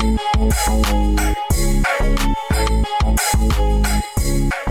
What's 0.00 0.16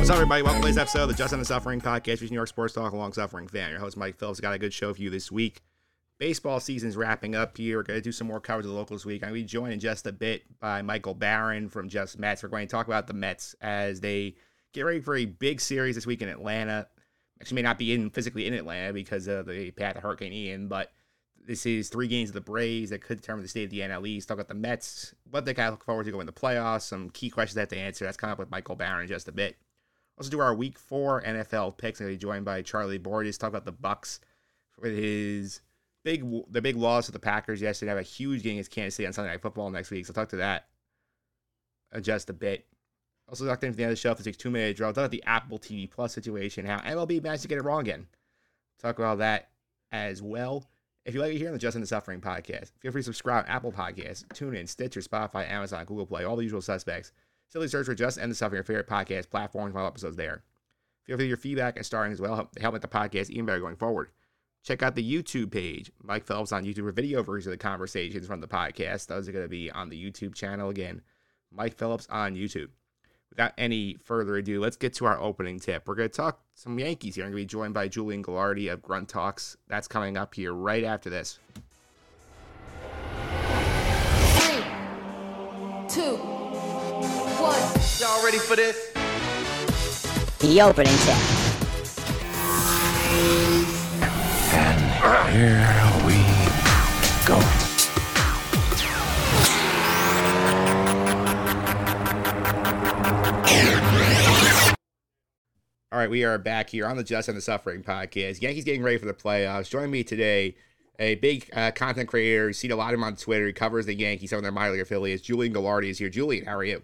up, 0.10 0.16
everybody? 0.16 0.42
Welcome 0.42 0.62
to 0.64 0.68
today's 0.68 0.80
episode 0.80 1.04
of 1.04 1.10
the 1.10 1.14
Just 1.14 1.34
End 1.34 1.42
the 1.42 1.46
Suffering 1.46 1.80
podcast, 1.80 2.22
which 2.22 2.32
New 2.32 2.36
York 2.36 2.48
Sports 2.48 2.74
Talk 2.74 2.94
along 2.94 3.14
Suffering 3.14 3.48
fan. 3.48 3.70
Your 3.70 3.80
host, 3.80 3.96
Mike 3.96 4.18
Phillips, 4.18 4.40
got 4.40 4.56
a 4.56 4.58
good 4.58 4.74
show 4.74 4.92
for 4.92 5.00
you 5.00 5.12
this 5.12 5.32
week. 5.32 5.62
Baseball 6.18 6.60
season's 6.60 6.98
wrapping 6.98 7.36
up 7.36 7.58
here. 7.58 7.78
We're 7.78 7.84
going 7.84 8.00
to 8.00 8.02
do 8.04 8.12
some 8.12 8.26
more 8.26 8.40
coverage 8.40 8.66
of 8.66 8.72
the 8.72 8.78
locals 8.78 9.06
week. 9.06 9.22
I'm 9.22 9.30
going 9.30 9.42
to 9.42 9.44
be 9.44 9.48
joined 9.48 9.74
in 9.74 9.80
just 9.80 10.08
a 10.08 10.12
bit 10.12 10.46
by 10.60 10.82
Michael 10.82 11.14
Barron 11.14 11.70
from 11.70 11.90
Just 11.90 12.18
Mets. 12.18 12.42
We're 12.42 12.50
going 12.50 12.68
to 12.68 12.72
talk 12.72 12.88
about 12.88 13.06
the 13.06 13.14
Mets 13.14 13.54
as 13.62 14.02
they 14.02 14.34
get 14.74 14.82
ready 14.82 15.00
for 15.00 15.16
a 15.16 15.26
big 15.26 15.62
series 15.62 15.94
this 15.94 16.08
week 16.08 16.24
in 16.24 16.30
Atlanta. 16.30 16.88
Actually, 17.40 17.56
may 17.58 17.62
not 17.62 17.78
be 17.78 17.94
in 17.94 18.10
physically 18.10 18.48
in 18.48 18.56
Atlanta 18.56 18.94
because 18.94 19.28
of 19.28 19.46
the 19.46 19.70
path 19.70 19.96
of 19.96 20.02
Hurricane 20.02 20.34
Ian, 20.34 20.68
but 20.70 20.92
this 21.50 21.66
is 21.66 21.90
three 21.90 22.08
games 22.08 22.30
of 22.30 22.36
the 22.36 22.42
Braves 22.42 22.92
that 22.92 23.02
could 23.02 23.20
determine 23.20 23.42
the 23.42 23.50
state 23.50 23.64
of 23.64 23.70
the 23.72 23.80
NL 23.80 24.08
East. 24.08 24.28
Talk 24.28 24.36
about 24.36 24.50
the 24.50 24.54
Mets, 24.54 25.16
what 25.32 25.46
they 25.46 25.56
kind 25.56 25.70
of 25.70 25.74
look 25.74 25.84
forward 25.84 26.04
to 26.04 26.12
going 26.12 26.28
to 26.28 26.32
the 26.32 26.40
playoffs, 26.40 26.84
some 26.84 27.10
key 27.10 27.32
questions 27.32 27.68
they 27.70 27.80
answer. 27.80 28.06
That's 28.06 28.18
coming 28.18 28.34
up 28.34 28.38
with 28.38 28.52
Michael 28.52 28.76
Barron 28.76 29.02
in 29.02 29.08
just 29.08 29.28
a 29.28 29.32
bit. 29.32 29.58
Also 30.16 30.30
do 30.30 30.40
our 30.42 30.54
Week 30.54 30.78
Four 30.78 31.24
NFL 31.24 31.78
picks. 31.78 32.00
I'm 32.00 32.06
going 32.06 32.14
to 32.14 32.20
be 32.20 32.22
joined 32.22 32.46
by 32.46 32.62
Charlie 32.62 33.00
Borges. 33.00 33.40
Talk 33.40 33.50
about 33.50 33.66
the 33.66 33.74
Bucs 33.74 34.20
with 34.80 34.96
his 34.96 35.62
big 36.04 36.24
the 36.52 36.62
big 36.62 36.76
loss 36.76 37.08
to 37.08 37.12
the 37.12 37.18
Packers 37.18 37.64
yesterday. 37.64 37.90
Have 37.90 37.98
a 37.98 38.04
huge 38.04 38.44
game 38.44 38.54
against 38.54 38.70
Kansas 38.70 38.94
City 38.94 39.08
on 39.08 39.14
Sunday 39.14 39.32
Night 39.32 39.42
Football 39.42 39.72
next 39.72 39.90
week. 39.90 40.06
So 40.06 40.14
talk 40.14 40.30
to 40.30 40.36
that 40.36 40.68
just 42.00 42.30
a 42.30 42.34
bit. 42.34 42.68
Also 43.28 43.48
talk 43.48 43.60
to 43.62 43.66
him 43.66 43.72
at 43.72 43.78
the 43.78 43.84
end 43.84 43.92
of 43.92 43.98
the 43.98 44.02
show 44.02 44.14
for 44.14 44.22
six 44.22 44.38
two 44.38 44.52
minute 44.52 44.78
drill. 44.78 44.90
Talk 44.90 44.98
about 44.98 45.12
the 45.12 45.24
Apple 45.26 45.58
TV 45.58 45.90
Plus 45.90 46.14
situation. 46.14 46.68
How 46.68 46.78
MLB 46.78 47.24
managed 47.24 47.42
to 47.42 47.48
get 47.48 47.58
it 47.58 47.64
wrong 47.64 47.82
again. 47.82 48.06
Talk 48.80 49.00
about 49.00 49.18
that 49.18 49.50
as 49.92 50.22
well. 50.22 50.70
If 51.06 51.14
you 51.14 51.22
like 51.22 51.32
to 51.32 51.38
hear 51.38 51.52
the 51.52 51.58
Just 51.58 51.76
End 51.76 51.84
the 51.84 51.88
Suffering 51.88 52.22
podcast, 52.22 52.72
feel 52.80 52.92
free 52.92 53.02
to 53.02 53.06
subscribe 53.06 53.46
to 53.46 53.52
Apple 53.52 53.72
Podcasts, 53.72 54.26
TuneIn, 54.28 54.68
Stitcher, 54.68 55.00
Spotify, 55.00 55.50
Amazon, 55.50 55.86
Google 55.86 56.06
Play, 56.06 56.24
all 56.24 56.36
the 56.36 56.44
usual 56.44 56.62
suspects. 56.62 57.14
Simply 57.48 57.68
search 57.68 57.86
for 57.86 57.96
Just 57.96 58.20
End 58.20 58.32
the 58.32 58.36
Suffering, 58.36 58.58
your 58.58 58.64
favorite 58.64 58.88
podcast 58.88 59.30
platform, 59.30 59.76
and 59.76 59.86
episodes 59.86 60.18
there. 60.18 60.44
Feel 61.06 61.18
free 61.18 61.26
to 61.26 61.30
your 61.30 61.38
feedback 61.38 61.78
and 61.78 61.86
starring 61.86 62.12
as 62.12 62.22
well 62.22 62.36
help, 62.36 62.60
help 62.60 62.74
make 62.74 62.82
the 62.82 62.88
podcast 62.88 63.30
even 63.30 63.46
better 63.46 63.60
going 63.60 63.78
forward. 63.78 64.10
Check 64.64 64.84
out 64.84 64.96
the 64.96 65.12
YouTube 65.12 65.52
page, 65.52 65.92
Mike 66.04 66.26
Phillips 66.26 66.52
on 66.52 66.66
YouTube 66.66 66.84
for 66.84 66.92
video 66.92 67.24
version 67.24 67.52
of 67.52 67.58
the 67.58 67.64
conversations 67.64 68.28
from 68.28 68.42
the 68.42 68.48
podcast. 68.48 69.08
Those 69.08 69.28
are 69.28 69.32
going 69.32 69.46
to 69.46 69.50
be 69.50 69.72
on 69.72 69.90
the 69.90 70.12
YouTube 70.12 70.36
channel 70.36 70.70
again. 70.70 71.02
Mike 71.52 71.76
Phillips 71.78 72.08
on 72.10 72.36
YouTube. 72.36 72.70
Without 73.30 73.54
any 73.58 73.98
further 74.04 74.38
ado, 74.38 74.60
let's 74.60 74.76
get 74.76 74.94
to 74.96 75.06
our 75.06 75.20
opening 75.20 75.60
tip. 75.60 75.88
We're 75.88 75.96
going 75.96 76.10
to 76.10 76.16
talk 76.16 76.42
some 76.56 76.78
Yankees 76.80 77.16
here. 77.16 77.26
I'm 77.26 77.32
going 77.32 77.42
to 77.42 77.44
be 77.44 77.48
joined 77.48 77.74
by 77.74 77.88
Julian 77.88 78.24
Gallardi 78.24 78.72
of 78.72 78.82
Grunt 78.82 79.08
Talks. 79.08 79.56
That's 79.68 79.88
coming 79.88 80.18
up 80.18 80.34
here 80.34 80.54
right 80.54 80.84
after 80.84 81.10
this. 81.10 81.40
Three, 84.40 84.64
two, 85.88 86.18
one. 87.40 87.60
Y'all 88.00 88.24
ready 88.24 88.40
for 88.40 88.56
this? 88.56 88.92
The 90.40 90.62
opening 90.62 90.96
tip. 91.06 91.16
And 94.52 94.80
Here 95.32 96.08
we 96.08 96.16
go. 97.28 97.69
All 105.92 105.98
right, 105.98 106.10
we 106.10 106.24
are 106.24 106.38
back 106.38 106.70
here 106.70 106.86
on 106.86 106.98
the 106.98 107.04
Just 107.04 107.30
End 107.30 107.36
the 107.36 107.42
Suffering 107.42 107.82
podcast. 107.82 108.44
Yankees 108.44 108.64
getting 108.64 108.84
ready 108.84 109.00
for 109.00 109.08
the 109.08 109.14
playoffs. 109.14 109.72
Joining 109.72 109.90
me 109.90 110.04
today, 110.04 110.56
a 111.00 111.16
big 111.16 111.50
uh, 111.52 111.72
content 111.72 112.08
creator. 112.08 112.46
You 112.46 112.54
see 112.54 112.70
a 112.70 112.76
lot 112.76 112.94
of 112.94 113.00
him 113.00 113.04
on 113.04 113.16
Twitter. 113.16 113.48
He 113.48 113.54
covers 113.54 113.88
the 113.88 113.96
Yankees, 113.96 114.30
some 114.30 114.38
of 114.38 114.44
their 114.44 114.52
minor 114.52 114.74
league 114.74 114.82
affiliates. 114.82 115.24
Julian 115.24 115.52
Gallardi 115.52 115.90
is 115.90 115.98
here. 115.98 116.10
Julian, 116.10 116.46
how 116.46 116.58
are 116.58 116.64
you? 116.64 116.84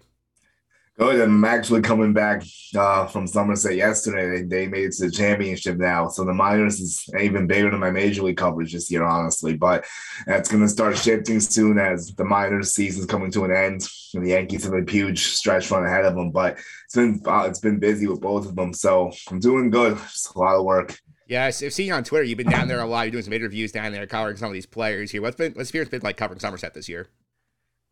Good. 0.98 1.20
I'm 1.20 1.44
actually 1.44 1.82
coming 1.82 2.14
back 2.14 2.42
uh, 2.74 3.06
from 3.06 3.26
Somerset 3.26 3.76
yesterday. 3.76 4.30
They, 4.30 4.42
they 4.44 4.66
made 4.66 4.84
it 4.84 4.92
to 4.92 5.04
the 5.04 5.10
championship 5.10 5.76
now. 5.76 6.08
So 6.08 6.24
the 6.24 6.32
minors 6.32 6.80
is 6.80 7.06
even 7.20 7.46
bigger 7.46 7.70
than 7.70 7.80
my 7.80 7.90
major 7.90 8.22
league 8.22 8.38
coverage 8.38 8.72
this 8.72 8.90
year, 8.90 9.04
honestly. 9.04 9.54
But 9.54 9.84
that's 10.26 10.48
going 10.48 10.62
to 10.62 10.68
start 10.68 10.96
shifting 10.96 11.40
soon 11.40 11.78
as 11.78 12.14
the 12.14 12.24
minors 12.24 12.72
season's 12.72 13.04
coming 13.04 13.30
to 13.32 13.44
an 13.44 13.50
end. 13.50 13.86
And 14.14 14.24
the 14.24 14.30
Yankees 14.30 14.64
have 14.64 14.72
a 14.72 14.90
huge 14.90 15.24
stretch 15.24 15.70
run 15.70 15.84
ahead 15.84 16.06
of 16.06 16.14
them. 16.14 16.30
But 16.30 16.58
it's 16.86 16.94
been 16.94 17.20
uh, 17.26 17.46
it's 17.46 17.60
been 17.60 17.78
busy 17.78 18.06
with 18.06 18.22
both 18.22 18.46
of 18.46 18.56
them. 18.56 18.72
So 18.72 19.12
I'm 19.30 19.38
doing 19.38 19.68
good. 19.68 19.98
Just 19.98 20.34
a 20.34 20.38
lot 20.38 20.56
of 20.56 20.64
work. 20.64 20.98
Yeah, 21.28 21.44
I've 21.44 21.54
seen 21.54 21.88
you 21.88 21.92
on 21.92 22.04
Twitter. 22.04 22.24
You've 22.24 22.38
been 22.38 22.48
down 22.48 22.68
there 22.68 22.80
a 22.80 22.86
lot. 22.86 23.02
You're 23.02 23.12
doing 23.12 23.24
some 23.24 23.32
interviews 23.34 23.70
down 23.70 23.92
there, 23.92 24.06
covering 24.06 24.36
some 24.38 24.48
of 24.48 24.54
these 24.54 24.64
players 24.64 25.10
here. 25.10 25.20
What's 25.20 25.36
been 25.36 25.52
what's 25.52 25.72
been 25.72 26.00
like 26.02 26.16
covering 26.16 26.40
Somerset 26.40 26.72
this 26.72 26.88
year? 26.88 27.08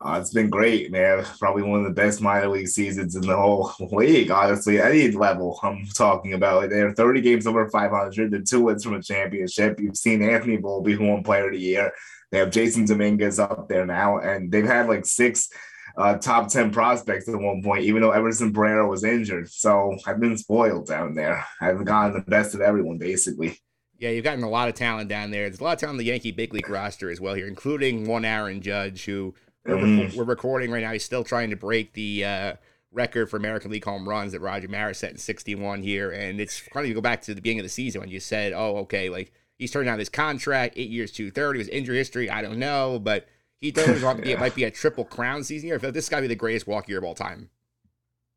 Uh, 0.05 0.19
it's 0.21 0.35
been 0.35 0.51
great, 0.51 0.93
man. 0.93 1.25
Probably 1.39 1.63
one 1.63 1.81
of 1.81 1.87
the 1.87 1.93
best 1.93 2.21
minor 2.21 2.49
league 2.49 2.69
seasons 2.69 3.17
in 3.17 3.23
the 3.23 3.35
whole 3.35 3.73
league, 3.91 4.31
honestly. 4.31 4.79
Any 4.79 5.11
level 5.11 5.59
I'm 5.63 5.87
talking 5.95 6.35
about. 6.35 6.69
They're 6.69 6.93
30 6.93 7.23
games 7.23 7.47
over 7.47 7.67
500. 7.71 8.31
They're 8.31 8.41
two 8.43 8.61
wins 8.61 8.85
from 8.85 8.95
a 8.95 9.03
championship. 9.03 9.81
You've 9.81 9.97
seen 9.97 10.23
Anthony 10.23 10.59
Volpe, 10.59 10.93
who 10.93 11.07
won 11.07 11.23
Player 11.23 11.47
of 11.47 11.53
the 11.53 11.59
Year. 11.59 11.91
They 12.31 12.39
have 12.39 12.51
Jasson 12.51 12.87
Dominguez 12.87 13.39
up 13.39 13.69
there 13.69 13.87
now, 13.87 14.19
and 14.19 14.53
they've 14.53 14.67
had 14.67 14.89
like 14.89 15.07
six 15.07 15.49
uh, 15.97 16.19
top 16.19 16.49
10 16.49 16.71
prospects 16.71 17.29
at 17.29 17.37
one 17.37 17.63
point, 17.63 17.85
even 17.85 18.03
though 18.03 18.11
Everson 18.11 18.53
Pereira 18.53 18.87
was 18.87 19.05
injured. 19.05 19.51
So 19.51 19.97
I've 20.07 20.21
been 20.21 20.37
spoiled 20.37 20.87
down 20.87 21.15
there. 21.15 21.47
I've 21.63 21.83
gotten 21.85 22.13
the 22.13 22.21
best 22.21 22.55
of 22.55 22.61
everyone, 22.61 22.99
basically. 22.99 23.59
Yeah, 23.99 24.11
you've 24.11 24.25
gotten 24.25 24.43
a 24.43 24.51
lot 24.51 24.69
of 24.69 24.75
talent 24.75 25.09
down 25.09 25.31
there. 25.31 25.49
There's 25.49 25.61
a 25.61 25.65
lot 25.65 25.75
of 25.75 25.79
talent 25.79 25.95
on 25.95 25.99
the 25.99 26.05
Yankee 26.05 26.33
big 26.33 26.53
league 26.53 26.69
roster 26.69 27.11
as 27.11 27.21
well 27.21 27.35
here, 27.35 27.47
including 27.47 28.07
one 28.07 28.25
Aaron 28.25 28.61
Judge, 28.61 29.05
who 29.05 29.35
we're, 29.67 29.77
Mhm. 29.77 30.15
we're 30.17 30.25
recording 30.25 30.71
right 30.71 30.83
now. 30.83 30.93
He's 30.93 31.05
still 31.05 31.25
trying 31.25 31.51
to 31.51 31.57
break 31.57 31.93
the 31.95 32.25
uh, 32.25 32.55
record 32.93 33.29
for 33.31 33.37
American 33.37 33.71
League 33.71 33.85
home 33.85 34.09
runs 34.09 34.33
that 34.33 34.41
Roger 34.41 34.69
Maris 34.69 34.99
set 34.99 35.11
in 35.13 35.19
61 35.19 35.83
here. 35.83 36.11
And 36.11 36.41
it's 36.41 36.59
funny 36.59 36.89
to 36.89 36.95
go 36.95 37.01
back 37.01 37.23
to 37.23 37.35
the 37.35 37.41
beginning 37.41 37.61
of 37.61 37.65
the 37.65 37.71
season 37.71 38.01
when 38.01 38.11
you 38.11 38.21
said, 38.21 38.53
oh, 38.53 38.77
okay, 38.79 39.09
like 39.09 39.33
he's 39.59 39.71
turning 39.71 39.87
down 39.87 39.99
his 39.99 40.09
contract, 40.09 40.75
eight 40.77 40.91
years, 40.91 41.11
230, 41.11 41.59
his 41.61 41.69
injury 41.69 41.97
history, 41.97 42.29
I 42.31 42.43
don't 42.43 42.59
know, 42.59 42.99
but 42.99 43.27
he 43.61 43.71
thought 43.71 43.89
it, 43.89 44.03
was, 44.03 44.29
it 44.29 44.39
might 44.39 44.55
be 44.55 44.65
a 44.65 44.71
triple 44.71 45.05
crown 45.05 45.43
season 45.45 45.69
here. 45.69 45.77
I 45.77 45.79
feel 45.79 45.89
like 45.89 45.95
this 45.95 46.09
got 46.09 46.17
to 46.19 46.23
be 46.23 46.29
the 46.29 46.35
greatest 46.35 46.67
walk 46.67 46.89
year 46.89 46.99
of 46.99 47.05
all 47.05 47.15
time. 47.15 47.49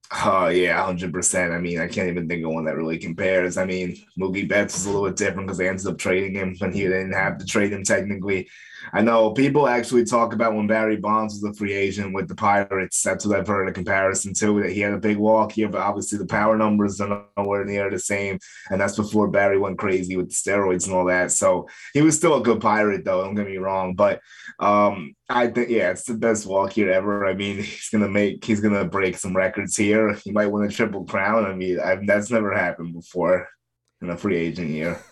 Oh 0.09 0.47
yeah, 0.47 0.85
hundred 0.85 1.11
percent. 1.11 1.51
I 1.51 1.59
mean, 1.59 1.79
I 1.79 1.87
can't 1.87 2.07
even 2.07 2.29
think 2.29 2.45
of 2.45 2.51
one 2.51 2.63
that 2.65 2.77
really 2.77 2.97
compares. 2.97 3.57
I 3.57 3.65
mean, 3.65 3.97
Mookie 4.17 4.47
Betts 4.47 4.77
is 4.77 4.85
a 4.85 4.89
little 4.89 5.05
bit 5.05 5.17
different 5.17 5.47
because 5.47 5.57
they 5.57 5.67
ended 5.67 5.85
up 5.85 5.97
trading 5.97 6.33
him 6.33 6.55
when 6.59 6.71
he 6.71 6.83
didn't 6.83 7.11
have 7.11 7.37
to 7.39 7.45
trade 7.45 7.73
him 7.73 7.83
technically. 7.83 8.47
I 8.93 9.01
know 9.01 9.31
people 9.31 9.67
actually 9.67 10.05
talk 10.05 10.33
about 10.33 10.55
when 10.55 10.67
Barry 10.67 10.95
Bonds 10.95 11.33
was 11.33 11.43
a 11.43 11.57
free 11.57 11.73
agent 11.73 12.13
with 12.13 12.29
the 12.29 12.35
Pirates. 12.35 13.01
That's 13.01 13.25
what 13.25 13.37
I've 13.37 13.47
heard 13.47 13.67
a 13.67 13.73
comparison 13.73 14.33
to. 14.35 14.61
That 14.61 14.71
he 14.71 14.79
had 14.79 14.93
a 14.93 14.97
big 14.97 15.17
walk 15.17 15.51
here, 15.51 15.67
but 15.67 15.81
obviously 15.81 16.17
the 16.17 16.25
power 16.25 16.57
numbers 16.57 17.01
are 17.01 17.25
nowhere 17.35 17.65
near 17.65 17.89
the 17.89 17.99
same. 17.99 18.39
And 18.69 18.79
that's 18.79 18.95
before 18.95 19.27
Barry 19.27 19.57
went 19.59 19.77
crazy 19.77 20.15
with 20.15 20.29
the 20.29 20.35
steroids 20.35 20.85
and 20.85 20.95
all 20.95 21.05
that. 21.05 21.31
So 21.31 21.67
he 21.93 22.01
was 22.01 22.15
still 22.15 22.35
a 22.35 22.43
good 22.43 22.61
pirate, 22.61 23.03
though. 23.03 23.23
Don't 23.23 23.35
get 23.35 23.47
me 23.47 23.57
wrong, 23.57 23.93
but 23.93 24.21
um, 24.59 25.13
I 25.29 25.47
think 25.47 25.69
yeah, 25.69 25.91
it's 25.91 26.05
the 26.05 26.15
best 26.15 26.45
walk 26.45 26.73
here 26.73 26.91
ever. 26.91 27.25
I 27.27 27.33
mean, 27.33 27.57
he's 27.63 27.89
gonna 27.89 28.09
make 28.09 28.43
he's 28.43 28.59
gonna 28.61 28.85
break 28.85 29.17
some 29.17 29.35
records 29.35 29.75
here. 29.75 30.13
He 30.13 30.31
might 30.31 30.47
win 30.47 30.65
a 30.67 30.71
triple 30.71 31.05
crown. 31.05 31.45
I 31.45 31.53
mean, 31.53 31.79
I've, 31.79 32.05
that's 32.07 32.31
never 32.31 32.53
happened 32.53 32.93
before 32.93 33.47
in 34.01 34.09
a 34.09 34.17
free 34.17 34.37
agent 34.37 34.69
year. 34.69 34.99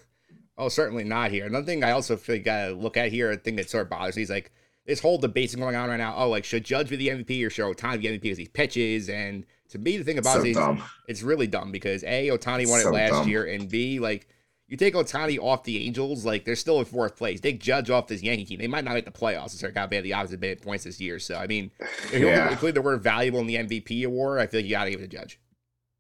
Oh, 0.57 0.69
certainly 0.69 1.03
not 1.03 1.31
here. 1.31 1.45
Another 1.45 1.65
thing 1.65 1.83
I 1.83 1.91
also 1.91 2.15
feel 2.15 2.35
you 2.37 2.41
gotta 2.41 2.73
look 2.73 2.95
at 2.95 3.11
here, 3.11 3.31
a 3.31 3.35
thing 3.37 3.57
that 3.57 3.69
sort 3.69 3.83
of 3.83 3.89
bothers 3.89 4.15
me 4.15 4.23
is 4.23 4.29
like 4.29 4.51
this 4.85 5.01
whole 5.01 5.17
debate 5.17 5.53
going 5.57 5.75
on 5.75 5.89
right 5.89 5.97
now. 5.97 6.15
Oh, 6.15 6.29
like 6.29 6.45
should 6.45 6.63
Judge 6.63 6.87
be 6.89 6.95
the 6.95 7.09
MVP 7.09 7.45
or 7.45 7.49
should 7.49 7.65
Ohtani 7.65 7.99
be 7.99 8.07
the 8.07 8.17
MVP 8.17 8.21
because 8.21 8.37
he 8.37 8.47
pitches? 8.47 9.09
And 9.09 9.45
to 9.69 9.77
me, 9.77 9.97
the 9.97 10.05
thing 10.05 10.17
about 10.17 10.35
So 10.35 10.41
it 10.41 10.47
is 10.47 10.55
dumb. 10.55 10.81
it's 11.07 11.23
really 11.23 11.47
dumb 11.47 11.71
because 11.73 12.03
A, 12.05 12.29
Ohtani 12.29 12.69
won 12.69 12.79
it 12.79 12.89
last 12.89 13.11
dumb. 13.11 13.27
year, 13.27 13.43
and 13.45 13.69
B, 13.69 13.99
like 13.99 14.29
you 14.67 14.77
take 14.77 14.95
Ohtani 14.95 15.37
off 15.39 15.63
the 15.63 15.85
Angels, 15.85 16.25
like 16.25 16.43
they're 16.43 16.55
still 16.55 16.79
in 16.79 16.85
fourth 16.85 17.15
place. 17.15 17.39
Take 17.39 17.61
Judge 17.61 17.89
off 17.89 18.07
this 18.07 18.23
Yankee 18.23 18.45
team, 18.45 18.59
they 18.59 18.67
might 18.67 18.83
not 18.83 18.93
make 18.95 19.05
the 19.05 19.11
playoffs. 19.11 19.53
It's 19.53 19.59
to 19.61 19.87
be 19.87 19.97
at 19.97 20.03
the 20.03 20.13
opposite 20.13 20.39
bit 20.39 20.61
points 20.61 20.85
this 20.85 20.99
year. 20.99 21.19
So 21.19 21.35
I 21.35 21.47
mean, 21.47 21.71
if 22.11 22.13
you 22.13 22.27
Yeah. 22.27 22.49
include 22.49 22.75
the 22.75 22.81
word 22.81 23.03
valuable 23.03 23.39
in 23.39 23.47
the 23.47 23.57
MVP 23.57 24.03
award, 24.03 24.39
I 24.39 24.47
feel 24.47 24.59
like 24.59 24.65
you 24.65 24.71
got 24.71 24.85
to 24.85 24.91
give 24.91 25.01
it 25.01 25.11
to 25.11 25.17
Judge. 25.17 25.39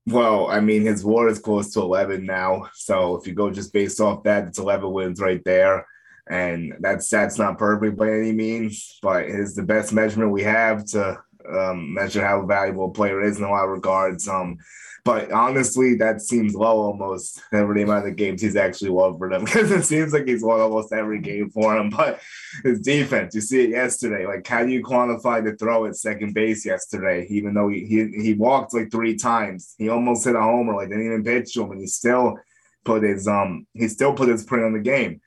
Well, 0.07 0.47
I 0.47 0.59
mean, 0.59 0.83
his 0.83 1.03
WAR 1.03 1.27
is 1.29 1.39
close 1.39 1.73
to 1.73 1.81
11 1.81 2.25
now. 2.25 2.69
So 2.75 3.15
if 3.15 3.25
you 3.25 3.33
go 3.33 3.49
just 3.49 3.73
based 3.73 3.99
off 3.99 4.23
that, 4.23 4.47
it's 4.47 4.59
11 4.59 4.91
wins 4.91 5.19
right 5.19 5.41
there. 5.45 5.87
And 6.27 6.75
that's 6.79 7.07
that's 7.09 7.37
not 7.37 7.57
perfect 7.59 7.97
by 7.97 8.11
any 8.11 8.31
means, 8.31 8.97
but 9.01 9.25
it 9.25 9.35
is 9.35 9.53
the 9.55 9.63
best 9.63 9.93
measurement 9.93 10.31
we 10.31 10.41
have 10.43 10.85
to 10.87 11.19
um, 11.47 11.93
measure 11.93 12.25
how 12.25 12.43
valuable 12.45 12.85
a 12.85 12.91
player 12.91 13.21
is 13.21 13.37
in 13.37 13.43
a 13.43 13.49
lot 13.49 13.65
of 13.65 13.69
regards. 13.69 14.27
Um, 14.27 14.57
But 15.05 15.31
honestly, 15.31 15.93
that 15.97 16.19
seems 16.19 16.55
low 16.55 16.81
almost 16.81 17.39
every 17.53 17.83
amount 17.83 18.07
of 18.07 18.15
games 18.15 18.41
he's 18.41 18.55
actually 18.55 18.89
won 18.89 19.19
for 19.19 19.29
them 19.29 19.45
because 19.45 19.69
it 19.69 19.83
seems 19.83 20.11
like 20.11 20.27
he's 20.27 20.43
won 20.43 20.59
almost 20.59 20.91
every 20.91 21.19
game 21.19 21.51
for 21.51 21.75
them. 21.75 21.91
But 21.91 22.19
his 22.63 22.81
defense, 22.81 23.35
you 23.35 23.41
see 23.41 23.65
it 23.65 23.69
yesterday. 23.69 24.25
Like, 24.25 24.47
how 24.47 24.65
do 24.65 24.71
you 24.71 24.81
quantify 24.81 25.45
the 25.45 25.55
throw 25.55 25.85
at 25.85 25.95
second 25.95 26.33
base 26.33 26.65
yesterday? 26.65 27.27
Even 27.29 27.53
though 27.53 27.69
he 27.69 27.85
he, 27.85 28.07
he 28.19 28.33
walked 28.33 28.73
like 28.73 28.91
three 28.91 29.15
times, 29.15 29.75
he 29.77 29.89
almost 29.89 30.25
hit 30.25 30.35
a 30.35 30.41
homer. 30.41 30.73
Like, 30.75 30.89
didn't 30.89 31.05
even 31.05 31.23
pitch 31.23 31.53
to 31.53 31.63
him, 31.63 31.71
and 31.71 31.81
he 31.81 31.87
still 31.87 32.39
put 32.83 33.03
his 33.03 33.27
um 33.27 33.67
he 33.73 33.87
still 33.87 34.13
put 34.13 34.29
his 34.29 34.43
print 34.43 34.65
on 34.65 34.73
the 34.73 34.79
game. 34.79 35.21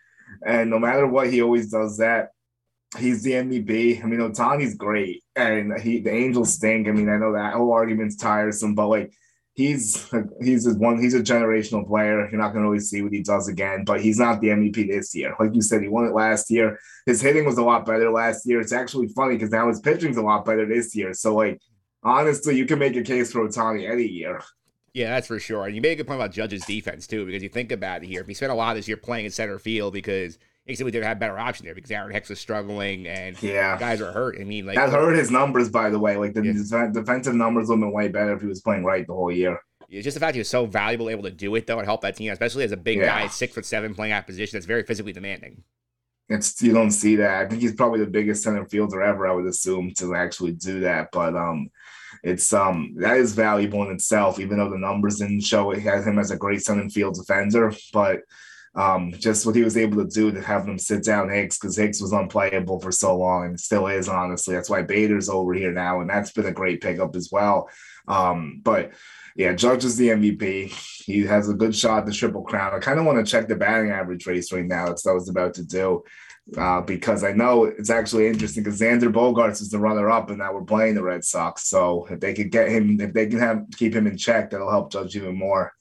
And 0.45 0.71
no 0.71 0.81
matter 0.81 1.07
what, 1.07 1.33
he 1.33 1.41
always 1.41 1.71
does 1.71 1.99
that. 1.99 2.31
He's 2.99 3.23
the 3.23 3.33
MVP. 3.33 4.03
I 4.03 4.07
mean, 4.07 4.21
Ohtani's 4.21 4.75
great, 4.75 5.23
and 5.37 5.79
he 5.81 6.01
the 6.01 6.13
Angels 6.13 6.55
stink. 6.55 6.89
I 6.89 6.91
mean, 6.91 7.09
I 7.09 7.17
know 7.17 7.35
that 7.35 7.55
whole 7.55 7.73
argument's 7.73 8.17
tiresome, 8.17 8.75
but 8.75 8.89
like 8.89 9.13
he's 9.58 10.08
he's 10.40 10.66
a 10.69 10.75
one 10.75 11.02
he's 11.02 11.14
a 11.14 11.20
generational 11.20 11.84
player. 11.84 12.28
You're 12.31 12.40
not 12.40 12.52
going 12.52 12.62
to 12.62 12.70
really 12.70 12.81
see 12.81 13.02
what 13.02 13.12
he 13.12 13.22
does 13.22 13.49
again, 13.49 13.84
but 13.84 14.00
he's 14.00 14.19
not 14.19 14.40
the 14.40 14.49
MVP 14.49 14.88
this 14.88 15.12
year. 15.16 15.34
Like 15.38 15.52
you 15.52 15.60
said, 15.60 15.82
he 15.82 15.88
won 15.88 16.06
it 16.06 16.14
last 16.14 16.49
year. 16.49 16.78
His 17.06 17.20
hitting 17.20 17.44
was 17.44 17.58
a 17.58 17.64
lot 17.64 17.84
better 17.84 18.08
last 18.08 18.46
year. 18.46 18.60
It's 18.60 18.72
actually 18.72 19.08
funny 19.08 19.34
because 19.34 19.50
now 19.50 19.66
his 19.66 19.81
pitching's 19.81 20.16
a 20.16 20.22
lot 20.22 20.44
better 20.44 20.64
this 20.64 20.94
year. 20.94 21.12
So 21.12 21.34
like 21.34 21.60
honestly, 22.05 22.56
you 22.56 22.66
can 22.66 22.78
make 22.78 22.94
a 22.94 23.02
case 23.02 23.32
for 23.32 23.46
Ohtani 23.46 23.90
any 23.90 24.05
year. 24.05 24.40
Yeah, 24.94 25.10
that's 25.10 25.26
for 25.26 25.40
sure. 25.40 25.66
And 25.66 25.75
you 25.75 25.82
made 25.82 25.93
a 25.93 25.96
good 25.96 26.06
point 26.06 26.20
about 26.20 26.31
Judge's 26.31 26.64
defense 26.64 27.08
too, 27.08 27.26
because 27.26 27.43
you 27.43 27.49
think 27.49 27.72
about 27.72 28.05
it 28.05 28.06
here. 28.06 28.25
He 28.25 28.34
spent 28.34 28.52
a 28.52 28.55
lot 28.55 28.75
this 28.75 28.87
year 28.87 28.96
playing 28.96 29.25
in 29.25 29.32
center 29.32 29.58
field 29.58 29.93
because 29.93 30.38
he 30.69 30.75
simply 30.75 30.93
didn't 30.93 31.06
have 31.06 31.19
better 31.19 31.38
option 31.38 31.65
there 31.65 31.75
because 31.75 31.91
Aaron 31.91 32.12
Hicks 32.12 32.29
was 32.29 32.38
struggling 32.38 33.06
and 33.09 33.43
Yeah. 33.43 33.79
guys 33.79 34.00
are 34.03 34.12
hurt. 34.12 34.37
I 34.41 34.44
mean, 34.44 34.67
like 34.67 34.76
That 34.76 34.91
hurt 34.91 35.17
his 35.17 35.31
numbers, 35.31 35.70
by 35.70 35.88
the 35.91 35.99
way. 35.99 36.17
Like 36.17 36.35
the 36.35 36.44
Yeah. 36.44 36.88
defensive 36.93 37.35
numbers 37.35 37.69
would 37.69 37.76
have 37.76 37.81
been 37.81 37.93
way 37.93 38.09
better 38.09 38.35
if 38.35 38.43
he 38.43 38.47
was 38.47 38.61
playing 38.61 38.85
right 38.85 39.06
the 39.06 39.15
whole 39.15 39.32
year. 39.32 39.59
It's 39.88 40.05
just 40.05 40.15
the 40.17 40.20
fact 40.20 40.35
he 40.35 40.41
was 40.41 40.49
so 40.50 40.67
valuable, 40.67 41.09
able 41.09 41.23
to 41.23 41.31
do 41.31 41.55
it 41.55 41.67
though, 41.67 41.79
and 41.79 41.87
help 41.87 42.03
that 42.03 42.17
team, 42.17 42.31
especially 42.31 42.65
as 42.65 42.73
a 42.73 42.76
big 42.76 42.99
Yeah. 42.99 43.06
guy, 43.23 43.26
six 43.29 43.55
foot 43.55 43.65
seven, 43.65 43.94
playing 43.94 44.11
that 44.11 44.26
position 44.26 44.56
that's 44.56 44.67
very 44.67 44.82
physically 44.82 45.15
demanding. 45.15 45.62
It's 46.29 46.61
you 46.61 46.75
don't 46.75 46.91
see 46.91 47.17
that. 47.17 47.41
I 47.41 47.49
think 47.49 47.62
he's 47.62 47.75
probably 47.75 48.00
the 48.00 48.06
biggest 48.11 48.43
center 48.43 48.67
fielder 48.67 49.00
ever. 49.03 49.26
I 49.26 49.32
would 49.32 49.47
assume 49.47 49.94
to 49.97 50.15
actually 50.15 50.53
do 50.53 50.81
that, 50.81 51.09
but 51.11 51.35
um, 51.35 51.70
it's 52.23 52.53
um 52.53 52.94
that 52.99 53.17
is 53.17 53.32
valuable 53.32 53.82
in 53.85 53.94
itself. 53.94 54.38
Even 54.38 54.59
though 54.59 54.69
the 54.69 54.76
numbers 54.76 55.17
didn't 55.20 55.41
show 55.41 55.70
it, 55.70 55.79
had 55.79 56.05
him 56.05 56.19
as 56.19 56.31
a 56.31 56.37
great 56.37 56.61
center 56.62 56.87
field 56.91 57.15
defender, 57.15 57.73
but 57.94 58.20
um, 58.79 59.13
just 59.19 59.45
what 59.45 59.57
he 59.57 59.65
was 59.65 59.77
able 59.77 60.05
to 60.05 60.09
do 60.09 60.31
to 60.31 60.41
have 60.41 60.65
them 60.65 60.79
sit 60.79 61.03
down 61.03 61.29
Hicks 61.29 61.59
because 61.59 61.77
Hicks 61.77 62.01
was 62.01 62.13
unplayable 62.13 62.79
for 62.79 62.93
so 62.93 63.17
long 63.17 63.45
and 63.45 63.59
still 63.59 63.89
is 63.89 64.09
honestly. 64.09 64.55
That's 64.55 64.71
why 64.71 64.83
Bader's 64.83 65.29
over 65.29 65.53
here 65.53 65.73
now, 65.73 66.01
and 66.01 66.09
that's 66.09 66.31
been 66.31 66.47
a 66.47 66.53
great 66.53 66.81
pickup 66.81 67.17
as 67.17 67.31
well. 67.33 67.69
Um, 68.07 68.61
but 68.63 68.93
yeah, 69.35 69.53
Judge 69.53 69.85
is 69.85 69.97
the 69.97 70.11
MVP. 70.11 70.71
He 71.05 71.23
has 71.23 71.49
a 71.49 71.55
good 71.55 71.75
shot 71.75 72.01
at 72.01 72.07
the 72.07 72.13
triple 72.13 72.43
crown. 72.43 72.73
I 72.73 72.79
kind 72.79 73.01
of 73.01 73.05
want 73.05 73.19
to 73.19 73.29
check 73.29 73.49
the 73.49 73.57
batting 73.57 73.91
average 73.91 74.27
race 74.29 74.53
right 74.53 74.65
now. 74.65 74.87
That's 74.87 75.05
what 75.05 75.11
I 75.11 75.15
was 75.15 75.29
about 75.29 75.55
to 75.55 75.65
do. 75.65 76.05
Uh, 76.57 76.81
because 76.81 77.25
I 77.25 77.33
know 77.33 77.65
it's 77.65 77.91
actually 77.91 78.27
interesting 78.27 78.63
because 78.63 78.81
Xander 78.81 79.13
Bogaerts 79.13 79.61
is 79.61 79.69
the 79.69 79.79
runner 79.79 80.09
up 80.09 80.31
and 80.31 80.39
now 80.39 80.55
we're 80.55 80.63
playing 80.63 80.95
the 80.95 81.03
Red 81.03 81.23
Sox. 81.23 81.69
So 81.69 82.07
if 82.11 82.21
they 82.21 82.33
could 82.33 82.51
get 82.51 82.71
him, 82.71 82.99
if 83.01 83.13
they 83.13 83.27
can 83.27 83.39
have 83.39 83.67
keep 83.77 83.95
him 83.95 84.07
in 84.07 84.17
check, 84.17 84.51
that'll 84.51 84.71
help 84.71 84.91
Judge 84.91 85.15
even 85.15 85.37
more. 85.37 85.75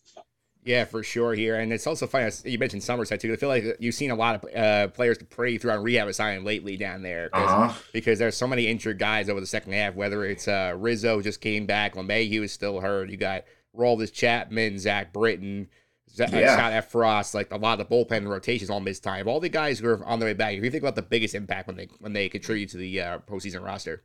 Yeah, 0.67 0.83
for 0.85 1.01
sure 1.01 1.33
here. 1.33 1.55
And 1.59 1.71
it's 1.71 1.87
also 1.87 2.05
funny, 2.07 2.25
as 2.25 2.43
you 2.45 2.59
mentioned 2.59 2.83
Somerset 2.83 3.19
too. 3.21 3.31
I 3.31 3.37
feel 3.37 3.49
like 3.49 3.63
you've 3.79 3.95
seen 3.95 4.11
a 4.11 4.15
lot 4.15 4.35
of 4.43 4.55
uh, 4.55 4.87
players 4.89 5.17
pretty 5.29 5.57
through 5.57 5.71
on 5.71 5.81
rehab 5.81 6.07
assignment 6.07 6.45
lately 6.45 6.75
down 6.77 7.01
there 7.01 7.29
Uh-huh. 7.33 7.73
because 7.93 8.19
there's 8.19 8.35
so 8.35 8.47
many 8.47 8.67
injured 8.67 8.99
guys 8.99 9.29
over 9.29 9.39
the 9.39 9.47
second 9.47 9.71
half, 9.73 9.95
whether 9.95 10.25
it's 10.25 10.47
uh, 10.47 10.73
Rizzo 10.77 11.21
just 11.21 11.39
came 11.41 11.65
back, 11.65 11.95
LeMahieu 11.95 12.43
is 12.43 12.51
still 12.51 12.81
hurt. 12.81 13.09
You 13.09 13.17
got 13.17 13.45
Roldis 13.75 14.11
Chapman, 14.11 14.77
Zach 14.79 15.13
Britton, 15.13 15.69
Z- 16.09 16.25
Yeah. 16.31 16.55
Scott 16.55 16.73
Effross, 16.73 17.33
like 17.33 17.51
a 17.53 17.57
lot 17.57 17.79
of 17.79 17.87
the 17.87 17.95
bullpen 17.95 18.27
rotations 18.27 18.69
all 18.69 18.79
missed 18.79 19.03
time. 19.03 19.27
All 19.27 19.39
the 19.39 19.49
guys 19.49 19.79
who 19.79 19.87
are 19.87 20.03
on 20.05 20.19
their 20.19 20.29
way 20.29 20.33
back, 20.33 20.53
if 20.55 20.63
you 20.63 20.71
think 20.71 20.83
about 20.83 20.95
the 20.95 21.01
biggest 21.01 21.33
impact 21.35 21.67
when 21.67 21.75
they 21.77 21.87
when 21.99 22.13
they 22.13 22.27
contribute 22.27 22.69
to 22.71 22.77
the 22.77 22.99
uh, 23.01 23.19
postseason 23.19 23.63
roster. 23.63 24.01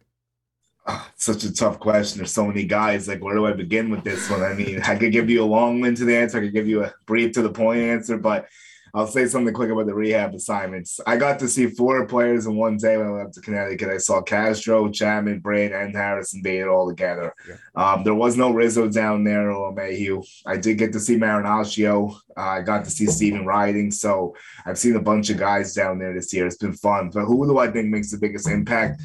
Such 1.17 1.44
a 1.44 1.52
tough 1.52 1.79
question. 1.79 2.19
There's 2.19 2.32
so 2.32 2.46
many 2.46 2.64
guys. 2.64 3.08
Like, 3.08 3.23
where 3.23 3.34
do 3.34 3.46
I 3.46 3.52
begin 3.52 3.90
with 3.90 4.05
this 4.05 4.29
one? 4.31 4.43
I 4.43 4.55
mean, 4.55 4.81
I 4.82 4.96
could 4.96 5.12
give 5.12 5.31
you 5.31 5.43
a 5.43 5.46
long 5.46 5.81
winded 5.81 6.11
answer. 6.11 6.38
I 6.38 6.43
could 6.43 6.55
give 6.55 6.69
you 6.69 6.84
a 6.84 6.93
brief 7.06 7.32
to 7.32 7.43
the 7.43 7.50
point 7.50 7.81
answer, 7.81 8.17
but 8.19 8.49
I'll 8.94 9.06
say 9.06 9.26
something 9.26 9.55
quick 9.55 9.70
about 9.70 9.87
the 9.87 9.94
rehab 9.94 10.34
assignments. 10.34 11.00
I 11.06 11.17
got 11.17 11.38
to 11.38 11.49
see 11.49 11.67
four 11.67 12.06
players 12.06 12.44
in 12.44 12.56
one 12.56 12.76
day 12.76 12.99
when 12.99 13.06
I 13.06 13.11
went 13.11 13.29
up 13.29 13.32
to 13.32 13.40
Connecticut. 13.40 13.88
I 13.88 13.96
saw 13.96 14.20
Castro, 14.20 14.90
Chapman, 14.90 15.40
Brain, 15.40 15.73
and 15.73 15.96
Harrison 15.96 16.43
Bader 16.43 16.69
all 16.69 16.87
together. 16.87 17.34
Um, 17.75 18.05
there 18.05 18.14
was 18.14 18.37
no 18.37 18.50
Rizzo 18.50 18.88
down 18.88 19.25
there 19.25 19.50
or 19.50 19.73
Mayhew. 19.73 20.23
I 20.44 20.58
did 20.58 20.76
get 20.76 20.93
to 20.93 21.00
see 21.00 21.17
Marinaccio. 21.17 22.14
Uh, 22.37 22.40
I 22.40 22.61
got 22.61 22.84
to 22.84 22.90
see 22.90 23.06
Steven 23.06 23.46
Riding. 23.46 23.90
So 23.90 24.37
I've 24.67 24.79
seen 24.79 24.96
a 24.96 25.00
bunch 25.00 25.31
of 25.31 25.38
guys 25.38 25.73
down 25.73 25.99
there 25.99 26.12
this 26.12 26.31
year. 26.34 26.46
It's 26.46 26.56
been 26.56 26.75
fun. 26.75 27.08
But 27.14 27.25
who 27.25 27.46
do 27.46 27.58
I 27.58 27.70
think 27.70 27.88
makes 27.88 28.11
the 28.11 28.19
biggest 28.19 28.46
impact? 28.46 29.00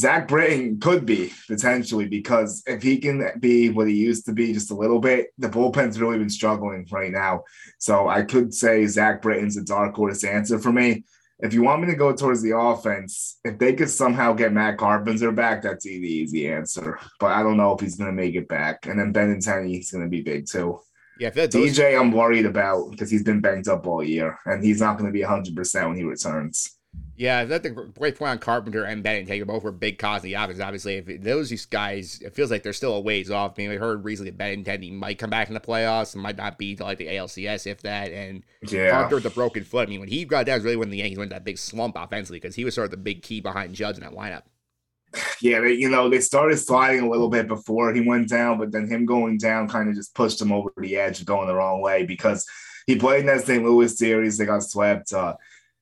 Zach 0.00 0.28
Britton 0.28 0.80
could 0.80 1.04
be 1.04 1.30
potentially 1.46 2.06
because 2.06 2.62
if 2.66 2.82
he 2.82 2.96
can 2.96 3.32
be 3.38 3.68
what 3.68 3.86
he 3.86 3.94
used 3.94 4.24
to 4.26 4.32
be 4.32 4.54
just 4.54 4.70
a 4.70 4.74
little 4.74 4.98
bit, 4.98 5.28
the 5.36 5.48
bullpen's 5.48 6.00
really 6.00 6.16
been 6.16 6.30
struggling 6.30 6.86
right 6.90 7.12
now. 7.12 7.44
So 7.78 8.08
I 8.08 8.22
could 8.22 8.54
say 8.54 8.86
Zach 8.86 9.20
Britton's 9.20 9.58
a 9.58 9.62
dark 9.62 9.94
horse 9.94 10.24
answer 10.24 10.58
for 10.58 10.72
me. 10.72 11.04
If 11.40 11.52
you 11.52 11.62
want 11.62 11.82
me 11.82 11.88
to 11.88 11.96
go 11.96 12.14
towards 12.14 12.40
the 12.40 12.56
offense, 12.56 13.38
if 13.44 13.58
they 13.58 13.74
could 13.74 13.90
somehow 13.90 14.32
get 14.32 14.54
Matt 14.54 14.78
Carpenter 14.78 15.32
back, 15.32 15.60
that's 15.62 15.84
the 15.84 15.90
easy 15.90 16.50
answer. 16.50 16.98
But 17.18 17.32
I 17.32 17.42
don't 17.42 17.58
know 17.58 17.74
if 17.74 17.80
he's 17.80 17.96
going 17.96 18.10
to 18.10 18.16
make 18.16 18.34
it 18.36 18.48
back. 18.48 18.86
And 18.86 18.98
then 18.98 19.12
Benintendi, 19.12 19.68
he's 19.68 19.90
going 19.90 20.04
to 20.04 20.10
be 20.10 20.22
big 20.22 20.46
too. 20.46 20.80
Yeah, 21.18 21.28
I 21.28 21.30
feel 21.32 21.48
those, 21.48 21.78
DJ, 21.78 22.00
I'm 22.00 22.12
worried 22.12 22.46
about 22.46 22.90
because 22.90 23.10
he's 23.10 23.22
been 23.22 23.42
banged 23.42 23.68
up 23.68 23.86
all 23.86 24.02
year 24.02 24.38
and 24.46 24.64
he's 24.64 24.80
not 24.80 24.96
going 24.96 25.12
to 25.12 25.18
be 25.18 25.24
100% 25.24 25.88
when 25.88 25.96
he 25.96 26.04
returns. 26.04 26.79
Yeah, 27.16 27.44
that's 27.44 27.64
the 27.64 27.70
great 27.70 28.16
point 28.16 28.30
on 28.30 28.38
Carpenter 28.38 28.84
and 28.84 29.02
Bennett. 29.02 29.26
Taking 29.26 29.46
both 29.46 29.62
were 29.62 29.72
big 29.72 29.98
cause 29.98 30.20
of 30.20 30.22
the 30.22 30.34
offense. 30.34 30.58
Obviously, 30.58 30.96
if 30.96 31.22
those 31.22 31.50
these 31.50 31.66
guys, 31.66 32.18
it 32.22 32.34
feels 32.34 32.50
like 32.50 32.62
they're 32.62 32.72
still 32.72 32.94
a 32.94 33.00
ways 33.00 33.30
off. 33.30 33.52
I 33.58 33.60
mean, 33.60 33.70
we 33.70 33.76
heard 33.76 34.04
recently 34.04 34.30
that 34.30 34.82
he 34.82 34.90
might 34.90 35.18
come 35.18 35.28
back 35.28 35.48
in 35.48 35.54
the 35.54 35.60
playoffs 35.60 36.14
and 36.14 36.22
might 36.22 36.38
not 36.38 36.56
be 36.56 36.74
to 36.76 36.82
like 36.82 36.96
the 36.96 37.08
ALCS 37.08 37.66
if 37.66 37.82
that. 37.82 38.10
And 38.10 38.42
Yeah. 38.66 38.90
Carpenter 38.90 39.16
with 39.16 39.24
the 39.24 39.30
broken 39.30 39.64
foot. 39.64 39.86
I 39.86 39.90
mean, 39.90 40.00
when 40.00 40.08
he 40.08 40.24
got 40.24 40.46
down, 40.46 40.56
was 40.56 40.64
really 40.64 40.76
when 40.76 40.88
the 40.88 40.96
Yankees 40.96 41.18
went 41.18 41.30
that 41.30 41.44
big 41.44 41.58
slump 41.58 41.96
offensively 41.98 42.40
because 42.40 42.54
he 42.54 42.64
was 42.64 42.74
sort 42.74 42.86
of 42.86 42.90
the 42.90 42.96
big 42.96 43.22
key 43.22 43.42
behind 43.42 43.74
Judge 43.74 43.96
in 43.96 44.02
that 44.02 44.12
lineup. 44.12 44.44
Yeah, 45.42 45.60
they, 45.60 45.72
you 45.72 45.90
know, 45.90 46.08
they 46.08 46.20
started 46.20 46.56
sliding 46.56 47.00
a 47.00 47.10
little 47.10 47.28
bit 47.28 47.48
before 47.48 47.92
he 47.92 48.00
went 48.00 48.28
down, 48.30 48.58
but 48.58 48.72
then 48.72 48.88
him 48.88 49.04
going 49.04 49.36
down 49.36 49.68
kind 49.68 49.88
of 49.88 49.94
just 49.94 50.14
pushed 50.14 50.40
him 50.40 50.52
over 50.52 50.72
the 50.76 50.96
edge 50.96 51.24
going 51.24 51.48
the 51.48 51.54
wrong 51.54 51.82
way 51.82 52.06
because 52.06 52.46
he 52.86 52.96
played 52.96 53.20
in 53.20 53.26
that 53.26 53.44
St. 53.44 53.62
Louis 53.62 53.96
series. 53.98 54.38
They 54.38 54.46
got 54.46 54.62
swept. 54.62 55.12
Uh, 55.12 55.34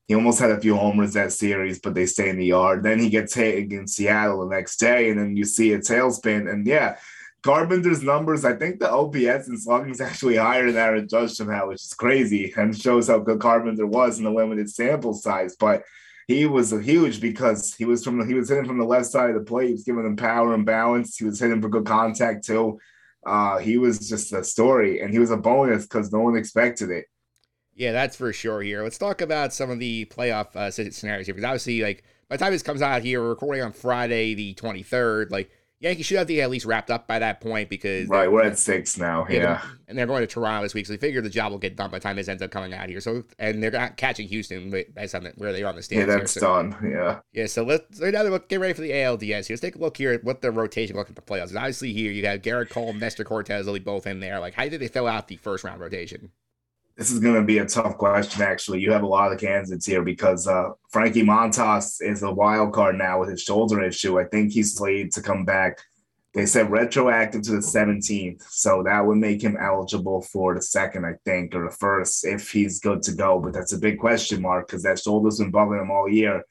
he 0.09 0.15
almost 0.15 0.39
had 0.39 0.49
a 0.49 0.59
few 0.59 0.75
homers 0.75 1.13
that 1.13 1.31
series, 1.31 1.79
but 1.79 1.93
they 1.93 2.07
stay 2.07 2.29
in 2.29 2.37
the 2.37 2.45
yard. 2.45 2.81
Then 2.81 2.97
he 2.97 3.11
gets 3.11 3.35
hit 3.35 3.59
against 3.59 3.95
Seattle 3.95 4.39
the 4.39 4.55
next 4.55 4.77
day, 4.77 5.11
and 5.11 5.19
then 5.19 5.37
you 5.37 5.45
see 5.45 5.71
a 5.73 5.77
tailspin. 5.77 6.51
And 6.51 6.65
yeah, 6.65 6.97
Carpenter's 7.43 8.01
numbers, 8.01 8.43
I 8.43 8.55
think 8.55 8.79
the 8.79 8.91
OPS 8.91 9.47
and 9.47 9.61
slugging 9.61 9.91
is 9.91 10.01
actually 10.01 10.37
higher 10.37 10.65
than 10.65 10.81
Aaron 10.81 11.07
Judge 11.07 11.33
somehow, 11.33 11.67
which 11.67 11.83
is 11.83 11.93
crazy 11.93 12.51
and 12.57 12.75
shows 12.75 13.07
how 13.07 13.19
good 13.19 13.39
Carpenter 13.39 13.85
was 13.85 14.17
in 14.17 14.23
the 14.23 14.31
limited 14.31 14.67
sample 14.71 15.13
size. 15.13 15.55
But 15.55 15.83
he 16.27 16.47
was 16.47 16.71
huge 16.71 17.21
because 17.21 17.75
he 17.75 17.85
was 17.85 18.03
from 18.03 18.27
he 18.27 18.33
was 18.33 18.49
hitting 18.49 18.65
from 18.65 18.79
the 18.79 18.85
left 18.85 19.05
side 19.05 19.29
of 19.29 19.35
the 19.35 19.45
plate. 19.45 19.67
He 19.67 19.73
was 19.73 19.83
giving 19.83 20.03
them 20.03 20.15
power 20.15 20.55
and 20.55 20.65
balance. 20.65 21.17
He 21.17 21.25
was 21.25 21.39
hitting 21.39 21.61
for 21.61 21.69
good 21.69 21.85
contact 21.85 22.45
too. 22.45 22.79
Uh, 23.23 23.59
he 23.59 23.77
was 23.77 24.09
just 24.09 24.33
a 24.33 24.43
story, 24.43 25.01
and 25.01 25.13
he 25.13 25.19
was 25.19 25.29
a 25.29 25.37
bonus 25.37 25.83
because 25.83 26.11
no 26.11 26.21
one 26.21 26.35
expected 26.35 26.89
it. 26.89 27.05
Yeah, 27.79 27.93
that's 27.93 28.17
for 28.17 28.33
sure 28.33 28.61
here. 28.61 28.83
Let's 28.83 28.97
talk 28.97 29.21
about 29.21 29.53
some 29.53 29.69
of 29.71 29.79
the 29.79 30.03
playoff 30.05 30.53
uh, 30.53 30.69
scenarios 30.69 31.27
here 31.27 31.33
because 31.33 31.45
obviously, 31.47 31.81
like 31.81 32.03
by 32.27 32.35
the 32.35 32.43
time 32.43 32.51
this 32.51 32.61
comes 32.61 32.81
out 32.81 33.01
here, 33.03 33.21
we're 33.21 33.29
recording 33.29 33.63
on 33.63 33.71
Friday 33.71 34.33
the 34.33 34.53
23rd. 34.55 35.31
Like 35.31 35.49
Yankees 35.79 36.05
should 36.07 36.17
have 36.17 36.27
the 36.27 36.41
at 36.41 36.49
least 36.49 36.65
wrapped 36.65 36.91
up 36.91 37.07
by 37.07 37.19
that 37.19 37.39
point 37.39 37.69
because 37.69 38.09
Right, 38.09 38.29
we're 38.29 38.43
at 38.43 38.59
six 38.59 38.97
now. 38.97 39.25
Yeah, 39.29 39.37
Yeah, 39.37 39.61
and 39.87 39.97
they're 39.97 40.07
going 40.07 40.19
to 40.19 40.27
Toronto 40.27 40.63
this 40.63 40.73
week, 40.73 40.87
so 40.87 40.91
they 40.91 40.97
figure 40.97 41.21
the 41.21 41.29
job 41.29 41.53
will 41.53 41.57
get 41.57 41.77
done 41.77 41.89
by 41.89 41.99
the 41.99 42.03
time 42.03 42.17
this 42.17 42.27
ends 42.27 42.43
up 42.43 42.51
coming 42.51 42.73
out 42.73 42.89
here. 42.89 42.99
So, 42.99 43.23
and 43.39 43.63
they're 43.63 43.71
not 43.71 43.95
catching 43.95 44.27
Houston 44.27 44.71
based 44.93 45.15
on 45.15 45.23
the, 45.23 45.29
where 45.37 45.53
they 45.53 45.63
are 45.63 45.67
on 45.69 45.75
the 45.75 45.79
yeah, 45.79 45.83
standings. 45.83 46.09
here. 46.09 46.19
that's 46.19 46.33
So- 46.33 46.41
done. 46.41 46.75
Yeah. 46.83 47.19
Yeah, 47.31 47.45
so 47.45 47.63
let's 47.63 47.97
so 47.97 48.09
now 48.09 48.29
we're 48.29 48.39
get 48.39 48.59
ready 48.59 48.73
for 48.73 48.81
the 48.81 48.91
ALDS 48.91 49.47
here. 49.47 49.53
Let's 49.53 49.61
take 49.61 49.75
a 49.77 49.79
look 49.79 49.95
here 49.95 50.11
at 50.11 50.25
what 50.25 50.41
the 50.41 50.51
rotation 50.51 50.97
looks 50.97 51.09
at 51.11 51.15
the 51.15 51.21
playoffs. 51.21 51.47
And 51.51 51.57
obviously, 51.57 51.93
here 51.93 52.11
you 52.11 52.21
got 52.23 52.39
Gerrit 52.39 52.69
Cole, 52.71 52.89
and 52.89 52.99
Nestor 52.99 53.23
Cortes, 53.23 53.63
they'll 53.63 53.73
be 53.73 53.79
both 53.79 54.05
in 54.05 54.19
there. 54.19 54.41
Like, 54.41 54.55
how 54.55 54.67
did 54.67 54.81
they 54.81 54.89
fill 54.89 55.07
out 55.07 55.29
the 55.29 55.37
first 55.37 55.63
round 55.63 55.79
rotation? 55.79 56.31
This 56.99 57.11
is 57.11 57.21
going 57.21 57.35
to 57.35 57.43
be 57.43 57.59
a 57.59 57.65
tough 57.65 57.97
question, 57.97 58.41
actually. 58.41 58.81
You 58.81 58.91
have 58.91 59.03
a 59.03 59.07
lot 59.07 59.31
of 59.31 59.39
candidates 59.39 59.85
here 59.85 60.03
because 60.03 60.49
uh, 60.49 60.71
Frankie 60.91 61.23
Montas 61.23 62.01
is 62.01 62.23
a 62.23 62.31
wild 62.31 62.73
card 62.73 62.97
now 62.97 63.21
with 63.21 63.29
his 63.29 63.41
shoulder 63.41 63.81
issue. 63.81 64.19
I 64.19 64.25
think 64.25 64.51
he's 64.51 64.75
slated 64.75 65.13
to 65.13 65.21
come 65.21 65.45
back. 65.45 65.79
They 66.33 66.45
said 66.45 66.69
retroactive 66.69 67.43
to 67.43 67.51
the 67.51 67.59
17th. 67.59 68.43
So 68.49 68.83
that 68.83 69.05
would 69.05 69.15
make 69.15 69.41
him 69.41 69.55
eligible 69.57 70.23
for 70.23 70.53
the 70.53 70.61
second, 70.61 71.05
I 71.05 71.13
think, 71.23 71.55
or 71.55 71.69
the 71.69 71.75
first 71.77 72.25
if 72.25 72.51
he's 72.51 72.81
good 72.81 73.01
to 73.03 73.13
go. 73.13 73.39
But 73.39 73.53
that's 73.53 73.71
a 73.71 73.79
big 73.79 73.97
question 73.97 74.41
mark 74.41 74.67
because 74.67 74.83
that 74.83 74.99
shoulder's 74.99 75.39
been 75.39 75.53
bugging 75.53 75.81
him 75.81 75.91
all 75.91 76.09
year. 76.09 76.43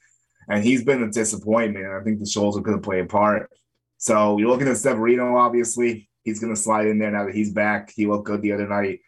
And 0.48 0.64
he's 0.64 0.82
been 0.82 1.02
a 1.02 1.10
disappointment. 1.10 1.84
I 1.84 2.02
think 2.02 2.20
the 2.20 2.26
shoulder 2.26 2.62
could 2.62 2.82
played 2.82 3.04
a 3.04 3.06
part. 3.06 3.50
So 3.98 4.38
you're 4.38 4.48
looking 4.48 4.68
at 4.68 4.78
Severino, 4.78 5.36
obviously. 5.36 6.08
he's 6.22 6.40
going 6.40 6.54
to 6.54 6.58
slide 6.58 6.86
in 6.86 6.98
there 6.98 7.10
now 7.10 7.26
that 7.26 7.34
he's 7.34 7.52
back. 7.52 7.92
He 7.94 8.06
looked 8.06 8.24
good 8.24 8.40
the 8.40 8.52
other 8.52 8.66
night. 8.66 9.00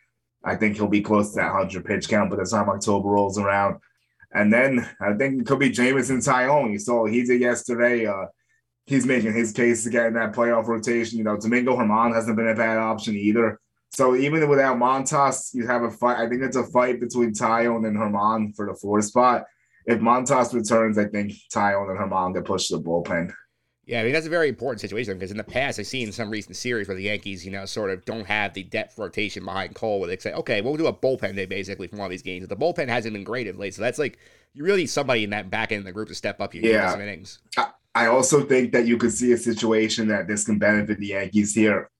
I 0.44 0.56
think 0.56 0.76
he'll 0.76 0.88
be 0.88 1.02
close 1.02 1.30
to 1.30 1.36
that 1.36 1.52
100 1.52 1.84
pitch 1.84 2.08
count 2.08 2.30
by 2.30 2.36
the 2.36 2.44
time 2.44 2.68
October 2.68 3.08
rolls 3.08 3.38
around. 3.38 3.80
And 4.32 4.52
then 4.52 4.88
I 5.00 5.12
think 5.14 5.40
it 5.40 5.46
could 5.46 5.58
be 5.58 5.70
Jameson 5.70 6.18
Taillon. 6.18 6.72
You 6.72 6.78
saw 6.78 7.06
he 7.06 7.24
did 7.24 7.40
yesterday. 7.40 8.06
Uh, 8.06 8.26
he's 8.86 9.06
making 9.06 9.32
his 9.32 9.52
case 9.52 9.84
to 9.84 9.90
get 9.90 10.06
in 10.06 10.14
that 10.14 10.32
playoff 10.32 10.66
rotation. 10.66 11.18
You 11.18 11.24
know, 11.24 11.36
Domingo 11.36 11.76
Germán 11.76 12.14
hasn't 12.14 12.36
been 12.36 12.48
a 12.48 12.54
bad 12.54 12.78
option 12.78 13.16
either. 13.16 13.60
So 13.90 14.14
even 14.14 14.48
without 14.48 14.78
Montas, 14.78 15.52
you 15.52 15.66
have 15.66 15.82
a 15.82 15.90
fight. 15.90 16.18
I 16.18 16.28
think 16.28 16.42
it's 16.42 16.56
a 16.56 16.64
fight 16.64 17.00
between 17.00 17.32
Taillon 17.32 17.86
and 17.86 17.96
Germán 17.96 18.54
for 18.54 18.66
the 18.66 18.74
fourth 18.74 19.06
spot. 19.06 19.46
If 19.84 19.98
Montas 19.98 20.54
returns, 20.54 20.96
I 20.96 21.06
think 21.06 21.32
Taillon 21.52 21.90
and 21.90 21.98
Germán 21.98 22.34
get 22.34 22.44
pushed 22.44 22.68
to 22.68 22.76
the 22.76 22.82
bullpen. 22.82 23.32
Yeah, 23.90 24.02
I 24.02 24.04
mean 24.04 24.12
that's 24.12 24.26
a 24.26 24.30
very 24.30 24.48
important 24.48 24.80
situation 24.80 25.14
because 25.14 25.32
in 25.32 25.36
the 25.36 25.42
past 25.42 25.80
I've 25.80 25.86
seen 25.88 26.12
some 26.12 26.30
recent 26.30 26.54
series 26.54 26.86
where 26.86 26.96
the 26.96 27.02
Yankees, 27.02 27.44
you 27.44 27.50
know, 27.50 27.66
sort 27.66 27.90
of 27.90 28.04
don't 28.04 28.24
have 28.24 28.54
the 28.54 28.62
depth 28.62 28.96
rotation 28.96 29.44
behind 29.44 29.74
Cole, 29.74 29.98
where 29.98 30.06
they 30.06 30.16
say, 30.16 30.32
okay, 30.32 30.60
we'll 30.60 30.76
do 30.76 30.86
a 30.86 30.92
bullpen 30.92 31.34
day 31.34 31.44
basically 31.44 31.88
from 31.88 32.00
all 32.00 32.08
these 32.08 32.22
games. 32.22 32.46
But 32.46 32.56
the 32.56 32.64
bullpen 32.64 32.86
hasn't 32.86 33.14
been 33.14 33.24
great 33.24 33.48
of 33.48 33.58
late, 33.58 33.74
so 33.74 33.82
that's 33.82 33.98
like 33.98 34.20
you 34.54 34.62
really 34.62 34.82
need 34.82 34.90
somebody 34.90 35.24
in 35.24 35.30
that 35.30 35.50
back 35.50 35.72
end 35.72 35.80
of 35.80 35.86
the 35.86 35.92
group 35.92 36.06
to 36.06 36.14
step 36.14 36.40
up. 36.40 36.54
You 36.54 36.60
Yeah. 36.62 36.92
some 36.92 37.00
innings. 37.00 37.40
I 37.96 38.06
also 38.06 38.44
think 38.44 38.70
that 38.70 38.86
you 38.86 38.96
could 38.96 39.12
see 39.12 39.32
a 39.32 39.36
situation 39.36 40.06
that 40.06 40.28
this 40.28 40.44
can 40.44 40.60
benefit 40.60 41.00
the 41.00 41.08
Yankees 41.08 41.52
here. 41.52 41.90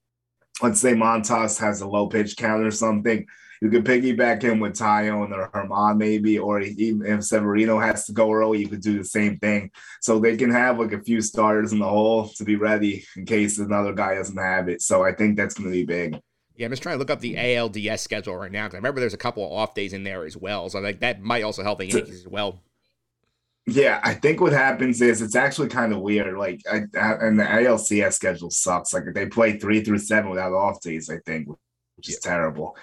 Let's 0.63 0.81
say 0.81 0.93
Montas 0.93 1.59
has 1.59 1.81
a 1.81 1.89
low 1.89 2.07
pitch 2.07 2.37
count 2.37 2.63
or 2.65 2.71
something. 2.71 3.27
You 3.61 3.69
could 3.69 3.85
piggyback 3.85 4.43
him 4.43 4.59
with 4.59 4.79
Taillon 4.79 5.33
or 5.33 5.51
Germán 5.51 5.99
maybe, 5.99 6.39
or 6.39 6.61
even 6.61 7.05
if 7.05 7.25
Severino 7.25 7.79
has 7.79 8.07
to 8.07 8.13
go 8.13 8.33
early, 8.33 8.61
you 8.61 8.69
could 8.69 8.81
do 8.81 8.97
the 8.97 9.05
same 9.05 9.39
thing. 9.39 9.71
So 10.01 10.19
they 10.19 10.37
can 10.37 10.51
have 10.51 10.79
like 10.79 10.93
a 10.93 11.03
few 11.03 11.21
starters 11.21 11.73
in 11.73 11.79
the 11.79 11.89
hole 11.89 12.29
to 12.29 12.45
be 12.45 12.57
ready 12.57 13.05
in 13.17 13.27
case 13.27 13.59
another 13.59 13.93
guy 13.93 14.15
doesn't 14.15 14.37
have 14.37 14.69
it. 14.69 14.81
So 14.81 15.05
I 15.05 15.13
think 15.13 15.37
that's 15.37 15.55
going 15.55 15.71
to 15.71 15.73
be 15.73 15.85
big. 15.85 16.19
Yeah, 16.57 16.67
I'm 16.67 16.73
just 16.73 16.83
trying 16.83 16.95
to 16.95 16.99
look 16.99 17.11
up 17.11 17.21
the 17.21 17.37
ALDS 17.37 18.01
schedule 18.01 18.37
right 18.37 18.53
now 18.53 18.65
because 18.67 18.75
I 18.75 18.79
remember 18.79 19.01
there's 19.01 19.15
a 19.15 19.19
couple 19.19 19.45
of 19.45 19.53
off 19.53 19.75
days 19.75 19.93
in 19.93 20.05
there 20.05 20.25
as 20.25 20.37
well, 20.37 20.69
so 20.69 20.79
like 20.81 21.01
that 21.01 21.23
might 21.23 21.43
also 21.43 21.63
help 21.63 21.79
the 21.79 21.87
Yankees 21.87 22.21
as 22.21 22.29
well. 22.29 22.61
Yeah, 23.67 24.01
I 24.03 24.15
think 24.15 24.41
what 24.41 24.53
happens 24.53 25.01
is 25.01 25.23
it's 25.23 25.37
actually 25.37 25.69
kind 25.69 25.93
of 25.93 26.01
weird. 26.01 26.37
Like, 26.37 26.61
I, 26.71 26.83
I, 26.99 27.13
and 27.21 27.39
the 27.39 27.45
ALCS 27.45 28.15
schedule 28.15 28.51
sucks. 28.51 28.93
Like, 28.93 29.05
they 29.15 29.27
play 29.27 29.59
three 29.59 29.83
through 29.83 29.99
seven 29.99 30.31
without 30.31 30.53
off 30.53 30.81
days. 30.81 31.09
I 31.09 31.19
think, 31.25 31.49
which 32.01 32.09
is 32.09 32.19
terrible. 32.19 32.77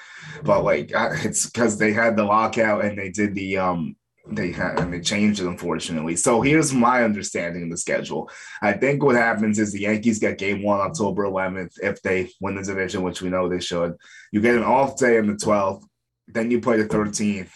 But 0.44 0.64
like, 0.64 0.92
it's 0.96 1.48
because 1.48 1.80
they 1.80 1.92
had 1.92 2.16
the 2.16 2.24
lockout 2.24 2.86
and 2.86 2.98
they 2.98 3.10
did 3.10 3.34
the 3.34 3.58
um 3.58 3.96
they 4.30 4.52
had 4.52 4.78
and 4.80 4.94
they 4.94 5.00
changed 5.00 5.40
it 5.40 5.48
unfortunately. 5.48 6.16
So 6.18 6.42
here's 6.42 6.74
my 6.74 7.04
understanding 7.04 7.64
of 7.64 7.70
the 7.72 7.78
schedule. 7.78 8.30
I 8.62 8.74
think 8.74 9.02
what 9.02 9.16
happens 9.16 9.58
is 9.58 9.72
the 9.72 9.82
Yankees 9.82 10.20
get 10.20 10.38
game 10.38 10.62
one 10.62 10.82
October 10.82 11.24
11th 11.24 11.80
if 11.82 12.02
they 12.04 12.30
win 12.42 12.56
the 12.56 12.64
division, 12.64 13.02
which 13.02 13.22
we 13.22 13.30
know 13.30 13.50
they 13.50 13.60
should. 13.60 13.96
You 14.32 14.42
get 14.42 14.56
an 14.56 14.64
off 14.64 14.98
day 14.98 15.18
on 15.18 15.28
the 15.28 15.34
12th, 15.34 15.84
then 16.28 16.52
you 16.52 16.62
play 16.62 16.78
the 16.78 16.90
13th. 16.90 17.50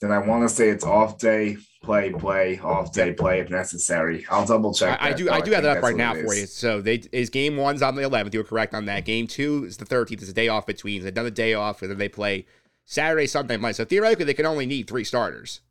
Then 0.00 0.12
I 0.12 0.18
want 0.18 0.48
to 0.48 0.54
say 0.54 0.68
it's 0.68 0.84
off 0.84 1.18
day, 1.18 1.56
play, 1.82 2.12
play, 2.12 2.60
off 2.60 2.92
day, 2.92 3.12
play 3.12 3.40
if 3.40 3.50
necessary. 3.50 4.24
I'll 4.30 4.46
double 4.46 4.72
check. 4.72 4.96
I, 5.02 5.08
I 5.08 5.12
do 5.12 5.28
I 5.28 5.40
do 5.40 5.50
have 5.52 5.64
that 5.64 5.78
up 5.78 5.82
right 5.82 5.96
now 5.96 6.14
for 6.14 6.34
you. 6.34 6.46
So 6.46 6.80
they 6.80 7.02
is 7.10 7.30
game 7.30 7.56
one's 7.56 7.82
on 7.82 7.96
the 7.96 8.02
11th. 8.02 8.32
You 8.32 8.40
were 8.40 8.44
correct 8.44 8.74
on 8.74 8.84
that. 8.86 9.04
Game 9.04 9.26
two 9.26 9.64
is 9.64 9.76
the 9.76 9.84
13th. 9.84 10.12
It's 10.12 10.28
a 10.28 10.32
day 10.32 10.48
off 10.48 10.66
between. 10.66 11.02
It's 11.02 11.10
another 11.10 11.30
day 11.30 11.54
off, 11.54 11.82
and 11.82 11.90
then 11.90 11.98
they 11.98 12.08
play 12.08 12.46
Saturday, 12.84 13.26
Sunday, 13.26 13.56
Monday. 13.56 13.74
So 13.74 13.84
theoretically, 13.84 14.24
they 14.24 14.34
can 14.34 14.46
only 14.46 14.66
need 14.66 14.86
three 14.86 15.04
starters. 15.04 15.62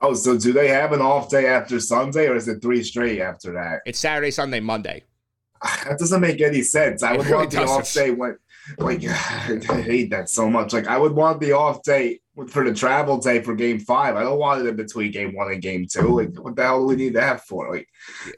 Oh, 0.00 0.14
so 0.14 0.38
do 0.38 0.52
they 0.54 0.68
have 0.68 0.92
an 0.92 1.02
off 1.02 1.28
day 1.28 1.46
after 1.46 1.78
Sunday, 1.78 2.28
or 2.28 2.36
is 2.36 2.48
it 2.48 2.62
three 2.62 2.82
straight 2.82 3.20
after 3.20 3.52
that? 3.52 3.80
It's 3.84 3.98
Saturday, 3.98 4.30
Sunday, 4.30 4.60
Monday. 4.60 5.04
Ah, 5.62 5.82
that 5.86 5.98
doesn't 5.98 6.22
make 6.22 6.40
any 6.40 6.62
sense. 6.62 7.02
I 7.02 7.12
would 7.16 7.26
really 7.26 7.36
want 7.36 7.50
the 7.50 7.56
doesn't. 7.58 7.80
off 7.80 7.92
day 7.92 8.10
when, 8.10 8.38
like, 8.78 9.04
I 9.06 9.82
hate 9.82 10.08
that 10.10 10.30
so 10.30 10.48
much. 10.48 10.72
Like, 10.72 10.86
I 10.86 10.96
would 10.96 11.12
want 11.12 11.40
the 11.40 11.52
off 11.52 11.82
day 11.82 12.19
for 12.48 12.64
the 12.64 12.72
travel 12.74 13.18
day 13.18 13.42
for 13.42 13.54
game 13.54 13.78
five. 13.80 14.16
I 14.16 14.22
don't 14.22 14.38
want 14.38 14.60
it 14.62 14.68
in 14.68 14.76
between 14.76 15.10
game 15.12 15.34
one 15.34 15.50
and 15.52 15.60
game 15.60 15.86
two. 15.90 16.16
Like, 16.20 16.38
what 16.42 16.56
the 16.56 16.62
hell 16.62 16.80
do 16.80 16.86
we 16.86 16.96
need 16.96 17.14
that 17.14 17.46
for? 17.46 17.74
Like, 17.74 17.88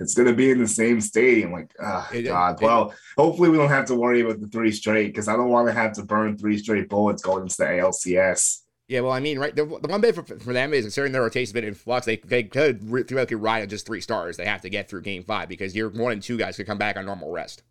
it's 0.01 0.15
going 0.15 0.29
to 0.29 0.35
be 0.35 0.51
in 0.51 0.59
the 0.59 0.67
same 0.69 1.01
stadium. 1.01 1.53
Like, 1.53 1.71
oh, 1.81 2.09
It- 2.13 2.23
God. 2.23 2.61
it- 2.61 2.65
well, 2.65 2.95
hopefully 3.17 3.51
we 3.51 3.59
don't 3.59 3.69
have 3.69 3.87
to 3.87 3.95
worry 3.95 4.23
about 4.23 4.41
the 4.41 4.49
three 4.49 4.73
straight 4.73 5.09
because 5.09 5.29
I 5.29 5.37
don't 5.37 5.51
want 5.51 5.69
to 5.69 5.73
have 5.75 5.93
to 5.95 6.03
burn 6.05 6.37
three 6.37 6.59
straight 6.59 6.89
bullets 6.89 7.23
going 7.23 7.43
into 7.43 7.57
the 7.57 7.65
ALCS. 7.65 8.61
Yeah, 8.89 9.01
well, 9.01 9.13
I 9.13 9.21
mean, 9.21 9.39
right. 9.39 9.55
The, 9.55 9.65
the 9.65 9.89
one 9.89 10.01
bit 10.01 10.15
for, 10.15 10.23
for 10.25 10.53
them 10.53 10.75
is 10.75 10.85
considering 10.85 11.13
their 11.13 11.23
rotation's 11.23 11.53
been 11.53 11.65
in 11.65 11.75
flux, 11.75 12.05
they 12.05 12.17
they 12.17 12.43
could 12.43 12.91
re- 12.91 13.05
theoretically 13.05 13.37
ride 13.37 13.63
on 13.63 13.69
just 13.69 13.87
three 13.87 14.01
stars. 14.03 14.37
They 14.37 14.45
have 14.45 14.61
to 14.63 14.69
get 14.69 14.91
through 14.91 15.03
game 15.03 15.23
five 15.23 15.49
because 15.49 15.75
your 15.75 15.89
one 15.89 16.13
and 16.13 16.23
two 16.23 16.37
guys 16.37 16.57
could 16.57 16.67
come 16.67 16.79
back 16.79 16.97
on 16.97 17.07
normal 17.07 17.31
rest. 17.31 17.63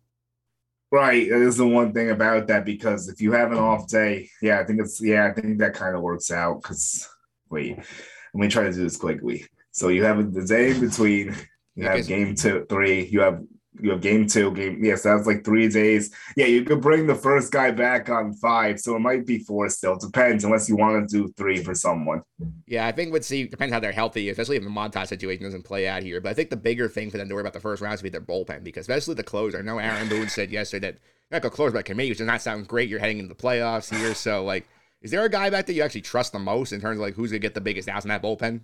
Right. 0.92 1.26
That 1.30 1.40
is 1.40 1.56
the 1.56 1.66
one 1.66 1.94
thing 1.94 2.10
about 2.10 2.48
that 2.48 2.66
because 2.66 3.08
if 3.08 3.18
you 3.18 3.32
have 3.32 3.50
an 3.50 3.56
off 3.56 3.88
day, 3.88 4.28
yeah, 4.42 4.60
I 4.60 4.64
think 4.64 4.78
it's 4.78 5.00
yeah, 5.00 5.26
I 5.26 5.32
think 5.32 5.58
that 5.58 5.72
kind 5.72 5.96
of 5.96 6.02
works 6.02 6.30
out. 6.30 6.62
Because 6.62 7.08
wait, 7.48 7.78
let 7.78 7.86
me 8.34 8.48
try 8.48 8.64
to 8.64 8.72
do 8.72 8.82
this 8.82 8.98
quickly. 8.98 9.46
So 9.70 9.88
you 9.88 10.04
have 10.04 10.34
the 10.34 10.44
day 10.44 10.72
in 10.72 10.80
between, 10.80 11.34
you 11.76 11.86
have 11.86 12.06
game 12.06 12.34
two, 12.34 12.66
three, 12.68 13.06
you 13.06 13.20
have 13.20 13.42
you 13.82 13.90
have 13.90 14.00
game 14.00 14.26
two, 14.26 14.52
game 14.52 14.82
yes, 14.82 15.02
that's 15.02 15.26
like 15.26 15.44
three 15.44 15.68
days. 15.68 16.14
Yeah, 16.36 16.46
you 16.46 16.62
could 16.62 16.80
bring 16.80 17.06
the 17.06 17.14
first 17.14 17.52
guy 17.52 17.72
back 17.72 18.08
on 18.08 18.32
five, 18.34 18.78
so 18.78 18.94
it 18.94 19.00
might 19.00 19.26
be 19.26 19.40
four 19.40 19.68
still. 19.68 19.96
Depends 19.96 20.44
unless 20.44 20.68
you 20.68 20.76
want 20.76 21.08
to 21.08 21.16
do 21.16 21.32
three 21.36 21.62
for 21.62 21.74
someone. 21.74 22.22
Yeah, 22.66 22.86
I 22.86 22.92
think 22.92 23.12
we'd 23.12 23.24
see 23.24 23.46
depends 23.48 23.72
how 23.72 23.80
they're 23.80 23.92
healthy, 23.92 24.28
especially 24.28 24.56
if 24.56 24.62
the 24.62 24.70
Montas 24.70 25.08
situation 25.08 25.44
doesn't 25.44 25.64
play 25.64 25.88
out 25.88 26.02
here. 26.02 26.20
But 26.20 26.30
I 26.30 26.34
think 26.34 26.50
the 26.50 26.56
bigger 26.56 26.88
thing 26.88 27.10
for 27.10 27.18
them 27.18 27.28
to 27.28 27.34
worry 27.34 27.42
about 27.42 27.54
the 27.54 27.60
first 27.60 27.82
round 27.82 27.94
is 27.94 28.02
be 28.02 28.08
their 28.08 28.20
bullpen 28.20 28.62
because 28.62 28.82
especially 28.82 29.14
the 29.14 29.24
closer. 29.24 29.58
I 29.58 29.62
know 29.62 29.78
Aaron 29.78 30.08
Boone 30.08 30.28
said 30.28 30.52
yesterday 30.52 30.92
that 30.92 30.98
not 31.32 31.42
gonna 31.42 31.54
close 31.54 31.72
by 31.72 31.82
committee, 31.82 32.10
which 32.10 32.18
does 32.18 32.26
not 32.26 32.42
sound 32.42 32.68
great. 32.68 32.88
You're 32.88 33.00
heading 33.00 33.18
into 33.18 33.34
the 33.34 33.40
playoffs 33.40 33.94
here, 33.94 34.14
so 34.14 34.44
like, 34.44 34.68
is 35.00 35.10
there 35.10 35.24
a 35.24 35.28
guy 35.28 35.50
back 35.50 35.66
there 35.66 35.74
you 35.74 35.82
actually 35.82 36.02
trust 36.02 36.32
the 36.32 36.38
most 36.38 36.72
in 36.72 36.80
terms 36.80 36.98
of 36.98 37.02
like 37.02 37.14
who's 37.14 37.30
gonna 37.30 37.40
get 37.40 37.54
the 37.54 37.60
biggest 37.60 37.88
outs 37.88 38.04
in 38.04 38.10
that 38.10 38.22
bullpen? 38.22 38.60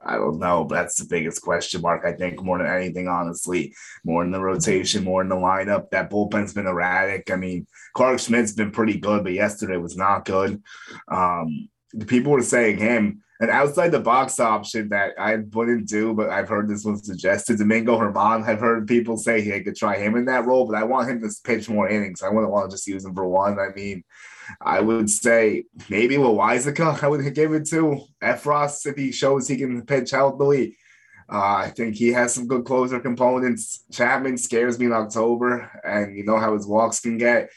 I 0.00 0.14
don't 0.14 0.38
know, 0.38 0.66
that's 0.70 0.96
the 0.96 1.06
biggest 1.08 1.42
question 1.42 1.80
mark, 1.80 2.04
I 2.04 2.12
think, 2.12 2.42
more 2.42 2.58
than 2.58 2.68
anything, 2.68 3.08
honestly. 3.08 3.74
More 4.04 4.24
in 4.24 4.30
the 4.30 4.40
rotation, 4.40 5.04
more 5.04 5.22
in 5.22 5.28
the 5.28 5.36
lineup. 5.36 5.90
That 5.90 6.10
bullpen's 6.10 6.54
been 6.54 6.66
erratic. 6.66 7.30
I 7.30 7.36
mean, 7.36 7.66
Clarke 7.94 8.20
Schmidt's 8.20 8.52
been 8.52 8.70
pretty 8.70 8.98
good, 8.98 9.24
but 9.24 9.32
yesterday 9.32 9.76
was 9.76 9.96
not 9.96 10.24
good. 10.24 10.62
Um, 11.08 11.68
the 11.92 12.06
people 12.06 12.32
were 12.32 12.42
saying 12.42 12.78
him, 12.78 13.22
an 13.40 13.50
outside 13.50 13.92
the 13.92 14.00
box 14.00 14.40
option 14.40 14.88
that 14.88 15.12
I 15.18 15.36
wouldn't 15.36 15.88
do, 15.88 16.12
but 16.12 16.28
I've 16.28 16.48
heard 16.48 16.68
this 16.68 16.84
one 16.84 16.96
suggested. 16.96 17.58
Domingo 17.58 17.98
Germán, 17.98 18.44
I've 18.44 18.60
heard 18.60 18.88
people 18.88 19.16
say 19.16 19.40
he 19.40 19.60
could 19.60 19.76
try 19.76 19.96
him 19.96 20.16
in 20.16 20.24
that 20.24 20.44
role, 20.44 20.66
but 20.66 20.74
I 20.74 20.82
want 20.82 21.08
him 21.08 21.20
to 21.22 21.30
pitch 21.44 21.68
more 21.68 21.88
innings. 21.88 22.22
I 22.22 22.30
wouldn't 22.30 22.52
want 22.52 22.70
to 22.70 22.74
just 22.74 22.86
use 22.86 23.04
him 23.04 23.14
for 23.14 23.28
one. 23.28 23.58
I 23.60 23.68
mean, 23.74 24.02
I 24.60 24.80
would 24.80 25.10
say 25.10 25.64
maybe 25.88 26.16
Loaisiga, 26.16 27.02
I 27.02 27.08
would 27.08 27.34
give 27.34 27.52
it 27.52 27.66
to 27.68 28.00
Effross 28.22 28.86
if 28.86 28.96
he 28.96 29.12
shows 29.12 29.46
he 29.46 29.56
can 29.56 29.84
pitch 29.84 30.10
healthily. 30.10 30.76
Uh, 31.30 31.56
I 31.56 31.72
think 31.76 31.94
he 31.94 32.08
has 32.08 32.32
some 32.32 32.46
good 32.46 32.64
closer 32.64 33.00
components. 33.00 33.84
Chapman 33.92 34.38
scares 34.38 34.78
me 34.78 34.86
in 34.86 34.92
October, 34.92 35.70
and 35.84 36.16
you 36.16 36.24
know 36.24 36.38
how 36.38 36.54
his 36.54 36.66
walks 36.66 37.00
can 37.00 37.18
get. 37.18 37.50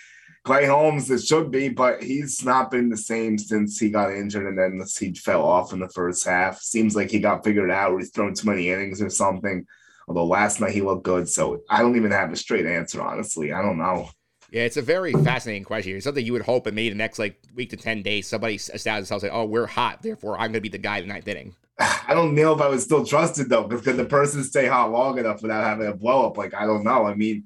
Clay 0.44 0.66
Holmes, 0.66 1.10
it 1.12 1.22
should 1.22 1.52
be, 1.52 1.70
but 1.70 2.02
he's 2.02 2.44
not 2.44 2.72
been 2.72 2.90
the 2.90 2.98
same 2.98 3.38
since 3.38 3.78
he 3.78 3.92
got 3.92 4.12
injured 4.12 4.48
and 4.48 4.58
then 4.58 4.86
he 5.00 5.14
fell 5.14 5.44
off 5.44 5.72
in 5.72 5.80
the 5.80 5.90
first 5.90 6.26
half. 6.26 6.60
Seems 6.60 6.96
like 6.96 7.12
he 7.12 7.20
got 7.20 7.44
figured 7.44 7.70
out 7.70 7.92
or 7.92 8.00
he's 8.00 8.10
thrown 8.10 8.34
too 8.34 8.50
many 8.50 8.70
innings 8.70 9.04
or 9.04 9.10
something. 9.10 9.66
Although 10.08 10.26
last 10.26 10.60
night 10.60 10.72
he 10.72 10.82
looked 10.82 11.04
good, 11.04 11.30
so 11.30 11.62
I 11.70 11.82
don't 11.82 11.96
even 11.96 12.10
have 12.10 12.34
a 12.34 12.36
straight 12.36 12.66
answer, 12.66 13.04
honestly. 13.04 13.54
I 13.54 13.62
don't 13.62 13.78
know. 13.78 14.10
Yeah, 14.51 14.63
it's 14.63 14.77
a 14.77 14.81
very 14.81 15.13
fascinating 15.13 15.63
question. 15.63 15.96
It's 15.96 16.03
something 16.03 16.25
you 16.25 16.34
would 16.34 16.41
hope 16.41 16.67
in 16.67 16.75
maybe 16.75 16.89
the 16.89 16.96
next 16.96 17.20
like 17.20 17.41
week 17.55 17.70
to 17.70 17.77
ten 17.77 18.01
days, 18.01 18.27
somebody 18.27 18.55
establishes 18.55 19.10
themselves 19.10 19.24
like, 19.24 19.31
oh, 19.34 19.46
we're 19.46 19.65
hot, 19.65 20.01
therefore 20.01 20.38
I'm 20.38 20.51
gonna 20.51 20.62
be 20.62 20.70
the 20.70 20.77
guy 20.77 21.00
in 21.00 21.08
ninth 21.08 21.27
inning. 21.27 21.55
I 21.79 22.13
don't 22.13 22.36
know 22.36 22.53
if 22.53 22.62
I 22.62 22.67
would 22.67 22.81
still 22.81 23.05
trust 23.05 23.39
it 23.39 23.50
though, 23.50 23.63
because 23.63 23.84
could 23.86 23.98
the 23.98 24.05
person 24.05 24.43
stay 24.43 24.67
hot 24.67 24.91
long 24.91 25.17
enough 25.17 25.41
without 25.41 25.63
having 25.63 25.88
a 25.88 25.93
blow 25.93 26.27
up? 26.27 26.38
Like 26.38 26.53
I 26.53 26.65
don't 26.65 26.84
know. 26.84 27.05
I 27.05 27.15
mean, 27.15 27.46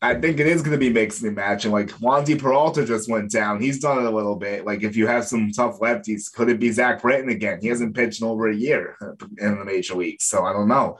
I 0.00 0.14
think 0.14 0.38
it 0.38 0.46
is 0.46 0.62
going 0.62 0.72
to 0.72 0.78
be 0.78 0.90
mixing 0.90 1.26
and 1.26 1.36
matching. 1.36 1.72
Like 1.72 1.88
Wandy 1.88 2.38
Peralta 2.38 2.84
just 2.84 3.10
went 3.10 3.32
down. 3.32 3.60
He's 3.60 3.80
done 3.80 3.98
it 3.98 4.04
a 4.04 4.10
little 4.10 4.36
bit. 4.36 4.64
Like 4.64 4.84
if 4.84 4.96
you 4.96 5.08
have 5.08 5.24
some 5.24 5.50
tough 5.50 5.80
lefties, 5.80 6.32
could 6.32 6.48
it 6.48 6.60
be 6.60 6.70
Zach 6.70 7.02
Britton 7.02 7.30
again? 7.30 7.58
He 7.60 7.68
hasn't 7.68 7.96
pitched 7.96 8.20
in 8.22 8.28
over 8.28 8.48
a 8.48 8.54
year 8.54 8.96
in 9.38 9.58
the 9.58 9.64
major 9.64 9.94
leagues, 9.94 10.24
so 10.24 10.44
I 10.44 10.52
don't 10.52 10.68
know. 10.68 10.98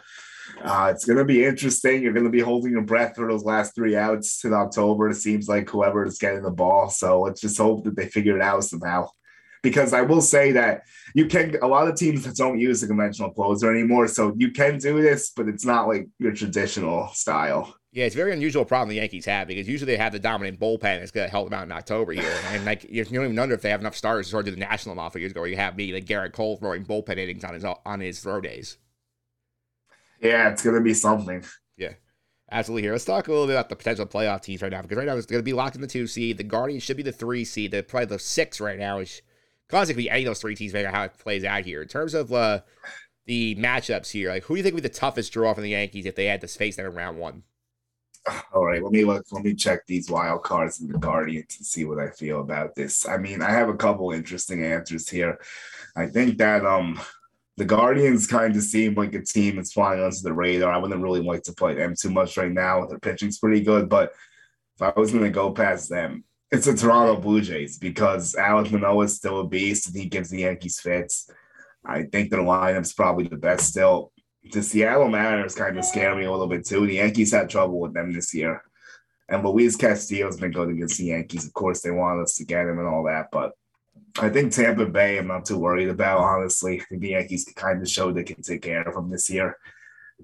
Uh, 0.62 0.93
it's 0.95 1.05
going 1.05 1.19
to 1.19 1.25
be 1.25 1.45
interesting. 1.45 2.02
You're 2.02 2.12
going 2.12 2.25
to 2.25 2.31
be 2.31 2.40
holding 2.40 2.73
your 2.73 2.83
breath 2.83 3.17
for 3.17 3.28
those 3.28 3.45
last 3.45 3.75
three 3.75 3.97
outs 3.97 4.45
in 4.45 4.52
October. 4.52 5.11
It 5.11 5.17
seems 5.17 5.49
like 5.49 5.69
whoever 5.69 6.05
is 6.05 6.19
getting 6.19 6.43
the 6.43 6.50
ball. 6.50 6.90
So 6.90 7.23
let's 7.23 7.40
just 7.40 7.59
hope 7.59 7.85
that 7.85 7.97
they 7.97 8.07
figure 8.07 8.37
it 8.37 8.43
out 8.43 8.64
somehow. 8.64 9.11
Because 9.62 9.93
I 9.93 10.02
will 10.02 10.21
say 10.21 10.52
that 10.52 10.83
you 11.14 11.26
can 11.26 11.57
a 11.62 11.67
lot 11.67 11.88
of 11.88 11.97
teams 11.97 12.25
don't 12.35 12.61
use 12.61 12.83
a 12.83 12.87
conventional 12.87 13.31
closer 13.31 13.71
anymore. 13.71 14.07
So 14.07 14.33
you 14.37 14.52
can 14.52 14.78
do 14.78 15.02
this, 15.02 15.33
but 15.35 15.49
it's 15.49 15.64
not 15.64 15.88
like 15.88 16.09
your 16.19 16.33
traditional 16.33 17.09
style. 17.09 17.75
Yeah, 17.90 18.05
it's 18.05 18.14
a 18.14 18.19
very 18.19 18.33
unusual 18.33 18.64
problem 18.64 18.90
the 18.90 18.97
Yankees 18.97 19.25
have 19.25 19.49
because 19.49 19.67
usually 19.67 19.90
they 19.90 19.97
have 19.97 20.12
the 20.12 20.19
dominant 20.19 20.61
bullpen 20.61 21.00
that's 21.00 21.11
going 21.11 21.26
to 21.26 21.31
help 21.31 21.49
them 21.49 21.59
out 21.59 21.64
in 21.64 21.73
October 21.73 22.12
here. 22.12 22.33
And 22.50 22.64
like 22.64 22.85
you 22.85 23.02
don't 23.05 23.14
even 23.14 23.35
wonder 23.35 23.55
if 23.55 23.62
they 23.62 23.71
have 23.71 23.81
enough 23.81 23.97
stars 23.97 24.26
to 24.26 24.31
sort 24.31 24.47
of 24.47 24.55
do 24.55 24.61
the 24.61 24.67
national 24.67 24.95
model 24.95 25.21
years 25.21 25.33
ago 25.33 25.40
where 25.40 25.50
you 25.50 25.57
have 25.57 25.76
me 25.76 25.93
like 25.93 26.05
Gerrit 26.05 26.33
Cole 26.33 26.57
throwing 26.57 26.85
bullpen 26.85 27.19
innings 27.19 27.45
on 27.45 27.55
his 27.55 27.64
on 27.64 28.00
his 28.00 28.21
throw 28.21 28.40
days. 28.40 28.76
Yeah, 30.21 30.51
it's 30.51 30.63
gonna 30.63 30.81
be 30.81 30.95
something. 30.95 31.45
Yeah, 31.77 31.93
absolutely. 32.51 32.83
Here, 32.83 32.93
let's 32.93 33.05
talk 33.05 33.29
a 33.29 33.31
little 33.31 33.47
bit 33.47 33.55
about 33.55 33.69
the 33.69 33.77
potential 33.77 34.07
playoff 34.07 34.43
teams 34.43 34.63
right 34.63 34.73
now 34.73 34.83
because 34.83 34.99
right 34.99 35.07
now 35.07 35.17
it's 35.17 35.27
going 35.27 35.41
to 35.41 35.45
be 35.45 35.53
locked 35.53 35.77
in 35.77 35.81
the 35.81 35.87
two 35.87 36.07
seed. 36.07 36.39
The 36.39 36.45
Guardians 36.45 36.83
should 36.83 36.97
be 36.97 37.03
the 37.03 37.13
three 37.13 37.45
seed. 37.45 37.71
They're 37.71 37.83
probably 37.83 38.07
the 38.07 38.19
six 38.19 38.61
right 38.61 38.79
now, 38.79 38.99
which 38.99 39.23
could 39.69 39.97
be 39.97 40.11
any 40.11 40.23
of 40.23 40.27
those 40.27 40.41
three 40.41 40.55
teams, 40.55 40.73
depending 40.73 40.93
how 40.93 41.05
it 41.05 41.19
plays 41.19 41.45
out 41.45 41.65
here. 41.65 41.83
In 41.83 41.89
terms 41.89 42.15
of 42.15 42.33
uh, 42.33 42.61
the 43.27 43.55
matchups 43.57 44.11
here, 44.11 44.31
like 44.31 44.45
who 44.45 44.55
do 44.55 44.59
you 44.59 44.63
think 44.63 44.75
would 44.75 44.83
be 44.83 44.89
the 44.89 44.95
toughest 44.95 45.33
draw 45.33 45.55
for 45.55 45.61
the 45.61 45.71
Yankees 45.71 46.07
if 46.07 46.17
they 46.17 46.27
had 46.27 46.41
to 46.41 46.49
face 46.49 46.77
them 46.77 46.87
in 46.87 46.95
round 46.95 47.19
one? 47.19 47.43
All 48.53 48.65
right, 48.65 48.83
let 48.83 48.93
me 48.93 49.05
look. 49.05 49.25
Let 49.31 49.45
me 49.45 49.55
check 49.55 49.87
these 49.87 50.11
wild 50.11 50.43
cards 50.43 50.81
in 50.81 50.89
the 50.89 50.99
Guardians 50.99 51.57
and 51.59 51.67
see 51.67 51.85
what 51.85 51.99
I 51.99 52.11
feel 52.11 52.41
about 52.41 52.75
this. 52.75 53.07
I 53.07 53.19
mean, 53.19 53.43
I 53.43 53.51
have 53.51 53.69
a 53.69 53.77
couple 53.77 54.11
interesting 54.11 54.65
answers 54.65 55.09
here. 55.09 55.39
I 55.97 56.07
think 56.07 56.39
that 56.39 56.65
um 56.65 57.01
the 57.59 57.65
Guardians 57.65 58.29
kind 58.29 58.55
of 58.55 58.62
seem 58.62 58.95
like 58.95 59.15
a 59.15 59.21
team 59.21 59.57
that's 59.57 59.73
flying 59.73 60.00
under 60.00 60.15
the 60.23 60.33
radar. 60.33 60.73
I 60.73 60.79
wouldn't 60.79 61.03
really 61.03 61.23
like 61.23 61.43
to 61.43 61.53
play 61.53 61.75
them 61.75 61.97
too 62.00 62.09
much 62.09 62.37
right 62.37 62.53
now. 62.53 62.87
Their 62.87 63.00
pitching's 63.00 63.41
pretty 63.41 63.62
good, 63.62 63.88
but 63.88 64.12
if 64.77 64.83
I 64.83 64.93
was 64.97 65.11
going 65.11 65.25
to 65.25 65.31
go 65.31 65.50
past 65.50 65.91
them, 65.91 66.23
it's 66.53 66.67
the 66.67 66.75
Toronto 66.75 67.21
Blue 67.21 67.41
Jays 67.41 67.77
because 67.77 68.37
Alex 68.37 68.71
Manoah 68.71 69.07
is 69.07 69.17
still 69.17 69.41
a 69.41 69.49
beast 69.49 69.88
and 69.88 69.97
he 69.97 70.09
gives 70.09 70.31
the 70.31 70.38
Yankees 70.38 70.79
fits. 70.79 71.29
I 71.85 72.05
think 72.05 72.31
their 72.31 72.43
lineup's 72.43 72.93
probably 72.93 73.27
the 73.27 73.37
best 73.37 73.67
still. 73.67 74.12
The 74.53 74.62
Seattle 74.62 75.09
Mariners 75.09 75.57
kind 75.57 75.77
of 75.77 75.85
scare 75.85 76.15
me 76.15 76.27
a 76.27 76.31
little 76.31 76.47
bit 76.47 76.65
too. 76.65 76.87
The 76.87 76.95
Yankees 76.95 77.33
had 77.33 77.50
trouble 77.50 77.81
with 77.81 77.93
them 77.93 78.12
this 78.12 78.33
year. 78.33 78.62
And 79.29 79.45
Luis 79.45 79.75
Castillo's 79.75 80.38
been 80.38 80.53
good 80.53 80.71
against 80.71 80.99
the 80.99 81.07
Yankees. 81.07 81.45
Of 81.45 81.55
course, 81.55 81.83
they 81.83 81.91
want 81.91 82.21
us 82.21 82.37
to 82.37 82.45
get 82.45 82.69
him 82.69 82.79
and 82.79 82.87
all 82.87 83.03
that, 83.05 83.27
but 83.33 83.53
I 84.19 84.29
think 84.29 84.53
Tampa 84.53 84.87
Bay, 84.87 85.19
I'm 85.19 85.27
not 85.27 85.45
too 85.45 85.59
worried 85.59 85.88
about, 85.88 86.21
honestly. 86.21 86.83
The 86.91 87.11
Yankees 87.11 87.50
kind 87.55 87.81
of 87.81 87.88
showed 87.88 88.17
they 88.17 88.25
can 88.25 88.43
take 88.43 88.62
care 88.62 88.83
of 88.83 88.95
them 88.95 89.11
this 89.11 89.31
year. 89.31 89.57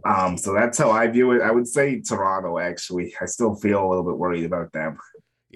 Um, 0.05 0.37
so 0.37 0.53
that's 0.53 0.79
how 0.79 0.91
I 0.91 1.07
view 1.07 1.33
it. 1.33 1.43
I 1.43 1.50
would 1.50 1.69
say 1.69 2.00
Toronto, 2.00 2.59
actually. 2.59 3.14
I 3.21 3.26
still 3.26 3.55
feel 3.55 3.85
a 3.85 3.88
little 3.88 4.05
bit 4.05 4.19
worried 4.19 4.45
about 4.45 4.73
them. 4.73 4.99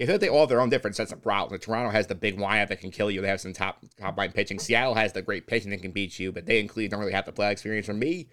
I 0.01 0.05
think 0.05 0.21
they 0.21 0.29
all 0.29 0.41
have 0.41 0.49
their 0.49 0.61
own 0.61 0.69
different 0.69 0.95
sets 0.95 1.11
of 1.11 1.21
problems. 1.21 1.65
Toronto 1.65 1.91
has 1.91 2.07
the 2.07 2.15
big 2.15 2.37
lineup 2.37 2.69
that 2.69 2.79
can 2.79 2.91
kill 2.91 3.11
you. 3.11 3.21
They 3.21 3.27
have 3.27 3.41
some 3.41 3.51
top 3.51 3.83
top 3.99 4.17
line 4.17 4.31
pitching. 4.31 4.59
Seattle 4.59 4.95
has 4.95 5.11
the 5.11 5.21
great 5.21 5.45
pitching 5.45 5.71
that 5.71 5.81
can 5.81 5.91
beat 5.91 6.17
you, 6.19 6.31
but 6.31 6.45
they 6.45 6.59
and 6.61 6.69
Cleveland 6.69 6.91
don't 6.91 6.99
really 7.01 7.11
have 7.11 7.25
the 7.25 7.33
play 7.33 7.51
experience. 7.51 7.85
For 7.85 7.93
me, 7.93 8.29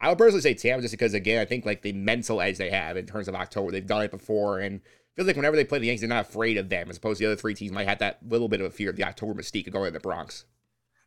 I 0.00 0.08
would 0.08 0.16
personally 0.16 0.40
say 0.40 0.54
Tampa 0.54 0.80
just 0.80 0.92
because 0.92 1.12
again, 1.12 1.40
I 1.40 1.44
think 1.44 1.66
like 1.66 1.82
the 1.82 1.92
mental 1.92 2.40
edge 2.40 2.56
they 2.56 2.70
have 2.70 2.96
in 2.96 3.04
terms 3.04 3.28
of 3.28 3.34
October. 3.34 3.70
They've 3.70 3.86
done 3.86 4.02
it 4.02 4.10
before 4.10 4.60
and 4.60 4.80
feels 5.16 5.26
like 5.26 5.36
whenever 5.36 5.56
they 5.56 5.64
play 5.64 5.78
the 5.78 5.86
Yankees, 5.86 6.00
they're 6.00 6.08
not 6.08 6.28
afraid 6.28 6.56
of 6.56 6.68
them, 6.68 6.90
as 6.90 6.96
opposed 6.96 7.18
to 7.18 7.24
the 7.24 7.32
other 7.32 7.40
three 7.40 7.54
teams 7.54 7.72
might 7.72 7.88
have 7.88 7.98
that 7.98 8.18
little 8.26 8.48
bit 8.48 8.60
of 8.60 8.66
a 8.66 8.70
fear 8.70 8.90
of 8.90 8.96
the 8.96 9.04
October 9.04 9.34
mystique 9.34 9.66
of 9.66 9.72
going 9.72 9.86
to 9.86 9.92
the 9.92 10.00
Bronx. 10.00 10.44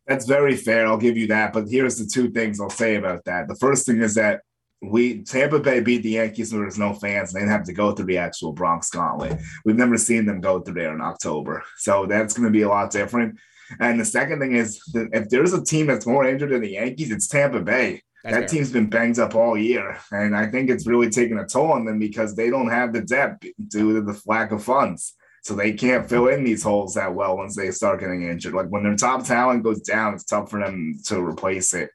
That's 0.07 0.25
very 0.25 0.55
fair. 0.55 0.85
I'll 0.85 0.97
give 0.97 1.17
you 1.17 1.27
that. 1.27 1.53
But 1.53 1.69
here's 1.69 1.97
the 1.97 2.05
two 2.05 2.29
things 2.31 2.59
I'll 2.59 2.69
say 2.69 2.95
about 2.95 3.23
that. 3.25 3.47
The 3.47 3.55
first 3.55 3.85
thing 3.85 4.01
is 4.01 4.15
that 4.15 4.41
we 4.81 5.23
Tampa 5.23 5.59
Bay 5.59 5.79
beat 5.79 6.03
the 6.03 6.09
Yankees 6.09 6.51
when 6.51 6.61
there's 6.61 6.77
no 6.77 6.93
fans. 6.93 7.33
And 7.33 7.37
they 7.37 7.45
didn't 7.45 7.57
have 7.57 7.65
to 7.67 7.73
go 7.73 7.93
through 7.93 8.07
the 8.07 8.17
actual 8.17 8.51
Bronx 8.51 8.89
Gauntlet. 8.89 9.39
We've 9.63 9.77
never 9.77 9.97
seen 9.97 10.25
them 10.25 10.41
go 10.41 10.59
through 10.59 10.73
there 10.75 10.93
in 10.93 11.01
October, 11.01 11.63
so 11.77 12.05
that's 12.05 12.33
going 12.33 12.45
to 12.45 12.51
be 12.51 12.63
a 12.63 12.69
lot 12.69 12.91
different. 12.91 13.39
And 13.79 13.99
the 13.99 14.05
second 14.05 14.39
thing 14.39 14.55
is, 14.55 14.81
if 14.93 15.29
there's 15.29 15.53
a 15.53 15.63
team 15.63 15.87
that's 15.87 16.05
more 16.05 16.27
injured 16.27 16.51
than 16.51 16.61
the 16.61 16.71
Yankees, 16.71 17.11
it's 17.11 17.27
Tampa 17.27 17.61
Bay. 17.61 18.01
That's 18.23 18.35
that 18.35 18.39
fair. 18.41 18.47
team's 18.47 18.71
been 18.71 18.89
banged 18.89 19.19
up 19.19 19.35
all 19.35 19.57
year, 19.57 19.97
and 20.11 20.35
I 20.35 20.47
think 20.47 20.69
it's 20.69 20.87
really 20.87 21.09
taking 21.09 21.39
a 21.39 21.45
toll 21.45 21.73
on 21.73 21.85
them 21.85 21.99
because 21.99 22.35
they 22.35 22.49
don't 22.49 22.69
have 22.69 22.93
the 22.93 23.01
depth 23.01 23.45
due 23.67 23.93
to 23.93 24.01
the 24.01 24.21
lack 24.25 24.51
of 24.51 24.63
funds. 24.63 25.15
So 25.43 25.55
they 25.55 25.73
can't 25.73 26.07
fill 26.07 26.29
in 26.29 26.45
these 26.45 26.63
holes 26.63 26.93
that 26.93 27.13
well 27.13 27.35
once 27.35 27.53
they 27.55 27.69
start 27.71 27.99
getting 27.99 28.23
injured. 28.23 28.53
Like 28.53 28.67
when 28.69 28.83
their 28.83 28.95
top 28.95 29.25
talent 29.25 29.63
goes 29.63 29.81
down, 29.81 30.13
it's 30.13 30.23
tough 30.23 30.49
for 30.49 30.59
them 30.59 30.99
to 31.05 31.19
replace 31.19 31.73
it. 31.73 31.89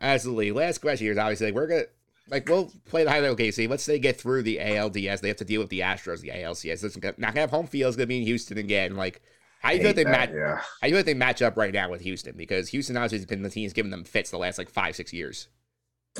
Absolutely. 0.00 0.52
Last 0.52 0.78
question 0.78 1.04
here 1.04 1.12
is 1.12 1.18
obviously 1.18 1.52
we're 1.52 1.66
gonna 1.66 1.84
like 2.28 2.48
we'll 2.48 2.72
play 2.86 3.04
the 3.04 3.10
highlight 3.10 3.36
OKC. 3.36 3.68
Let's 3.68 3.82
say 3.82 3.98
get 3.98 4.18
through 4.18 4.42
the 4.44 4.56
ALDS. 4.56 5.20
They 5.20 5.28
have 5.28 5.36
to 5.36 5.44
deal 5.44 5.60
with 5.60 5.68
the 5.68 5.80
Astros, 5.80 6.20
the 6.20 6.30
ALCS. 6.30 6.82
It's 6.82 6.96
not 6.96 7.18
gonna 7.18 7.40
have 7.40 7.50
home 7.50 7.66
field. 7.66 7.88
It's 7.88 7.96
gonna 7.98 8.06
be 8.06 8.18
in 8.18 8.24
Houston 8.24 8.56
again. 8.56 8.96
Like 8.96 9.20
how 9.62 9.70
do 9.70 9.76
you 9.76 9.80
feel 9.80 9.88
like 9.90 9.96
they 9.96 10.04
match? 10.04 10.30
yeah. 10.34 10.56
How 10.56 10.62
do 10.82 10.88
you 10.88 10.92
feel 10.92 10.98
like 10.98 11.06
they 11.06 11.14
match 11.14 11.40
up 11.40 11.56
right 11.56 11.72
now 11.72 11.88
with 11.88 12.00
Houston? 12.00 12.36
Because 12.36 12.68
Houston 12.70 12.96
obviously 12.96 13.18
has 13.18 13.26
been 13.26 13.42
the 13.42 13.50
team's 13.50 13.72
giving 13.72 13.90
them 13.90 14.04
fits 14.04 14.30
the 14.30 14.38
last 14.38 14.58
like 14.58 14.68
five 14.68 14.96
six 14.96 15.12
years. 15.12 15.48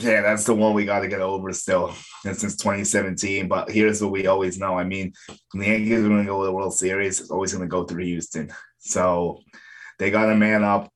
Yeah, 0.01 0.23
that's 0.23 0.45
the 0.45 0.55
one 0.55 0.73
we 0.73 0.87
got 0.87 1.01
to 1.01 1.09
get 1.09 1.21
over 1.21 1.53
still. 1.53 1.95
And 2.25 2.37
since 2.37 2.57
2017. 2.57 3.49
But 3.49 3.71
here's 3.71 4.01
what 4.01 4.13
we 4.13 4.27
always 4.27 4.59
know. 4.59 4.79
I 4.79 4.85
mean, 4.85 5.13
when 5.27 5.61
the 5.61 5.67
Yankees 5.67 5.99
are 5.99 6.09
going 6.09 6.25
to 6.25 6.27
go 6.27 6.41
to 6.41 6.47
the 6.47 6.53
World 6.53 6.75
Series, 6.75 7.21
it's 7.21 7.31
always 7.31 7.53
going 7.53 7.65
to 7.65 7.71
go 7.71 7.85
through 7.85 8.05
Houston. 8.05 8.53
So 8.79 9.41
they 9.99 10.11
got 10.11 10.27
to 10.27 10.35
man 10.35 10.65
up. 10.65 10.89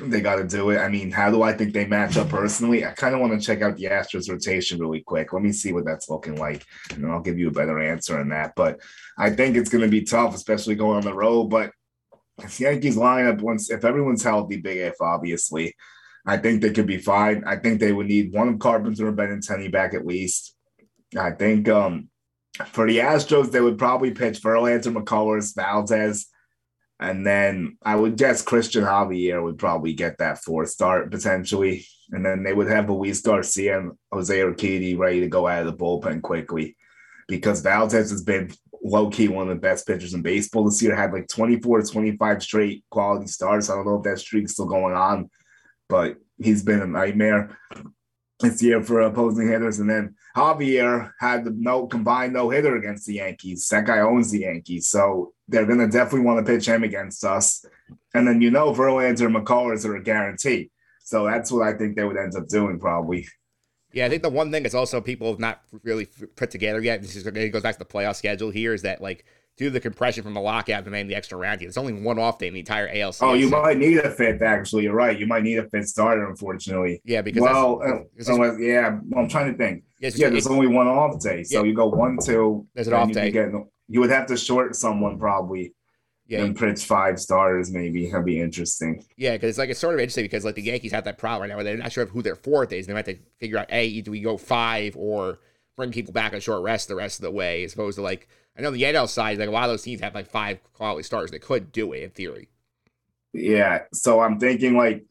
They 0.00 0.20
got 0.20 0.36
to 0.36 0.44
do 0.46 0.70
it. 0.70 0.78
I 0.78 0.90
mean, 0.90 1.10
how 1.10 1.30
do 1.30 1.42
I 1.42 1.54
think 1.54 1.72
they 1.72 1.86
match 1.86 2.18
up 2.18 2.28
personally? 2.28 2.84
I 2.84 2.92
kind 2.92 3.14
of 3.14 3.20
want 3.22 3.32
to 3.32 3.44
check 3.44 3.62
out 3.62 3.76
the 3.76 3.84
Astros 3.84 4.28
rotation 4.28 4.78
really 4.78 5.00
quick. 5.00 5.32
Let 5.32 5.42
me 5.42 5.52
see 5.52 5.72
what 5.72 5.86
that's 5.86 6.10
looking 6.10 6.36
like, 6.36 6.66
and 6.92 7.02
then 7.02 7.10
I'll 7.10 7.22
give 7.22 7.38
you 7.38 7.48
a 7.48 7.52
better 7.52 7.80
answer 7.80 8.20
on 8.20 8.28
that. 8.28 8.52
But 8.54 8.78
I 9.16 9.30
think 9.30 9.56
it's 9.56 9.70
going 9.70 9.84
to 9.84 9.88
be 9.88 10.02
tough, 10.02 10.34
especially 10.34 10.74
going 10.74 10.98
on 10.98 11.02
the 11.02 11.14
road. 11.14 11.44
But 11.44 11.70
if 12.38 12.60
Yankees 12.60 12.96
lineup 12.96 13.40
once, 13.40 13.70
if 13.70 13.84
everyone's 13.84 14.22
healthy, 14.22 14.56
big 14.56 14.78
if 14.78 15.00
obviously, 15.00 15.74
I 16.26 16.36
think 16.36 16.60
they 16.60 16.70
could 16.70 16.86
be 16.86 16.98
fine. 16.98 17.44
I 17.46 17.56
think 17.56 17.80
they 17.80 17.92
would 17.92 18.06
need 18.06 18.32
one 18.32 18.48
of 18.48 18.58
Carpenter 18.58 19.08
or 19.08 19.12
Benintendi 19.12 19.70
back 19.70 19.94
at 19.94 20.06
least. 20.06 20.54
I 21.16 21.30
think 21.30 21.68
um, 21.68 22.08
for 22.66 22.86
the 22.86 22.98
Astros, 22.98 23.50
they 23.50 23.60
would 23.60 23.78
probably 23.78 24.10
pitch 24.10 24.42
Verlander, 24.42 24.94
McCullers, 24.94 25.54
Valdez, 25.54 26.26
and 26.98 27.26
then 27.26 27.76
I 27.82 27.96
would 27.96 28.16
guess 28.16 28.42
Cristian 28.42 28.84
Javier 28.84 29.42
would 29.42 29.58
probably 29.58 29.92
get 29.92 30.18
that 30.18 30.42
fourth 30.42 30.70
start 30.70 31.10
potentially. 31.10 31.86
And 32.10 32.24
then 32.24 32.42
they 32.42 32.52
would 32.52 32.68
have 32.68 32.88
Luis 32.88 33.20
Garcia 33.20 33.78
and 33.78 33.92
Jose 34.12 34.36
Urquidy 34.36 34.96
ready 34.96 35.20
to 35.20 35.28
go 35.28 35.46
out 35.46 35.66
of 35.66 35.66
the 35.66 35.84
bullpen 35.84 36.22
quickly 36.22 36.76
because 37.28 37.60
Valdez 37.60 38.10
has 38.10 38.22
been 38.22 38.52
low 38.86 39.10
key 39.10 39.28
one 39.28 39.48
of 39.48 39.54
the 39.54 39.60
best 39.60 39.86
pitchers 39.86 40.14
in 40.14 40.22
baseball 40.22 40.64
this 40.64 40.82
year. 40.82 40.94
Had 40.94 41.12
like 41.12 41.28
24 41.28 41.82
to 41.82 41.86
25 41.92 42.42
straight 42.42 42.84
quality 42.90 43.26
starts. 43.26 43.68
I 43.68 43.74
don't 43.74 43.86
know 43.86 43.96
if 43.96 44.04
that 44.04 44.18
streak 44.18 44.44
is 44.44 44.52
still 44.52 44.66
going 44.66 44.94
on 44.94 45.30
but 45.88 46.16
he's 46.38 46.62
been 46.62 46.82
a 46.82 46.86
nightmare 46.86 47.58
this 48.40 48.62
year 48.62 48.82
for 48.82 49.00
opposing 49.00 49.48
hitters. 49.48 49.78
And 49.78 49.88
then 49.88 50.14
Javier 50.36 51.12
had 51.18 51.44
the 51.44 51.50
no 51.56 51.86
combined 51.86 52.34
no 52.34 52.50
hitter 52.50 52.76
against 52.76 53.06
the 53.06 53.14
Yankees. 53.14 53.68
That 53.68 53.86
guy 53.86 54.00
owns 54.00 54.30
the 54.30 54.40
Yankees, 54.40 54.88
so 54.88 55.32
they're 55.48 55.66
gonna 55.66 55.88
definitely 55.88 56.26
want 56.26 56.44
to 56.44 56.52
pitch 56.52 56.66
him 56.66 56.84
against 56.84 57.24
us. 57.24 57.64
And 58.14 58.26
then 58.26 58.40
you 58.40 58.50
know 58.50 58.72
Verlander 58.72 59.26
and 59.26 59.36
McCullers 59.36 59.84
are 59.84 59.96
a 59.96 60.02
guarantee. 60.02 60.70
So 61.02 61.24
that's 61.24 61.52
what 61.52 61.66
I 61.66 61.76
think 61.76 61.96
they 61.96 62.04
would 62.04 62.16
end 62.16 62.36
up 62.36 62.48
doing 62.48 62.78
probably. 62.78 63.26
Yeah, 63.96 64.04
I 64.04 64.10
think 64.10 64.22
the 64.22 64.28
one 64.28 64.52
thing 64.52 64.62
that's 64.62 64.74
also 64.74 65.00
people 65.00 65.30
have 65.30 65.38
not 65.40 65.62
really 65.82 66.06
put 66.36 66.50
together 66.50 66.80
yet. 66.82 67.00
This 67.00 67.16
is 67.16 67.26
it 67.26 67.48
goes 67.50 67.62
back 67.62 67.76
to 67.76 67.78
the 67.78 67.86
playoff 67.86 68.16
schedule 68.16 68.50
here. 68.50 68.74
Is 68.74 68.82
that 68.82 69.00
like 69.00 69.24
due 69.56 69.68
to 69.68 69.70
the 69.70 69.80
compression 69.80 70.22
from 70.22 70.34
the 70.34 70.40
lockout 70.40 70.84
and 70.84 70.94
then 70.94 71.08
the 71.08 71.14
extra 71.14 71.38
round 71.38 71.62
there's 71.62 71.78
only 71.78 71.94
one 71.94 72.18
off 72.18 72.38
day 72.38 72.48
in 72.48 72.52
the 72.52 72.60
entire 72.60 72.88
ALC. 72.88 73.16
Oh, 73.22 73.32
you 73.32 73.48
might 73.48 73.78
need 73.78 73.96
a 73.96 74.10
fifth. 74.10 74.42
Actually, 74.42 74.82
you're 74.82 74.94
right. 74.94 75.18
You 75.18 75.26
might 75.26 75.44
need 75.44 75.56
a 75.56 75.66
fifth 75.70 75.88
starter, 75.88 76.28
unfortunately. 76.28 77.00
Yeah, 77.06 77.22
because 77.22 77.40
well, 77.40 77.80
uh, 77.82 78.00
is- 78.18 78.28
unless- 78.28 78.60
yeah. 78.60 78.98
Well, 79.08 79.24
I'm 79.24 79.30
trying 79.30 79.50
to 79.50 79.56
think. 79.56 79.84
Yeah, 79.98 80.08
it's- 80.08 80.20
yeah, 80.20 80.28
there's 80.28 80.46
only 80.46 80.66
one 80.66 80.86
off 80.88 81.18
day, 81.22 81.42
so 81.42 81.60
Yeah. 81.60 81.64
you 81.70 81.74
go 81.74 81.86
one, 81.86 82.18
two. 82.22 82.66
There's 82.74 82.88
an 82.88 82.92
off 82.92 83.12
day. 83.12 83.30
Get, 83.30 83.48
you 83.88 84.00
would 84.00 84.10
have 84.10 84.26
to 84.26 84.36
short 84.36 84.76
someone 84.76 85.18
probably 85.18 85.72
yeah, 86.26 86.42
and 86.42 86.56
pitch 86.56 86.84
five 86.84 87.20
starters. 87.20 87.70
Maybe 87.70 88.10
that'd 88.10 88.26
be 88.26 88.40
interesting. 88.40 89.04
Yeah, 89.16 89.32
because 89.32 89.50
it's 89.50 89.58
like 89.58 89.70
it's 89.70 89.78
sort 89.78 89.94
of 89.94 90.00
interesting 90.00 90.24
because 90.24 90.44
like 90.44 90.56
the 90.56 90.62
Yankees 90.62 90.92
have 90.92 91.04
that 91.04 91.18
problem 91.18 91.42
right 91.42 91.48
now 91.48 91.56
where 91.56 91.64
they're 91.64 91.76
not 91.76 91.92
sure 91.92 92.02
of 92.02 92.10
who 92.10 92.22
their 92.22 92.34
fourth 92.34 92.72
is. 92.72 92.86
They 92.86 92.92
might 92.92 93.06
have 93.06 93.16
to 93.16 93.22
figure 93.38 93.58
out 93.58 93.66
a 93.70 94.00
do 94.02 94.10
we 94.10 94.20
go 94.20 94.36
five 94.36 94.96
or 94.96 95.38
bring 95.76 95.92
people 95.92 96.12
back 96.12 96.32
on 96.34 96.40
short 96.40 96.62
rest 96.62 96.88
the 96.88 96.96
rest 96.96 97.20
of 97.20 97.22
the 97.22 97.30
way, 97.30 97.62
as 97.62 97.74
opposed 97.74 97.96
to 97.96 98.02
like 98.02 98.28
I 98.58 98.62
know 98.62 98.70
the 98.72 98.82
NL 98.82 99.08
side 99.08 99.38
like 99.38 99.48
a 99.48 99.52
lot 99.52 99.64
of 99.64 99.70
those 99.70 99.82
teams 99.82 100.00
have 100.00 100.14
like 100.14 100.28
five 100.28 100.58
quality 100.72 101.04
starters. 101.04 101.30
They 101.30 101.38
could 101.38 101.70
do 101.70 101.92
it 101.92 102.02
in 102.02 102.10
theory. 102.10 102.48
Yeah, 103.32 103.82
so 103.92 104.20
I'm 104.20 104.40
thinking 104.40 104.76
like 104.76 105.04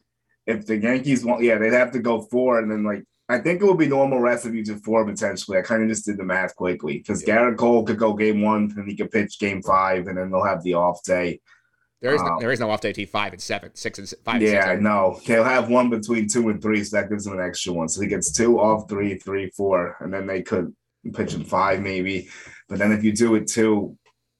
if 0.46 0.66
the 0.66 0.76
Yankees 0.76 1.24
want, 1.24 1.42
yeah, 1.42 1.56
they'd 1.58 1.72
have 1.72 1.92
to 1.92 1.98
go 1.98 2.20
four, 2.20 2.58
and 2.58 2.70
then 2.70 2.84
like 2.84 3.04
I 3.28 3.38
think 3.38 3.60
it 3.60 3.64
would 3.64 3.78
be 3.78 3.88
normal 3.88 4.20
rest 4.20 4.46
if 4.46 4.54
you 4.54 4.62
did 4.64 4.84
four 4.84 5.04
potentially. 5.04 5.58
I 5.58 5.62
kind 5.62 5.82
of 5.82 5.88
just 5.88 6.04
did 6.04 6.16
the 6.16 6.24
math 6.24 6.54
quickly 6.54 6.98
because 6.98 7.24
Gerrit 7.24 7.56
Cole 7.56 7.82
could 7.84 7.98
go 7.98 8.14
game 8.14 8.40
one, 8.42 8.72
and 8.76 8.88
he 8.88 8.96
could 8.96 9.10
pitch 9.10 9.38
game 9.40 9.62
five, 9.62 10.06
and 10.06 10.16
then 10.16 10.30
they'll 10.30 10.44
have 10.44 10.62
the 10.62 10.74
off 10.74 11.02
day. 11.02 11.40
There 12.02 12.14
is 12.14 12.20
no, 12.22 12.28
Wow. 12.28 12.38
there 12.38 12.52
is 12.52 12.60
no 12.60 12.70
off 12.70 12.82
day 12.82 12.92
T 12.92 13.04
five 13.04 13.32
and 13.32 13.42
seven, 13.42 13.70
six 13.74 13.98
and 13.98 14.08
five. 14.24 14.36
and 14.36 14.44
Yeah, 14.44 14.60
six. 14.66 14.66
I 14.66 14.76
know. 14.76 15.18
They'll 15.26 15.42
have 15.42 15.68
one 15.68 15.90
between 15.90 16.28
two 16.28 16.48
and 16.50 16.62
three, 16.62 16.84
so 16.84 16.96
that 16.98 17.08
gives 17.10 17.26
him 17.26 17.32
an 17.32 17.40
extra 17.44 17.72
one. 17.72 17.88
So 17.88 18.00
he 18.00 18.06
gets 18.06 18.30
two 18.32 18.60
off 18.60 18.88
three, 18.88 19.18
three, 19.18 19.50
four, 19.50 19.96
and 20.00 20.12
then 20.14 20.26
they 20.26 20.42
could 20.42 20.72
pitch 21.14 21.34
in 21.34 21.42
five 21.44 21.80
maybe. 21.80 22.28
But 22.68 22.78
then 22.78 22.92
if 22.92 23.02
you 23.02 23.12
do 23.12 23.34
it 23.34 23.48
two, 23.48 23.96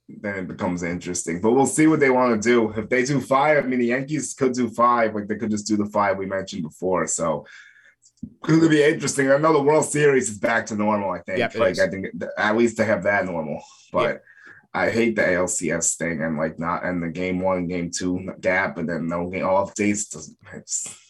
then 0.09 0.37
it 0.39 0.47
becomes 0.49 0.85
interesting. 0.85 1.41
But 1.41 1.53
we'll 1.53 1.67
see 1.67 1.89
what 1.89 1.99
they 1.99 2.11
want 2.11 2.41
to 2.41 2.49
do. 2.49 2.71
If 2.73 2.89
they 2.89 3.05
do 3.05 3.21
five, 3.21 3.65
I 3.65 3.67
mean 3.67 3.81
the 3.81 3.87
Yankees 3.87 4.35
could 4.35 4.53
do 4.53 4.69
five, 4.69 5.15
like 5.15 5.27
they 5.27 5.37
could 5.37 5.51
just 5.51 5.67
do 5.67 5.77
the 5.77 5.87
five 5.87 6.19
we 6.19 6.27
mentioned 6.27 6.63
before. 6.63 7.07
So 7.09 7.47
it's 8.23 8.49
gonna 8.49 8.69
be 8.69 8.83
interesting. 8.83 9.31
I 9.31 9.39
know 9.39 9.53
the 9.53 9.63
World 9.63 9.85
Series 9.85 10.31
is 10.31 10.39
back 10.39 10.67
to 10.67 10.77
normal. 10.77 11.11
I 11.11 11.21
think. 11.21 11.39
Yep, 11.39 11.55
like. 11.57 11.79
I 11.79 11.89
think 11.89 12.07
at 12.39 12.57
least 12.57 12.77
they 12.77 12.85
have 12.85 13.03
that 13.05 13.25
normal, 13.25 13.63
but. 13.93 14.23
I 14.77 14.91
hate 14.91 15.17
the 15.17 15.23
ALCS 15.23 15.97
thing 15.97 16.23
and 16.23 16.37
like 16.37 16.59
not 16.59 16.85
and 16.85 17.03
the 17.03 17.09
game 17.09 17.41
one, 17.41 17.67
game 17.67 17.91
two 17.91 18.29
gap, 18.41 18.77
and 18.77 18.87
then 18.89 19.09
no 19.09 19.29
game 19.31 19.45
off 19.47 19.75
days. 19.75 20.09
Doesn't, 20.09 20.37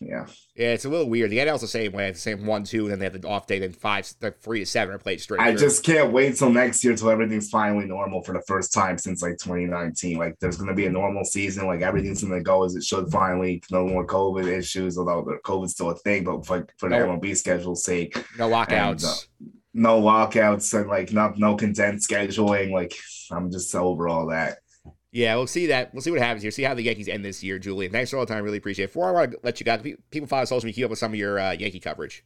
yeah. 0.01 0.27
Yeah, 0.55 0.69
it's 0.73 0.85
a 0.85 0.89
little 0.89 1.11
weird. 1.11 1.31
The 1.31 1.39
NL's 1.41 1.61
the 1.63 1.67
same 1.67 1.93
way. 1.93 2.09
It's 2.09 2.19
the 2.23 2.31
same 2.31 2.47
one, 2.47 2.63
two, 2.65 2.85
and 2.85 2.93
then 2.93 2.99
they 3.01 3.05
have 3.07 3.21
the 3.21 3.27
off 3.29 3.47
day, 3.47 3.59
then 3.59 3.73
five, 3.73 4.09
the 4.21 4.31
three 4.31 4.61
to 4.61 4.67
seven 4.67 4.95
are 4.95 4.99
played 4.99 5.21
straight. 5.21 5.41
I 5.41 5.51
through. 5.51 5.59
just 5.59 5.85
can't 5.85 6.13
wait 6.13 6.37
till 6.37 6.49
next 6.51 6.85
year 6.85 6.95
till 6.95 7.11
everything's 7.11 7.51
finally 7.51 7.85
normal 7.87 8.23
for 8.23 8.33
the 8.33 8.43
first 8.47 8.73
time 8.73 8.97
since 8.99 9.21
like 9.21 9.37
2019. 9.39 10.17
Like 10.17 10.37
there's 10.41 10.57
gonna 10.57 10.73
be 10.75 10.87
a 10.87 10.91
normal 10.91 11.25
season. 11.25 11.67
Like 11.67 11.83
everything's 11.83 12.23
gonna 12.23 12.41
go 12.43 12.65
as 12.65 12.77
it 12.77 12.85
should 12.85 13.09
finally. 13.11 13.63
No 13.73 13.85
more 13.87 14.07
COVID 14.07 14.47
issues, 14.47 14.97
although 14.97 15.23
the 15.25 15.39
COVID's 15.45 15.73
still 15.73 15.91
a 15.91 15.97
thing, 15.97 16.23
but 16.25 16.47
for, 16.47 16.67
for 16.79 16.89
the 16.89 16.97
No. 16.99 17.07
MLB 17.09 17.37
schedule's 17.37 17.83
sake. 17.85 18.17
no 18.39 18.49
lockouts. 18.49 19.29
And, 19.41 19.49
uh, 19.51 19.53
no 19.77 20.01
walkouts 20.01 20.79
and 20.79 20.89
like 20.89 21.13
not 21.13 21.39
no 21.39 21.55
condensed 21.55 22.11
scheduling. 22.11 22.73
Like 22.73 22.95
I'm 23.31 23.51
just 23.51 23.75
over 23.75 24.09
all 24.09 24.29
that. 24.29 24.59
Yeah, 25.13 25.37
we'll 25.37 25.47
see 25.47 25.67
that. 25.69 25.95
We'll 25.95 26.03
see 26.03 26.11
what 26.11 26.21
happens 26.21 26.43
here. 26.43 26.51
See 26.51 26.63
how 26.63 26.75
the 26.75 26.83
Yankees 26.83 27.09
end 27.09 27.25
this 27.25 27.43
year, 27.43 27.59
Julian. 27.59 27.93
Thanks 27.93 28.11
for 28.11 28.19
all 28.19 28.27
the 28.27 28.33
time. 28.33 28.45
Really 28.45 28.59
appreciate 28.59 28.87
it. 28.87 28.89
Before 28.89 29.09
I 29.09 29.13
want 29.13 29.33
to 29.33 29.39
let 29.43 29.61
you 29.61 29.65
go, 29.65 29.79
people 30.11 30.27
follow 30.27 30.45
social 30.45 30.67
media, 30.67 30.75
keep 30.75 30.85
up 30.85 30.91
with 30.91 30.99
some 30.99 31.13
of 31.13 31.19
your 31.19 31.39
uh, 31.39 31.53
Yankee 31.53 31.81
coverage. 31.81 32.25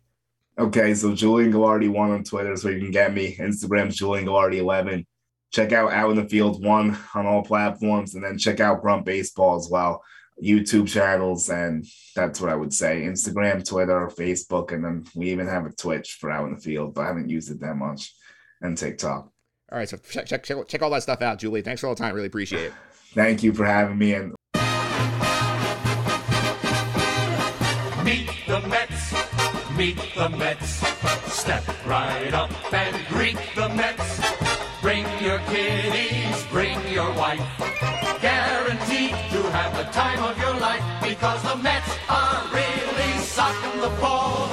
Okay, 0.58 0.94
so 0.94 1.14
Julian 1.14 1.52
Gallardi 1.52 1.88
one 1.88 2.10
on 2.10 2.24
Twitter, 2.24 2.56
so 2.56 2.68
you 2.68 2.80
can 2.80 2.90
get 2.90 3.14
me. 3.14 3.36
Instagram's 3.36 3.96
Julian 3.96 4.26
Gallardi 4.26 4.58
eleven. 4.58 5.06
Check 5.52 5.72
out 5.72 5.92
Out 5.92 6.10
in 6.10 6.16
the 6.16 6.28
Field 6.28 6.64
one 6.64 6.98
on 7.14 7.26
all 7.26 7.42
platforms, 7.42 8.14
and 8.14 8.24
then 8.24 8.38
check 8.38 8.60
out 8.60 8.82
Grunt 8.82 9.04
Baseball 9.04 9.56
as 9.56 9.68
well. 9.70 10.02
YouTube 10.42 10.88
channels, 10.88 11.48
and 11.50 11.84
that's 12.14 12.40
what 12.40 12.50
I 12.50 12.54
would 12.54 12.72
say. 12.72 13.02
Instagram, 13.02 13.66
Twitter, 13.66 14.10
Facebook, 14.16 14.72
and 14.72 14.84
then 14.84 15.04
we 15.14 15.30
even 15.30 15.46
have 15.46 15.66
a 15.66 15.72
Twitch 15.72 16.18
for 16.20 16.30
Out 16.30 16.48
in 16.48 16.54
the 16.54 16.60
Field, 16.60 16.94
but 16.94 17.02
I 17.02 17.06
haven't 17.08 17.28
used 17.28 17.50
it 17.50 17.60
that 17.60 17.76
much. 17.76 18.14
And 18.62 18.76
TikTok. 18.76 19.30
All 19.72 19.78
right, 19.78 19.88
so 19.88 19.96
check, 19.96 20.26
check, 20.26 20.42
check, 20.42 20.68
check 20.68 20.82
all 20.82 20.90
that 20.90 21.02
stuff 21.02 21.22
out, 21.22 21.38
Julian. 21.38 21.64
Thanks 21.64 21.80
for 21.80 21.86
all 21.86 21.94
the 21.94 22.02
time. 22.02 22.14
Really 22.14 22.26
appreciate 22.26 22.64
it. 22.66 22.72
Thank 23.14 23.42
you 23.42 23.54
for 23.54 23.64
having 23.64 23.98
me, 23.98 24.14
and 24.14 24.34
Meet 28.04 28.30
the 28.46 28.60
Mets. 28.68 29.76
Meet 29.76 29.98
the 30.14 30.28
Mets. 30.30 30.68
Step 31.32 31.64
right 31.86 32.34
up 32.34 32.50
and 32.72 33.06
greet 33.08 33.38
the 33.54 33.68
Mets. 33.70 34.20
Bring 34.82 35.06
your 35.22 35.38
kiddies, 35.50 36.46
bring 36.50 36.78
your 36.92 37.12
wife. 37.14 37.99
Guaranteed 38.20 39.12
to 39.32 39.40
have 39.50 39.74
the 39.74 39.84
time 39.92 40.22
of 40.22 40.36
your 40.36 40.52
life 40.60 40.82
because 41.02 41.42
the 41.42 41.56
Mets 41.56 41.96
are 42.06 42.44
really 42.52 43.18
sucking 43.18 43.80
the 43.80 43.88
ball, 43.98 44.50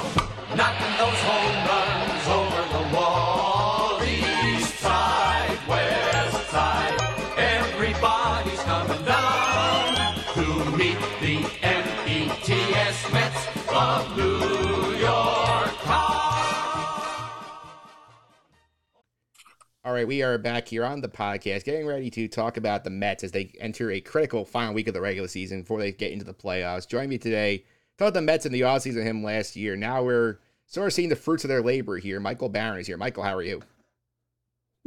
right, 19.97 20.07
we 20.07 20.21
are 20.21 20.37
back 20.37 20.67
here 20.67 20.85
on 20.85 21.01
the 21.01 21.09
podcast, 21.09 21.63
getting 21.63 21.87
ready 21.87 22.11
to 22.11 22.27
talk 22.27 22.55
about 22.57 22.83
the 22.83 22.89
Mets 22.91 23.23
as 23.23 23.31
they 23.31 23.51
enter 23.59 23.89
a 23.89 23.99
critical 23.99 24.45
final 24.45 24.75
week 24.75 24.87
of 24.87 24.93
the 24.93 25.01
regular 25.01 25.27
season 25.27 25.61
before 25.61 25.79
they 25.79 25.91
get 25.91 26.11
into 26.11 26.23
the 26.23 26.35
playoffs. 26.35 26.87
Join 26.87 27.09
me 27.09 27.17
today. 27.17 27.65
Thought 27.97 28.13
the 28.13 28.21
Mets 28.21 28.45
in 28.45 28.51
the 28.51 28.61
offseason 28.61 29.01
him 29.01 29.23
last 29.23 29.55
year. 29.55 29.75
Now 29.75 30.03
we're 30.03 30.37
sort 30.67 30.85
of 30.85 30.93
seeing 30.93 31.09
the 31.09 31.15
fruits 31.15 31.43
of 31.43 31.47
their 31.47 31.63
labor 31.63 31.97
here. 31.97 32.19
Michael 32.19 32.47
Barron 32.47 32.79
is 32.79 32.85
here. 32.85 32.95
Michael, 32.95 33.23
how 33.23 33.35
are 33.35 33.41
you? 33.41 33.59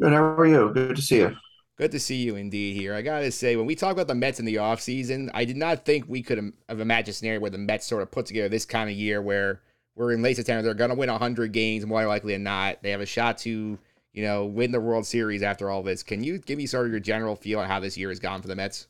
Good. 0.01 0.13
How 0.13 0.23
are 0.23 0.47
you? 0.47 0.71
Good 0.73 0.95
to 0.95 1.03
see 1.03 1.17
you. 1.17 1.37
Good 1.77 1.91
to 1.91 1.99
see 1.99 2.23
you 2.23 2.37
indeed 2.37 2.77
here. 2.77 2.95
I 2.95 3.03
gotta 3.03 3.33
say, 3.33 3.57
when 3.57 3.67
we 3.67 3.75
talk 3.75 3.93
about 3.93 4.07
the 4.07 4.15
Mets 4.15 4.39
in 4.39 4.45
the 4.45 4.57
offseason, 4.57 5.29
I 5.35 5.45
did 5.45 5.57
not 5.57 5.85
think 5.85 6.05
we 6.07 6.23
could 6.23 6.53
have 6.69 6.79
imagined 6.79 7.09
a 7.09 7.13
scenario 7.15 7.41
where 7.41 7.51
the 7.51 7.59
Mets 7.59 7.85
sort 7.85 8.03
of 8.03 8.13
put 8.13 8.27
together 8.27 8.49
this 8.49 8.65
kind 8.65 8.89
of 8.89 8.95
year 8.95 9.21
where 9.21 9.61
we're 9.97 10.13
in 10.13 10.23
late 10.23 10.37
September. 10.37 10.63
They're 10.63 10.75
gonna 10.75 10.95
win 10.95 11.11
100 11.11 11.51
games, 11.51 11.85
more 11.85 12.07
likely 12.07 12.35
than 12.35 12.45
not. 12.45 12.81
They 12.85 12.93
have 12.93 13.01
a 13.01 13.07
shot 13.07 13.39
to, 13.39 13.77
you 14.13 14.23
know, 14.23 14.45
win 14.45 14.73
the 14.73 14.81
World 14.81 15.07
Series 15.07 15.43
after 15.43 15.71
all 15.71 15.83
this. 15.83 16.03
Can 16.03 16.23
you 16.25 16.39
give 16.39 16.59
me 16.59 16.67
sort 16.67 16.87
of 16.87 16.93
your 16.93 17.01
general 17.01 17.37
feel 17.37 17.61
on 17.61 17.69
how 17.69 17.81
this 17.81 17.97
year 17.97 18.09
has 18.09 18.19
gone 18.19 18.43
for 18.43 18.49
the 18.49 18.57
Mets? 18.57 18.89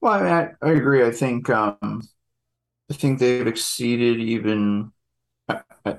Well, 0.00 0.14
I, 0.14 0.22
mean, 0.22 0.32
I, 0.32 0.66
I 0.66 0.72
agree. 0.72 1.04
I 1.04 1.10
think 1.10 1.50
um, 1.50 2.02
I 2.90 2.94
think 2.94 3.18
they've 3.18 3.46
exceeded 3.46 4.20
even. 4.20 4.92
I, 5.48 5.62
I, 5.84 5.96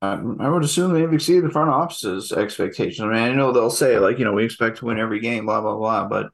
I 0.00 0.48
would 0.48 0.64
assume 0.64 0.92
they've 0.92 1.12
exceeded 1.12 1.44
the 1.44 1.50
front 1.50 1.70
office's 1.70 2.32
expectations. 2.32 3.00
I 3.00 3.06
mean, 3.06 3.16
I 3.16 3.32
know 3.32 3.52
they'll 3.52 3.70
say 3.70 3.98
like, 3.98 4.18
you 4.18 4.24
know, 4.24 4.32
we 4.32 4.44
expect 4.44 4.78
to 4.78 4.86
win 4.86 4.98
every 4.98 5.20
game, 5.20 5.46
blah 5.46 5.60
blah 5.60 5.76
blah, 5.76 6.06
but 6.06 6.30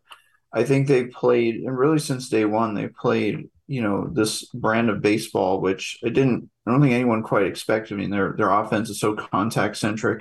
I 0.53 0.65
think 0.65 0.87
they 0.87 1.07
played, 1.07 1.57
and 1.57 1.77
really 1.77 1.99
since 1.99 2.29
day 2.29 2.45
one, 2.45 2.75
they 2.75 2.89
played, 2.89 3.49
you 3.67 3.83
know, 3.83 4.09
this 4.13 4.45
brand 4.53 4.91
of 4.91 5.01
baseball, 5.01 5.61
which 5.61 5.99
I 6.05 6.09
didn't. 6.09 6.51
I 6.67 6.71
don't 6.71 6.81
think 6.81 6.95
anyone 6.95 7.23
quite 7.23 7.47
expected. 7.47 7.95
I 7.95 7.97
mean, 7.99 8.11
their 8.11 8.35
their 8.37 8.51
offense 8.51 8.91
is 8.91 9.01
so 9.01 9.15
contact 9.15 9.77
centric. 9.77 10.21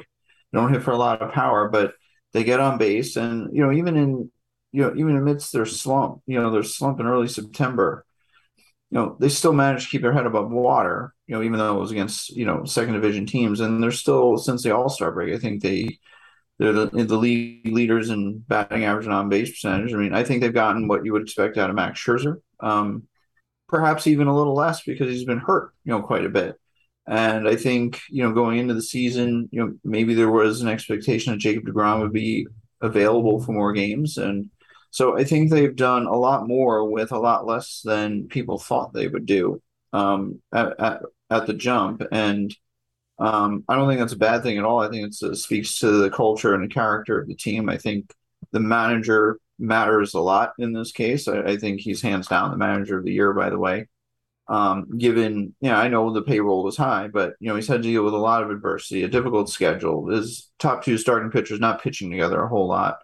They 0.51 0.59
don't 0.59 0.73
hit 0.73 0.83
for 0.83 0.91
a 0.91 0.97
lot 0.97 1.21
of 1.21 1.31
power, 1.31 1.69
but 1.69 1.93
they 2.33 2.43
get 2.43 2.59
on 2.59 2.77
base, 2.77 3.15
and 3.15 3.55
you 3.55 3.63
know, 3.63 3.71
even 3.71 3.95
in 3.97 4.31
you 4.73 4.81
know, 4.81 4.93
even 4.97 5.15
amidst 5.15 5.53
their 5.53 5.65
slump, 5.65 6.21
you 6.25 6.41
know, 6.41 6.51
their 6.51 6.63
slump 6.63 6.99
in 6.99 7.05
early 7.05 7.27
September, 7.27 8.05
you 8.89 8.97
know, 8.97 9.15
they 9.19 9.29
still 9.29 9.53
managed 9.53 9.85
to 9.85 9.89
keep 9.91 10.01
their 10.01 10.13
head 10.13 10.25
above 10.25 10.51
water, 10.51 11.13
you 11.27 11.35
know, 11.35 11.43
even 11.43 11.59
though 11.59 11.77
it 11.77 11.79
was 11.79 11.91
against, 11.91 12.31
you 12.35 12.45
know, 12.45 12.65
second 12.65 12.93
division 12.93 13.25
teams. 13.27 13.59
And 13.59 13.81
they're 13.81 13.91
still, 13.91 14.37
since 14.37 14.63
the 14.63 14.75
All 14.75 14.89
Star 14.89 15.11
break, 15.11 15.33
I 15.33 15.37
think 15.37 15.61
they, 15.61 15.99
they're 16.57 16.73
the, 16.73 16.87
the 16.87 17.17
league 17.17 17.67
leaders 17.67 18.09
in 18.09 18.39
batting 18.39 18.83
average 18.83 19.05
and 19.05 19.13
on 19.13 19.29
base 19.29 19.51
percentage. 19.51 19.93
I 19.93 19.97
mean, 19.97 20.13
I 20.13 20.23
think 20.23 20.41
they've 20.41 20.53
gotten 20.53 20.87
what 20.87 21.05
you 21.05 21.13
would 21.13 21.21
expect 21.21 21.57
out 21.57 21.69
of 21.69 21.75
Max 21.75 22.03
Scherzer, 22.03 22.37
um, 22.59 23.03
perhaps 23.73 24.05
even 24.05 24.27
a 24.27 24.35
little 24.35 24.53
less 24.53 24.83
because 24.83 25.09
he's 25.09 25.25
been 25.25 25.39
hurt, 25.39 25.73
you 25.83 25.91
know, 25.91 26.03
quite 26.03 26.25
a 26.25 26.29
bit. 26.29 26.59
And 27.07 27.47
I 27.47 27.55
think, 27.55 27.99
you 28.07 28.21
know, 28.21 28.31
going 28.31 28.59
into 28.59 28.75
the 28.75 28.83
season, 28.83 29.49
you 29.51 29.59
know, 29.59 29.73
maybe 29.83 30.13
there 30.13 30.29
was 30.29 30.61
an 30.61 30.67
expectation 30.67 31.33
that 31.33 31.39
Jacob 31.39 31.65
DeGrom 31.65 32.01
would 32.01 32.13
be 32.13 32.45
available 32.81 33.41
for 33.41 33.51
more 33.51 33.73
games. 33.73 34.17
And 34.19 34.51
so 34.91 35.17
I 35.17 35.23
think 35.23 35.49
they've 35.49 35.75
done 35.75 36.05
a 36.05 36.15
lot 36.15 36.47
more 36.47 36.87
with 36.87 37.11
a 37.11 37.17
lot 37.17 37.47
less 37.47 37.81
than 37.83 38.27
people 38.27 38.59
thought 38.59 38.93
they 38.93 39.07
would 39.07 39.25
do 39.25 39.59
um, 39.91 40.39
at, 40.53 40.79
at, 40.79 41.01
at 41.31 41.47
the 41.47 41.55
jump. 41.55 42.03
And 42.11 42.55
um, 43.17 43.63
I 43.67 43.75
don't 43.75 43.87
think 43.89 44.01
that's 44.01 44.13
a 44.13 44.17
bad 44.17 44.43
thing 44.43 44.59
at 44.59 44.65
all. 44.65 44.81
I 44.81 44.89
think 44.89 45.11
it 45.11 45.35
speaks 45.35 45.79
to 45.79 45.89
the 45.89 46.11
culture 46.11 46.53
and 46.53 46.63
the 46.63 46.73
character 46.73 47.19
of 47.19 47.27
the 47.27 47.35
team. 47.35 47.69
I 47.69 47.77
think 47.77 48.13
the 48.51 48.59
manager 48.59 49.39
matters 49.63 50.13
a 50.13 50.19
lot 50.19 50.53
in 50.59 50.73
this 50.73 50.91
case. 50.91 51.27
I, 51.27 51.41
I 51.41 51.57
think 51.57 51.81
he's 51.81 52.01
hands 52.01 52.27
down 52.27 52.51
the 52.51 52.57
manager 52.57 52.97
of 52.97 53.05
the 53.05 53.13
year, 53.13 53.33
by 53.33 53.49
the 53.49 53.57
way. 53.57 53.87
Um, 54.47 54.97
given, 54.97 55.55
you 55.61 55.69
know, 55.69 55.75
I 55.75 55.87
know 55.87 56.11
the 56.11 56.21
payroll 56.21 56.63
was 56.63 56.75
high, 56.75 57.07
but, 57.07 57.33
you 57.39 57.47
know, 57.47 57.55
he's 57.55 57.67
had 57.67 57.81
to 57.81 57.89
deal 57.89 58.03
with 58.03 58.13
a 58.13 58.17
lot 58.17 58.43
of 58.43 58.51
adversity, 58.51 59.03
a 59.03 59.07
difficult 59.07 59.49
schedule. 59.49 60.09
His 60.09 60.51
top 60.59 60.83
two 60.83 60.97
starting 60.97 61.31
pitchers 61.31 61.61
not 61.61 61.81
pitching 61.81 62.11
together 62.11 62.43
a 62.43 62.49
whole 62.49 62.67
lot. 62.67 62.97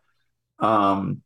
Um, 0.60 1.22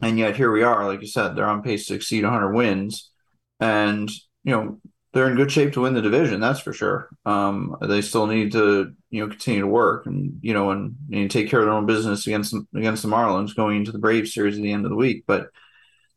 and 0.00 0.18
yet 0.18 0.36
here 0.36 0.50
we 0.50 0.62
are, 0.62 0.86
like 0.86 1.02
you 1.02 1.06
said, 1.06 1.36
they're 1.36 1.44
on 1.44 1.62
pace 1.62 1.86
to 1.86 1.94
exceed 1.94 2.24
100 2.24 2.54
wins, 2.54 3.10
and 3.58 4.10
you 4.44 4.52
know 4.52 4.80
they're 5.12 5.28
in 5.28 5.36
good 5.36 5.50
shape 5.50 5.72
to 5.72 5.80
win 5.80 5.94
the 5.94 6.02
division. 6.02 6.40
That's 6.40 6.60
for 6.60 6.72
sure. 6.72 7.08
Um, 7.26 7.76
they 7.80 8.00
still 8.02 8.26
need 8.26 8.52
to 8.52 8.92
you 9.10 9.20
know 9.20 9.28
continue 9.28 9.60
to 9.60 9.66
work 9.66 10.06
and 10.06 10.38
you 10.42 10.54
know 10.54 10.70
and, 10.70 10.96
and 11.12 11.30
take 11.30 11.48
care 11.50 11.60
of 11.60 11.66
their 11.66 11.74
own 11.74 11.86
business 11.86 12.26
against 12.26 12.54
against 12.74 13.02
the 13.02 13.08
Marlins 13.08 13.56
going 13.56 13.78
into 13.78 13.92
the 13.92 13.98
Braves 13.98 14.32
series 14.32 14.56
at 14.56 14.62
the 14.62 14.72
end 14.72 14.84
of 14.84 14.90
the 14.90 14.96
week. 14.96 15.24
But 15.26 15.50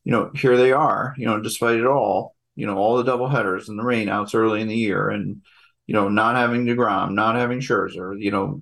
you 0.04 0.12
know 0.12 0.32
here 0.36 0.58
they 0.58 0.72
are. 0.72 1.16
You 1.18 1.26
know 1.26 1.42
despite 1.42 1.80
it 1.80 1.86
all, 1.86 2.36
you 2.56 2.66
know 2.68 2.78
all 2.78 2.98
the 2.98 3.04
double 3.04 3.28
headers 3.28 3.70
and 3.70 3.80
the 3.80 3.84
rainouts 3.84 4.36
early 4.36 4.62
in 4.62 4.68
the 4.68 4.78
year, 4.78 5.10
and 5.10 5.42
you 5.88 5.94
know 5.94 6.10
not 6.10 6.36
having 6.36 6.66
Degrom, 6.66 7.14
not 7.14 7.36
having 7.36 7.60
Scherzer, 7.60 8.20
you 8.20 8.32
know 8.32 8.62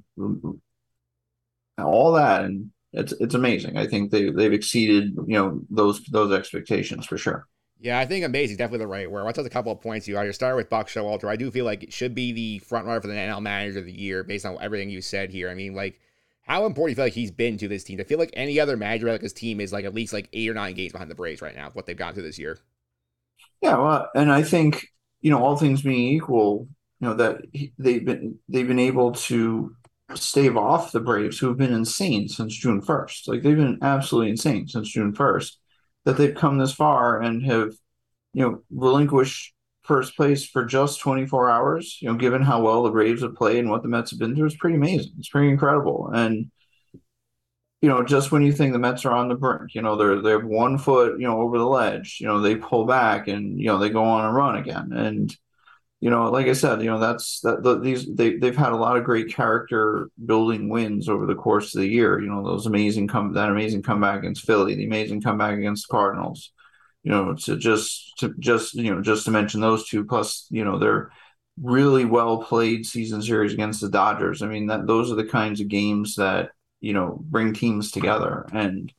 all 1.78 2.14
that 2.14 2.44
and 2.44 2.72
it's 2.94 3.14
it's 3.14 3.36
amazing. 3.36 3.78
I 3.78 3.88
think 3.88 4.12
they 4.12 4.30
they've 4.30 4.54
exceeded 4.54 5.14
you 5.28 5.38
know 5.38 5.62
those 5.70 6.04
those 6.06 6.32
expectations 6.34 7.06
for 7.06 7.18
sure. 7.18 7.48
Yeah, 7.82 7.98
I 7.98 8.06
think 8.06 8.24
amazing. 8.24 8.58
Definitely 8.58 8.86
the 8.86 8.88
right 8.88 9.10
word. 9.10 9.34
Tell 9.34 9.44
a 9.44 9.50
couple 9.50 9.72
of 9.72 9.82
points 9.82 10.08
you 10.08 10.16
are. 10.16 10.24
You 10.24 10.34
start 10.34 10.56
with 10.56 10.70
Buck 10.70 10.88
Showalter. 10.88 11.28
I 11.28 11.36
do 11.36 11.50
feel 11.50 11.66
like 11.66 11.82
it 11.82 11.92
should 11.92 12.14
be 12.14 12.32
the 12.32 12.60
front 12.60 12.86
runner 12.86 13.02
for 13.02 13.08
the 13.08 13.16
NL 13.16 13.42
Manager 13.42 13.80
of 13.80 13.86
the 13.86 13.92
Year 13.92 14.24
based 14.24 14.46
on 14.46 14.56
everything 14.62 14.92
you 14.92 15.02
said 15.02 15.32
here. 15.32 15.50
I 15.50 15.56
mean, 15.56 15.74
like, 15.74 16.00
how 16.44 16.66
important 16.68 16.90
do 16.90 16.92
you 16.92 16.96
feel 16.98 17.06
like 17.06 17.14
he's 17.14 17.32
been 17.32 17.58
to 17.58 17.68
this 17.68 17.84
team? 17.84 18.00
I 18.00 18.04
feel 18.04 18.20
like 18.20 18.30
any 18.34 18.60
other 18.60 18.78
manager 18.78 19.12
like 19.12 19.22
his 19.22 19.34
team 19.34 19.60
is 19.60 19.74
like 19.74 19.86
at 19.86 19.96
least 19.96 20.14
like 20.14 20.30
eight 20.32 20.48
or 20.50 20.54
nine 20.54 20.76
games 20.76 20.92
behind 20.92 21.10
the 21.10 21.16
Braves 21.16 21.42
right 21.42 21.56
now. 21.56 21.72
What 21.74 21.88
they've 21.88 21.98
gone 21.98 22.14
through 22.14 22.24
this 22.24 22.38
year. 22.38 22.60
Yeah, 23.62 23.78
well, 23.78 24.10
and 24.16 24.32
I 24.32 24.44
think 24.44 24.88
you 25.22 25.32
know 25.32 25.44
all 25.44 25.58
things 25.58 25.82
being 25.82 26.16
equal, 26.16 26.68
you 27.00 27.08
know 27.08 27.14
that 27.16 27.42
he, 27.54 27.74
they've 27.78 28.04
been 28.06 28.40
they've 28.50 28.68
been 28.68 28.80
able 28.80 29.12
to 29.14 29.76
stave 30.16 30.58
off 30.58 30.92
the 30.92 31.00
Braves, 31.00 31.40
who 31.40 31.48
have 31.48 31.58
been 31.58 31.74
insane 31.74 32.28
since 32.28 32.56
June 32.56 32.82
1st. 32.82 33.28
Like 33.28 33.42
they've 33.44 33.56
been 33.58 33.80
absolutely 33.82 34.32
insane 34.32 34.68
since 34.68 34.90
June 34.90 35.14
1st, 35.14 35.58
that 36.06 36.18
they've 36.18 36.36
come 36.36 36.58
this 36.58 36.74
far 36.74 37.22
and 37.22 37.46
have, 37.46 37.74
you 38.34 38.44
know, 38.44 38.64
relinquished 38.72 39.54
first 39.84 40.16
place 40.16 40.46
for 40.46 40.66
just 40.66 41.00
24 41.00 41.50
hours. 41.50 41.98
You 42.02 42.10
know, 42.10 42.16
given 42.16 42.42
how 42.42 42.62
well 42.62 42.84
the 42.84 42.92
Braves 42.92 43.22
have 43.22 43.36
played 43.36 43.60
and 43.60 43.70
what 43.70 43.84
the 43.84 43.90
Mets 43.90 44.12
have 44.12 44.20
been 44.20 44.36
through, 44.36 44.48
it's 44.48 44.56
pretty 44.56 44.78
amazing. 44.78 45.14
It's 45.18 45.30
pretty 45.30 45.50
incredible. 45.50 46.10
And 46.14 46.52
you 47.82 47.90
know, 47.90 48.04
just 48.04 48.32
when 48.32 48.44
you 48.44 48.54
think 48.54 48.74
the 48.74 48.80
Mets 48.80 49.06
are 49.06 49.14
on 49.14 49.28
the 49.28 49.36
brink, 49.36 49.74
you 49.74 49.82
know, 49.82 49.96
they're 49.96 50.22
they 50.22 50.32
have 50.32 50.46
one 50.46 50.78
foot, 50.78 51.20
you 51.20 51.28
know, 51.28 51.42
over 51.42 51.58
the 51.58 51.66
ledge, 51.66 52.20
you 52.22 52.28
know, 52.28 52.40
they 52.40 52.56
pull 52.56 52.86
back 52.86 53.28
and 53.28 53.60
you 53.60 53.66
know 53.66 53.80
they 53.80 53.90
go 53.90 54.04
on 54.04 54.26
a 54.26 54.32
run 54.32 54.56
again, 54.56 54.92
and 54.94 55.36
you 56.02 56.10
know, 56.10 56.32
like 56.32 56.48
I 56.48 56.54
said, 56.54 56.82
you 56.82 56.90
know, 56.90 57.00
that's 57.00 57.42
that 57.42 57.62
the, 57.62 57.80
these 57.80 58.08
they 58.08 58.36
they've 58.36 58.58
had 58.58 58.74
a 58.74 58.78
lot 58.78 58.98
of 58.98 59.04
great 59.04 59.34
character 59.34 60.10
building 60.26 60.68
wins 60.68 61.08
over 61.08 61.28
the 61.28 61.36
course 61.36 61.76
of 61.76 61.82
the 61.82 61.88
year. 61.88 62.20
You 62.20 62.28
know, 62.28 62.44
those 62.44 62.66
amazing 62.66 63.08
come 63.08 63.34
that 63.34 63.50
amazing 63.50 63.84
comeback 63.84 64.18
against 64.18 64.46
Philly, 64.46 64.74
the 64.74 64.86
amazing 64.86 65.22
comeback 65.22 65.60
against 65.60 65.88
the 65.88 65.92
Cardinals. 65.92 66.52
You 67.04 67.12
know, 67.12 67.36
to 67.46 67.56
just 67.56 68.18
to 68.18 68.34
just 68.40 68.74
you 68.74 68.94
know 68.94 69.02
just 69.02 69.26
to 69.26 69.32
mention 69.32 69.62
those 69.62 69.88
two, 69.88 70.04
plus 70.04 70.48
you 70.50 70.66
know 70.66 70.80
they're 70.80 71.12
really 71.62 72.06
well 72.06 72.44
played 72.44 72.88
season 72.88 73.22
series 73.22 73.54
against 73.54 73.82
the 73.82 73.90
Dodgers. 73.90 74.42
I 74.42 74.48
mean, 74.48 74.68
that 74.68 74.88
those 74.88 75.12
are 75.12 75.16
the 75.16 75.26
kinds 75.26 75.62
of 75.62 75.68
games 75.68 76.16
that 76.16 76.50
you 76.80 76.94
know 76.94 77.20
bring 77.22 77.54
teams 77.54 77.92
together. 77.92 78.48
And 78.52 78.92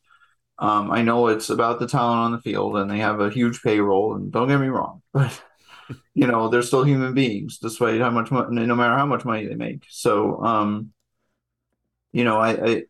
um, 0.60 0.92
I 0.92 1.02
know 1.02 1.26
it's 1.26 1.50
about 1.50 1.80
the 1.80 1.88
talent 1.88 2.20
on 2.20 2.32
the 2.32 2.40
field, 2.40 2.76
and 2.76 2.88
they 2.88 2.98
have 2.98 3.18
a 3.18 3.30
huge 3.30 3.60
payroll. 3.60 4.14
And 4.14 4.30
don't 4.30 4.46
get 4.46 4.60
me 4.60 4.68
wrong, 4.68 5.02
but 5.12 5.42
you 6.14 6.26
know 6.26 6.48
they're 6.48 6.62
still 6.62 6.84
human 6.84 7.14
beings 7.14 7.58
despite 7.58 8.00
how 8.00 8.10
much 8.10 8.30
money 8.30 8.66
no 8.66 8.74
matter 8.74 8.96
how 8.96 9.06
much 9.06 9.24
money 9.24 9.46
they 9.46 9.54
make. 9.54 9.84
So 9.88 10.42
um 10.42 10.92
you 12.12 12.24
know 12.24 12.38
i 12.38 12.50
i, 12.50 12.82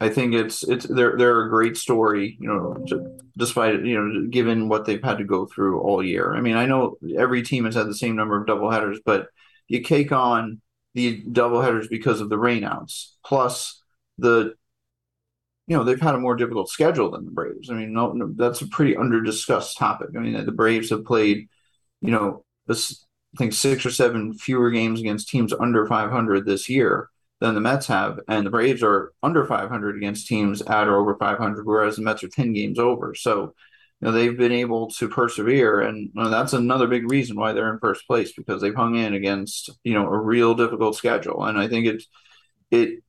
I 0.00 0.08
think 0.08 0.34
it's 0.34 0.62
it's 0.62 0.86
they're 0.86 1.16
they're 1.16 1.44
a 1.44 1.50
great 1.50 1.76
story 1.76 2.36
you 2.40 2.48
know 2.48 2.84
despite 3.36 3.84
you 3.84 4.00
know 4.00 4.28
given 4.28 4.68
what 4.68 4.84
they've 4.84 5.02
had 5.02 5.18
to 5.18 5.24
go 5.24 5.46
through 5.46 5.80
all 5.80 6.02
year. 6.04 6.34
I 6.34 6.40
mean 6.40 6.56
i 6.56 6.66
know 6.66 6.96
every 7.16 7.42
team 7.42 7.64
has 7.64 7.74
had 7.74 7.88
the 7.88 7.94
same 7.94 8.16
number 8.16 8.40
of 8.40 8.46
double 8.46 8.70
headers 8.70 9.00
but 9.04 9.28
you 9.66 9.80
cake 9.82 10.12
on 10.12 10.60
the 10.94 11.22
double 11.30 11.60
headers 11.60 11.88
because 11.88 12.20
of 12.20 12.28
the 12.28 12.36
rainouts 12.36 13.12
plus 13.24 13.82
the 14.18 14.54
you 15.66 15.76
know 15.76 15.84
they've 15.84 16.00
had 16.00 16.14
a 16.14 16.18
more 16.18 16.34
difficult 16.34 16.68
schedule 16.70 17.10
than 17.10 17.24
the 17.26 17.30
braves. 17.30 17.70
I 17.70 17.74
mean 17.74 17.92
no, 17.92 18.12
no 18.12 18.32
that's 18.34 18.62
a 18.62 18.68
pretty 18.68 18.96
under 18.96 19.20
discussed 19.20 19.76
topic. 19.76 20.08
I 20.16 20.20
mean 20.20 20.44
the 20.44 20.52
braves 20.52 20.90
have 20.90 21.04
played 21.04 21.48
you 22.00 22.10
know 22.10 22.44
this 22.68 23.04
I 23.34 23.38
think 23.38 23.52
six 23.52 23.84
or 23.84 23.90
seven 23.90 24.34
fewer 24.34 24.70
games 24.70 25.00
against 25.00 25.28
teams 25.28 25.52
under 25.52 25.86
500 25.86 26.46
this 26.46 26.68
year 26.68 27.10
than 27.40 27.54
the 27.54 27.60
Mets 27.60 27.86
have, 27.86 28.18
and 28.26 28.44
the 28.46 28.50
Braves 28.50 28.82
are 28.82 29.12
under 29.22 29.44
500 29.44 29.96
against 29.96 30.26
teams 30.26 30.62
at 30.62 30.88
or 30.88 30.96
over 30.96 31.16
500, 31.16 31.66
whereas 31.66 31.96
the 31.96 32.02
Mets 32.02 32.24
are 32.24 32.28
10 32.28 32.52
games 32.52 32.78
over. 32.78 33.14
So, 33.14 33.54
you 34.00 34.06
know, 34.06 34.12
they've 34.12 34.36
been 34.36 34.52
able 34.52 34.88
to 34.92 35.08
persevere, 35.08 35.80
and 35.80 36.10
you 36.14 36.22
know, 36.22 36.30
that's 36.30 36.52
another 36.52 36.86
big 36.86 37.10
reason 37.10 37.36
why 37.36 37.52
they're 37.52 37.72
in 37.72 37.80
first 37.80 38.06
place 38.06 38.32
because 38.32 38.60
they've 38.62 38.74
hung 38.74 38.96
in 38.96 39.14
against 39.14 39.70
you 39.84 39.94
know 39.94 40.06
a 40.06 40.18
real 40.18 40.54
difficult 40.54 40.96
schedule, 40.96 41.44
and 41.44 41.58
I 41.58 41.68
think 41.68 41.86
it 41.86 42.02
it 42.70 43.02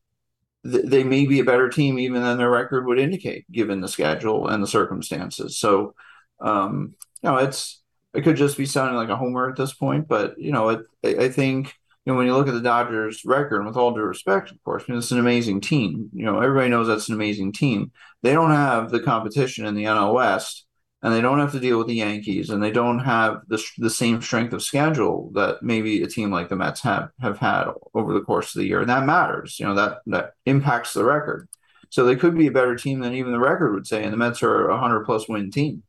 they 0.63 1.03
may 1.03 1.25
be 1.25 1.39
a 1.39 1.45
better 1.45 1.69
team 1.69 1.99
even 1.99 2.21
than 2.21 2.37
their 2.37 2.49
record 2.49 2.85
would 2.85 2.99
indicate, 2.99 3.49
given 3.51 3.81
the 3.81 3.87
schedule 3.87 4.47
and 4.47 4.61
the 4.61 4.67
circumstances. 4.67 5.57
So, 5.57 5.95
um, 6.41 6.95
you 7.23 7.29
know, 7.29 7.37
it's 7.37 7.81
it 8.13 8.23
could 8.23 8.37
just 8.37 8.57
be 8.57 8.65
sounding 8.65 8.95
like 8.95 9.09
a 9.09 9.15
homer 9.15 9.49
at 9.49 9.55
this 9.55 9.73
point, 9.73 10.07
but 10.07 10.37
you 10.37 10.51
know, 10.51 10.69
it, 10.69 10.81
I 11.03 11.29
think 11.29 11.75
you 12.05 12.11
know 12.11 12.17
when 12.17 12.25
you 12.25 12.35
look 12.35 12.47
at 12.47 12.53
the 12.53 12.61
Dodgers' 12.61 13.23
record, 13.25 13.65
with 13.65 13.77
all 13.77 13.93
due 13.93 14.01
respect, 14.01 14.51
of 14.51 14.63
course, 14.63 14.83
I 14.87 14.91
mean, 14.91 14.99
it's 14.99 15.11
an 15.11 15.19
amazing 15.19 15.61
team. 15.61 16.09
You 16.13 16.25
know, 16.25 16.39
everybody 16.39 16.69
knows 16.69 16.87
that's 16.87 17.09
an 17.09 17.15
amazing 17.15 17.53
team. 17.53 17.91
They 18.23 18.33
don't 18.33 18.51
have 18.51 18.89
the 18.89 18.99
competition 18.99 19.65
in 19.65 19.75
the 19.75 19.83
NL 19.83 20.13
West, 20.13 20.65
and 21.03 21.13
they 21.13 21.21
don't 21.21 21.39
have 21.39 21.51
to 21.51 21.59
deal 21.59 21.77
with 21.77 21.87
the 21.87 21.95
Yankees, 21.95 22.49
and 22.49 22.63
they 22.63 22.71
don't 22.71 22.99
have 22.99 23.41
the 23.47 23.63
the 23.77 23.89
same 23.89 24.21
strength 24.21 24.53
of 24.53 24.63
schedule 24.63 25.31
that 25.35 25.61
maybe 25.61 26.01
a 26.01 26.07
team 26.07 26.31
like 26.31 26.49
the 26.49 26.55
Mets 26.55 26.81
have 26.81 27.09
have 27.21 27.37
had 27.37 27.67
over 27.93 28.13
the 28.13 28.21
course 28.21 28.55
of 28.55 28.59
the 28.59 28.67
year, 28.67 28.81
and 28.81 28.89
that 28.89 29.05
matters. 29.05 29.59
You 29.59 29.67
know, 29.67 29.75
that 29.75 29.99
that 30.07 30.33
impacts 30.45 30.93
the 30.93 31.05
record. 31.05 31.47
So 31.91 32.05
they 32.05 32.15
could 32.15 32.37
be 32.37 32.47
a 32.47 32.51
better 32.51 32.75
team 32.75 32.99
than 32.99 33.13
even 33.13 33.31
the 33.31 33.39
record 33.39 33.73
would 33.73 33.87
say, 33.87 34.03
and 34.03 34.13
the 34.13 34.17
Mets 34.17 34.43
are 34.43 34.69
a 34.69 34.79
hundred 34.79 35.05
plus 35.05 35.27
win 35.29 35.51
team. 35.51 35.83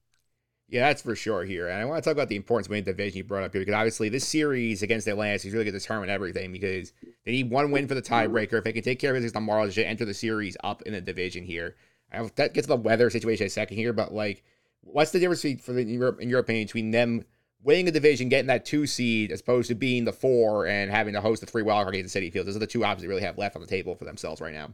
Yeah, 0.71 0.87
that's 0.87 1.03
for 1.03 1.17
sure 1.17 1.45
here. 1.45 1.69
And 1.69 1.81
I 1.81 1.85
want 1.85 2.03
to 2.03 2.09
talk 2.09 2.17
about 2.17 2.29
the 2.29 2.37
importance 2.37 2.69
of 2.69 2.71
winning 2.71 2.85
the 2.85 2.93
division 2.93 3.19
you 3.19 3.25
brought 3.25 3.43
up 3.43 3.53
here 3.53 3.61
because 3.61 3.75
obviously 3.75 4.09
this 4.09 4.27
series 4.27 4.85
against 4.85 5.05
the 5.05 5.11
Atlantis 5.11 5.45
is 5.45 5.53
really 5.53 5.65
going 5.65 5.75
to 5.75 5.81
determine 5.81 6.09
everything 6.09 6.53
because 6.53 6.93
they 7.25 7.33
need 7.33 7.51
one 7.51 7.73
win 7.73 7.89
for 7.89 7.97
the 7.97 8.03
tiebreaker. 8.03 8.53
If 8.53 8.65
they 8.65 8.73
can 8.73 8.85
take 8.85 9.01
care 9.01 9.11
of 9.11 9.17
business, 9.17 9.33
the 9.33 9.41
Marlins 9.41 9.73
should 9.73 9.87
enter 9.87 10.05
the 10.05 10.15
series 10.15 10.57
up 10.63 10.83
in 10.83 10.93
the 10.93 11.01
division 11.01 11.43
here. 11.43 11.75
I 12.13 12.23
that 12.37 12.55
gets 12.55 12.69
to 12.69 12.75
the 12.75 12.77
weather 12.77 13.11
situation 13.11 13.45
in 13.45 13.49
a 13.49 13.51
second 13.51 13.79
here, 13.79 13.93
but 13.93 14.15
like, 14.15 14.45
what's 14.83 15.11
the 15.11 15.19
difference 15.19 15.43
for 15.61 15.73
the, 15.73 15.81
in, 15.81 15.89
your, 15.89 16.21
in 16.21 16.29
your 16.29 16.39
opinion 16.39 16.67
between 16.67 16.93
them 16.93 17.25
winning 17.65 17.87
the 17.87 17.91
division, 17.91 18.29
getting 18.29 18.47
that 18.47 18.65
two 18.65 18.87
seed, 18.87 19.33
as 19.33 19.41
opposed 19.41 19.69
to 19.69 19.75
being 19.75 20.05
the 20.05 20.13
four 20.13 20.67
and 20.67 20.89
having 20.91 21.15
to 21.15 21.21
host 21.21 21.41
the 21.41 21.47
three 21.47 21.65
wildcard 21.65 21.95
games 21.95 22.15
in 22.15 22.23
Citi 22.23 22.33
Field? 22.33 22.47
Those 22.47 22.55
are 22.57 22.61
the 22.61 22.67
two 22.69 22.85
options 22.85 23.03
they 23.03 23.09
really 23.09 23.23
have 23.23 23.39
left 23.39 23.57
on 23.57 23.63
the 23.63 23.69
table 23.69 23.97
for 23.97 24.05
themselves 24.05 24.41
right 24.41 24.55
now. 24.55 24.71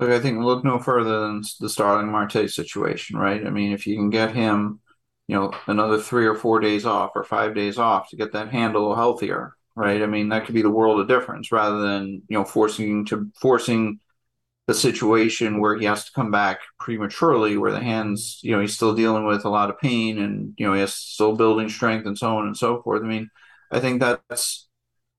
Look, 0.00 0.10
I 0.10 0.18
think 0.20 0.40
look 0.40 0.64
no 0.64 0.78
further 0.78 1.20
than 1.20 1.42
the 1.60 1.68
Starling 1.68 2.10
Marte 2.10 2.50
situation, 2.50 3.16
right? 3.18 3.46
I 3.46 3.50
mean, 3.50 3.72
if 3.72 3.86
you 3.86 3.96
can 3.96 4.10
get 4.10 4.34
him, 4.34 4.80
you 5.28 5.36
know, 5.36 5.52
another 5.66 6.00
three 6.00 6.26
or 6.26 6.34
four 6.34 6.60
days 6.60 6.84
off 6.84 7.12
or 7.14 7.22
five 7.24 7.54
days 7.54 7.78
off 7.78 8.08
to 8.10 8.16
get 8.16 8.32
that 8.32 8.50
handle 8.50 8.94
healthier, 8.96 9.54
right? 9.76 10.02
I 10.02 10.06
mean, 10.06 10.28
that 10.30 10.46
could 10.46 10.54
be 10.54 10.62
the 10.62 10.70
world 10.70 11.00
of 11.00 11.08
difference 11.08 11.52
rather 11.52 11.80
than 11.80 12.22
you 12.28 12.36
know 12.38 12.44
forcing 12.44 13.04
to 13.06 13.30
forcing 13.40 14.00
the 14.66 14.74
situation 14.74 15.60
where 15.60 15.76
he 15.78 15.86
has 15.86 16.04
to 16.06 16.12
come 16.12 16.30
back 16.30 16.60
prematurely, 16.80 17.56
where 17.58 17.72
the 17.72 17.80
hands, 17.82 18.40
you 18.42 18.52
know, 18.52 18.60
he's 18.60 18.74
still 18.74 18.94
dealing 18.94 19.26
with 19.26 19.44
a 19.44 19.50
lot 19.50 19.70
of 19.70 19.78
pain 19.80 20.18
and 20.18 20.54
you 20.58 20.66
know 20.66 20.74
he's 20.74 20.94
still 20.94 21.36
building 21.36 21.68
strength 21.68 22.06
and 22.06 22.18
so 22.18 22.38
on 22.38 22.46
and 22.46 22.56
so 22.56 22.82
forth. 22.82 23.02
I 23.04 23.06
mean, 23.06 23.30
I 23.72 23.80
think 23.80 24.00
that's 24.00 24.68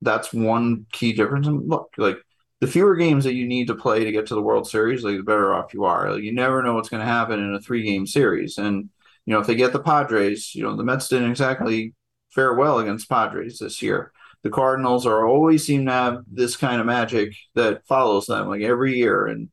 that's 0.02 0.34
one 0.34 0.86
key 0.94 1.14
difference. 1.14 1.48
And 1.48 1.70
look, 1.70 1.90
like 1.98 2.18
the 2.66 2.72
fewer 2.72 2.96
games 2.96 3.24
that 3.26 3.36
you 3.36 3.48
need 3.48 3.68
to 3.68 3.76
play 3.76 4.04
to 4.04 4.12
get 4.12 4.26
to 4.26 4.34
the 4.34 4.42
World 4.42 4.68
Series, 4.68 5.04
like 5.04 5.18
the 5.18 5.24
better 5.24 5.54
off 5.54 5.72
you 5.72 5.84
are. 5.84 6.12
Like, 6.12 6.24
you 6.24 6.34
never 6.34 6.64
know 6.64 6.74
what's 6.74 6.90
going 6.90 7.02
to 7.02 7.06
happen 7.06 7.40
in 7.40 7.54
a 7.54 7.62
three 7.62 7.84
game 7.84 8.08
series. 8.08 8.58
And, 8.58 8.90
you 9.26 9.34
know, 9.34 9.40
if 9.40 9.46
they 9.46 9.54
get 9.54 9.72
the 9.72 9.80
Padres, 9.80 10.56
you 10.56 10.64
know, 10.64 10.76
the 10.76 10.84
Mets 10.84 11.08
didn't 11.08 11.30
exactly 11.30 11.94
fare 12.32 12.56
well 12.56 12.80
against 12.80 13.08
Padres 13.08 13.60
this 13.60 13.84
year. 13.84 14.12
The 14.42 14.50
Cardinals 14.50 15.06
are 15.06 15.28
always 15.28 15.64
seem 15.64 15.86
to 15.86 15.92
have 15.92 16.24
this 16.28 16.58
kind 16.58 16.80
of 16.80 16.88
magic 16.88 17.36
that 17.54 17.86
follows 17.86 18.26
them 18.26 18.48
like 18.48 18.62
every 18.62 18.98
year. 18.98 19.28
And, 19.28 19.50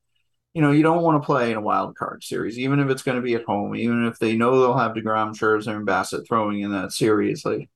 you 0.54 0.62
know, 0.62 0.72
you 0.72 0.82
don't 0.82 1.02
want 1.02 1.22
to 1.22 1.26
play 1.26 1.50
in 1.50 1.58
a 1.58 1.62
wild 1.62 1.94
card 1.96 2.24
series, 2.24 2.58
even 2.58 2.80
if 2.80 2.88
it's 2.88 3.02
going 3.02 3.16
to 3.16 3.22
be 3.22 3.34
at 3.34 3.44
home, 3.44 3.76
even 3.76 4.06
if 4.06 4.18
they 4.18 4.36
know 4.36 4.58
they'll 4.58 4.76
have 4.76 4.92
DeGrom, 4.92 5.36
Scherzer, 5.36 5.76
and 5.76 5.86
Bassitt 5.86 6.26
throwing 6.26 6.60
in 6.60 6.72
that 6.72 6.92
series. 6.92 7.44
Like, 7.44 7.68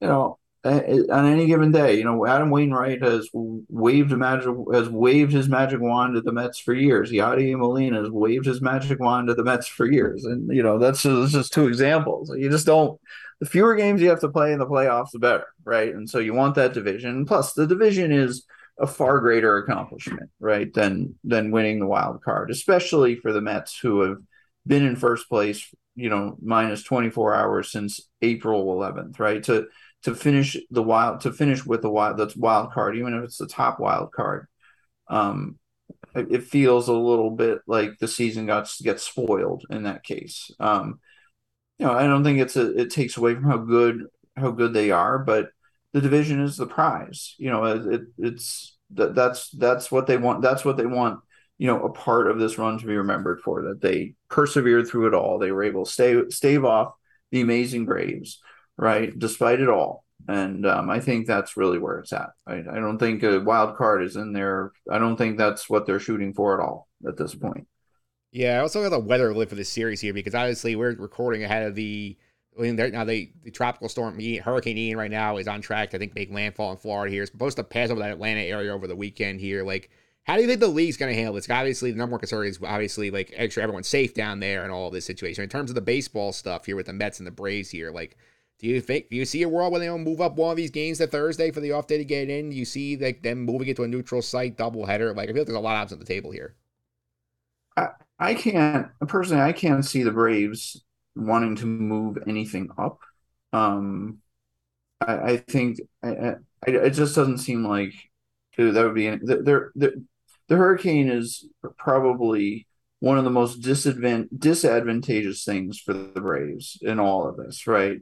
you 0.00 0.08
know, 0.08 0.38
Uh, 0.62 0.82
on 1.10 1.24
any 1.24 1.46
given 1.46 1.72
day. 1.72 1.96
You 1.96 2.04
know, 2.04 2.26
Adam 2.26 2.50
Wainwright 2.50 3.02
has 3.02 3.30
waved 3.32 4.10
magic 4.10 4.54
has 4.74 4.90
waved 4.90 5.32
his 5.32 5.48
magic 5.48 5.80
wand 5.80 6.18
at 6.18 6.24
the 6.24 6.32
Mets 6.32 6.58
for 6.58 6.74
years. 6.74 7.10
Yadi 7.10 7.56
Molina 7.56 8.02
has 8.02 8.10
waved 8.10 8.44
his 8.44 8.60
magic 8.60 9.00
wand 9.00 9.30
at 9.30 9.38
the 9.38 9.44
Mets 9.44 9.66
for 9.66 9.90
years, 9.90 10.26
and 10.26 10.54
you 10.54 10.62
know 10.62 10.78
that's 10.78 11.02
just, 11.02 11.18
that's 11.18 11.32
just 11.32 11.54
two 11.54 11.66
examples. 11.66 12.30
You 12.36 12.50
just 12.50 12.66
don't. 12.66 13.00
The 13.40 13.46
fewer 13.46 13.74
games 13.74 14.02
you 14.02 14.10
have 14.10 14.20
to 14.20 14.28
play 14.28 14.52
in 14.52 14.58
the 14.58 14.66
playoffs, 14.66 15.12
the 15.12 15.18
better, 15.18 15.46
right? 15.64 15.94
And 15.94 16.10
so 16.10 16.18
you 16.18 16.34
want 16.34 16.56
that 16.56 16.74
division. 16.74 17.24
Plus, 17.24 17.54
the 17.54 17.66
division 17.66 18.12
is 18.12 18.44
a 18.78 18.86
far 18.86 19.20
greater 19.20 19.56
accomplishment, 19.56 20.28
right, 20.40 20.70
than 20.74 21.14
than 21.24 21.52
winning 21.52 21.80
the 21.80 21.86
wild 21.86 22.22
card, 22.22 22.50
especially 22.50 23.16
for 23.16 23.32
the 23.32 23.40
Mets 23.40 23.78
who 23.78 24.02
have 24.02 24.18
been 24.66 24.84
in 24.84 24.94
first 24.94 25.26
place, 25.30 25.66
you 25.94 26.10
know, 26.10 26.36
minus 26.42 26.82
24 26.82 27.34
hours 27.34 27.72
since 27.72 28.08
April 28.20 28.66
11th, 28.76 29.18
right? 29.18 29.42
To 29.44 29.68
to 30.02 30.14
finish 30.14 30.56
the 30.70 30.82
wild 30.82 31.20
to 31.20 31.32
finish 31.32 31.64
with 31.64 31.82
the 31.82 31.90
wild 31.90 32.16
that's 32.16 32.36
wild 32.36 32.72
card, 32.72 32.96
even 32.96 33.14
if 33.14 33.24
it's 33.24 33.38
the 33.38 33.46
top 33.46 33.78
wild 33.78 34.12
card. 34.12 34.46
Um, 35.08 35.58
it, 36.14 36.32
it 36.32 36.44
feels 36.44 36.88
a 36.88 36.92
little 36.92 37.30
bit 37.30 37.60
like 37.66 37.98
the 37.98 38.08
season 38.08 38.46
got 38.46 38.70
gets 38.82 39.02
spoiled 39.02 39.64
in 39.70 39.84
that 39.84 40.02
case. 40.02 40.50
Um, 40.58 41.00
you 41.78 41.86
know, 41.86 41.92
I 41.92 42.06
don't 42.06 42.24
think 42.24 42.38
it's 42.38 42.56
a 42.56 42.78
it 42.78 42.90
takes 42.90 43.16
away 43.16 43.34
from 43.34 43.44
how 43.44 43.58
good 43.58 44.06
how 44.36 44.50
good 44.50 44.72
they 44.72 44.90
are, 44.90 45.18
but 45.18 45.50
the 45.92 46.00
division 46.00 46.42
is 46.42 46.56
the 46.56 46.66
prize. 46.66 47.34
You 47.38 47.50
know, 47.50 47.64
it, 47.64 47.94
it 47.94 48.02
it's 48.18 48.76
that 48.92 49.14
that's 49.14 49.50
that's 49.50 49.90
what 49.90 50.06
they 50.06 50.16
want. 50.16 50.42
That's 50.42 50.64
what 50.64 50.76
they 50.76 50.86
want. 50.86 51.20
You 51.58 51.66
know, 51.66 51.84
a 51.84 51.92
part 51.92 52.30
of 52.30 52.38
this 52.38 52.56
run 52.56 52.78
to 52.78 52.86
be 52.86 52.96
remembered 52.96 53.40
for 53.40 53.62
that 53.64 53.82
they 53.82 54.14
persevered 54.30 54.88
through 54.88 55.08
it 55.08 55.14
all. 55.14 55.38
They 55.38 55.52
were 55.52 55.62
able 55.62 55.84
to 55.84 55.90
stay 55.90 56.22
stave 56.30 56.64
off 56.64 56.94
the 57.30 57.42
amazing 57.42 57.84
Braves 57.84 58.40
right? 58.76 59.16
Despite 59.18 59.60
it 59.60 59.68
all. 59.68 60.04
And 60.28 60.66
um, 60.66 60.90
I 60.90 61.00
think 61.00 61.26
that's 61.26 61.56
really 61.56 61.78
where 61.78 61.98
it's 61.98 62.12
at. 62.12 62.30
I, 62.46 62.56
I 62.56 62.76
don't 62.76 62.98
think 62.98 63.22
a 63.22 63.40
wild 63.40 63.76
card 63.76 64.02
is 64.02 64.16
in 64.16 64.32
there. 64.32 64.72
I 64.90 64.98
don't 64.98 65.16
think 65.16 65.38
that's 65.38 65.68
what 65.68 65.86
they're 65.86 65.98
shooting 65.98 66.34
for 66.34 66.54
at 66.54 66.64
all 66.64 66.88
at 67.06 67.16
this 67.16 67.34
point. 67.34 67.66
Yeah, 68.32 68.58
I 68.58 68.60
also 68.60 68.82
got 68.82 68.90
the 68.90 68.98
weather 68.98 69.34
live 69.34 69.48
for 69.48 69.54
this 69.56 69.68
series 69.68 70.00
here 70.00 70.14
because 70.14 70.34
obviously 70.34 70.76
we're 70.76 70.94
recording 70.94 71.42
ahead 71.42 71.66
of 71.66 71.74
the 71.74 72.16
I 72.58 72.62
mean, 72.62 72.76
now 72.76 73.04
the, 73.04 73.32
the 73.44 73.50
tropical 73.50 73.88
storm 73.88 74.20
Hurricane 74.20 74.76
Ian 74.76 74.98
right 74.98 75.10
now 75.10 75.36
is 75.36 75.48
on 75.48 75.60
track 75.60 75.90
to 75.90 75.96
I 75.96 76.00
think 76.00 76.14
make 76.14 76.32
landfall 76.32 76.72
in 76.72 76.78
Florida 76.78 77.10
here. 77.10 77.22
It's 77.22 77.32
supposed 77.32 77.56
to 77.56 77.64
pass 77.64 77.90
over 77.90 78.00
that 78.00 78.10
Atlanta 78.10 78.40
area 78.40 78.74
over 78.74 78.86
the 78.86 78.96
weekend 78.96 79.40
here. 79.40 79.64
Like, 79.64 79.90
how 80.24 80.36
do 80.36 80.42
you 80.42 80.48
think 80.48 80.60
the 80.60 80.68
league's 80.68 80.96
going 80.96 81.12
to 81.12 81.16
handle 81.16 81.34
this? 81.34 81.48
Obviously, 81.48 81.90
the 81.90 81.96
number 81.96 82.14
one 82.14 82.20
concern 82.20 82.46
is 82.46 82.58
obviously 82.62 83.10
like 83.10 83.34
sure 83.50 83.62
everyone's 83.62 83.88
safe 83.88 84.14
down 84.14 84.40
there 84.40 84.62
and 84.62 84.72
all 84.72 84.90
this 84.90 85.06
situation. 85.06 85.42
In 85.42 85.48
terms 85.48 85.70
of 85.70 85.74
the 85.74 85.80
baseball 85.80 86.32
stuff 86.32 86.66
here 86.66 86.76
with 86.76 86.86
the 86.86 86.92
Mets 86.92 87.18
and 87.18 87.26
the 87.26 87.32
Braves 87.32 87.70
here, 87.70 87.90
like 87.90 88.16
do 88.60 88.68
you 88.68 88.80
think 88.80 89.08
do 89.08 89.16
you 89.16 89.24
see 89.24 89.42
a 89.42 89.48
world 89.48 89.72
where 89.72 89.80
they 89.80 89.86
don't 89.86 90.04
move 90.04 90.20
up 90.20 90.36
one 90.36 90.50
of 90.50 90.56
these 90.56 90.70
games 90.70 90.98
to 90.98 91.06
Thursday 91.06 91.50
for 91.50 91.60
the 91.60 91.72
off 91.72 91.86
day 91.86 91.98
to 91.98 92.04
get 92.04 92.28
in? 92.28 92.50
Do 92.50 92.56
you 92.56 92.64
see 92.66 92.96
like 92.96 93.22
them 93.22 93.40
moving 93.40 93.68
it 93.68 93.76
to 93.76 93.84
a 93.84 93.88
neutral 93.88 94.22
site 94.22 94.56
doubleheader? 94.58 95.16
Like 95.16 95.28
I 95.28 95.32
feel 95.32 95.42
like 95.42 95.46
there's 95.46 95.56
a 95.56 95.60
lot 95.60 95.76
of 95.76 95.82
options 95.82 95.94
on 95.94 95.98
the 96.00 96.04
table 96.04 96.30
here. 96.30 96.54
I, 97.76 97.88
I 98.18 98.34
can't 98.34 98.88
personally. 99.08 99.42
I 99.42 99.52
can't 99.52 99.84
see 99.84 100.02
the 100.02 100.10
Braves 100.10 100.84
wanting 101.16 101.56
to 101.56 101.66
move 101.66 102.18
anything 102.26 102.68
up. 102.76 102.98
Um, 103.52 104.18
I, 105.00 105.14
I 105.14 105.36
think 105.38 105.78
I, 106.02 106.08
I, 106.08 106.34
it 106.66 106.90
just 106.90 107.14
doesn't 107.14 107.38
seem 107.38 107.64
like 107.66 107.94
that 108.58 108.84
would 108.84 108.94
be. 108.94 109.08
They're, 109.22 109.70
they're, 109.74 110.02
the 110.48 110.56
Hurricane 110.56 111.08
is 111.08 111.48
probably 111.78 112.66
one 112.98 113.16
of 113.16 113.24
the 113.24 113.30
most 113.30 113.62
disadvant- 113.62 114.38
disadvantageous 114.38 115.44
things 115.44 115.78
for 115.78 115.94
the 115.94 116.20
Braves 116.20 116.78
in 116.82 117.00
all 117.00 117.26
of 117.26 117.38
this, 117.38 117.66
right? 117.66 118.00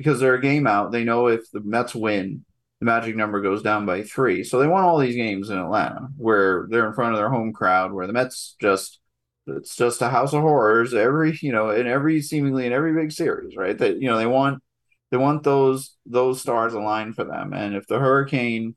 Because 0.00 0.20
they're 0.20 0.34
a 0.34 0.40
game 0.40 0.66
out. 0.66 0.92
They 0.92 1.04
know 1.04 1.26
if 1.26 1.50
the 1.50 1.60
Mets 1.60 1.94
win, 1.94 2.44
the 2.78 2.86
magic 2.86 3.16
number 3.16 3.42
goes 3.42 3.62
down 3.62 3.84
by 3.84 4.02
three. 4.02 4.44
So 4.44 4.58
they 4.58 4.66
won 4.66 4.82
all 4.82 4.98
these 4.98 5.16
games 5.16 5.50
in 5.50 5.58
Atlanta 5.58 6.08
where 6.16 6.66
they're 6.70 6.86
in 6.86 6.94
front 6.94 7.12
of 7.12 7.18
their 7.18 7.28
home 7.28 7.52
crowd, 7.52 7.92
where 7.92 8.06
the 8.06 8.12
Mets 8.12 8.56
just 8.60 9.00
it's 9.46 9.76
just 9.76 10.02
a 10.02 10.08
house 10.08 10.32
of 10.32 10.42
horrors 10.42 10.94
every 10.94 11.38
you 11.42 11.52
know 11.52 11.70
in 11.70 11.86
every 11.86 12.20
seemingly 12.20 12.66
in 12.66 12.72
every 12.72 12.92
big 12.94 13.12
series 13.12 13.56
right 13.56 13.78
that 13.78 14.00
you 14.00 14.08
know 14.08 14.18
they 14.18 14.26
want 14.26 14.62
they 15.10 15.16
want 15.16 15.42
those 15.42 15.96
those 16.06 16.40
stars 16.40 16.74
aligned 16.74 17.14
for 17.14 17.24
them 17.24 17.52
and 17.52 17.74
if 17.74 17.86
the 17.86 17.98
hurricane 17.98 18.74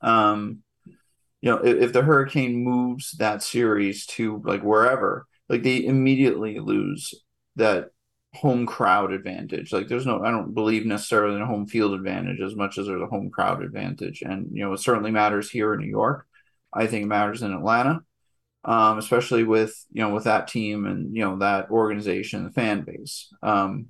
um 0.00 0.58
you 1.40 1.50
know 1.50 1.58
if, 1.58 1.82
if 1.82 1.92
the 1.92 2.02
hurricane 2.02 2.56
moves 2.56 3.12
that 3.18 3.42
series 3.42 4.06
to 4.06 4.40
like 4.44 4.62
wherever 4.62 5.26
like 5.48 5.62
they 5.62 5.84
immediately 5.84 6.58
lose 6.58 7.14
that 7.56 7.90
home 8.34 8.66
crowd 8.66 9.12
advantage. 9.12 9.72
Like 9.72 9.88
there's 9.88 10.06
no 10.06 10.22
i 10.24 10.30
don't 10.30 10.54
believe 10.54 10.86
necessarily 10.86 11.36
in 11.36 11.42
a 11.42 11.46
home 11.46 11.66
field 11.66 11.94
advantage 11.94 12.40
as 12.40 12.56
much 12.56 12.78
as 12.78 12.86
there's 12.86 13.02
a 13.02 13.06
home 13.06 13.30
crowd 13.30 13.62
advantage. 13.62 14.22
And 14.22 14.48
you 14.52 14.64
know 14.64 14.72
it 14.72 14.80
certainly 14.80 15.10
matters 15.10 15.50
here 15.50 15.74
in 15.74 15.80
new 15.80 15.88
york. 15.88 16.26
I 16.72 16.86
think 16.86 17.04
it 17.04 17.08
matters 17.08 17.42
in 17.42 17.52
atlanta 17.52 18.00
um, 18.64 18.98
especially 18.98 19.44
with 19.44 19.84
you 19.92 20.02
know 20.02 20.14
with 20.14 20.24
that 20.24 20.48
team 20.48 20.86
and 20.86 21.14
you 21.14 21.22
know 21.22 21.38
that 21.38 21.70
organization, 21.70 22.44
the 22.44 22.50
fan 22.50 22.82
base. 22.82 23.32
Um, 23.42 23.88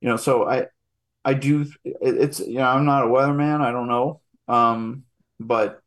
you 0.00 0.08
know, 0.08 0.16
so 0.16 0.48
I 0.48 0.66
I 1.24 1.34
do 1.34 1.66
it, 1.84 1.96
it's 2.00 2.40
you 2.40 2.58
know 2.58 2.68
I'm 2.68 2.84
not 2.84 3.04
a 3.04 3.08
weatherman, 3.08 3.60
I 3.60 3.72
don't 3.72 3.88
know, 3.88 4.20
um, 4.46 5.04
but 5.40 5.82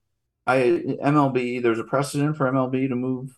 I 0.46 0.58
MLB 1.04 1.62
there's 1.62 1.80
a 1.80 1.86
precedent 1.86 2.36
for 2.36 2.52
MLB 2.52 2.90
to 2.90 2.96
move 2.96 3.38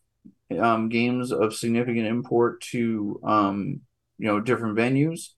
um, 0.59 0.89
games 0.89 1.31
of 1.31 1.53
significant 1.53 2.07
import 2.07 2.61
to 2.61 3.19
um, 3.23 3.81
you 4.23 4.29
know 4.29 4.39
different 4.39 4.77
venues. 4.77 5.31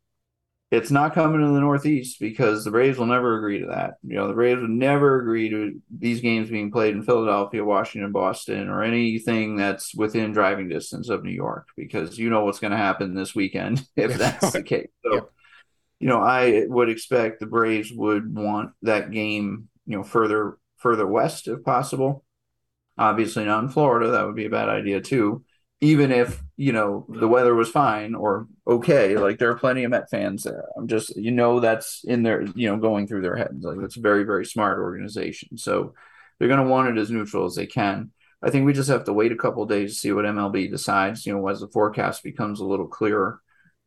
It's 0.69 0.91
not 0.91 1.15
coming 1.15 1.41
to 1.41 1.47
the 1.47 1.59
Northeast 1.59 2.19
because 2.19 2.63
the 2.63 2.69
Braves 2.69 2.99
will 2.99 3.07
never 3.07 3.35
agree 3.35 3.59
to 3.61 3.67
that. 3.67 3.95
You 4.03 4.15
know, 4.15 4.27
the 4.27 4.33
Braves 4.33 4.61
would 4.61 4.69
never 4.69 5.19
agree 5.19 5.49
to 5.49 5.81
these 5.89 6.21
games 6.21 6.51
being 6.51 6.71
played 6.71 6.93
in 6.93 7.01
Philadelphia, 7.01 7.63
Washington, 7.63 8.11
Boston, 8.11 8.69
or 8.69 8.83
anything 8.83 9.55
that's 9.55 9.95
within 9.95 10.33
driving 10.33 10.69
distance 10.69 11.09
of 11.09 11.23
New 11.23 11.31
York 11.31 11.67
because 11.75 12.19
you 12.19 12.29
know 12.29 12.45
what's 12.45 12.59
going 12.59 12.71
to 12.71 12.77
happen 12.77 13.15
this 13.15 13.33
weekend 13.33 13.81
if 13.95 14.19
that's 14.19 14.51
the 14.51 14.61
case. 14.61 14.89
So, 15.03 15.13
yep. 15.15 15.31
you 15.99 16.07
know, 16.07 16.21
I 16.21 16.65
would 16.67 16.89
expect 16.89 17.39
the 17.39 17.47
Braves 17.47 17.91
would 17.91 18.35
want 18.35 18.71
that 18.83 19.09
game, 19.09 19.69
you 19.87 19.97
know, 19.97 20.03
further 20.03 20.59
further 20.77 21.07
west 21.07 21.47
if 21.47 21.63
possible. 21.63 22.23
Obviously, 22.99 23.45
not 23.45 23.63
in 23.63 23.69
Florida. 23.69 24.11
That 24.11 24.27
would 24.27 24.35
be 24.35 24.45
a 24.45 24.51
bad 24.51 24.69
idea 24.69 25.01
too 25.01 25.43
even 25.81 26.11
if 26.11 26.41
you 26.57 26.71
know 26.71 27.05
the 27.09 27.27
weather 27.27 27.53
was 27.53 27.69
fine 27.69 28.15
or 28.15 28.47
okay 28.67 29.17
like 29.17 29.37
there 29.37 29.51
are 29.51 29.57
plenty 29.57 29.83
of 29.83 29.91
met 29.91 30.09
fans 30.09 30.43
there. 30.43 30.65
I'm 30.77 30.87
just 30.87 31.15
you 31.15 31.31
know 31.31 31.59
that's 31.59 32.03
in 32.03 32.23
their 32.23 32.43
you 32.55 32.67
know 32.69 32.77
going 32.77 33.07
through 33.07 33.21
their 33.21 33.35
heads. 33.35 33.63
Like 33.63 33.77
it's 33.81 33.97
a 33.97 34.01
very 34.01 34.23
very 34.23 34.45
smart 34.45 34.79
organization. 34.79 35.57
So 35.57 35.93
they're 36.37 36.47
going 36.47 36.63
to 36.63 36.69
want 36.69 36.89
it 36.89 36.99
as 36.99 37.11
neutral 37.11 37.45
as 37.45 37.55
they 37.55 37.67
can. 37.67 38.11
I 38.41 38.49
think 38.49 38.65
we 38.65 38.73
just 38.73 38.89
have 38.89 39.05
to 39.05 39.13
wait 39.13 39.31
a 39.31 39.37
couple 39.37 39.65
days 39.65 39.93
to 39.93 39.99
see 39.99 40.11
what 40.11 40.25
mlb 40.25 40.69
decides 40.69 41.25
you 41.25 41.33
know 41.33 41.47
as 41.47 41.59
the 41.59 41.67
forecast 41.67 42.23
becomes 42.23 42.59
a 42.59 42.65
little 42.65 42.87
clearer 42.87 43.41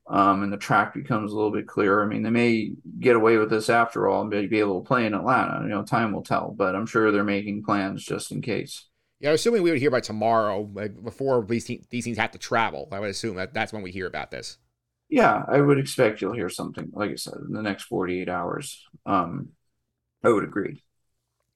um, 0.08 0.42
and 0.42 0.52
the 0.52 0.56
track 0.56 0.94
becomes 0.94 1.32
a 1.32 1.36
little 1.36 1.52
bit 1.52 1.66
clearer. 1.66 2.02
I 2.02 2.06
mean 2.06 2.22
they 2.22 2.30
may 2.30 2.72
get 2.98 3.16
away 3.16 3.36
with 3.36 3.50
this 3.50 3.68
after 3.68 4.08
all 4.08 4.22
and 4.22 4.30
be 4.30 4.58
able 4.58 4.80
to 4.80 4.86
play 4.86 5.06
in 5.06 5.14
atlanta. 5.14 5.62
You 5.62 5.70
know 5.70 5.82
time 5.82 6.12
will 6.12 6.22
tell 6.22 6.54
but 6.56 6.74
i'm 6.74 6.86
sure 6.86 7.10
they're 7.10 7.24
making 7.24 7.64
plans 7.64 8.04
just 8.04 8.30
in 8.30 8.42
case. 8.42 8.84
Yeah, 9.20 9.32
assuming 9.32 9.62
we 9.62 9.70
would 9.72 9.80
hear 9.80 9.90
by 9.90 10.00
tomorrow, 10.00 10.70
like 10.72 11.02
before 11.02 11.44
these 11.44 11.64
teams, 11.64 11.86
these 11.90 12.04
teams 12.04 12.18
have 12.18 12.30
to 12.30 12.38
travel. 12.38 12.88
I 12.92 13.00
would 13.00 13.10
assume 13.10 13.34
that 13.34 13.52
that's 13.52 13.72
when 13.72 13.82
we 13.82 13.90
hear 13.90 14.06
about 14.06 14.30
this. 14.30 14.58
Yeah, 15.08 15.42
I 15.48 15.60
would 15.60 15.78
expect 15.78 16.20
you'll 16.20 16.34
hear 16.34 16.50
something, 16.50 16.90
like 16.92 17.10
I 17.10 17.14
said, 17.14 17.34
in 17.46 17.54
the 17.54 17.62
next 17.62 17.84
48 17.84 18.28
hours. 18.28 18.86
Um, 19.06 19.50
I 20.22 20.28
would 20.28 20.44
agree. 20.44 20.82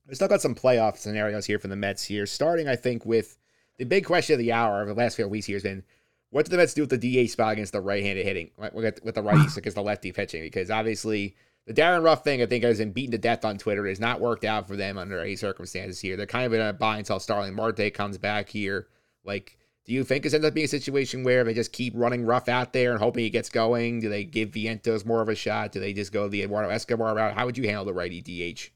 We 0.09 0.15
still 0.15 0.29
got 0.29 0.41
some 0.41 0.55
playoff 0.55 0.97
scenarios 0.97 1.47
here 1.47 1.59
for 1.59 1.69
the 1.69 1.77
Mets 1.77 2.05
here, 2.05 2.27
starting, 2.27 2.69
I 2.69 2.77
think, 2.77 3.05
with 3.05 3.37
the 3.79 3.85
big 3.85 4.05
question 4.05 4.35
of 4.35 4.39
the 4.39 4.53
hour 4.53 4.81
over 4.81 4.95
the 4.95 4.99
last 4.99 5.17
few 5.17 5.29
weeks 5.29 5.47
here 5.47 5.57
has 5.57 5.63
been 5.63 5.83
what 6.31 6.47
do 6.47 6.51
the 6.51 6.57
Mets 6.57 6.73
do 6.73 6.83
with 6.83 6.99
the 6.99 7.27
DH 7.27 7.31
spot 7.31 7.53
against 7.53 7.73
the 7.73 7.81
right 7.81 8.03
handed 8.03 8.25
hitting, 8.25 8.51
with 8.57 9.15
the 9.15 9.23
righties 9.23 9.57
against 9.59 9.77
the 9.77 9.83
lefty 9.83 10.13
pitching? 10.13 10.43
Because 10.43 10.71
obviously, 10.71 11.37
the 11.67 11.75
Darren 11.75 12.03
Ruf 12.03 12.25
thing, 12.25 12.41
I 12.41 12.47
think, 12.47 12.65
has 12.65 12.79
been 12.79 12.93
beaten 12.93 13.13
to 13.13 13.19
death 13.19 13.45
on 13.45 13.59
Twitter. 13.59 13.87
It 13.87 13.91
has 13.91 14.01
not 14.01 14.21
worked 14.21 14.45
out 14.45 14.67
for 14.67 14.75
them 14.75 14.97
under 14.97 15.21
any 15.21 15.37
circumstances 15.37 16.01
here. 16.01 16.17
They're 16.17 16.27
kind 16.27 16.47
of 16.47 16.55
in 16.55 16.63
a 16.63 16.73
buy 16.73 16.99
until 16.99 17.21
Starling 17.21 17.55
Marte 17.55 17.93
comes 17.93 18.17
back 18.17 18.49
here. 18.49 18.89
Like, 19.25 19.59
do 19.85 19.93
you 19.93 20.05
think 20.05 20.23
this 20.23 20.35
ends 20.35 20.47
up 20.47 20.55
being 20.55 20.65
a 20.65 20.69
situation 20.69 21.25
where 21.25 21.43
they 21.43 21.55
just 21.55 21.73
keep 21.73 21.93
running 21.97 22.25
Ruf 22.25 22.49
out 22.49 22.73
there 22.73 22.93
and 22.93 23.01
hoping 23.01 23.25
he 23.25 23.31
gets 23.31 23.49
going? 23.49 24.01
Do 24.01 24.09
they 24.09 24.25
give 24.25 24.51
Vientos 24.51 25.05
more 25.05 25.21
of 25.21 25.29
a 25.29 25.35
shot? 25.35 25.73
Do 25.73 25.81
they 25.81 25.93
just 25.93 26.13
go 26.13 26.29
the 26.29 26.43
Eduardo 26.43 26.69
Escobar 26.69 27.15
route? 27.15 27.35
How 27.35 27.47
would 27.47 27.59
you 27.59 27.65
handle 27.65 27.85
the 27.85 27.93
righty 27.93 28.21
DH? 28.21 28.71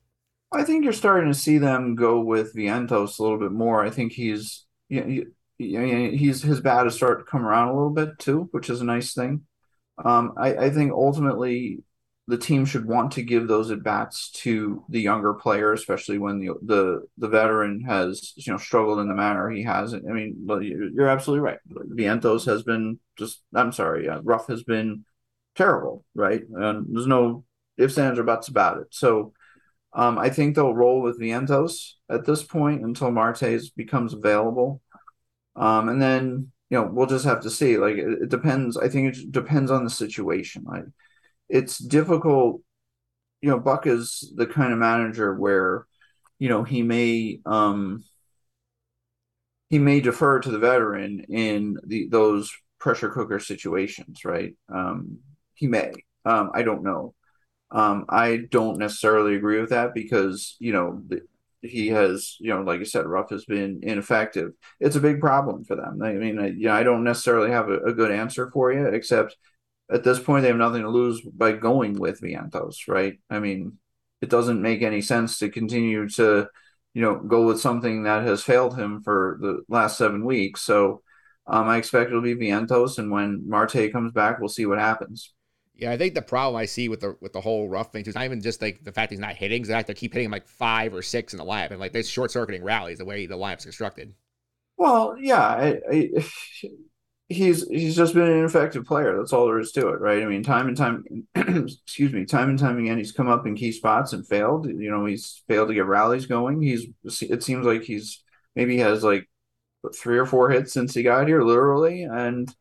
I 0.53 0.64
think 0.64 0.85
you're 0.85 0.92
starting 0.92 1.33
to 1.33 1.38
see 1.38 1.59
them 1.59 1.95
go 1.95 2.21
with 2.21 2.55
Vientos 2.55 3.19
a 3.19 3.23
little 3.23 3.38
bit 3.38 3.53
more. 3.53 3.85
I 3.85 3.90
think 3.90 4.12
he's 4.12 4.64
you 4.88 5.33
know, 5.61 6.11
he's 6.11 6.42
his 6.42 6.61
bat 6.61 6.85
has 6.85 6.95
started 6.95 7.25
to 7.25 7.31
come 7.31 7.45
around 7.45 7.69
a 7.69 7.75
little 7.75 7.90
bit 7.90 8.19
too, 8.19 8.49
which 8.53 8.71
is 8.71 8.81
a 8.81 8.85
nice 8.85 9.14
thing. 9.14 9.42
Um, 10.05 10.35
I, 10.37 10.55
I 10.55 10.71
think 10.71 10.92
ultimately 10.92 11.83
the 12.29 12.39
team 12.39 12.65
should 12.65 12.87
want 12.87 13.12
to 13.12 13.23
give 13.23 13.47
those 13.47 13.71
at 13.71 13.85
bats 13.85 14.31
to 14.31 14.85
the 14.89 15.01
younger 15.01 15.33
player, 15.35 15.73
especially 15.73 16.19
when 16.19 16.41
the 16.41 16.55
the 16.62 17.07
the 17.19 17.29
veteran 17.29 17.83
has 17.83 18.33
you 18.37 18.53
know 18.53 18.59
struggled 18.59 18.99
in 18.99 19.09
the 19.09 19.15
manner 19.15 19.49
he 19.49 19.62
has. 19.62 19.95
I 19.95 19.99
mean, 19.99 20.47
you're 20.95 21.09
absolutely 21.09 21.41
right. 21.41 21.59
Vientos 21.69 22.47
has 22.47 22.62
been 22.65 22.99
just 23.17 23.43
I'm 23.55 23.73
sorry, 23.73 24.09
uh, 24.09 24.21
Ruf 24.23 24.49
has 24.49 24.65
been 24.65 25.05
terrible, 25.55 26.05
right? 26.15 26.43
And 26.53 26.87
there's 26.91 27.07
no 27.07 27.45
ifs 27.79 27.99
ands 27.99 28.19
or 28.19 28.25
buts 28.25 28.49
about 28.49 28.79
it. 28.79 28.89
So 28.91 29.33
um, 29.93 30.19
I 30.19 30.29
think 30.31 30.55
they'll 30.55 30.75
roll 30.75 31.01
with 31.01 31.21
Vientos 31.21 31.93
at 32.11 32.25
this 32.27 32.43
point 32.43 32.85
until 32.85 33.11
Martes 33.12 33.71
becomes 33.71 34.15
available, 34.15 34.83
um, 35.57 35.89
and 35.89 36.03
then 36.03 36.51
you 36.71 36.79
know 36.79 36.91
we'll 36.93 37.07
just 37.07 37.25
have 37.25 37.43
to 37.43 37.51
see. 37.51 37.79
Like 37.79 37.97
it, 37.97 38.23
it 38.25 38.29
depends. 38.31 38.77
I 38.77 38.89
think 38.89 39.17
it 39.17 39.33
depends 39.33 39.71
on 39.71 39.85
the 39.85 39.91
situation. 39.91 40.65
Like 40.67 40.85
it's 41.48 41.78
difficult. 41.78 42.61
You 43.40 43.50
know, 43.50 43.59
Buck 43.59 43.87
is 43.87 44.32
the 44.35 44.46
kind 44.46 44.72
of 44.72 44.78
manager 44.78 45.35
where, 45.35 45.87
you 46.38 46.48
know, 46.48 46.64
he 46.64 46.82
may 46.82 47.40
um 47.46 48.04
he 49.70 49.78
may 49.78 50.00
defer 50.00 50.40
to 50.40 50.50
the 50.50 50.59
veteran 50.59 51.20
in 51.28 51.76
the 51.85 52.09
those 52.09 52.52
pressure 52.78 53.11
cooker 53.11 53.40
situations, 53.40 54.24
right? 54.24 54.54
Um, 54.72 55.18
he 55.54 55.66
may. 55.66 55.92
Um, 56.24 56.50
I 56.54 56.62
don't 56.62 56.82
know. 56.82 57.14
Um, 57.70 58.06
I 58.09 58.46
don't 58.50 58.78
necessarily 58.78 59.37
agree 59.37 59.61
with 59.61 59.70
that 59.70 59.94
because 59.94 60.56
you 60.61 60.72
know 60.72 61.02
he 61.62 61.88
has, 61.88 62.37
you 62.40 62.50
know, 62.50 62.62
like 62.62 62.80
I 62.80 62.85
said, 62.85 63.06
Ruf 63.06 63.30
has 63.30 63.44
been 63.44 63.80
ineffective. 63.82 64.52
It's 64.80 64.96
a 64.96 65.00
big 65.00 65.20
problem 65.20 65.64
for 65.64 65.76
them. 65.76 66.00
I 66.02 66.12
mean, 66.12 66.38
I, 66.38 66.48
you 66.48 66.66
know, 66.66 66.74
I 66.74 66.85
don't 66.85 67.04
necessarily 67.04 67.50
have 67.50 67.68
a, 67.68 67.78
a 67.78 67.94
good 67.94 68.12
answer 68.12 68.50
for 68.52 68.72
you, 68.72 68.87
except 68.87 69.37
at 69.90 70.05
this 70.05 70.18
point 70.18 70.42
they 70.42 70.49
have 70.49 70.57
nothing 70.57 70.83
to 70.83 70.88
lose 70.88 71.20
by 71.20 71.53
going 71.53 71.94
with 71.94 72.20
Vientos, 72.20 72.88
right? 72.88 73.18
I 73.31 73.38
mean, 73.38 73.79
it 74.20 74.31
doesn't 74.31 74.62
make 74.62 74.83
any 74.83 75.01
sense 75.01 75.38
to 75.38 75.49
continue 75.49 76.09
to, 76.11 76.49
you 76.94 77.03
know, 77.03 77.16
go 77.16 77.46
with 77.46 77.61
something 77.61 78.05
that 78.05 78.25
has 78.25 78.42
failed 78.42 78.77
him 78.77 79.03
for 79.03 79.38
the 79.40 79.62
last 79.68 79.99
seven 79.99 80.25
weeks. 80.25 80.62
So 80.62 81.03
um, 81.46 81.68
I 81.68 81.77
expect 81.77 82.11
it'll 82.11 82.22
be 82.22 82.35
Vientos, 82.35 82.99
and 82.99 83.11
when 83.11 83.49
Marte 83.49 83.92
comes 83.92 84.12
back, 84.12 84.40
we'll 84.40 84.49
see 84.49 84.66
what 84.66 84.79
happens. 84.79 85.33
Yeah, 85.77 85.92
I 85.92 85.99
think 85.99 86.14
the 86.14 86.22
problem 86.22 86.57
I 86.57 86.64
see 86.64 86.88
with 86.88 87.01
the 87.01 87.16
with 87.20 87.35
the 87.35 87.40
whole 87.40 87.68
Ruf 87.68 87.92
thing 87.92 88.05
is 88.07 88.14
not 88.14 88.25
even 88.25 88.40
just 88.40 88.62
like 88.62 88.83
the 88.83 88.92
fact 88.92 89.11
he's 89.11 89.20
not 89.20 89.37
hitting, 89.37 89.62
the 89.62 89.68
fact 89.68 89.88
they 89.88 89.94
keep 89.94 90.12
hitting 90.12 90.25
him 90.25 90.33
like 90.33 90.49
five 90.49 90.94
or 90.94 91.03
six 91.03 91.35
in 91.35 91.38
the 91.38 91.44
lap, 91.44 91.70
and 91.70 91.79
like 91.79 91.92
this 91.92 92.09
short 92.09 92.31
circuiting 92.31 92.64
rallies 92.64 92.99
the 92.99 93.05
way 93.05 93.27
the 93.27 93.37
lineup's 93.37 93.64
constructed. 93.64 94.14
Well, 94.78 95.16
yeah, 95.18 95.41
I, 95.41 95.78
I, 95.91 96.11
he's 97.29 97.66
he's 97.68 97.97
just 97.97 98.14
been 98.14 98.24
an 98.24 98.39
ineffective 98.39 98.85
player. 98.85 99.16
That's 99.16 99.33
all 99.33 99.47
there 99.47 99.59
is 99.59 99.72
to 99.72 99.89
it, 99.89 100.01
right? 100.01 100.22
I 100.22 100.27
mean, 100.27 100.43
time 100.43 100.68
and 100.68 100.77
time, 100.77 101.05
excuse 101.35 102.12
me, 102.12 102.24
time 102.24 102.51
and 102.51 102.59
time 102.59 102.79
again, 102.79 102.99
he's 102.99 103.12
come 103.12 103.29
up 103.29 103.47
in 103.47 103.57
key 103.57 103.72
spots 103.72 104.12
and 104.12 104.27
failed. 104.27 104.66
You 104.66 104.91
know, 104.91 105.05
he's 105.07 105.43
failed 105.49 105.68
to 105.68 105.74
get 105.74 105.87
rallies 105.87 106.27
going. 106.27 106.62
He's 106.62 106.87
it 107.22 107.43
seems 107.43 107.66
like 107.66 107.83
he's 107.83 108.22
maybe 108.55 108.79
has 108.79 109.03
like 109.03 109.29
three 109.95 110.18
or 110.18 110.27
four 110.27 110.51
hits 110.51 110.72
since 110.72 110.95
he 110.95 111.03
got 111.03 111.29
here, 111.29 111.43
literally, 111.43 112.03
and 112.03 112.53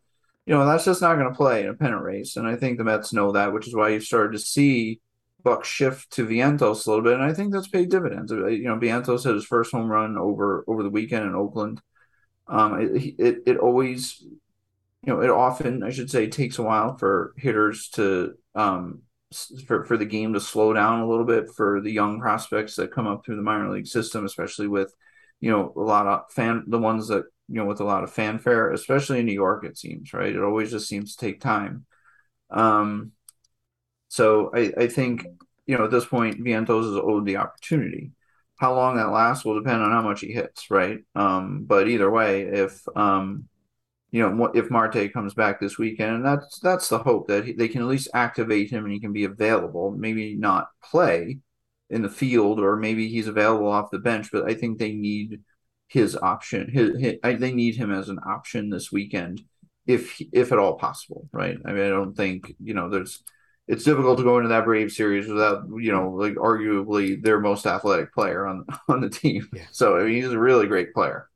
you 0.46 0.54
know 0.54 0.66
that's 0.66 0.86
just 0.86 1.02
not 1.02 1.16
going 1.16 1.30
to 1.30 1.36
play 1.36 1.64
in 1.64 1.70
a 1.70 1.74
pennant 1.74 2.04
race. 2.04 2.36
And 2.36 2.48
I 2.48 2.56
think 2.56 2.78
the 2.78 2.84
Mets 2.84 3.14
know 3.14 3.32
that, 3.34 3.54
which 3.54 3.68
is 3.68 3.76
why 3.76 3.90
you've 3.90 4.04
started 4.04 4.34
to 4.34 4.40
see 4.40 5.02
Buck 5.44 5.64
shift 5.64 6.12
to 6.14 6.26
Vientos 6.26 6.86
a 6.86 6.90
little 6.90 7.04
bit, 7.04 7.14
and 7.14 7.24
I 7.24 7.34
think 7.34 7.54
that's 7.54 7.68
paid 7.68 7.90
dividends. 7.90 8.32
You 8.32 8.64
know, 8.64 8.78
Vientos 8.78 9.24
had 9.26 9.36
his 9.36 9.46
first 9.46 9.72
home 9.72 9.88
run 9.88 10.18
over 10.18 10.64
over 10.68 10.84
the 10.84 10.90
weekend 10.90 11.26
in 11.26 11.36
Oakland. 11.36 11.82
Um, 12.48 12.82
it, 12.82 13.16
it 13.20 13.44
it 13.46 13.58
always, 13.58 14.24
you 15.06 15.14
know, 15.14 15.22
it 15.22 15.30
often 15.30 15.84
I 15.84 15.92
should 15.92 16.10
say 16.10 16.28
takes 16.28 16.58
a 16.58 16.64
while 16.64 16.98
for 16.98 17.34
hitters 17.38 17.90
to 17.90 18.34
um 18.56 19.02
for, 19.68 19.86
for 19.86 19.98
the 19.98 20.06
game 20.06 20.34
to 20.34 20.40
slow 20.40 20.74
down 20.74 21.02
a 21.02 21.08
little 21.08 21.26
bit 21.26 21.50
for 21.56 21.82
the 21.82 21.92
young 21.92 22.20
prospects 22.20 22.76
that 22.76 22.92
come 22.92 23.08
up 23.08 23.26
through 23.26 23.36
the 23.36 23.42
minor 23.42 23.70
league 23.70 23.88
system, 23.88 24.26
especially 24.26 24.68
with, 24.68 24.94
you 25.40 25.52
know, 25.52 25.74
a 25.76 25.80
lot 25.80 26.08
of 26.08 26.32
fan 26.32 26.64
the 26.68 26.80
ones 26.80 27.08
that 27.10 27.26
you 27.48 27.56
know 27.56 27.66
with 27.66 27.80
a 27.80 27.84
lot 27.86 28.04
of 28.04 28.12
fanfare, 28.12 28.72
especially 28.72 29.20
in 29.20 29.26
New 29.26 29.34
York. 29.34 29.64
It 29.66 29.78
seems 29.78 30.14
right. 30.14 30.36
It 30.36 30.42
always 30.44 30.72
just 30.72 30.88
seems 30.88 31.16
to 31.16 31.26
take 31.26 31.42
time. 31.42 31.86
Um, 32.50 33.12
so 34.08 34.52
I 34.56 34.74
I 34.78 34.88
think 34.88 35.26
you 35.68 35.78
know 35.78 35.86
at 35.86 35.92
this 35.92 36.06
point 36.06 36.44
Vientos 36.44 36.92
is 36.92 36.98
owed 36.98 37.26
the 37.26 37.38
opportunity. 37.38 38.12
How 38.58 38.74
long 38.74 38.96
that 38.96 39.12
lasts 39.12 39.44
will 39.44 39.60
depend 39.62 39.84
on 39.84 39.92
how 39.92 40.02
much 40.02 40.22
he 40.22 40.32
hits, 40.32 40.72
right? 40.72 41.00
Um, 41.14 41.66
but 41.68 41.90
either 41.90 42.10
way, 42.10 42.44
if 42.44 42.82
um, 42.96 43.50
you 44.12 44.22
know, 44.22 44.52
if 44.54 44.70
Marte 44.70 45.12
comes 45.12 45.34
back 45.34 45.60
this 45.60 45.78
weekend, 45.78 46.16
and 46.16 46.26
that's 46.26 46.60
that's 46.60 46.90
the 46.90 47.00
hope 47.00 47.28
that 47.28 47.46
he, 47.46 47.54
they 47.54 47.68
can 47.68 47.82
at 47.82 47.88
least 47.88 48.08
activate 48.14 48.70
him 48.70 48.86
and 48.86 48.94
he 48.94 49.00
can 49.00 49.14
be 49.14 49.26
available. 49.26 49.92
Maybe 49.92 50.36
not 50.36 50.70
play 50.84 51.40
in 51.90 52.02
the 52.02 52.10
field, 52.10 52.60
or 52.60 52.76
maybe 52.78 53.10
he's 53.10 53.28
available 53.28 53.68
off 53.68 53.92
the 53.92 54.00
bench. 54.00 54.30
But 54.32 54.50
I 54.50 54.54
think 54.54 54.78
they 54.78 54.94
need 54.94 55.42
his 55.88 56.16
option. 56.16 56.70
His, 56.72 57.00
his 57.00 57.16
they 57.22 57.52
need 57.52 57.76
him 57.76 57.92
as 57.92 58.10
an 58.10 58.20
option 58.26 58.70
this 58.70 58.92
weekend, 58.92 59.42
if 59.86 60.22
if 60.32 60.52
at 60.52 60.60
all 60.60 60.78
possible. 60.78 61.28
Right? 61.32 61.58
I 61.66 61.74
mean, 61.74 61.86
I 61.86 61.90
don't 61.90 62.16
think 62.16 62.54
you 62.64 62.74
know 62.74 62.90
there's. 62.90 63.24
It's 63.68 63.84
difficult 63.84 64.20
to 64.20 64.24
go 64.24 64.38
into 64.38 64.50
that 64.50 64.66
Brave 64.66 64.92
series 64.92 65.28
without 65.28 65.64
you 65.80 65.92
know 65.92 66.12
like 66.12 66.36
arguably 66.36 67.22
their 67.22 67.40
most 67.40 67.66
athletic 67.66 68.14
player 68.14 68.46
on 68.46 68.66
on 68.88 69.02
the 69.02 69.10
team. 69.10 69.50
Yeah. 69.54 69.66
So 69.72 69.98
I 69.98 70.04
mean, 70.04 70.16
he's 70.16 70.32
a 70.32 70.40
really 70.40 70.68
great 70.68 70.94
player. 70.94 71.30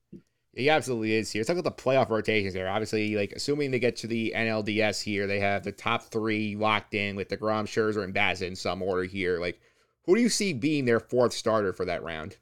He 0.60 0.70
absolutely 0.70 1.14
is 1.14 1.32
here. 1.32 1.40
Let's 1.40 1.48
talk 1.48 1.58
about 1.58 1.78
the 1.78 1.84
playoff 1.84 2.10
rotations 2.10 2.54
there. 2.54 2.68
Obviously, 2.68 3.16
like 3.16 3.32
assuming 3.32 3.72
they 3.72 3.80
get 3.80 3.96
to 3.98 4.08
the 4.08 4.34
NLDS 4.36 5.02
here, 5.02 5.26
they 5.26 5.40
have 5.40 5.64
the 5.64 5.72
top 5.72 6.04
three 6.04 6.58
locked 6.58 6.94
in 6.94 7.16
with 7.16 7.30
DeGrom, 7.30 7.64
Scherzer, 7.64 8.04
and 8.04 8.14
Bassitt 8.14 8.48
in 8.48 8.56
some 8.58 8.82
order 8.82 9.04
here. 9.04 9.40
Like, 9.40 9.62
who 10.06 10.16
do 10.16 10.22
you 10.22 10.28
see 10.28 10.52
being 10.52 10.84
their 10.84 11.00
fourth 11.00 11.32
starter 11.32 11.72
for 11.72 11.86
that 11.86 12.04
round? 12.04 12.36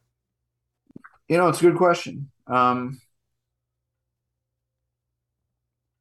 You 1.28 1.38
know, 1.38 1.48
it's 1.50 1.60
a 1.60 1.66
good 1.66 1.78
question. 1.78 2.32
Um, 2.48 3.00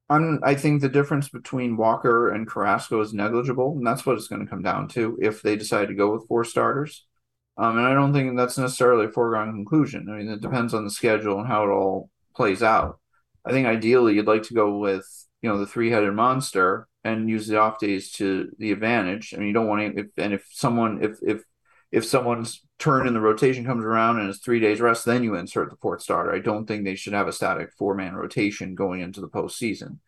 I'm, 0.08 0.40
I 0.42 0.54
think 0.54 0.80
the 0.80 0.88
difference 0.88 1.28
between 1.28 1.76
Walker 1.76 2.30
and 2.30 2.46
Carrasco 2.46 3.00
is 3.00 3.12
negligible, 3.12 3.72
and 3.76 3.86
that's 3.86 4.06
what 4.06 4.16
it's 4.16 4.28
going 4.28 4.42
to 4.42 4.48
come 4.48 4.62
down 4.62 4.88
to 4.88 5.18
if 5.20 5.42
they 5.42 5.56
decide 5.56 5.88
to 5.88 5.94
go 5.94 6.12
with 6.12 6.28
four 6.28 6.44
starters. 6.44 7.05
Um, 7.58 7.78
and 7.78 7.86
I 7.86 7.94
don't 7.94 8.12
think 8.12 8.36
that's 8.36 8.58
necessarily 8.58 9.06
a 9.06 9.10
foregone 9.10 9.52
conclusion. 9.52 10.08
I 10.10 10.18
mean, 10.18 10.28
it 10.28 10.40
depends 10.40 10.74
on 10.74 10.84
the 10.84 10.90
schedule 10.90 11.38
and 11.38 11.48
how 11.48 11.64
it 11.64 11.70
all 11.70 12.10
plays 12.34 12.62
out. 12.62 13.00
I 13.44 13.50
think 13.50 13.66
ideally 13.66 14.14
you'd 14.14 14.26
like 14.26 14.42
to 14.44 14.54
go 14.54 14.78
with 14.78 15.06
you 15.40 15.48
know 15.48 15.58
the 15.58 15.66
three 15.66 15.90
headed 15.90 16.12
monster 16.12 16.88
and 17.04 17.30
use 17.30 17.46
the 17.46 17.58
off 17.58 17.78
days 17.78 18.10
to 18.12 18.50
the 18.58 18.72
advantage. 18.72 19.32
I 19.32 19.38
mean, 19.38 19.48
you 19.48 19.54
don't 19.54 19.68
want 19.68 19.96
to. 19.96 20.02
If, 20.02 20.06
and 20.16 20.34
if 20.34 20.46
someone 20.50 21.02
if 21.02 21.18
if 21.22 21.42
if 21.92 22.04
someone's 22.04 22.62
turn 22.78 23.06
in 23.06 23.14
the 23.14 23.20
rotation 23.20 23.64
comes 23.64 23.84
around 23.84 24.18
and 24.18 24.28
it's 24.28 24.40
three 24.40 24.60
days 24.60 24.80
rest, 24.80 25.04
then 25.04 25.22
you 25.22 25.34
insert 25.36 25.70
the 25.70 25.76
fourth 25.76 26.02
starter. 26.02 26.34
I 26.34 26.40
don't 26.40 26.66
think 26.66 26.84
they 26.84 26.96
should 26.96 27.12
have 27.12 27.28
a 27.28 27.32
static 27.32 27.70
four 27.78 27.94
man 27.94 28.14
rotation 28.14 28.74
going 28.74 29.00
into 29.00 29.20
the 29.20 29.28
postseason. 29.28 29.98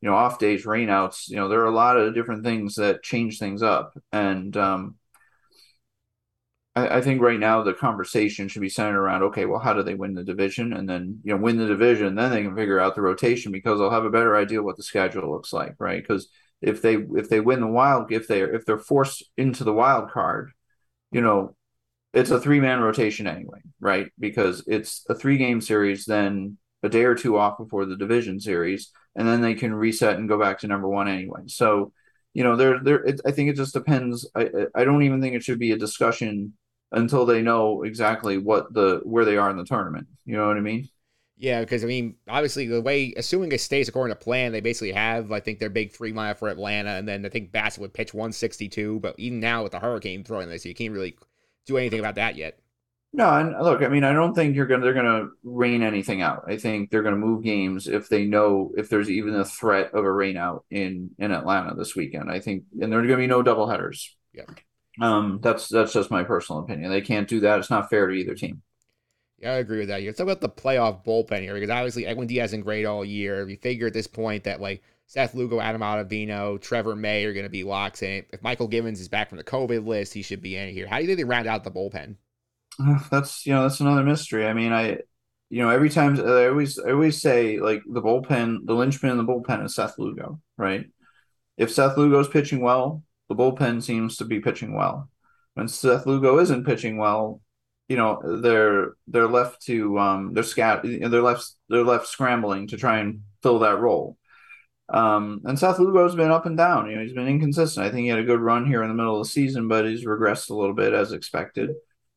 You 0.00 0.10
know, 0.10 0.14
off 0.14 0.38
days, 0.38 0.64
rainouts. 0.64 1.28
You 1.28 1.36
know, 1.36 1.48
there 1.48 1.60
are 1.60 1.66
a 1.66 1.70
lot 1.70 1.96
of 1.98 2.14
different 2.14 2.44
things 2.44 2.76
that 2.76 3.02
change 3.02 3.38
things 3.38 3.62
up, 3.62 3.98
and 4.12 4.56
um, 4.56 4.94
I, 6.76 6.98
I 6.98 7.00
think 7.00 7.20
right 7.20 7.40
now 7.40 7.62
the 7.62 7.72
conversation 7.74 8.46
should 8.48 8.62
be 8.62 8.68
centered 8.68 9.00
around 9.00 9.22
okay, 9.24 9.46
well, 9.46 9.58
how 9.58 9.72
do 9.72 9.82
they 9.82 9.94
win 9.94 10.14
the 10.14 10.22
division, 10.22 10.72
and 10.74 10.88
then 10.88 11.20
you 11.24 11.32
know 11.32 11.40
win 11.40 11.56
the 11.56 11.66
division, 11.66 12.14
then 12.14 12.30
they 12.30 12.42
can 12.42 12.54
figure 12.54 12.78
out 12.78 12.94
the 12.94 13.00
rotation 13.02 13.50
because 13.50 13.78
they'll 13.78 13.90
have 13.90 14.04
a 14.04 14.10
better 14.10 14.36
idea 14.36 14.62
what 14.62 14.76
the 14.76 14.82
schedule 14.82 15.30
looks 15.30 15.52
like, 15.52 15.74
right? 15.78 16.02
Because 16.02 16.28
if 16.60 16.82
they 16.82 16.96
if 17.16 17.28
they 17.28 17.40
win 17.40 17.60
the 17.60 17.66
wild, 17.66 18.12
if 18.12 18.28
they 18.28 18.42
if 18.42 18.64
they're 18.66 18.78
forced 18.78 19.24
into 19.36 19.64
the 19.64 19.72
wild 19.72 20.10
card, 20.10 20.52
you 21.10 21.20
know, 21.20 21.56
it's 22.14 22.30
a 22.30 22.40
three 22.40 22.60
man 22.60 22.80
rotation 22.80 23.26
anyway, 23.26 23.60
right? 23.80 24.10
Because 24.18 24.64
it's 24.66 25.04
a 25.08 25.14
three 25.14 25.38
game 25.38 25.60
series, 25.60 26.04
then 26.06 26.58
a 26.82 26.88
day 26.88 27.04
or 27.04 27.14
two 27.14 27.38
off 27.38 27.58
before 27.58 27.86
the 27.86 27.96
division 27.96 28.40
series, 28.40 28.90
and 29.16 29.26
then 29.26 29.40
they 29.40 29.54
can 29.54 29.74
reset 29.74 30.18
and 30.18 30.28
go 30.28 30.38
back 30.38 30.60
to 30.60 30.66
number 30.68 30.88
one 30.88 31.08
anyway. 31.08 31.42
So, 31.46 31.92
you 32.34 32.44
know, 32.44 32.56
there, 32.56 32.80
there. 32.82 33.06
I 33.26 33.32
think 33.32 33.50
it 33.50 33.56
just 33.56 33.74
depends. 33.74 34.28
I, 34.34 34.50
I 34.74 34.84
don't 34.84 35.02
even 35.02 35.20
think 35.20 35.34
it 35.34 35.42
should 35.42 35.58
be 35.58 35.72
a 35.72 35.78
discussion 35.78 36.54
until 36.92 37.26
they 37.26 37.42
know 37.42 37.82
exactly 37.82 38.38
what 38.38 38.72
the 38.72 39.00
where 39.04 39.24
they 39.24 39.36
are 39.36 39.50
in 39.50 39.56
the 39.56 39.64
tournament. 39.64 40.06
You 40.24 40.36
know 40.36 40.48
what 40.48 40.56
I 40.56 40.60
mean? 40.60 40.88
Yeah, 41.38 41.60
because 41.60 41.84
I 41.84 41.86
mean, 41.86 42.16
obviously 42.28 42.66
the 42.66 42.80
way 42.80 43.12
assuming 43.16 43.52
it 43.52 43.60
stays 43.60 43.88
according 43.88 44.16
to 44.16 44.22
plan, 44.22 44.52
they 44.52 44.60
basically 44.60 44.92
have 44.92 45.32
I 45.32 45.40
think 45.40 45.58
their 45.58 45.68
big 45.70 45.92
three 45.92 46.12
mile 46.12 46.34
for 46.34 46.48
Atlanta, 46.48 46.90
and 46.90 47.06
then 47.06 47.26
I 47.26 47.28
think 47.28 47.52
Bassitt 47.52 47.78
would 47.80 47.92
pitch 47.92 48.14
162. 48.14 49.00
But 49.00 49.14
even 49.18 49.40
now 49.40 49.62
with 49.62 49.72
the 49.72 49.78
hurricane 49.80 50.24
throwing 50.24 50.48
this, 50.48 50.64
you 50.64 50.74
can't 50.74 50.92
really 50.94 51.16
do 51.66 51.76
anything 51.76 52.00
about 52.00 52.14
that 52.14 52.36
yet. 52.36 52.58
No, 53.12 53.30
and 53.34 53.54
look, 53.62 53.82
I 53.82 53.88
mean, 53.88 54.04
I 54.04 54.12
don't 54.12 54.34
think 54.34 54.54
you're 54.54 54.66
gonna 54.66 54.82
they're 54.82 54.94
gonna 54.94 55.28
rain 55.42 55.82
anything 55.82 56.20
out. 56.20 56.44
I 56.46 56.56
think 56.58 56.90
they're 56.90 57.02
gonna 57.02 57.16
move 57.16 57.42
games 57.44 57.88
if 57.88 58.08
they 58.08 58.26
know 58.26 58.72
if 58.76 58.90
there's 58.90 59.10
even 59.10 59.34
a 59.34 59.44
threat 59.44 59.92
of 59.94 60.04
a 60.04 60.12
rain 60.12 60.36
out 60.36 60.64
in 60.70 61.10
in 61.18 61.32
Atlanta 61.32 61.74
this 61.74 61.96
weekend. 61.96 62.30
I 62.30 62.40
think, 62.40 62.64
and 62.80 62.92
there's 62.92 63.06
gonna 63.06 63.16
be 63.16 63.26
no 63.26 63.42
double 63.42 63.68
headers. 63.68 64.14
Yeah. 64.34 64.44
Um, 65.00 65.40
that's 65.42 65.68
that's 65.68 65.92
just 65.92 66.10
my 66.10 66.24
personal 66.24 66.62
opinion. 66.62 66.90
They 66.90 67.00
can't 67.00 67.28
do 67.28 67.40
that. 67.40 67.58
It's 67.58 67.70
not 67.70 67.90
fair 67.90 68.06
to 68.06 68.14
either 68.14 68.34
team. 68.34 68.62
Yeah, 69.38 69.52
I 69.52 69.56
agree 69.56 69.80
with 69.80 69.88
that. 69.88 70.02
Let's 70.02 70.16
talk 70.16 70.24
about 70.24 70.40
the 70.40 70.48
playoff 70.48 71.04
bullpen 71.04 71.42
here 71.42 71.54
because 71.54 71.68
obviously 71.68 72.06
Edwin 72.06 72.26
Diaz 72.26 72.52
been 72.52 72.62
great 72.62 72.86
all 72.86 73.04
year. 73.04 73.46
You 73.46 73.58
figure 73.58 73.86
at 73.86 73.92
this 73.92 74.06
point 74.06 74.44
that 74.44 74.60
like 74.60 74.82
Seth 75.06 75.34
Lugo, 75.34 75.60
Adam 75.60 75.82
Ottavino, 75.82 76.60
Trevor 76.60 76.96
May 76.96 77.24
are 77.24 77.34
going 77.34 77.44
to 77.44 77.50
be 77.50 77.62
locks 77.62 78.02
in. 78.02 78.24
If 78.32 78.42
Michael 78.42 78.66
Givens 78.66 79.00
is 79.00 79.08
back 79.08 79.28
from 79.28 79.38
the 79.38 79.44
COVID 79.44 79.86
list, 79.86 80.14
he 80.14 80.22
should 80.22 80.40
be 80.40 80.56
in 80.56 80.72
here. 80.72 80.86
How 80.86 80.96
do 80.96 81.02
you 81.02 81.06
think 81.06 81.18
they 81.18 81.24
round 81.24 81.46
out 81.46 81.64
the 81.64 81.70
bullpen? 81.70 82.16
That's 83.10 83.46
you 83.46 83.52
know 83.52 83.62
that's 83.62 83.80
another 83.80 84.02
mystery. 84.02 84.46
I 84.46 84.52
mean, 84.54 84.72
I 84.72 84.98
you 85.50 85.62
know 85.62 85.68
every 85.68 85.90
time 85.90 86.18
I 86.18 86.46
always 86.46 86.78
I 86.78 86.92
always 86.92 87.20
say 87.20 87.58
like 87.58 87.82
the 87.86 88.02
bullpen, 88.02 88.64
the 88.64 88.74
linchpin 88.74 89.10
in 89.10 89.16
the 89.18 89.24
bullpen 89.24 89.64
is 89.64 89.74
Seth 89.74 89.98
Lugo, 89.98 90.40
right? 90.56 90.86
If 91.56 91.72
Seth 91.72 91.96
Lugo's 91.96 92.28
pitching 92.28 92.60
well, 92.60 93.02
the 93.28 93.34
bullpen 93.34 93.82
seems 93.82 94.16
to 94.16 94.24
be 94.24 94.40
pitching 94.40 94.74
well. 94.74 95.10
When 95.54 95.68
Seth 95.68 96.06
Lugo 96.06 96.38
isn't 96.38 96.66
pitching 96.66 96.98
well, 96.98 97.40
you 97.88 97.96
know 97.96 98.20
they're 98.42 98.94
they're 99.06 99.28
left 99.28 99.62
to 99.62 99.98
um 99.98 100.34
they're 100.34 100.42
scat 100.42 100.80
they're 100.82 101.22
left 101.22 101.52
they're 101.68 101.84
left 101.84 102.08
scrambling 102.08 102.66
to 102.68 102.76
try 102.76 102.98
and 102.98 103.20
fill 103.42 103.60
that 103.60 103.78
role. 103.78 104.16
Um, 104.88 105.40
and 105.44 105.58
Seth 105.58 105.78
Lugo's 105.78 106.14
been 106.14 106.30
up 106.30 106.46
and 106.46 106.56
down. 106.56 106.88
You 106.88 106.96
know, 106.96 107.02
he's 107.02 107.12
been 107.12 107.26
inconsistent. 107.26 107.84
I 107.84 107.90
think 107.90 108.02
he 108.04 108.08
had 108.08 108.20
a 108.20 108.24
good 108.24 108.40
run 108.40 108.66
here 108.66 108.82
in 108.82 108.88
the 108.88 108.94
middle 108.94 109.20
of 109.20 109.26
the 109.26 109.30
season, 109.30 109.66
but 109.66 109.84
he's 109.84 110.04
regressed 110.04 110.50
a 110.50 110.54
little 110.54 110.74
bit 110.74 110.92
as 110.92 111.10
expected. 111.12 111.70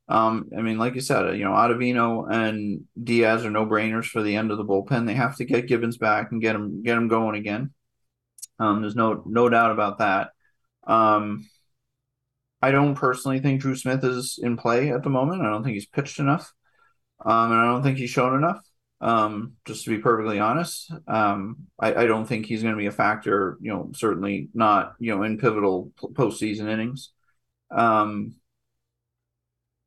Um, 0.07 0.49
I 0.55 0.61
mean, 0.61 0.77
like 0.77 0.95
you 0.95 1.01
said, 1.01 1.35
you 1.37 1.43
know, 1.43 1.51
Ottavino 1.51 2.31
and 2.31 2.85
Diaz 3.01 3.45
are 3.45 3.51
no 3.51 3.65
brainers 3.65 4.05
for 4.05 4.21
the 4.23 4.35
end 4.35 4.51
of 4.51 4.57
the 4.57 4.65
bullpen. 4.65 5.05
They 5.05 5.13
have 5.13 5.35
to 5.37 5.45
get 5.45 5.67
Givens 5.67 5.97
back 5.97 6.31
and 6.31 6.41
get 6.41 6.55
him 6.55 6.83
get 6.83 6.97
him 6.97 7.07
going 7.07 7.35
again. 7.35 7.71
Um, 8.59 8.81
there's 8.81 8.95
no 8.95 9.23
no 9.25 9.49
doubt 9.49 9.71
about 9.71 9.99
that. 9.99 10.31
Um, 10.85 11.47
I 12.61 12.71
don't 12.71 12.95
personally 12.95 13.39
think 13.39 13.61
Drew 13.61 13.75
Smith 13.75 14.03
is 14.03 14.39
in 14.41 14.57
play 14.57 14.91
at 14.91 15.03
the 15.03 15.09
moment. 15.09 15.41
I 15.41 15.49
don't 15.49 15.63
think 15.63 15.75
he's 15.75 15.85
pitched 15.85 16.19
enough. 16.19 16.53
Um, 17.25 17.51
and 17.51 17.59
I 17.61 17.65
don't 17.65 17.83
think 17.83 17.97
he's 17.97 18.09
shown 18.09 18.35
enough. 18.35 18.61
Um, 19.01 19.53
just 19.65 19.85
to 19.85 19.91
be 19.91 20.01
perfectly 20.01 20.39
honest, 20.39 20.91
um, 21.07 21.67
I, 21.79 21.93
I 22.03 22.05
don't 22.05 22.25
think 22.25 22.45
he's 22.45 22.61
going 22.63 22.73
to 22.73 22.79
be 22.79 22.87
a 22.87 22.91
factor. 22.91 23.57
You 23.61 23.71
know, 23.71 23.91
certainly 23.95 24.49
not. 24.53 24.95
You 24.99 25.15
know, 25.15 25.23
in 25.23 25.37
pivotal 25.37 25.91
postseason 26.01 26.69
innings. 26.69 27.11
Um, 27.71 28.35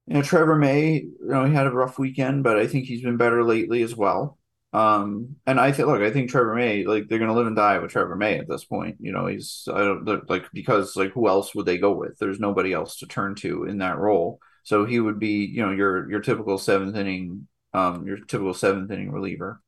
you 0.06 0.14
know, 0.14 0.22
Trevor 0.22 0.56
May. 0.56 0.94
You 0.94 1.16
know, 1.20 1.44
he 1.44 1.54
had 1.54 1.66
a 1.66 1.70
rough 1.70 1.98
weekend, 1.98 2.42
but 2.42 2.58
I 2.58 2.66
think 2.66 2.86
he's 2.86 3.02
been 3.02 3.18
better 3.18 3.44
lately 3.44 3.82
as 3.82 3.94
well. 3.94 4.38
Um, 4.72 5.36
and 5.46 5.60
I 5.60 5.70
think, 5.72 5.88
look, 5.88 6.00
I 6.00 6.10
think 6.10 6.30
Trevor 6.30 6.54
May, 6.54 6.84
like 6.84 7.08
they're 7.08 7.18
gonna 7.18 7.34
live 7.34 7.46
and 7.46 7.56
die 7.56 7.78
with 7.78 7.90
Trevor 7.90 8.16
May 8.16 8.38
at 8.38 8.48
this 8.48 8.64
point. 8.64 8.96
You 9.00 9.12
know, 9.12 9.26
he's 9.26 9.68
I 9.72 9.78
don't 9.80 10.28
like 10.30 10.50
because 10.52 10.96
like 10.96 11.12
who 11.12 11.28
else 11.28 11.54
would 11.54 11.66
they 11.66 11.78
go 11.78 11.92
with? 11.92 12.18
There's 12.18 12.40
nobody 12.40 12.72
else 12.72 12.98
to 12.98 13.06
turn 13.06 13.34
to 13.36 13.64
in 13.64 13.78
that 13.78 13.98
role. 13.98 14.40
So 14.64 14.84
he 14.86 15.00
would 15.00 15.18
be, 15.18 15.44
you 15.44 15.62
know, 15.64 15.72
your 15.72 16.10
your 16.10 16.20
typical 16.20 16.56
seventh 16.58 16.96
inning, 16.96 17.48
um, 17.74 18.06
your 18.06 18.18
typical 18.18 18.54
seventh 18.54 18.90
inning 18.90 19.10
reliever. 19.12 19.60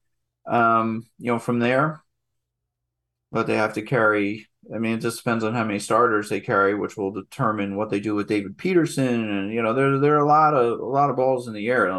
Um, 0.46 1.06
you 1.18 1.32
know, 1.32 1.38
from 1.38 1.58
there, 1.58 2.02
but 3.32 3.46
they 3.46 3.56
have 3.56 3.74
to 3.74 3.82
carry. 3.82 4.46
I 4.74 4.78
mean, 4.78 4.94
it 4.94 5.00
just 5.00 5.18
depends 5.18 5.44
on 5.44 5.54
how 5.54 5.64
many 5.64 5.78
starters 5.78 6.28
they 6.28 6.40
carry, 6.40 6.74
which 6.74 6.96
will 6.96 7.10
determine 7.10 7.76
what 7.76 7.90
they 7.90 8.00
do 8.00 8.14
with 8.14 8.28
David 8.28 8.56
Peterson. 8.56 9.30
And 9.30 9.52
you 9.52 9.62
know, 9.62 9.74
there 9.74 9.98
there 9.98 10.14
are 10.14 10.24
a 10.24 10.28
lot 10.28 10.54
of 10.54 10.78
a 10.80 10.84
lot 10.84 11.10
of 11.10 11.16
balls 11.16 11.48
in 11.48 11.54
the 11.54 11.68
air. 11.68 11.92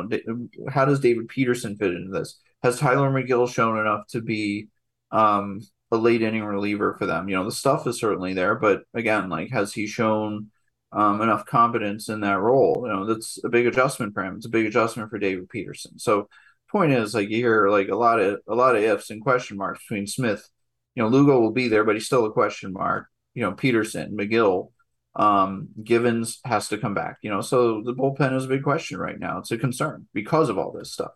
How 0.69 0.85
does 0.85 0.99
David 0.99 1.27
Peterson 1.27 1.75
fit 1.77 1.91
into 1.93 2.11
this? 2.11 2.39
Has 2.65 2.79
Tylor 2.79 3.11
Megill 3.11 3.47
shown 3.47 3.77
enough 3.77 4.07
to 4.07 4.21
be 4.21 4.69
um, 5.11 5.61
a 5.91 5.97
late 5.97 6.23
inning 6.23 6.43
reliever 6.43 6.95
for 6.97 7.05
them? 7.05 7.29
You 7.29 7.35
know, 7.35 7.45
the 7.45 7.51
stuff 7.51 7.85
is 7.85 7.99
certainly 7.99 8.33
there, 8.33 8.55
but 8.55 8.85
again, 8.95 9.29
like, 9.29 9.51
has 9.51 9.71
he 9.71 9.85
shown 9.85 10.49
um, 10.91 11.21
enough 11.21 11.45
competence 11.45 12.09
in 12.09 12.21
that 12.21 12.39
role? 12.39 12.83
You 12.87 12.91
know, 12.91 13.05
that's 13.05 13.39
a 13.43 13.49
big 13.49 13.67
adjustment 13.67 14.15
for 14.15 14.23
him. 14.23 14.37
It's 14.37 14.47
a 14.47 14.49
big 14.49 14.65
adjustment 14.65 15.11
for 15.11 15.19
David 15.19 15.47
Peterson. 15.47 15.99
So 15.99 16.27
point 16.71 16.91
is 16.91 17.13
like 17.13 17.29
you 17.29 17.37
hear 17.37 17.69
like 17.69 17.89
a 17.89 17.95
lot 17.95 18.19
of 18.19 18.39
a 18.47 18.55
lot 18.55 18.75
of 18.75 18.81
ifs 18.81 19.11
and 19.11 19.21
question 19.21 19.57
marks 19.57 19.81
between 19.87 20.07
Smith. 20.07 20.49
You 20.95 21.03
know, 21.03 21.09
Lugo 21.09 21.39
will 21.39 21.51
be 21.51 21.67
there, 21.67 21.83
but 21.83 21.93
he's 21.93 22.07
still 22.07 22.25
a 22.25 22.33
question 22.33 22.73
mark. 22.73 23.09
You 23.35 23.43
know, 23.43 23.51
Peterson, 23.51 24.17
Megill, 24.17 24.71
um, 25.15 25.69
Givens 25.83 26.39
has 26.45 26.69
to 26.69 26.79
come 26.79 26.95
back. 26.95 27.17
You 27.21 27.29
know, 27.29 27.41
so 27.41 27.83
the 27.83 27.93
bullpen 27.93 28.35
is 28.35 28.45
a 28.45 28.47
big 28.47 28.63
question 28.63 28.97
right 28.97 29.19
now. 29.19 29.37
It's 29.37 29.51
a 29.51 29.57
concern 29.59 30.07
because 30.15 30.49
of 30.49 30.57
all 30.57 30.71
this 30.71 30.91
stuff. 30.91 31.11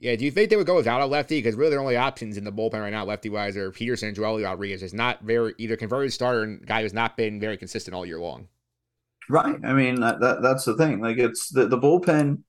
Yeah, 0.00 0.16
do 0.16 0.24
you 0.24 0.30
think 0.30 0.48
they 0.48 0.56
would 0.56 0.66
go 0.66 0.76
without 0.76 1.02
a 1.02 1.06
lefty? 1.06 1.38
Because 1.38 1.54
really, 1.54 1.70
their 1.70 1.80
only 1.80 1.96
options 1.96 2.38
in 2.38 2.44
the 2.44 2.52
bullpen 2.52 2.80
right 2.80 2.90
now, 2.90 3.04
lefty 3.04 3.28
wise, 3.28 3.54
are 3.56 3.70
Peterson 3.70 4.08
and 4.08 4.16
Joely 4.16 4.44
Rodriguez. 4.44 4.82
Is 4.82 4.94
not 4.94 5.20
very 5.22 5.54
either 5.58 5.76
converted 5.76 6.12
starter 6.12 6.42
and 6.42 6.66
guy 6.66 6.82
who's 6.82 6.94
not 6.94 7.18
been 7.18 7.38
very 7.38 7.58
consistent 7.58 7.94
all 7.94 8.06
year 8.06 8.18
long. 8.18 8.48
Right. 9.28 9.60
I 9.62 9.74
mean, 9.74 10.00
that, 10.00 10.20
that 10.20 10.42
that's 10.42 10.64
the 10.64 10.76
thing. 10.76 11.00
Like, 11.00 11.18
it's 11.18 11.50
the 11.50 11.66
the 11.66 11.78
bullpen. 11.78 12.42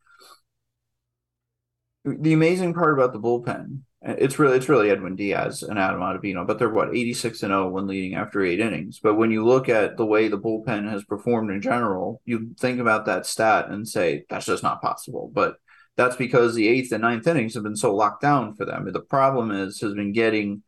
The 2.03 2.33
amazing 2.33 2.73
part 2.73 2.93
about 2.93 3.13
the 3.13 3.19
bullpen, 3.19 3.81
it's 4.01 4.39
really 4.39 4.57
it's 4.57 4.69
really 4.69 4.89
Edwin 4.89 5.15
Diaz 5.15 5.61
and 5.61 5.77
Adam 5.77 5.99
Ottavino, 5.99 6.47
but 6.47 6.57
they're 6.57 6.67
what 6.67 6.95
eighty 6.95 7.13
six 7.13 7.43
and 7.43 7.51
zero 7.51 7.69
when 7.69 7.85
leading 7.85 8.15
after 8.15 8.43
eight 8.43 8.59
innings. 8.59 8.99
But 9.03 9.15
when 9.15 9.29
you 9.29 9.45
look 9.45 9.69
at 9.69 9.97
the 9.97 10.05
way 10.05 10.27
the 10.27 10.39
bullpen 10.39 10.89
has 10.89 11.03
performed 11.03 11.51
in 11.51 11.61
general, 11.61 12.19
you 12.25 12.55
think 12.57 12.79
about 12.79 13.05
that 13.05 13.27
stat 13.27 13.69
and 13.69 13.87
say 13.87 14.25
that's 14.29 14.47
just 14.47 14.63
not 14.63 14.81
possible. 14.81 15.29
But 15.31 15.57
that's 16.03 16.15
because 16.15 16.55
the 16.55 16.67
eighth 16.67 16.91
and 16.91 17.01
ninth 17.01 17.27
innings 17.27 17.53
have 17.53 17.63
been 17.63 17.75
so 17.75 17.95
locked 17.95 18.21
down 18.21 18.55
for 18.55 18.65
them. 18.65 18.91
The 18.91 18.99
problem 18.99 19.51
is 19.51 19.79
has 19.81 19.93
been 19.93 20.13
getting 20.13 20.63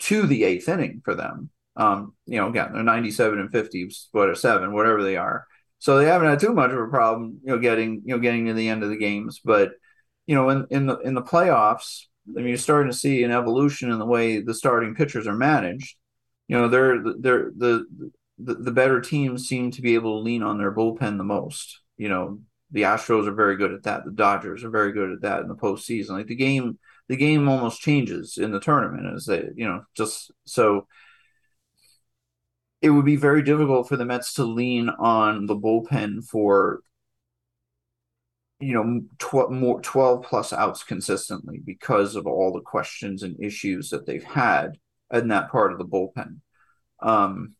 to 0.00 0.26
the 0.26 0.44
eighth 0.44 0.68
inning 0.68 1.00
for 1.04 1.14
them. 1.14 1.50
Um, 1.76 2.14
you 2.26 2.36
know, 2.36 2.48
again, 2.48 2.72
they're 2.72 2.82
97 2.82 3.38
and 3.38 3.50
50, 3.50 3.90
what 4.12 4.28
or 4.28 4.34
seven, 4.34 4.72
whatever 4.72 5.02
they 5.02 5.16
are. 5.16 5.46
So 5.78 5.98
they 5.98 6.06
haven't 6.06 6.28
had 6.28 6.40
too 6.40 6.54
much 6.54 6.70
of 6.70 6.78
a 6.78 6.88
problem, 6.88 7.40
you 7.42 7.52
know, 7.52 7.58
getting, 7.58 8.02
you 8.04 8.14
know, 8.14 8.18
getting 8.18 8.46
to 8.46 8.54
the 8.54 8.68
end 8.68 8.82
of 8.82 8.88
the 8.88 8.96
games. 8.96 9.40
But, 9.44 9.72
you 10.26 10.34
know, 10.34 10.48
in, 10.48 10.66
in 10.70 10.86
the 10.86 10.98
in 10.98 11.14
the 11.14 11.22
playoffs, 11.22 12.04
I 12.28 12.40
mean, 12.40 12.48
you're 12.48 12.56
starting 12.58 12.90
to 12.90 12.96
see 12.96 13.22
an 13.22 13.30
evolution 13.30 13.90
in 13.90 13.98
the 13.98 14.06
way 14.06 14.40
the 14.40 14.54
starting 14.54 14.94
pitchers 14.94 15.26
are 15.26 15.34
managed. 15.34 15.96
You 16.48 16.58
know, 16.58 16.68
they're 16.68 17.02
they're 17.18 17.50
the 17.56 18.10
the, 18.38 18.54
the 18.54 18.70
better 18.70 19.00
teams 19.00 19.46
seem 19.46 19.70
to 19.72 19.82
be 19.82 19.94
able 19.94 20.18
to 20.18 20.24
lean 20.24 20.42
on 20.42 20.58
their 20.58 20.74
bullpen 20.74 21.18
the 21.18 21.24
most. 21.24 21.80
You 21.96 22.08
know, 22.08 22.40
the 22.70 22.82
Astros 22.82 23.26
are 23.26 23.34
very 23.34 23.56
good 23.56 23.72
at 23.72 23.84
that. 23.84 24.04
The 24.04 24.12
Dodgers 24.12 24.64
are 24.64 24.70
very 24.70 24.92
good 24.92 25.12
at 25.12 25.20
that 25.22 25.40
in 25.40 25.48
the 25.48 25.54
postseason. 25.54 26.10
Like 26.10 26.26
the 26.26 26.34
game, 26.34 26.78
the 27.08 27.16
game 27.16 27.48
almost 27.48 27.80
changes 27.80 28.38
in 28.38 28.50
the 28.50 28.60
tournament 28.60 29.14
as 29.14 29.26
they, 29.26 29.44
you 29.54 29.66
know, 29.66 29.82
just 29.96 30.30
so 30.44 30.86
it 32.82 32.90
would 32.90 33.04
be 33.04 33.16
very 33.16 33.42
difficult 33.42 33.88
for 33.88 33.96
the 33.96 34.04
Mets 34.04 34.34
to 34.34 34.44
lean 34.44 34.88
on 34.88 35.46
the 35.46 35.56
bullpen 35.56 36.24
for 36.24 36.80
you 38.60 38.72
know 38.72 39.02
12 39.18 39.50
more 39.50 39.80
12 39.82 40.24
plus 40.24 40.52
outs 40.52 40.82
consistently 40.82 41.60
because 41.64 42.16
of 42.16 42.26
all 42.26 42.52
the 42.52 42.60
questions 42.60 43.22
and 43.22 43.36
issues 43.42 43.90
that 43.90 44.06
they've 44.06 44.24
had 44.24 44.78
in 45.12 45.28
that 45.28 45.50
part 45.50 45.72
of 45.72 45.78
the 45.78 45.84
bullpen. 45.84 46.36
Um, 47.02 47.55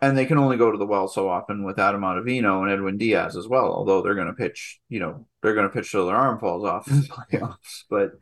and 0.00 0.16
they 0.16 0.26
can 0.26 0.38
only 0.38 0.56
go 0.56 0.70
to 0.70 0.78
the 0.78 0.86
well 0.86 1.08
so 1.08 1.28
often 1.28 1.64
with 1.64 1.78
Adam 1.78 2.02
Ottavino 2.02 2.62
and 2.62 2.70
Edwin 2.70 2.98
Diaz 2.98 3.36
as 3.36 3.48
well. 3.48 3.72
Although 3.72 4.02
they're 4.02 4.14
going 4.14 4.28
to 4.28 4.32
pitch, 4.32 4.80
you 4.88 5.00
know, 5.00 5.26
they're 5.42 5.54
going 5.54 5.68
to 5.68 5.74
pitch 5.74 5.90
till 5.90 6.06
their 6.06 6.16
arm 6.16 6.38
falls 6.38 6.64
off 6.64 6.88
in 6.88 7.00
the 7.00 7.08
playoffs. 7.32 7.84
But 7.90 8.12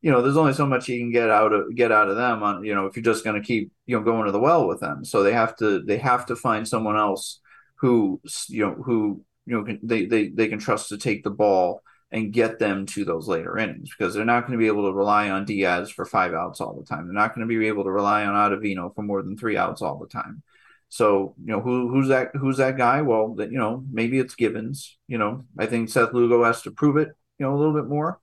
you 0.00 0.12
know, 0.12 0.22
there's 0.22 0.36
only 0.36 0.52
so 0.52 0.66
much 0.66 0.88
you 0.88 0.98
can 0.98 1.10
get 1.10 1.28
out 1.28 1.52
of 1.52 1.74
get 1.74 1.90
out 1.90 2.08
of 2.08 2.16
them 2.16 2.42
on, 2.42 2.64
you 2.64 2.74
know, 2.74 2.86
if 2.86 2.94
you're 2.94 3.02
just 3.02 3.24
going 3.24 3.40
to 3.40 3.46
keep, 3.46 3.72
you 3.86 3.96
know, 3.96 4.04
going 4.04 4.26
to 4.26 4.32
the 4.32 4.38
well 4.38 4.68
with 4.68 4.80
them. 4.80 5.04
So 5.04 5.22
they 5.22 5.32
have 5.32 5.56
to 5.56 5.82
they 5.82 5.98
have 5.98 6.26
to 6.26 6.36
find 6.36 6.68
someone 6.68 6.96
else 6.96 7.40
who, 7.76 8.20
you 8.48 8.64
know, 8.64 8.74
who 8.74 9.24
you 9.46 9.56
know 9.56 9.64
can, 9.64 9.80
they 9.82 10.06
they 10.06 10.28
they 10.28 10.48
can 10.48 10.60
trust 10.60 10.90
to 10.90 10.98
take 10.98 11.24
the 11.24 11.30
ball 11.30 11.82
and 12.10 12.32
get 12.32 12.58
them 12.58 12.86
to 12.86 13.04
those 13.04 13.28
later 13.28 13.58
innings 13.58 13.90
because 13.96 14.14
they're 14.14 14.24
not 14.24 14.46
going 14.46 14.52
to 14.52 14.62
be 14.62 14.68
able 14.68 14.84
to 14.84 14.96
rely 14.96 15.30
on 15.30 15.44
Diaz 15.44 15.90
for 15.90 16.04
five 16.04 16.32
outs 16.32 16.60
all 16.60 16.74
the 16.74 16.86
time. 16.86 17.06
They're 17.06 17.14
not 17.14 17.34
going 17.34 17.46
to 17.46 17.58
be 17.58 17.66
able 17.66 17.84
to 17.84 17.90
rely 17.90 18.24
on 18.24 18.34
Ottavino 18.34 18.94
for 18.94 19.02
more 19.02 19.22
than 19.22 19.36
three 19.36 19.56
outs 19.56 19.82
all 19.82 19.98
the 19.98 20.06
time. 20.06 20.42
So 20.88 21.34
you 21.38 21.52
know 21.52 21.60
who 21.60 21.88
who's 21.88 22.08
that 22.08 22.30
who's 22.34 22.56
that 22.58 22.76
guy? 22.76 23.02
Well, 23.02 23.34
that 23.34 23.52
you 23.52 23.58
know 23.58 23.84
maybe 23.90 24.18
it's 24.18 24.34
Givens. 24.34 24.98
You 25.06 25.18
know 25.18 25.44
I 25.58 25.66
think 25.66 25.88
Seth 25.88 26.12
Lugo 26.12 26.44
has 26.44 26.62
to 26.62 26.70
prove 26.70 26.96
it. 26.96 27.08
You 27.38 27.46
know 27.46 27.54
a 27.54 27.58
little 27.58 27.74
bit 27.74 27.86
more. 27.86 28.20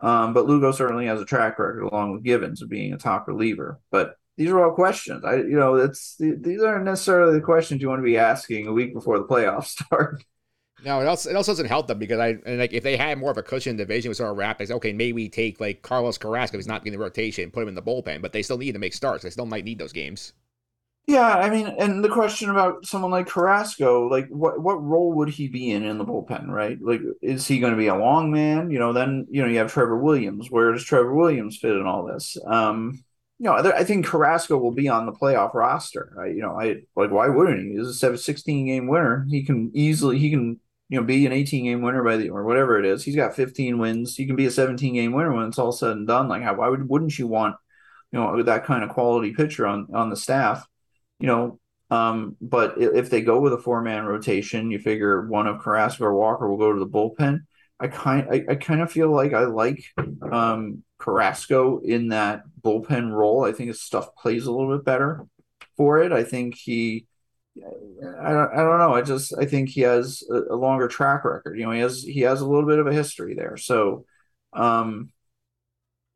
Um, 0.00 0.34
but 0.34 0.46
Lugo 0.46 0.70
certainly 0.72 1.06
has 1.06 1.20
a 1.20 1.24
track 1.24 1.58
record 1.58 1.82
along 1.82 2.12
with 2.12 2.24
Givens 2.24 2.60
of 2.60 2.68
being 2.68 2.92
a 2.92 2.98
top 2.98 3.26
reliever. 3.26 3.80
But 3.90 4.16
these 4.36 4.50
are 4.50 4.62
all 4.62 4.74
questions. 4.74 5.24
I 5.24 5.36
you 5.36 5.58
know 5.58 5.76
it's 5.76 6.16
these 6.18 6.62
aren't 6.62 6.84
necessarily 6.84 7.38
the 7.38 7.44
questions 7.44 7.80
you 7.80 7.88
want 7.88 8.00
to 8.00 8.04
be 8.04 8.18
asking 8.18 8.66
a 8.66 8.72
week 8.72 8.92
before 8.92 9.18
the 9.18 9.24
playoffs 9.24 9.66
start. 9.84 10.22
No, 10.84 11.00
it 11.00 11.06
also 11.06 11.30
it 11.30 11.36
also 11.36 11.52
doesn't 11.52 11.66
help 11.66 11.86
them 11.86 11.98
because 11.98 12.18
I 12.18 12.36
like 12.44 12.72
if 12.72 12.82
they 12.82 12.96
had 12.96 13.18
more 13.18 13.30
of 13.30 13.38
a 13.38 13.42
cushion 13.42 13.76
division 13.76 14.10
with 14.10 14.18
sort 14.18 14.30
of 14.30 14.36
wrap, 14.36 14.60
it's 14.60 14.70
okay, 14.70 14.92
maybe 14.92 15.12
we 15.14 15.28
take 15.28 15.60
like 15.60 15.82
Carlos 15.82 16.18
Carrasco, 16.18 16.58
who's 16.58 16.66
not 16.66 16.84
getting 16.84 16.98
the 16.98 17.02
rotation, 17.02 17.50
put 17.50 17.62
him 17.62 17.68
in 17.68 17.74
the 17.74 17.82
bullpen, 17.82 18.20
but 18.20 18.32
they 18.32 18.42
still 18.42 18.58
need 18.58 18.72
to 18.72 18.78
make 18.78 18.92
starts. 18.92 19.24
They 19.24 19.30
still 19.30 19.46
might 19.46 19.64
need 19.64 19.78
those 19.78 19.92
games. 19.92 20.34
Yeah, 21.06 21.36
I 21.36 21.50
mean, 21.50 21.66
and 21.66 22.02
the 22.02 22.08
question 22.08 22.48
about 22.48 22.86
someone 22.86 23.10
like 23.10 23.26
Carrasco, 23.28 24.08
like 24.08 24.26
what 24.28 24.60
what 24.62 24.82
role 24.82 25.12
would 25.16 25.28
he 25.28 25.48
be 25.48 25.70
in 25.70 25.84
in 25.84 25.98
the 25.98 26.04
bullpen, 26.04 26.48
right? 26.48 26.78
Like, 26.80 27.02
is 27.20 27.46
he 27.46 27.60
going 27.60 27.74
to 27.74 27.78
be 27.78 27.88
a 27.88 27.94
long 27.94 28.32
man? 28.32 28.70
You 28.70 28.78
know, 28.78 28.94
then 28.94 29.26
you 29.30 29.42
know 29.42 29.48
you 29.48 29.58
have 29.58 29.70
Trevor 29.70 29.98
Williams. 29.98 30.50
Where 30.50 30.72
does 30.72 30.82
Trevor 30.82 31.14
Williams 31.14 31.58
fit 31.58 31.72
in 31.72 31.86
all 31.86 32.06
this? 32.06 32.38
Um, 32.46 33.04
you 33.38 33.44
know, 33.46 33.54
I 33.54 33.84
think 33.84 34.06
Carrasco 34.06 34.56
will 34.56 34.72
be 34.72 34.88
on 34.88 35.04
the 35.04 35.12
playoff 35.12 35.52
roster. 35.52 36.16
I, 36.18 36.28
you 36.28 36.40
know, 36.40 36.58
I 36.58 36.76
like 36.96 37.10
why 37.10 37.28
wouldn't 37.28 37.60
he? 37.60 37.76
He's 37.76 38.02
a 38.02 38.16
16 38.16 38.66
game 38.66 38.86
winner. 38.86 39.26
He 39.28 39.44
can 39.44 39.70
easily 39.74 40.18
he 40.18 40.30
can 40.30 40.58
you 40.88 40.98
know 41.00 41.04
be 41.04 41.26
an 41.26 41.32
18 41.32 41.64
game 41.64 41.82
winner 41.82 42.02
by 42.02 42.16
the 42.16 42.30
or 42.30 42.44
whatever 42.44 42.78
it 42.78 42.86
is. 42.86 43.04
He's 43.04 43.16
got 43.16 43.36
15 43.36 43.76
wins. 43.78 44.16
He 44.16 44.26
can 44.26 44.36
be 44.36 44.46
a 44.46 44.50
17 44.50 44.94
game 44.94 45.12
winner 45.12 45.34
when 45.34 45.48
it's 45.48 45.58
all 45.58 45.72
said 45.72 45.90
and 45.98 46.06
done. 46.06 46.28
Like, 46.28 46.42
how 46.42 46.54
why 46.54 46.68
would 46.68 46.88
wouldn't 46.88 47.18
you 47.18 47.26
want 47.26 47.56
you 48.10 48.18
know 48.18 48.42
that 48.42 48.64
kind 48.64 48.82
of 48.84 48.88
quality 48.90 49.34
pitcher 49.34 49.66
on 49.66 49.88
on 49.92 50.08
the 50.08 50.16
staff? 50.16 50.66
You 51.24 51.30
know, 51.30 51.58
um, 51.88 52.36
but 52.42 52.74
if 52.76 53.08
they 53.08 53.22
go 53.22 53.40
with 53.40 53.54
a 53.54 53.58
four 53.58 53.80
man 53.80 54.04
rotation, 54.04 54.70
you 54.70 54.78
figure 54.78 55.26
one 55.26 55.46
of 55.46 55.62
Carrasco 55.62 56.04
or 56.04 56.14
Walker 56.14 56.46
will 56.46 56.58
go 56.58 56.70
to 56.70 56.78
the 56.78 56.86
bullpen. 56.86 57.40
I 57.80 57.88
kind 57.88 58.28
I, 58.30 58.44
I 58.52 58.54
kind 58.56 58.82
of 58.82 58.92
feel 58.92 59.10
like 59.10 59.32
I 59.32 59.44
like 59.44 59.82
um, 60.30 60.82
Carrasco 60.98 61.78
in 61.78 62.08
that 62.08 62.42
bullpen 62.60 63.10
role. 63.10 63.42
I 63.42 63.52
think 63.52 63.68
his 63.68 63.80
stuff 63.80 64.14
plays 64.16 64.44
a 64.44 64.52
little 64.52 64.76
bit 64.76 64.84
better 64.84 65.26
for 65.78 66.02
it. 66.02 66.12
I 66.12 66.24
think 66.24 66.56
he 66.56 67.06
I 67.56 68.32
don't 68.32 68.52
I 68.52 68.56
don't 68.56 68.78
know. 68.78 68.94
I 68.94 69.00
just 69.00 69.32
I 69.38 69.46
think 69.46 69.70
he 69.70 69.80
has 69.80 70.22
a, 70.30 70.54
a 70.54 70.56
longer 70.56 70.88
track 70.88 71.24
record. 71.24 71.58
You 71.58 71.64
know, 71.64 71.70
he 71.70 71.80
has 71.80 72.02
he 72.02 72.20
has 72.20 72.42
a 72.42 72.46
little 72.46 72.68
bit 72.68 72.80
of 72.80 72.86
a 72.86 72.92
history 72.92 73.32
there. 73.32 73.56
So 73.56 74.04
um 74.52 75.10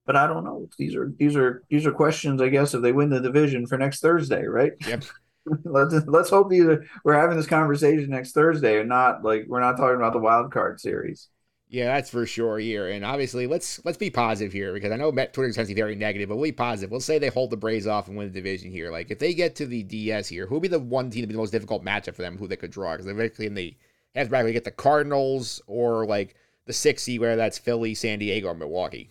but 0.08 0.16
I 0.16 0.26
don't 0.26 0.42
know. 0.42 0.66
These 0.78 0.96
are 0.96 1.12
these 1.18 1.36
are 1.36 1.62
these 1.68 1.84
are 1.84 1.92
questions, 1.92 2.40
I 2.40 2.48
guess, 2.48 2.72
if 2.72 2.80
they 2.80 2.92
win 2.92 3.10
the 3.10 3.20
division 3.20 3.66
for 3.66 3.76
next 3.76 4.00
Thursday, 4.00 4.46
right? 4.46 4.72
Yep. 4.88 5.04
let's 5.64 5.94
let's 6.06 6.30
hope 6.30 6.48
these 6.48 6.64
are, 6.64 6.82
we're 7.04 7.12
having 7.12 7.36
this 7.36 7.46
conversation 7.46 8.08
next 8.08 8.32
Thursday 8.32 8.80
and 8.80 8.88
not 8.88 9.22
like 9.22 9.44
we're 9.48 9.60
not 9.60 9.76
talking 9.76 9.96
about 9.96 10.14
the 10.14 10.18
wild 10.18 10.50
card 10.50 10.80
series. 10.80 11.28
Yeah, 11.68 11.94
that's 11.94 12.08
for 12.08 12.24
sure 12.24 12.58
here. 12.58 12.88
And 12.88 13.04
obviously, 13.04 13.46
let's 13.46 13.84
let's 13.84 13.98
be 13.98 14.08
positive 14.08 14.50
here 14.50 14.72
because 14.72 14.92
I 14.92 14.96
know 14.96 15.12
Met 15.12 15.34
Twitter 15.34 15.52
tends 15.52 15.68
to 15.68 15.74
be 15.74 15.80
very 15.82 15.94
negative, 15.94 16.30
but 16.30 16.36
we'll 16.36 16.44
be 16.44 16.52
positive. 16.52 16.90
We'll 16.90 17.00
say 17.00 17.18
they 17.18 17.28
hold 17.28 17.50
the 17.50 17.58
Braves 17.58 17.86
off 17.86 18.08
and 18.08 18.16
win 18.16 18.28
the 18.28 18.32
division 18.32 18.70
here. 18.70 18.90
Like 18.90 19.10
if 19.10 19.18
they 19.18 19.34
get 19.34 19.56
to 19.56 19.66
the 19.66 19.82
DS 19.82 20.26
here, 20.26 20.46
who'll 20.46 20.58
be 20.58 20.68
the 20.68 20.78
one 20.78 21.10
team 21.10 21.20
to 21.20 21.26
be 21.26 21.34
the 21.34 21.38
most 21.38 21.52
difficult 21.52 21.84
matchup 21.84 22.14
for 22.14 22.22
them? 22.22 22.38
Who 22.38 22.48
they 22.48 22.56
could 22.56 22.70
draw? 22.70 22.92
Because 22.92 23.04
they're 23.04 23.14
basically 23.14 23.46
in 23.46 23.54
the 23.54 23.76
as 24.14 24.28
bracket, 24.28 24.54
get 24.54 24.64
the 24.64 24.70
Cardinals 24.70 25.60
or 25.66 26.06
like 26.06 26.34
the 26.64 26.72
six 26.72 27.02
seed, 27.02 27.20
where 27.20 27.36
that's 27.36 27.58
Philly, 27.58 27.94
San 27.94 28.20
Diego, 28.20 28.48
or 28.48 28.54
Milwaukee. 28.54 29.10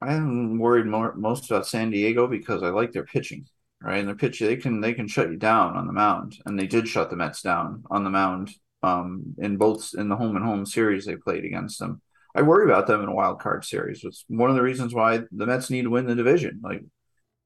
I'm 0.00 0.58
worried 0.58 0.86
more 0.86 1.14
most 1.14 1.50
about 1.50 1.66
San 1.66 1.90
Diego 1.90 2.26
because 2.26 2.62
I 2.62 2.68
like 2.68 2.92
their 2.92 3.04
pitching, 3.04 3.46
right? 3.80 3.98
And 3.98 4.08
their 4.08 4.14
pitch 4.14 4.40
they 4.40 4.56
can 4.56 4.80
they 4.80 4.92
can 4.92 5.08
shut 5.08 5.30
you 5.30 5.36
down 5.36 5.76
on 5.76 5.86
the 5.86 5.92
mound, 5.92 6.38
and 6.44 6.58
they 6.58 6.66
did 6.66 6.88
shut 6.88 7.10
the 7.10 7.16
Mets 7.16 7.42
down 7.42 7.84
on 7.90 8.04
the 8.04 8.10
mound 8.10 8.50
um, 8.82 9.34
in 9.38 9.56
both 9.56 9.92
in 9.96 10.08
the 10.08 10.16
home 10.16 10.36
and 10.36 10.44
home 10.44 10.66
series 10.66 11.06
they 11.06 11.16
played 11.16 11.44
against 11.44 11.78
them. 11.78 12.02
I 12.34 12.42
worry 12.42 12.70
about 12.70 12.86
them 12.86 13.02
in 13.02 13.08
a 13.08 13.14
wild 13.14 13.40
card 13.40 13.64
series. 13.64 14.04
It's 14.04 14.24
one 14.28 14.50
of 14.50 14.56
the 14.56 14.62
reasons 14.62 14.92
why 14.92 15.22
the 15.32 15.46
Mets 15.46 15.70
need 15.70 15.82
to 15.82 15.90
win 15.90 16.06
the 16.06 16.14
division. 16.14 16.60
Like, 16.62 16.84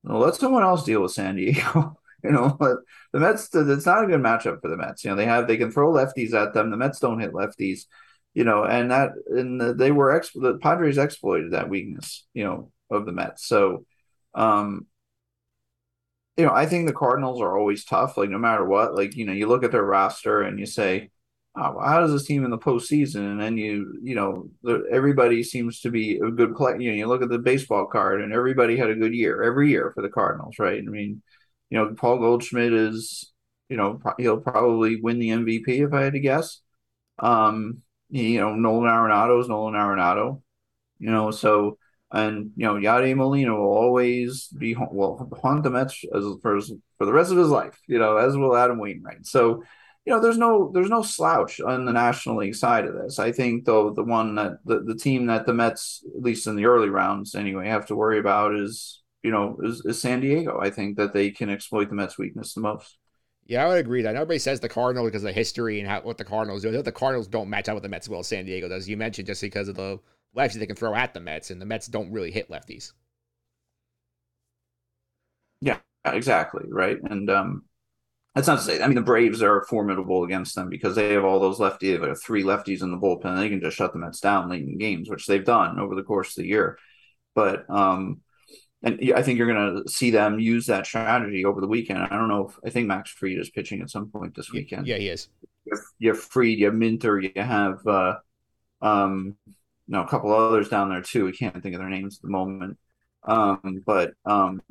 well, 0.02 0.18
let 0.18 0.34
someone 0.34 0.64
else 0.64 0.84
deal 0.84 1.02
with 1.02 1.12
San 1.12 1.36
Diego. 1.36 1.96
you 2.24 2.32
know, 2.32 2.58
the 3.12 3.20
Mets. 3.20 3.48
It's 3.54 3.86
not 3.86 4.04
a 4.04 4.08
good 4.08 4.20
matchup 4.20 4.60
for 4.60 4.68
the 4.68 4.76
Mets. 4.76 5.04
You 5.04 5.10
know, 5.10 5.16
they 5.16 5.26
have 5.26 5.46
they 5.46 5.56
can 5.56 5.70
throw 5.70 5.92
lefties 5.92 6.34
at 6.34 6.52
them. 6.52 6.70
The 6.70 6.76
Mets 6.76 6.98
don't 6.98 7.20
hit 7.20 7.32
lefties 7.32 7.84
you 8.34 8.44
know, 8.44 8.64
and 8.64 8.90
that 8.90 9.10
and 9.28 9.60
the, 9.60 9.74
they 9.74 9.90
were 9.90 10.16
ex- 10.16 10.32
the 10.34 10.58
Padres 10.58 10.98
exploited 10.98 11.52
that 11.52 11.68
weakness, 11.68 12.26
you 12.34 12.44
know, 12.44 12.72
of 12.90 13.06
the 13.06 13.12
Mets. 13.12 13.46
So, 13.46 13.84
um, 14.34 14.86
you 16.36 16.44
know, 16.46 16.52
I 16.52 16.66
think 16.66 16.86
the 16.86 16.94
Cardinals 16.94 17.40
are 17.40 17.58
always 17.58 17.84
tough. 17.84 18.16
Like 18.16 18.30
no 18.30 18.38
matter 18.38 18.64
what, 18.64 18.94
like 18.94 19.16
you 19.16 19.26
know, 19.26 19.32
you 19.32 19.46
look 19.46 19.64
at 19.64 19.72
their 19.72 19.84
roster 19.84 20.42
and 20.42 20.58
you 20.58 20.66
say, 20.66 21.10
oh, 21.56 21.72
well, 21.76 21.86
how 21.86 22.00
does 22.00 22.12
this 22.12 22.26
team 22.26 22.44
in 22.44 22.50
the 22.50 22.58
postseason? 22.58 23.32
And 23.32 23.40
then 23.40 23.56
you, 23.56 23.98
you 24.02 24.14
know, 24.14 24.48
the, 24.62 24.84
everybody 24.90 25.42
seems 25.42 25.80
to 25.80 25.90
be 25.90 26.18
a 26.18 26.30
good 26.30 26.54
play. 26.54 26.76
You 26.78 26.90
know, 26.90 26.96
you 26.96 27.06
look 27.06 27.22
at 27.22 27.28
the 27.28 27.38
baseball 27.38 27.86
card 27.86 28.22
and 28.22 28.32
everybody 28.32 28.76
had 28.76 28.90
a 28.90 28.94
good 28.94 29.14
year 29.14 29.42
every 29.42 29.70
year 29.70 29.92
for 29.94 30.02
the 30.02 30.08
Cardinals, 30.08 30.58
right? 30.58 30.78
I 30.78 30.82
mean, 30.82 31.22
you 31.70 31.78
know, 31.78 31.94
Paul 31.94 32.18
Goldschmidt 32.18 32.72
is, 32.72 33.32
you 33.68 33.76
know, 33.76 34.00
he'll 34.18 34.40
probably 34.40 35.00
win 35.00 35.18
the 35.18 35.30
MVP 35.30 35.86
if 35.86 35.92
I 35.92 36.02
had 36.02 36.14
to 36.14 36.20
guess. 36.20 36.60
Um, 37.18 37.82
you 38.10 38.40
know, 38.40 38.54
Nolan 38.54 38.90
Arenado 38.90 39.40
is 39.40 39.48
Nolan 39.48 39.74
Arenado, 39.74 40.42
you 40.98 41.10
know, 41.10 41.30
so 41.30 41.78
and 42.12 42.50
you 42.56 42.66
know, 42.66 42.74
Yadi 42.74 43.14
Molina 43.14 43.54
will 43.54 43.72
always 43.72 44.48
be 44.48 44.74
will 44.74 45.30
haunt 45.42 45.62
the 45.62 45.70
Mets 45.70 46.04
as 46.14 46.24
for 46.42 46.60
for 46.98 47.06
the 47.06 47.12
rest 47.12 47.30
of 47.30 47.38
his 47.38 47.48
life, 47.48 47.78
you 47.86 47.98
know, 47.98 48.16
as 48.16 48.36
will 48.36 48.56
Adam 48.56 48.78
Wainwright. 48.78 49.26
So, 49.26 49.62
you 50.04 50.12
know, 50.12 50.20
there's 50.20 50.38
no 50.38 50.70
there's 50.74 50.90
no 50.90 51.02
slouch 51.02 51.60
on 51.60 51.84
the 51.84 51.92
National 51.92 52.38
League 52.38 52.56
side 52.56 52.84
of 52.86 52.94
this. 52.94 53.18
I 53.18 53.30
think 53.32 53.64
though 53.64 53.90
the 53.90 54.02
one 54.02 54.34
that 54.36 54.58
the, 54.64 54.80
the 54.80 54.96
team 54.96 55.26
that 55.26 55.46
the 55.46 55.54
Mets, 55.54 56.04
at 56.16 56.22
least 56.22 56.46
in 56.46 56.56
the 56.56 56.66
early 56.66 56.88
rounds 56.88 57.34
anyway, 57.34 57.68
have 57.68 57.86
to 57.86 57.96
worry 57.96 58.18
about 58.18 58.56
is 58.56 59.02
you 59.22 59.30
know 59.30 59.58
is, 59.62 59.82
is 59.84 60.00
San 60.00 60.20
Diego. 60.20 60.58
I 60.60 60.70
think 60.70 60.96
that 60.96 61.12
they 61.12 61.30
can 61.30 61.48
exploit 61.48 61.90
the 61.90 61.94
Mets' 61.94 62.18
weakness 62.18 62.54
the 62.54 62.60
most. 62.60 62.98
Yeah, 63.50 63.64
I 63.64 63.68
would 63.68 63.78
agree. 63.78 64.02
That 64.02 64.14
everybody 64.14 64.38
says 64.38 64.60
the 64.60 64.68
Cardinals 64.68 65.08
because 65.08 65.24
of 65.24 65.26
the 65.26 65.32
history 65.32 65.80
and 65.80 65.88
how, 65.88 66.02
what 66.02 66.18
the 66.18 66.24
Cardinals 66.24 66.62
do. 66.62 66.70
The 66.80 66.92
Cardinals 66.92 67.26
don't 67.26 67.50
match 67.50 67.68
up 67.68 67.74
with 67.74 67.82
the 67.82 67.88
Mets 67.88 68.08
well 68.08 68.20
as 68.20 68.28
San 68.28 68.44
Diego 68.44 68.68
does. 68.68 68.88
You 68.88 68.96
mentioned 68.96 69.26
just 69.26 69.40
because 69.40 69.66
of 69.66 69.74
the 69.74 69.98
lefties 70.36 70.60
they 70.60 70.66
can 70.66 70.76
throw 70.76 70.94
at 70.94 71.14
the 71.14 71.20
Mets, 71.20 71.50
and 71.50 71.60
the 71.60 71.66
Mets 71.66 71.88
don't 71.88 72.12
really 72.12 72.30
hit 72.30 72.48
lefties. 72.48 72.92
Yeah, 75.60 75.78
exactly. 76.04 76.62
Right. 76.68 76.98
And 77.02 77.28
um, 77.28 77.64
that's 78.36 78.46
not 78.46 78.58
to 78.58 78.62
say, 78.62 78.80
I 78.80 78.86
mean, 78.86 78.94
the 78.94 79.02
Braves 79.02 79.42
are 79.42 79.64
formidable 79.64 80.22
against 80.22 80.54
them 80.54 80.68
because 80.68 80.94
they 80.94 81.12
have 81.14 81.24
all 81.24 81.40
those 81.40 81.58
lefties, 81.58 82.00
they 82.00 82.06
have 82.06 82.22
three 82.22 82.44
lefties 82.44 82.82
in 82.82 82.92
the 82.92 82.98
bullpen. 82.98 83.36
They 83.36 83.48
can 83.48 83.60
just 83.60 83.76
shut 83.76 83.92
the 83.92 83.98
Mets 83.98 84.20
down 84.20 84.48
late 84.48 84.62
in 84.62 84.78
games, 84.78 85.10
which 85.10 85.26
they've 85.26 85.44
done 85.44 85.80
over 85.80 85.96
the 85.96 86.04
course 86.04 86.38
of 86.38 86.44
the 86.44 86.48
year. 86.48 86.78
But, 87.34 87.68
um, 87.68 88.20
and 88.82 89.12
I 89.14 89.22
think 89.22 89.38
you're 89.38 89.52
going 89.52 89.84
to 89.84 89.90
see 89.90 90.10
them 90.10 90.38
use 90.38 90.66
that 90.66 90.86
strategy 90.86 91.44
over 91.44 91.60
the 91.60 91.66
weekend. 91.66 91.98
I 91.98 92.08
don't 92.08 92.28
know 92.28 92.48
if 92.48 92.58
I 92.64 92.70
think 92.70 92.86
Max 92.86 93.10
Fried 93.10 93.38
is 93.38 93.50
pitching 93.50 93.82
at 93.82 93.90
some 93.90 94.10
point 94.10 94.34
this 94.34 94.52
weekend. 94.52 94.86
Yeah, 94.86 94.96
he 94.96 95.08
is. 95.08 95.28
You 95.66 95.76
have, 95.76 95.84
you 95.98 96.08
have 96.10 96.20
Fried, 96.20 96.58
you 96.58 96.66
have 96.66 96.74
Minter, 96.74 97.20
you 97.20 97.32
have 97.36 97.86
uh, 97.86 98.16
um, 98.80 99.36
know, 99.90 100.02
a 100.02 100.08
couple 100.08 100.32
others 100.32 100.68
down 100.68 100.88
there 100.88 101.02
too. 101.02 101.24
We 101.24 101.32
can't 101.32 101.60
think 101.62 101.74
of 101.74 101.80
their 101.80 101.90
names 101.90 102.18
at 102.18 102.22
the 102.22 102.28
moment. 102.28 102.78
Um, 103.24 103.82
but 103.84 104.12
um, 104.24 104.62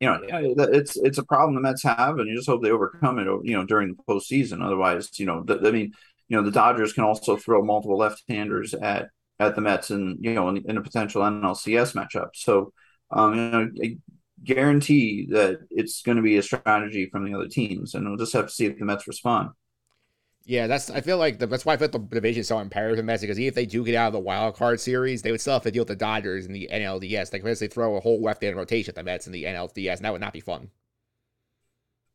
you 0.00 0.08
know, 0.08 0.20
it's 0.22 0.96
it's 0.96 1.18
a 1.18 1.24
problem 1.24 1.54
the 1.54 1.60
Mets 1.60 1.82
have, 1.82 2.18
and 2.18 2.28
you 2.28 2.36
just 2.36 2.48
hope 2.48 2.62
they 2.62 2.70
overcome 2.70 3.18
it. 3.18 3.26
You 3.44 3.56
know, 3.56 3.64
during 3.64 3.88
the 3.88 4.02
postseason. 4.08 4.64
Otherwise, 4.64 5.18
you 5.18 5.26
know, 5.26 5.44
I 5.48 5.70
mean, 5.70 5.92
you 6.28 6.36
know, 6.36 6.42
the 6.42 6.50
Dodgers 6.50 6.92
can 6.92 7.04
also 7.04 7.36
throw 7.36 7.64
multiple 7.64 7.96
left-handers 7.96 8.74
at 8.74 9.08
at 9.40 9.54
the 9.54 9.62
Mets, 9.62 9.90
and 9.90 10.18
you 10.22 10.34
know, 10.34 10.48
in, 10.48 10.58
in 10.68 10.76
a 10.76 10.82
potential 10.82 11.22
NLCS 11.22 11.94
matchup. 11.94 12.30
So 12.34 12.72
um, 13.10 13.34
you 13.34 13.50
know, 13.50 13.70
I 13.82 13.98
guarantee 14.42 15.28
that 15.30 15.60
it's 15.70 16.02
going 16.02 16.16
to 16.16 16.22
be 16.22 16.36
a 16.36 16.42
strategy 16.42 17.08
from 17.10 17.24
the 17.24 17.34
other 17.34 17.48
teams, 17.48 17.94
and 17.94 18.08
we'll 18.08 18.18
just 18.18 18.32
have 18.32 18.46
to 18.46 18.52
see 18.52 18.66
if 18.66 18.78
the 18.78 18.84
Mets 18.84 19.06
respond. 19.06 19.50
Yeah, 20.46 20.66
that's. 20.66 20.90
I 20.90 21.00
feel 21.00 21.16
like 21.16 21.38
the, 21.38 21.46
that's 21.46 21.64
why 21.64 21.72
I 21.72 21.76
feel 21.78 21.88
the 21.88 21.98
division 21.98 22.42
is 22.42 22.48
so 22.48 22.58
imperative 22.58 22.98
for 22.98 23.02
Mets 23.02 23.22
because 23.22 23.38
if 23.38 23.54
they 23.54 23.64
do 23.64 23.82
get 23.82 23.94
out 23.94 24.08
of 24.08 24.12
the 24.12 24.20
wild 24.20 24.56
card 24.56 24.78
series, 24.78 25.22
they 25.22 25.30
would 25.30 25.40
still 25.40 25.54
have 25.54 25.62
to 25.62 25.70
deal 25.70 25.82
with 25.82 25.88
the 25.88 25.96
Dodgers 25.96 26.44
in 26.44 26.52
the 26.52 26.68
NLDS. 26.70 27.32
Like, 27.32 27.44
if 27.44 27.58
they 27.58 27.66
throw 27.66 27.96
a 27.96 28.00
whole 28.00 28.22
left-hand 28.22 28.56
rotation 28.56 28.90
at 28.90 28.94
the 28.96 29.02
Mets 29.02 29.26
in 29.26 29.32
the 29.32 29.44
NLDS, 29.44 29.96
and 29.96 30.04
that 30.04 30.12
would 30.12 30.20
not 30.20 30.34
be 30.34 30.40
fun. 30.40 30.70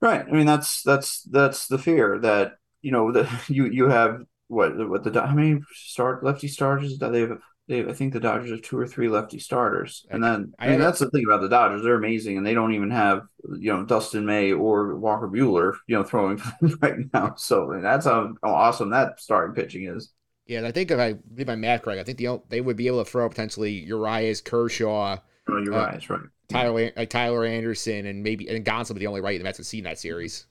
Right. 0.02 0.26
I 0.26 0.32
mean, 0.32 0.46
that's 0.46 0.84
that's 0.84 1.24
that's 1.24 1.68
the 1.68 1.80
fear 1.80 2.20
that 2.20 2.54
you 2.82 2.92
know 2.92 3.12
that 3.12 3.28
you 3.50 3.66
you 3.66 3.90
have 3.90 4.22
what 4.48 4.78
what 4.90 5.04
the 5.04 5.22
how 5.22 5.34
many 5.34 5.62
start 5.74 6.24
lefty 6.24 6.48
starters 6.48 7.00
that 7.00 7.12
they 7.12 7.22
have 7.22 7.40
they, 7.70 7.86
I 7.86 7.94
think 7.94 8.14
the 8.14 8.20
Dodgers 8.20 8.50
have 8.50 8.64
two 8.64 8.80
or 8.80 8.88
three 8.88 9.08
lefty 9.08 9.38
starters, 9.38 10.06
and 10.10 10.24
then 10.24 10.54
I, 10.58 10.66
I 10.66 10.70
mean, 10.72 10.80
that's 10.80 10.98
the 10.98 11.10
thing 11.12 11.24
about 11.26 11.42
the 11.42 11.50
Dodgers; 11.50 11.84
they're 11.84 11.94
amazing, 11.94 12.36
and 12.36 12.46
they 12.46 12.56
don't 12.56 12.74
even 12.74 12.90
have 12.90 13.28
you 13.58 13.72
know 13.72 13.86
Dustin 13.86 14.26
May 14.26 14.52
or 14.52 14.96
Walker 14.96 15.28
Buehler, 15.28 15.76
you 15.86 15.96
know, 15.96 16.04
throwing 16.04 16.42
right 16.82 16.98
now. 17.14 17.36
So 17.38 17.70
I 17.70 17.76
mean, 17.76 17.84
that's 17.84 18.08
how, 18.08 18.34
awesome 18.42 18.90
that 18.90 19.20
starting 19.20 19.54
pitching 19.54 19.86
is. 19.86 20.12
Yeah, 20.48 20.66
I 20.66 20.72
think 20.72 20.90
if 20.90 20.98
I 21.00 21.14
believe 21.14 21.46
my 21.46 21.56
math 21.56 21.84
correct, 21.84 22.02
I 22.02 22.04
think 22.04 22.18
the, 22.18 22.42
they 22.50 22.60
would 22.60 22.76
be 22.76 22.88
able 22.88 23.06
to 23.06 23.10
throw 23.10 23.30
potentially 23.30 23.74
Urias, 23.86 24.42
Kershaw, 24.42 25.18
oh, 25.48 25.58
Urias, 25.58 26.10
uh, 26.10 26.16
right? 26.16 26.24
Tyler 26.50 26.92
like 26.98 27.10
Tyler 27.12 27.46
Anderson, 27.46 28.08
and 28.08 28.24
maybe 28.24 28.50
and 28.50 28.66
Gonsolin 28.66 28.96
be 28.96 29.02
the 29.02 29.08
only 29.08 29.22
right 29.22 29.38
the 29.38 29.44
Mets 29.44 29.60
have 29.60 29.68
seen 29.68 29.84
that 29.84 30.00
series. 30.00 30.48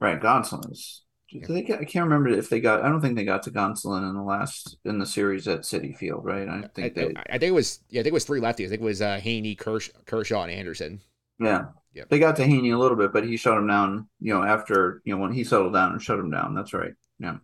Right, 0.00 0.20
Gonsolin 0.20 0.70
is 0.70 1.00
they 1.40 1.62
get, 1.62 1.80
I 1.80 1.84
can't 1.84 2.04
remember 2.04 2.28
if 2.28 2.48
they 2.48 2.60
got. 2.60 2.82
I 2.82 2.88
don't 2.88 3.00
think 3.00 3.16
they 3.16 3.24
got 3.24 3.42
to 3.44 3.50
Gonsolin 3.50 4.08
in 4.08 4.14
the 4.14 4.22
last 4.22 4.76
in 4.84 4.98
the 4.98 5.06
series 5.06 5.48
at 5.48 5.60
Citi 5.60 5.96
Field, 5.96 6.24
right? 6.24 6.48
I 6.48 6.68
think 6.74 6.98
I, 6.98 7.00
they. 7.00 7.14
I, 7.16 7.22
I 7.30 7.38
think 7.38 7.50
it 7.50 7.54
was. 7.54 7.80
Yeah, 7.90 8.00
I 8.00 8.02
think 8.02 8.12
it 8.12 8.14
was 8.14 8.24
three 8.24 8.40
lefties. 8.40 8.66
I 8.66 8.70
think 8.70 8.80
it 8.80 8.82
was 8.82 9.02
uh, 9.02 9.20
Heaney, 9.22 9.56
Kersh, 9.56 9.90
Kershaw, 10.06 10.42
and 10.42 10.52
Anderson. 10.52 11.00
Yeah. 11.38 11.66
Yep. 11.94 12.10
They 12.10 12.18
got 12.18 12.36
to 12.36 12.44
Heaney 12.44 12.74
a 12.74 12.78
little 12.78 12.96
bit, 12.96 13.12
but 13.12 13.24
he 13.24 13.36
shut 13.36 13.56
him 13.56 13.66
down. 13.66 14.08
You 14.20 14.34
know, 14.34 14.42
after 14.42 15.00
you 15.04 15.14
know 15.14 15.20
when 15.20 15.32
he 15.32 15.44
settled 15.44 15.72
down 15.72 15.92
and 15.92 16.02
shut 16.02 16.18
him 16.18 16.30
down. 16.30 16.54
That's 16.54 16.74
right. 16.74 16.92
Yeah. 17.18 17.38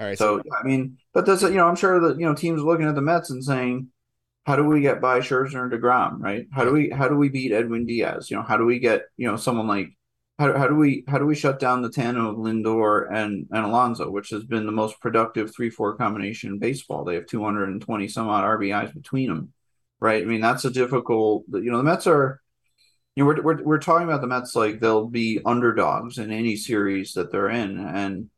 All 0.00 0.06
right. 0.06 0.18
So, 0.18 0.38
so 0.38 0.42
I 0.58 0.66
mean, 0.66 0.98
but 1.12 1.26
that's 1.26 1.42
you 1.42 1.50
know 1.50 1.68
I'm 1.68 1.76
sure 1.76 2.00
that 2.00 2.18
you 2.18 2.26
know 2.26 2.34
teams 2.34 2.62
looking 2.62 2.86
at 2.86 2.94
the 2.94 3.02
Mets 3.02 3.30
and 3.30 3.44
saying, 3.44 3.88
how 4.48 4.56
do 4.56 4.64
we 4.64 4.80
get 4.80 5.00
by 5.00 5.20
Scherzer 5.20 5.62
and 5.62 5.70
Degrom, 5.70 6.20
right? 6.20 6.46
How 6.50 6.64
do 6.64 6.72
we 6.72 6.90
how 6.90 7.06
do 7.06 7.16
we 7.16 7.28
beat 7.28 7.52
Edwin 7.52 7.86
Diaz? 7.86 8.30
You 8.30 8.38
know, 8.38 8.42
how 8.42 8.56
do 8.56 8.64
we 8.64 8.78
get 8.78 9.02
you 9.16 9.28
know 9.28 9.36
someone 9.36 9.68
like 9.68 9.90
how, 10.38 10.56
how 10.56 10.68
do 10.68 10.74
we 10.74 11.04
how 11.08 11.18
do 11.18 11.26
we 11.26 11.34
shut 11.34 11.58
down 11.58 11.82
the 11.82 11.90
tandem 11.90 12.24
of 12.24 12.36
Lindor 12.36 13.12
and 13.12 13.46
and 13.50 13.64
Alonso, 13.64 14.10
which 14.10 14.30
has 14.30 14.44
been 14.44 14.66
the 14.66 14.72
most 14.72 15.00
productive 15.00 15.52
three 15.54 15.70
four 15.70 15.96
combination 15.96 16.52
in 16.52 16.58
baseball? 16.58 17.04
They 17.04 17.14
have 17.16 17.26
220 17.26 18.08
some 18.08 18.28
odd 18.28 18.44
RBIs 18.44 18.94
between 18.94 19.28
them, 19.28 19.52
right? 20.00 20.22
I 20.22 20.26
mean 20.26 20.40
that's 20.40 20.64
a 20.64 20.70
difficult. 20.70 21.44
You 21.52 21.70
know 21.70 21.78
the 21.78 21.84
Mets 21.84 22.06
are. 22.06 22.40
You 23.16 23.24
know, 23.24 23.28
we're, 23.28 23.42
we're, 23.42 23.62
we're 23.64 23.78
talking 23.80 24.06
about 24.06 24.20
the 24.20 24.28
Mets 24.28 24.54
like 24.54 24.78
they'll 24.78 25.08
be 25.08 25.40
underdogs 25.44 26.18
in 26.18 26.30
any 26.30 26.54
series 26.54 27.14
that 27.14 27.32
they're 27.32 27.50
in, 27.50 27.76
and 27.80 28.30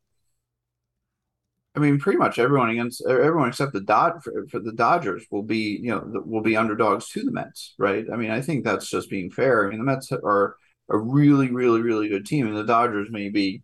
I 1.75 1.79
mean, 1.79 1.99
pretty 1.99 2.17
much 2.17 2.39
everyone 2.39 2.69
against 2.71 3.05
everyone 3.07 3.49
except 3.49 3.73
the 3.73 3.81
Dod 3.81 4.23
for, 4.23 4.45
for, 4.49 4.59
the 4.59 4.73
Dodgers 4.73 5.25
will 5.31 5.43
be, 5.43 5.79
you 5.81 5.91
know, 5.91 6.23
will 6.25 6.41
be 6.41 6.57
underdogs 6.57 7.09
to 7.09 7.23
the 7.23 7.31
Mets, 7.31 7.75
right? 7.77 8.05
I 8.11 8.17
mean, 8.17 8.31
I 8.31 8.41
think 8.41 8.65
that's 8.65 8.89
just 8.89 9.09
being 9.09 9.29
fair. 9.31 9.65
I 9.65 9.69
mean, 9.69 9.77
the 9.77 9.85
Mets 9.85 10.11
are 10.11 10.57
a 10.91 10.97
really, 10.97 11.49
really, 11.49 11.81
really 11.81 12.09
good 12.09 12.25
team. 12.25 12.47
And 12.47 12.55
the 12.55 12.63
Dodgers 12.63 13.09
may 13.09 13.29
be 13.29 13.63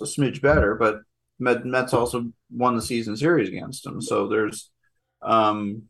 a 0.00 0.04
smidge 0.04 0.40
better, 0.40 0.74
but 0.74 1.00
Mets 1.38 1.92
also 1.92 2.30
won 2.50 2.76
the 2.76 2.82
season 2.82 3.16
series 3.16 3.48
against 3.48 3.84
them. 3.84 4.00
So 4.00 4.28
there's, 4.28 4.70
um, 5.22 5.82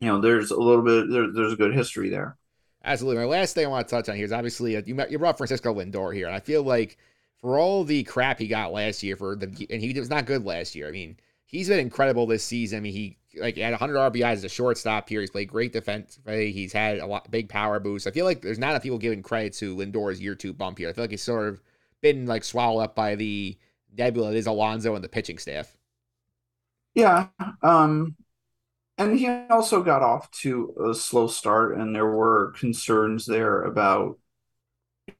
you 0.00 0.08
know, 0.08 0.20
there's 0.20 0.50
a 0.50 0.58
little 0.58 0.82
bit, 0.82 1.10
there, 1.10 1.32
there's 1.32 1.52
a 1.52 1.56
good 1.56 1.74
history 1.74 2.08
there. 2.08 2.36
Absolutely. 2.84 3.22
My 3.22 3.28
last 3.28 3.54
thing 3.54 3.64
I 3.64 3.68
want 3.68 3.86
to 3.86 3.94
touch 3.94 4.08
on 4.08 4.16
here 4.16 4.24
is 4.24 4.32
obviously 4.32 4.76
uh, 4.76 4.82
you, 4.84 5.00
you 5.08 5.18
brought 5.18 5.36
Francisco 5.36 5.72
Lindor 5.72 6.14
here. 6.14 6.26
And 6.26 6.34
I 6.34 6.40
feel 6.40 6.62
like 6.62 6.98
for 7.40 7.58
all 7.58 7.84
the 7.84 8.02
crap 8.04 8.38
he 8.38 8.48
got 8.48 8.72
last 8.72 9.02
year 9.02 9.16
for 9.16 9.36
the, 9.36 9.46
and 9.70 9.80
he 9.80 9.92
was 9.98 10.10
not 10.10 10.26
good 10.26 10.44
last 10.44 10.74
year. 10.74 10.88
I 10.88 10.90
mean, 10.90 11.16
he's 11.44 11.68
been 11.68 11.78
incredible 11.78 12.26
this 12.26 12.42
season. 12.42 12.78
I 12.78 12.80
mean, 12.80 12.92
he 12.92 13.18
like 13.36 13.54
he 13.54 13.60
had 13.60 13.72
100 13.72 13.96
RBIs 13.96 14.32
as 14.32 14.44
a 14.44 14.48
shortstop 14.48 15.08
here. 15.08 15.20
He's 15.20 15.30
played 15.30 15.48
great 15.48 15.72
defense. 15.72 16.18
He's 16.26 16.72
had 16.72 16.98
a 16.98 17.06
lot 17.06 17.30
big 17.30 17.48
power 17.48 17.80
boost. 17.80 18.06
I 18.06 18.10
feel 18.10 18.24
like 18.24 18.42
there's 18.42 18.58
not 18.58 18.70
enough 18.70 18.82
people 18.82 18.98
giving 18.98 19.22
credit 19.22 19.54
to 19.54 19.76
Lindor's 19.76 20.20
year 20.20 20.34
two 20.34 20.52
bump 20.52 20.78
here. 20.78 20.88
I 20.88 20.92
feel 20.92 21.04
like 21.04 21.10
he's 21.10 21.22
sort 21.22 21.48
of 21.48 21.62
been 22.00 22.26
like 22.26 22.44
swallowed 22.44 22.82
up 22.82 22.94
by 22.94 23.14
the 23.14 23.56
nebula 23.96 24.30
that 24.30 24.36
is 24.36 24.46
Alonso 24.46 24.94
and 24.94 25.04
the 25.04 25.08
pitching 25.08 25.38
staff. 25.38 25.76
Yeah, 26.94 27.28
um, 27.62 28.16
and 28.98 29.18
he 29.18 29.28
also 29.28 29.82
got 29.82 30.02
off 30.02 30.30
to 30.42 30.74
a 30.90 30.94
slow 30.94 31.26
start, 31.28 31.76
and 31.78 31.94
there 31.94 32.06
were 32.10 32.52
concerns 32.52 33.26
there 33.26 33.62
about 33.62 34.18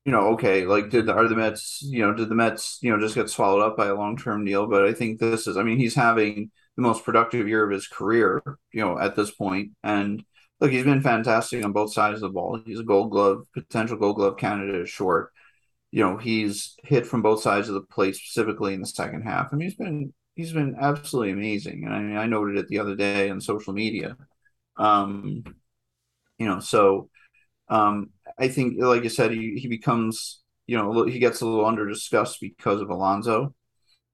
you 0.04 0.12
know, 0.12 0.28
okay, 0.34 0.64
like 0.64 0.90
did 0.90 1.06
the, 1.06 1.12
are 1.14 1.28
the 1.28 1.36
Mets, 1.36 1.82
you 1.82 2.00
know, 2.00 2.14
did 2.14 2.28
the 2.28 2.34
Mets, 2.34 2.78
you 2.82 2.90
know, 2.90 3.00
just 3.00 3.14
get 3.14 3.28
swallowed 3.30 3.62
up 3.62 3.76
by 3.76 3.86
a 3.86 3.94
long 3.94 4.16
term 4.16 4.44
deal? 4.44 4.66
But 4.66 4.84
I 4.84 4.92
think 4.92 5.18
this 5.18 5.46
is, 5.46 5.56
I 5.56 5.62
mean, 5.62 5.78
he's 5.78 5.94
having 5.94 6.50
the 6.76 6.82
most 6.82 7.04
productive 7.04 7.48
year 7.48 7.64
of 7.64 7.70
his 7.70 7.86
career, 7.86 8.42
you 8.72 8.80
know, 8.80 8.98
at 8.98 9.16
this 9.16 9.30
point. 9.30 9.72
And 9.82 10.24
look, 10.60 10.70
he's 10.70 10.84
been 10.84 11.02
fantastic 11.02 11.64
on 11.64 11.72
both 11.72 11.92
sides 11.92 12.16
of 12.16 12.20
the 12.22 12.28
ball. 12.30 12.60
He's 12.64 12.80
a 12.80 12.84
Gold 12.84 13.10
Glove 13.10 13.46
potential 13.52 13.96
Gold 13.96 14.16
Glove 14.16 14.38
candidate 14.38 14.88
short. 14.88 15.32
You 15.90 16.02
know, 16.04 16.16
he's 16.16 16.76
hit 16.84 17.06
from 17.06 17.20
both 17.20 17.42
sides 17.42 17.68
of 17.68 17.74
the 17.74 17.82
plate, 17.82 18.16
specifically 18.16 18.72
in 18.74 18.80
the 18.80 18.86
second 18.86 19.22
half. 19.22 19.48
I 19.52 19.56
mean, 19.56 19.68
he's 19.68 19.76
been 19.76 20.14
he's 20.34 20.52
been 20.52 20.76
absolutely 20.80 21.32
amazing. 21.32 21.84
And 21.84 21.94
I 21.94 21.98
mean, 22.00 22.16
I 22.16 22.26
noted 22.26 22.56
it 22.56 22.68
the 22.68 22.78
other 22.78 22.96
day 22.96 23.28
on 23.28 23.40
social 23.40 23.74
media. 23.74 24.16
Um, 24.76 25.44
you 26.38 26.46
know, 26.46 26.60
so 26.60 27.10
um, 27.68 28.10
I 28.38 28.48
think, 28.48 28.74
like 28.78 29.02
you 29.02 29.08
said, 29.08 29.30
he, 29.30 29.56
he 29.56 29.68
becomes, 29.68 30.40
you 30.66 30.76
know, 30.76 31.04
he 31.04 31.18
gets 31.18 31.40
a 31.40 31.46
little 31.46 31.64
under 31.66 31.88
discussed 31.88 32.38
because 32.40 32.80
of 32.80 32.90
Alonso, 32.90 33.54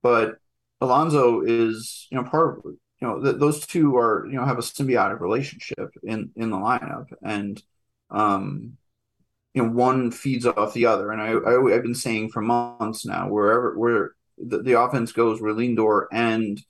but 0.03 0.37
Alonso 0.81 1.43
is, 1.43 2.07
you 2.11 2.17
know, 2.17 2.29
part 2.29 2.59
of, 2.59 2.65
you 2.65 3.07
know, 3.07 3.23
th- 3.23 3.37
those 3.37 3.67
two 3.67 3.97
are, 3.97 4.27
you 4.27 4.35
know, 4.35 4.45
have 4.45 4.59
a 4.59 4.63
symbiotic 4.63 5.21
relationship 5.21 5.95
in 6.03 6.31
in 6.37 6.51
the 6.51 6.57
lineup, 6.57 7.07
and 7.23 7.63
um, 8.11 8.77
you 9.55 9.63
know, 9.63 9.71
one 9.71 10.11
feeds 10.11 10.47
off 10.47 10.75
the 10.75 10.87
other. 10.87 11.11
And 11.11 11.21
I, 11.21 11.31
I 11.31 11.73
have 11.73 11.83
been 11.83 11.95
saying 11.95 12.31
for 12.31 12.41
months 12.41 13.05
now, 13.05 13.29
wherever 13.29 13.77
where 13.79 14.13
the, 14.37 14.63
the 14.63 14.81
offense 14.81 15.13
goes, 15.13 15.41
where 15.41 15.55
Lindor 15.55 16.07
and 16.13 16.61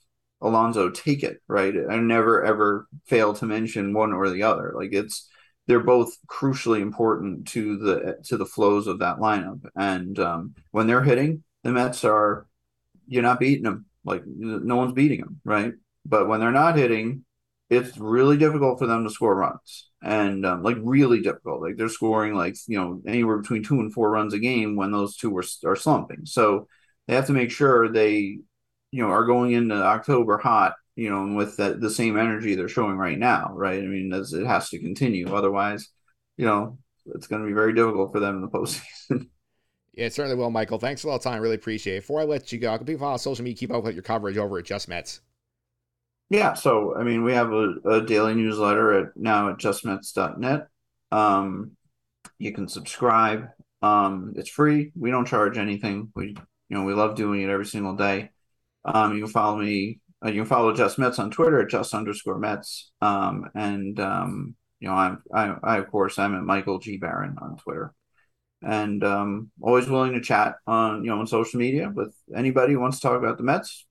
Alonso 0.41 0.89
take 0.89 1.23
it, 1.23 1.41
right? 1.47 1.73
I 1.89 1.97
never 1.97 2.43
ever 2.43 2.87
fail 3.05 3.33
to 3.35 3.45
mention 3.45 3.93
one 3.93 4.13
or 4.13 4.29
the 4.29 4.43
other. 4.43 4.73
Like 4.75 4.93
it's 4.93 5.29
they're 5.67 5.79
both 5.79 6.17
crucially 6.27 6.81
important 6.81 7.47
to 7.49 7.77
the 7.77 8.17
to 8.25 8.37
the 8.37 8.45
flows 8.45 8.87
of 8.87 8.99
that 8.99 9.17
lineup. 9.17 9.61
And 9.75 10.17
um, 10.19 10.55
when 10.71 10.87
they're 10.87 11.03
hitting, 11.03 11.43
the 11.63 11.71
Mets 11.71 12.03
are 12.03 12.47
you're 13.07 13.23
not 13.23 13.39
beating 13.39 13.63
them 13.63 13.85
Like 14.09 14.23
no 14.25 14.75
one's 14.75 14.93
beating 14.93 15.21
them, 15.21 15.39
right? 15.43 15.73
But 16.05 16.27
when 16.27 16.39
they're 16.39 16.51
not 16.51 16.77
hitting, 16.77 17.25
it's 17.69 17.97
really 17.97 18.37
difficult 18.37 18.79
for 18.79 18.87
them 18.87 19.03
to 19.03 19.09
score 19.09 19.35
runs, 19.35 19.89
and 20.01 20.45
um, 20.45 20.63
like 20.63 20.77
really 20.81 21.21
difficult. 21.21 21.61
Like 21.61 21.77
they're 21.77 21.89
scoring 21.89 22.33
like 22.33 22.55
you 22.67 22.77
know 22.77 23.01
anywhere 23.05 23.37
between 23.37 23.63
two 23.63 23.79
and 23.79 23.93
four 23.93 24.09
runs 24.11 24.33
a 24.33 24.39
game 24.39 24.75
when 24.75 24.91
those 24.91 25.15
two 25.15 25.35
are 25.37 25.43
are 25.65 25.75
slumping. 25.75 26.25
So 26.25 26.67
they 27.07 27.15
have 27.15 27.27
to 27.27 27.33
make 27.33 27.51
sure 27.51 27.89
they, 27.89 28.39
you 28.91 29.01
know, 29.03 29.09
are 29.09 29.25
going 29.25 29.51
into 29.53 29.75
October 29.75 30.37
hot, 30.37 30.73
you 30.95 31.09
know, 31.09 31.23
and 31.23 31.35
with 31.35 31.57
that 31.57 31.81
the 31.81 31.89
same 31.89 32.17
energy 32.17 32.55
they're 32.55 32.67
showing 32.69 32.97
right 32.97 33.17
now, 33.17 33.51
right? 33.53 33.79
I 33.83 33.87
mean, 33.87 34.11
it 34.13 34.45
has 34.45 34.69
to 34.69 34.79
continue, 34.79 35.33
otherwise, 35.33 35.89
you 36.37 36.45
know, 36.45 36.77
it's 37.15 37.27
going 37.27 37.41
to 37.41 37.47
be 37.47 37.53
very 37.53 37.73
difficult 37.73 38.11
for 38.11 38.19
them 38.19 38.35
in 38.35 38.41
the 38.41 38.47
postseason. 38.47 39.27
Yeah, 39.93 40.05
it 40.05 40.13
certainly 40.13 40.37
will, 40.37 40.51
Michael. 40.51 40.79
Thanks 40.79 41.03
a 41.03 41.07
lot, 41.07 41.21
time. 41.21 41.41
Really 41.41 41.55
appreciate 41.55 41.97
it. 41.97 42.01
Before 42.01 42.21
I 42.21 42.23
let 42.23 42.51
you 42.51 42.59
go, 42.59 42.77
can 42.77 42.85
people 42.85 43.05
follow 43.05 43.17
social 43.17 43.43
media, 43.43 43.57
keep 43.57 43.71
up 43.71 43.83
with 43.83 43.95
your 43.95 44.03
coverage 44.03 44.37
over 44.37 44.57
at 44.59 44.65
Just 44.65 44.87
Mets? 44.87 45.21
Yeah, 46.29 46.53
so 46.53 46.95
I 46.95 47.03
mean, 47.03 47.23
we 47.23 47.33
have 47.33 47.51
a, 47.51 47.75
a 47.85 48.01
daily 48.05 48.35
newsletter 48.35 48.93
at 48.93 49.17
now 49.17 49.49
at 49.49 49.57
justmets.net. 49.57 50.67
Um, 51.11 51.71
you 52.37 52.53
can 52.53 52.67
subscribe. 52.67 53.47
Um, 53.81 54.33
it's 54.35 54.49
free. 54.49 54.91
We 54.95 55.11
don't 55.11 55.27
charge 55.27 55.57
anything. 55.57 56.11
We 56.15 56.27
you 56.69 56.77
know 56.77 56.83
we 56.83 56.93
love 56.93 57.15
doing 57.15 57.41
it 57.41 57.49
every 57.49 57.65
single 57.65 57.95
day. 57.95 58.29
Um, 58.85 59.13
you 59.15 59.23
can 59.23 59.31
follow 59.31 59.57
me. 59.57 60.01
Uh, 60.23 60.29
you 60.29 60.41
can 60.41 60.49
follow 60.49 60.73
Just 60.73 60.99
Mets 60.99 61.17
on 61.19 61.31
Twitter 61.31 61.61
at 61.61 61.69
just 61.69 61.93
underscore 61.93 62.37
Mets. 62.39 62.91
Um, 63.01 63.49
and 63.55 63.99
um, 63.99 64.55
you 64.79 64.87
know 64.87 64.93
I'm 64.93 65.23
I, 65.33 65.55
I 65.63 65.77
of 65.77 65.89
course 65.89 66.19
I'm 66.19 66.35
at 66.35 66.43
Michael 66.43 66.79
G 66.79 66.97
Baron 66.97 67.37
on 67.41 67.57
Twitter, 67.57 67.93
and 68.61 69.03
um, 69.03 69.51
always 69.61 69.87
willing 69.87 70.13
to 70.13 70.21
chat 70.21 70.55
on 70.67 71.03
you 71.03 71.09
know 71.09 71.19
on 71.19 71.27
social 71.27 71.59
media 71.59 71.91
with 71.93 72.13
anybody 72.35 72.73
who 72.73 72.79
wants 72.79 72.99
to 72.99 73.07
talk 73.07 73.17
about 73.17 73.37
the 73.37 73.43
Mets. 73.43 73.85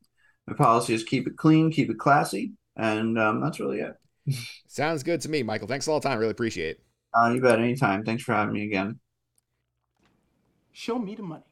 My 0.46 0.54
policy 0.54 0.94
is 0.94 1.04
keep 1.04 1.26
it 1.26 1.36
clean, 1.36 1.70
keep 1.70 1.90
it 1.90 1.98
classy, 1.98 2.52
and 2.76 3.18
um, 3.18 3.40
that's 3.40 3.60
really 3.60 3.80
it. 3.80 3.94
Sounds 4.66 5.02
good 5.02 5.20
to 5.22 5.28
me, 5.28 5.42
Michael. 5.42 5.68
Thanks 5.68 5.88
all 5.88 6.00
the 6.00 6.08
time. 6.08 6.18
Really 6.18 6.30
appreciate 6.30 6.76
it. 6.76 6.82
Uh, 7.14 7.32
you 7.34 7.40
bet. 7.40 7.58
Anytime. 7.58 8.04
Thanks 8.04 8.22
for 8.22 8.34
having 8.34 8.54
me 8.54 8.64
again. 8.64 8.98
Show 10.72 10.98
me 10.98 11.14
the 11.14 11.22
money. 11.22 11.42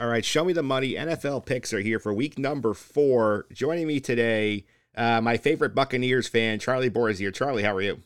All 0.00 0.08
right, 0.08 0.24
show 0.24 0.44
me 0.44 0.52
the 0.52 0.62
money. 0.62 0.94
NFL 0.94 1.46
picks 1.46 1.72
are 1.72 1.80
here 1.80 1.98
for 1.98 2.12
week 2.12 2.38
number 2.38 2.74
four. 2.74 3.46
Joining 3.52 3.88
me 3.88 3.98
today, 3.98 4.66
uh, 4.96 5.20
my 5.20 5.36
favorite 5.36 5.74
Buccaneers 5.74 6.28
fan, 6.28 6.60
Charlie 6.60 6.90
Borzier. 6.90 7.34
Charlie, 7.34 7.64
how 7.64 7.74
are 7.74 7.82
you? 7.82 8.00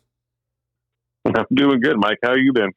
I'm 1.26 1.44
doing 1.54 1.80
good, 1.80 1.98
Mike. 1.98 2.18
How 2.22 2.34
you 2.34 2.52
been? 2.54 2.72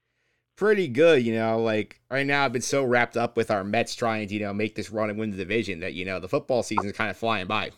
Pretty 0.57 0.89
good, 0.89 1.23
you 1.23 1.33
know. 1.33 1.59
Like 1.59 2.01
right 2.09 2.25
now, 2.25 2.43
I've 2.43 2.51
been 2.51 2.61
so 2.61 2.83
wrapped 2.83 3.15
up 3.15 3.37
with 3.37 3.49
our 3.49 3.63
Mets 3.63 3.95
trying 3.95 4.27
to, 4.27 4.33
you 4.33 4.41
know, 4.41 4.53
make 4.53 4.75
this 4.75 4.89
run 4.89 5.09
and 5.09 5.17
win 5.17 5.31
the 5.31 5.37
division 5.37 5.79
that 5.79 5.93
you 5.93 6.03
know 6.03 6.19
the 6.19 6.27
football 6.27 6.63
season 6.63 6.87
is 6.87 6.93
kind 6.93 7.09
of 7.09 7.15
flying 7.15 7.47
by. 7.47 7.71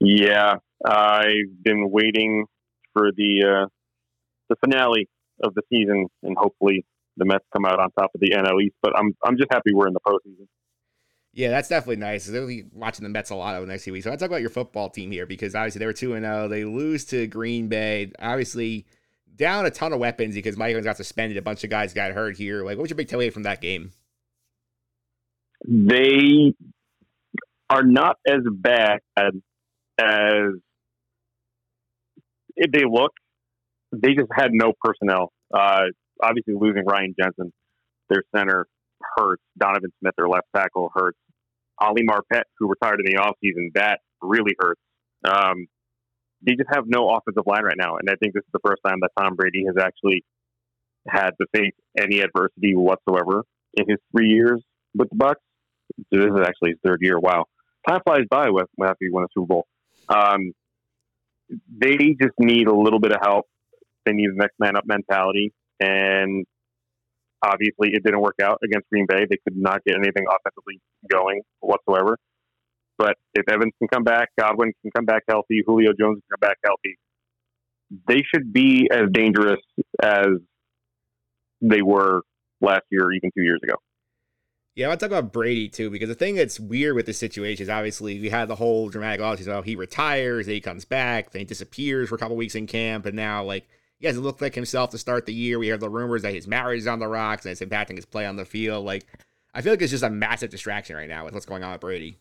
Yeah, 0.00 0.56
I've 0.84 1.62
been 1.62 1.90
waiting 1.90 2.44
for 2.92 3.10
the 3.10 3.62
uh, 3.64 3.66
the 4.50 4.56
finale 4.56 5.08
of 5.42 5.54
the 5.54 5.62
season, 5.70 6.08
and 6.22 6.36
hopefully 6.36 6.84
the 7.16 7.24
Mets 7.24 7.44
come 7.52 7.64
out 7.64 7.78
on 7.78 7.90
top 7.92 8.10
of 8.14 8.20
the 8.20 8.30
NL 8.30 8.62
East. 8.62 8.76
But 8.82 8.96
I'm 8.96 9.14
I'm 9.24 9.36
just 9.36 9.52
happy 9.52 9.72
we're 9.72 9.88
in 9.88 9.94
the 9.94 10.00
postseason. 10.00 10.46
Yeah, 11.32 11.50
that's 11.50 11.68
definitely 11.68 11.96
nice. 11.96 12.26
They'll 12.26 12.46
be 12.46 12.64
watching 12.72 13.02
the 13.02 13.08
Mets 13.08 13.30
a 13.30 13.34
lot 13.34 13.56
over 13.56 13.66
the 13.66 13.72
next 13.72 13.84
few 13.84 13.92
weeks. 13.92 14.04
So 14.04 14.12
I 14.12 14.16
talk 14.16 14.28
about 14.28 14.40
your 14.40 14.50
football 14.50 14.88
team 14.88 15.10
here 15.10 15.26
because 15.26 15.56
obviously 15.56 15.80
they 15.80 15.86
were 15.86 15.92
two 15.92 16.14
and 16.14 16.24
zero. 16.24 16.46
They 16.46 16.64
lose 16.64 17.04
to 17.06 17.26
Green 17.26 17.66
Bay. 17.68 18.12
Obviously, 18.20 18.86
down 19.34 19.66
a 19.66 19.70
ton 19.70 19.92
of 19.92 19.98
weapons 19.98 20.36
because 20.36 20.56
Mike 20.56 20.70
Evans 20.70 20.86
got 20.86 20.96
suspended. 20.96 21.36
A 21.36 21.42
bunch 21.42 21.64
of 21.64 21.70
guys 21.70 21.92
got 21.92 22.12
hurt 22.12 22.36
here. 22.36 22.64
Like, 22.64 22.76
what 22.76 22.82
was 22.82 22.90
your 22.90 22.96
big 22.96 23.08
takeaway 23.08 23.32
from 23.32 23.42
that 23.42 23.60
game? 23.60 23.92
They 25.66 26.54
are 27.68 27.82
not 27.82 28.16
as 28.26 28.40
bad 28.52 29.00
as 29.16 29.32
if 32.56 32.70
they 32.70 32.84
look. 32.88 33.12
They 33.92 34.14
just 34.14 34.30
had 34.32 34.52
no 34.52 34.72
personnel. 34.80 35.32
Uh, 35.52 35.86
obviously, 36.22 36.54
losing 36.54 36.84
Ryan 36.84 37.14
Jensen, 37.18 37.52
their 38.08 38.22
center, 38.34 38.66
hurts. 39.16 39.42
Donovan 39.58 39.92
Smith, 40.00 40.14
their 40.16 40.28
left 40.28 40.46
tackle, 40.54 40.90
hurts. 40.94 41.18
Ali 41.78 42.02
Marpet, 42.02 42.42
who 42.58 42.68
retired 42.68 43.00
in 43.00 43.06
the 43.06 43.20
offseason, 43.20 43.72
that 43.74 44.00
really 44.22 44.54
hurts. 44.58 44.80
Um, 45.24 45.66
they 46.42 46.54
just 46.54 46.68
have 46.72 46.84
no 46.86 47.08
offensive 47.08 47.44
line 47.46 47.64
right 47.64 47.76
now, 47.76 47.96
and 47.96 48.08
I 48.08 48.14
think 48.16 48.34
this 48.34 48.42
is 48.42 48.52
the 48.52 48.60
first 48.64 48.82
time 48.86 48.98
that 49.00 49.10
Tom 49.18 49.34
Brady 49.34 49.64
has 49.66 49.76
actually 49.82 50.24
had 51.08 51.30
to 51.40 51.46
face 51.54 51.74
any 51.98 52.20
adversity 52.20 52.74
whatsoever 52.74 53.44
in 53.74 53.84
his 53.88 53.98
three 54.12 54.28
years 54.28 54.62
with 54.94 55.08
the 55.10 55.16
Bucs. 55.16 55.34
So 56.12 56.18
this 56.18 56.26
is 56.26 56.40
actually 56.46 56.70
his 56.70 56.78
third 56.84 57.00
year. 57.02 57.18
Wow, 57.18 57.46
time 57.88 58.00
flies 58.04 58.24
by 58.30 58.50
with 58.50 58.68
after 58.82 59.04
you 59.04 59.12
win 59.12 59.24
a 59.24 59.28
Super 59.34 59.46
Bowl. 59.46 59.66
Um, 60.08 60.52
they 61.76 61.96
just 62.20 62.34
need 62.38 62.68
a 62.68 62.74
little 62.74 63.00
bit 63.00 63.12
of 63.12 63.18
help. 63.22 63.46
They 64.06 64.12
need 64.12 64.30
a 64.30 64.36
next 64.36 64.54
man 64.58 64.76
up 64.76 64.84
mentality, 64.86 65.52
and 65.80 66.44
obviously 67.42 67.90
it 67.92 68.02
didn't 68.04 68.20
work 68.20 68.36
out 68.42 68.58
against 68.64 68.88
Green 68.90 69.06
Bay. 69.08 69.26
They 69.28 69.36
could 69.46 69.56
not 69.56 69.84
get 69.84 69.96
anything 69.96 70.24
offensively 70.28 70.80
going 71.10 71.42
whatsoever. 71.60 72.16
But 72.96 73.16
if 73.34 73.48
Evans 73.48 73.72
can 73.78 73.88
come 73.88 74.04
back, 74.04 74.28
Godwin 74.38 74.72
can 74.82 74.90
come 74.94 75.04
back 75.04 75.24
healthy, 75.28 75.62
Julio 75.66 75.92
Jones 75.98 76.20
can 76.20 76.38
come 76.38 76.48
back 76.48 76.58
healthy, 76.64 76.96
they 78.08 78.22
should 78.32 78.52
be 78.52 78.88
as 78.90 79.10
dangerous 79.12 79.60
as 80.02 80.26
they 81.60 81.82
were 81.82 82.22
last 82.60 82.82
year, 82.90 83.10
even 83.12 83.30
two 83.36 83.42
years 83.42 83.60
ago. 83.62 83.74
Yeah, 84.74 84.86
I 84.86 84.88
want 84.88 85.00
to 85.00 85.08
talk 85.08 85.18
about 85.18 85.32
Brady 85.32 85.68
too, 85.68 85.88
because 85.88 86.08
the 86.08 86.16
thing 86.16 86.34
that's 86.34 86.58
weird 86.58 86.96
with 86.96 87.06
this 87.06 87.18
situation 87.18 87.62
is 87.62 87.68
obviously 87.68 88.20
we 88.20 88.28
had 88.28 88.48
the 88.48 88.56
whole 88.56 88.88
dramatic 88.88 89.20
offseason. 89.20 89.48
Oh, 89.48 89.62
he 89.62 89.76
retires, 89.76 90.46
then 90.46 90.54
he 90.56 90.60
comes 90.60 90.84
back, 90.84 91.30
then 91.30 91.40
he 91.40 91.46
disappears 91.46 92.08
for 92.08 92.16
a 92.16 92.18
couple 92.18 92.36
weeks 92.36 92.56
in 92.56 92.66
camp, 92.66 93.06
and 93.06 93.14
now 93.14 93.44
like 93.44 93.68
he 93.98 94.06
hasn't 94.06 94.24
looked 94.24 94.42
like 94.42 94.54
himself 94.54 94.90
to 94.90 94.98
start 94.98 95.26
the 95.26 95.34
year. 95.34 95.58
We 95.58 95.68
heard 95.68 95.80
the 95.80 95.88
rumors 95.88 96.22
that 96.22 96.34
his 96.34 96.46
marriage 96.46 96.80
is 96.80 96.86
on 96.86 96.98
the 96.98 97.08
rocks 97.08 97.44
and 97.44 97.52
it's 97.52 97.60
impacting 97.60 97.96
his 97.96 98.04
play 98.04 98.26
on 98.26 98.36
the 98.36 98.44
field. 98.44 98.84
Like, 98.84 99.06
I 99.54 99.62
feel 99.62 99.72
like 99.72 99.82
it's 99.82 99.92
just 99.92 100.04
a 100.04 100.10
massive 100.10 100.50
distraction 100.50 100.96
right 100.96 101.08
now 101.08 101.24
with 101.24 101.34
what's 101.34 101.46
going 101.46 101.62
on 101.62 101.72
with 101.72 101.80
Brady. 101.80 102.18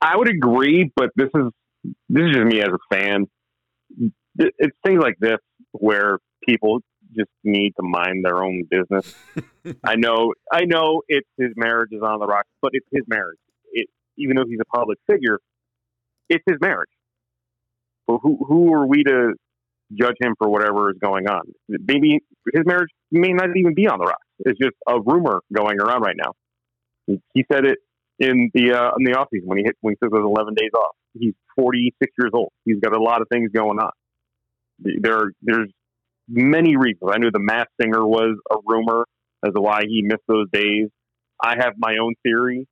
I 0.00 0.16
would 0.16 0.28
agree, 0.28 0.92
but 0.94 1.10
this 1.16 1.28
is 1.34 1.50
this 2.08 2.24
is 2.24 2.34
just 2.34 2.46
me 2.46 2.60
as 2.60 2.68
a 2.68 2.94
fan. 2.94 3.26
It's 4.38 4.76
things 4.84 5.00
like 5.00 5.16
this 5.18 5.38
where 5.72 6.18
people 6.46 6.80
just 7.16 7.30
need 7.42 7.72
to 7.76 7.82
mind 7.82 8.24
their 8.24 8.42
own 8.42 8.64
business. 8.70 9.14
I 9.84 9.96
know, 9.96 10.34
I 10.52 10.64
know, 10.64 11.02
it's 11.08 11.28
his 11.36 11.50
marriage 11.56 11.90
is 11.92 12.02
on 12.02 12.20
the 12.20 12.26
rocks, 12.26 12.48
but 12.62 12.72
it's 12.74 12.86
his 12.92 13.02
marriage. 13.08 13.38
It, 13.72 13.88
even 14.16 14.36
though 14.36 14.44
he's 14.46 14.60
a 14.60 14.76
public 14.76 14.98
figure, 15.08 15.38
it's 16.28 16.44
his 16.46 16.56
marriage. 16.60 16.90
Well, 18.06 18.20
who 18.22 18.38
who 18.46 18.72
are 18.74 18.86
we 18.86 19.02
to 19.04 19.34
judge 19.92 20.16
him 20.20 20.34
for 20.38 20.48
whatever 20.48 20.90
is 20.90 20.96
going 21.02 21.28
on? 21.28 21.42
Maybe 21.68 22.20
his 22.52 22.64
marriage 22.64 22.90
may 23.10 23.32
not 23.32 23.48
even 23.56 23.74
be 23.74 23.86
on 23.86 23.98
the 23.98 24.06
rocks. 24.06 24.26
It's 24.40 24.58
just 24.58 24.76
a 24.86 25.00
rumor 25.00 25.40
going 25.54 25.80
around 25.80 26.02
right 26.02 26.16
now. 26.16 26.32
He 27.34 27.44
said 27.50 27.64
it 27.64 27.78
in 28.18 28.50
the 28.52 28.72
uh, 28.72 28.90
in 28.98 29.04
the 29.04 29.12
offseason 29.12 29.46
when 29.46 29.58
he 29.58 29.64
hit 29.64 29.76
when 29.80 29.94
he 29.94 30.04
took 30.04 30.12
those 30.12 30.24
11 30.24 30.54
days 30.54 30.70
off. 30.76 30.94
He's 31.18 31.34
46 31.56 32.12
years 32.18 32.30
old. 32.34 32.52
He's 32.64 32.80
got 32.80 32.94
a 32.94 33.02
lot 33.02 33.22
of 33.22 33.28
things 33.30 33.50
going 33.54 33.78
on. 33.78 33.90
There 34.78 35.32
there's 35.42 35.70
many 36.28 36.76
reasons. 36.76 37.10
I 37.12 37.18
knew 37.18 37.30
the 37.32 37.40
Masked 37.40 37.72
Singer 37.80 38.06
was 38.06 38.36
a 38.50 38.56
rumor 38.66 39.06
as 39.44 39.52
to 39.54 39.60
why 39.60 39.82
he 39.88 40.02
missed 40.02 40.24
those 40.28 40.46
days. 40.52 40.88
I 41.42 41.56
have 41.58 41.74
my 41.78 41.96
own 42.02 42.14
theory. 42.22 42.66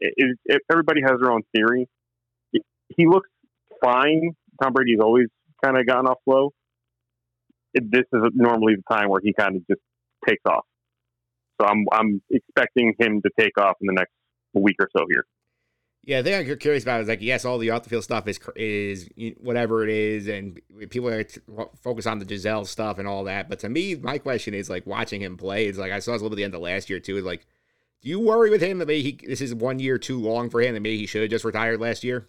It, 0.00 0.36
it, 0.44 0.62
everybody 0.70 1.00
has 1.02 1.14
their 1.20 1.30
own 1.30 1.42
theory. 1.54 1.88
He 2.52 3.06
looks 3.06 3.28
fine. 3.82 4.32
Tom 4.62 4.72
Brady's 4.72 5.00
always 5.00 5.28
kind 5.64 5.78
of 5.78 5.86
gotten 5.86 6.06
off 6.06 6.18
slow. 6.24 6.50
this 7.74 8.04
is 8.12 8.20
normally 8.34 8.74
the 8.76 8.94
time 8.94 9.08
where 9.08 9.20
he 9.22 9.32
kind 9.32 9.56
of 9.56 9.66
just 9.66 9.80
takes 10.26 10.42
off. 10.46 10.64
So 11.60 11.66
I'm 11.66 11.84
I'm 11.92 12.22
expecting 12.30 12.94
him 12.98 13.20
to 13.22 13.30
take 13.38 13.58
off 13.58 13.76
in 13.80 13.86
the 13.86 13.92
next 13.92 14.12
week 14.54 14.76
or 14.80 14.88
so 14.96 15.04
here. 15.10 15.24
Yeah, 16.02 16.22
the 16.22 16.30
thing 16.30 16.50
I'm 16.50 16.58
curious 16.58 16.82
about 16.82 17.02
is 17.02 17.08
like, 17.08 17.20
yes, 17.20 17.44
all 17.44 17.58
the 17.58 17.70
off 17.70 17.82
the 17.82 17.90
field 17.90 18.04
stuff 18.04 18.26
is 18.26 18.40
is 18.56 19.10
whatever 19.38 19.84
it 19.84 19.90
is, 19.90 20.28
and 20.28 20.58
people 20.88 21.10
are 21.10 21.24
focus 21.82 22.06
on 22.06 22.18
the 22.18 22.24
Gisele 22.24 22.64
stuff 22.64 22.98
and 22.98 23.06
all 23.06 23.24
that. 23.24 23.50
But 23.50 23.58
to 23.60 23.68
me, 23.68 23.96
my 23.96 24.16
question 24.16 24.54
is 24.54 24.70
like 24.70 24.86
watching 24.86 25.20
him 25.20 25.36
play. 25.36 25.66
It's 25.66 25.78
like 25.78 25.92
I 25.92 25.98
saw 25.98 26.12
this 26.12 26.22
a 26.22 26.24
little 26.24 26.30
bit 26.30 26.34
at 26.34 26.36
the 26.36 26.44
end 26.44 26.54
of 26.54 26.62
last 26.62 26.88
year 26.88 27.00
too. 27.00 27.18
Is 27.18 27.24
like, 27.24 27.46
do 28.00 28.08
you 28.08 28.18
worry 28.18 28.48
with 28.48 28.62
him 28.62 28.78
that 28.78 28.86
maybe 28.86 29.02
he, 29.02 29.26
this 29.26 29.42
is 29.42 29.54
one 29.54 29.78
year 29.78 29.98
too 29.98 30.18
long 30.18 30.48
for 30.48 30.62
him, 30.62 30.74
and 30.74 30.82
maybe 30.82 30.96
he 30.96 31.06
should 31.06 31.20
have 31.20 31.30
just 31.30 31.44
retired 31.44 31.80
last 31.80 32.02
year? 32.02 32.28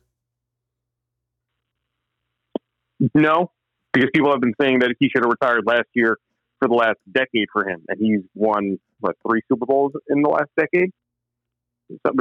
No, 3.16 3.52
because 3.94 4.10
people 4.14 4.32
have 4.32 4.42
been 4.42 4.54
saying 4.62 4.80
that 4.80 4.96
he 5.00 5.10
should 5.10 5.24
have 5.24 5.32
retired 5.32 5.64
last 5.66 5.88
year 5.94 6.18
for 6.60 6.68
the 6.68 6.76
last 6.76 6.98
decade 7.12 7.48
for 7.52 7.68
him, 7.68 7.84
and 7.88 8.00
he's 8.00 8.22
won 8.36 8.80
what 9.00 9.16
three 9.28 9.42
Super 9.52 9.66
Bowls 9.66 9.94
in 10.10 10.22
the 10.22 10.30
last 10.30 10.50
decade, 10.56 10.92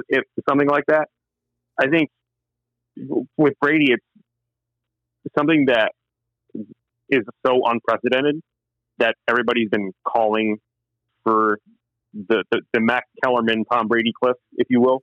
if 0.09 0.24
something 0.49 0.68
like 0.68 0.85
that. 0.89 1.09
I 1.78 1.89
think 1.89 2.11
with 3.37 3.55
Brady, 3.61 3.93
it's 3.93 5.35
something 5.39 5.66
that 5.66 5.93
is 7.11 7.24
so 7.47 7.61
unprecedented 7.66 8.41
that 8.99 9.16
everybody's 9.28 9.68
been 9.68 9.93
calling 10.07 10.59
for 11.24 11.59
the, 12.14 12.45
the, 12.51 12.62
the 12.72 13.03
Kellerman, 13.22 13.64
Tom 13.70 13.89
Brady 13.89 14.12
cliff, 14.18 14.37
if 14.57 14.66
you 14.70 14.81
will. 14.81 15.03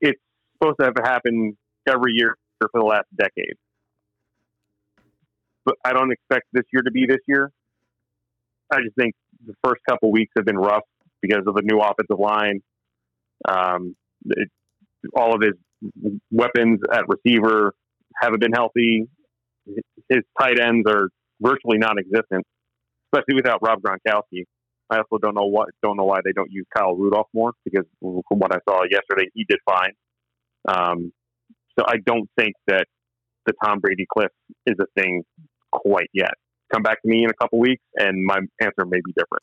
It's 0.00 0.20
supposed 0.54 0.78
to 0.80 0.86
have 0.86 0.94
happened 1.02 1.56
every 1.86 2.12
year 2.14 2.36
for 2.58 2.70
the 2.72 2.82
last 2.82 3.06
decade. 3.14 3.54
But 5.64 5.76
I 5.84 5.92
don't 5.92 6.12
expect 6.12 6.46
this 6.52 6.64
year 6.72 6.82
to 6.82 6.90
be 6.90 7.06
this 7.06 7.20
year. 7.28 7.52
I 8.72 8.80
just 8.82 8.96
think 8.96 9.14
the 9.46 9.54
first 9.64 9.82
couple 9.88 10.10
weeks 10.12 10.32
have 10.36 10.46
been 10.46 10.58
rough 10.58 10.84
because 11.20 11.42
of 11.46 11.54
the 11.54 11.62
new 11.62 11.78
offensive 11.80 12.18
line. 12.18 12.60
Um, 13.48 13.96
it, 14.26 14.48
all 15.14 15.34
of 15.34 15.42
his 15.42 15.54
weapons 16.30 16.80
at 16.92 17.04
receiver 17.08 17.74
haven't 18.20 18.40
been 18.40 18.52
healthy. 18.52 19.08
His 20.08 20.20
tight 20.38 20.58
ends 20.60 20.86
are 20.90 21.08
virtually 21.40 21.78
non-existent, 21.78 22.44
especially 23.12 23.34
without 23.34 23.60
Rob 23.62 23.80
Gronkowski. 23.80 24.44
I 24.90 24.98
also 24.98 25.18
don't 25.18 25.34
know 25.34 25.46
what 25.46 25.68
don't 25.82 25.96
know 25.96 26.04
why 26.04 26.18
they 26.24 26.32
don't 26.32 26.50
use 26.50 26.66
Kyle 26.76 26.96
Rudolph 26.96 27.28
more 27.32 27.52
because 27.64 27.84
from 28.00 28.38
what 28.38 28.52
I 28.52 28.58
saw 28.68 28.82
yesterday, 28.90 29.30
he 29.34 29.44
did 29.48 29.58
fine. 29.64 29.92
Um, 30.66 31.12
so 31.78 31.84
I 31.86 31.98
don't 32.04 32.28
think 32.36 32.54
that 32.66 32.86
the 33.46 33.52
Tom 33.64 33.80
Brady 33.80 34.06
cliff 34.12 34.30
is 34.66 34.76
a 34.80 34.86
thing 35.00 35.22
quite 35.72 36.10
yet. 36.12 36.34
Come 36.72 36.82
back 36.82 37.02
to 37.02 37.08
me 37.08 37.24
in 37.24 37.30
a 37.30 37.34
couple 37.34 37.58
weeks, 37.58 37.82
and 37.96 38.24
my 38.24 38.38
answer 38.60 38.84
may 38.84 39.00
be 39.04 39.12
different. 39.12 39.42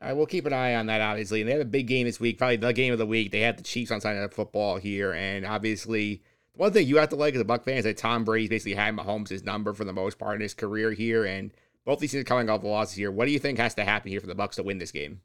All 0.00 0.08
right, 0.08 0.16
we'll 0.16 0.26
keep 0.26 0.46
an 0.46 0.52
eye 0.52 0.74
on 0.74 0.86
that, 0.86 1.00
obviously. 1.00 1.40
And 1.40 1.48
they 1.48 1.52
have 1.52 1.60
a 1.60 1.64
big 1.64 1.86
game 1.86 2.06
this 2.06 2.18
week, 2.18 2.38
probably 2.38 2.56
the 2.56 2.72
game 2.72 2.92
of 2.92 2.98
the 2.98 3.06
week. 3.06 3.30
They 3.30 3.40
have 3.40 3.56
the 3.56 3.62
Chiefs 3.62 3.90
on 3.90 4.00
Sunday 4.00 4.20
Night 4.20 4.34
Football 4.34 4.76
here, 4.76 5.12
and 5.12 5.46
obviously, 5.46 6.22
one 6.54 6.72
thing 6.72 6.86
you 6.86 6.96
have 6.98 7.08
to 7.10 7.16
like 7.16 7.34
as 7.34 7.40
a 7.40 7.44
Buc 7.44 7.64
fan 7.64 7.78
is 7.78 7.84
that 7.84 7.96
Tom 7.96 8.24
Brady's 8.24 8.48
basically 8.48 8.74
had 8.74 8.96
Mahomes' 8.96 9.44
number 9.44 9.72
for 9.72 9.84
the 9.84 9.92
most 9.92 10.18
part 10.18 10.36
in 10.36 10.40
his 10.40 10.54
career 10.54 10.92
here, 10.92 11.24
and 11.24 11.52
both 11.84 11.98
these 11.98 12.12
teams 12.12 12.24
coming 12.24 12.48
off 12.50 12.62
the 12.62 12.68
losses 12.68 12.96
here. 12.96 13.10
What 13.10 13.26
do 13.26 13.32
you 13.32 13.38
think 13.38 13.58
has 13.58 13.74
to 13.74 13.84
happen 13.84 14.10
here 14.10 14.20
for 14.20 14.26
the 14.26 14.34
Bucs 14.34 14.54
to 14.54 14.62
win 14.62 14.78
this 14.78 14.92
game? 14.92 15.20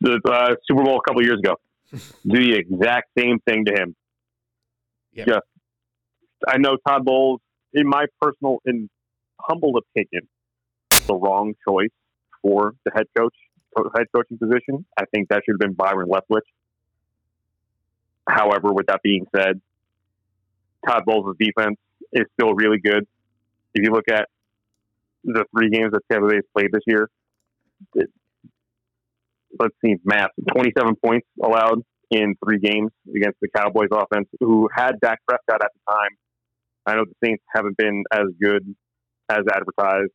The 0.00 0.20
uh, 0.24 0.54
Super 0.64 0.84
Bowl 0.84 0.98
a 0.98 1.08
couple 1.08 1.22
years 1.24 1.40
ago, 1.40 1.56
do 1.92 1.98
the 2.26 2.54
exact 2.54 3.10
same 3.18 3.38
thing 3.40 3.64
to 3.64 3.72
him. 3.72 3.96
Yep. 5.12 5.26
Just, 5.26 5.46
I 6.46 6.58
know 6.58 6.76
Todd 6.86 7.04
Bowles, 7.04 7.40
in 7.72 7.88
my 7.88 8.06
personal 8.20 8.58
and 8.64 8.88
humble 9.40 9.74
opinion, 9.76 10.28
the 11.06 11.14
wrong 11.14 11.54
choice 11.66 11.90
for 12.42 12.74
the 12.84 12.92
head 12.94 13.06
coach 13.16 13.34
head 13.96 14.06
coaching 14.14 14.38
position. 14.38 14.84
I 14.98 15.04
think 15.12 15.28
that 15.28 15.42
should 15.44 15.54
have 15.54 15.60
been 15.60 15.74
Byron 15.74 16.08
Leftwich. 16.08 16.40
However, 18.28 18.72
with 18.72 18.86
that 18.86 19.00
being 19.02 19.26
said, 19.34 19.60
Todd 20.86 21.02
Bowles' 21.06 21.36
defense 21.38 21.78
is 22.12 22.24
still 22.34 22.54
really 22.54 22.78
good. 22.78 23.06
If 23.74 23.84
you 23.84 23.90
look 23.92 24.08
at 24.10 24.28
the 25.24 25.44
three 25.56 25.70
games 25.70 25.92
that 25.92 26.00
Tampa 26.10 26.28
Bay's 26.28 26.42
played 26.54 26.70
this 26.72 26.82
year, 26.86 27.08
it, 27.94 28.10
let's 29.58 29.74
see, 29.84 29.96
math, 30.04 30.30
27 30.54 30.96
points 31.04 31.26
allowed 31.42 31.82
in 32.10 32.34
three 32.44 32.58
games 32.58 32.90
against 33.14 33.38
the 33.40 33.48
Cowboys 33.54 33.88
offense, 33.92 34.28
who 34.40 34.68
had 34.74 35.00
Dak 35.00 35.20
Prescott 35.26 35.62
at 35.62 35.70
the 35.72 35.92
time. 35.92 36.10
I 36.88 36.94
know 36.94 37.04
the 37.04 37.26
Saints 37.26 37.44
haven't 37.54 37.76
been 37.76 38.04
as 38.12 38.26
good 38.42 38.74
as 39.28 39.44
advertised, 39.52 40.12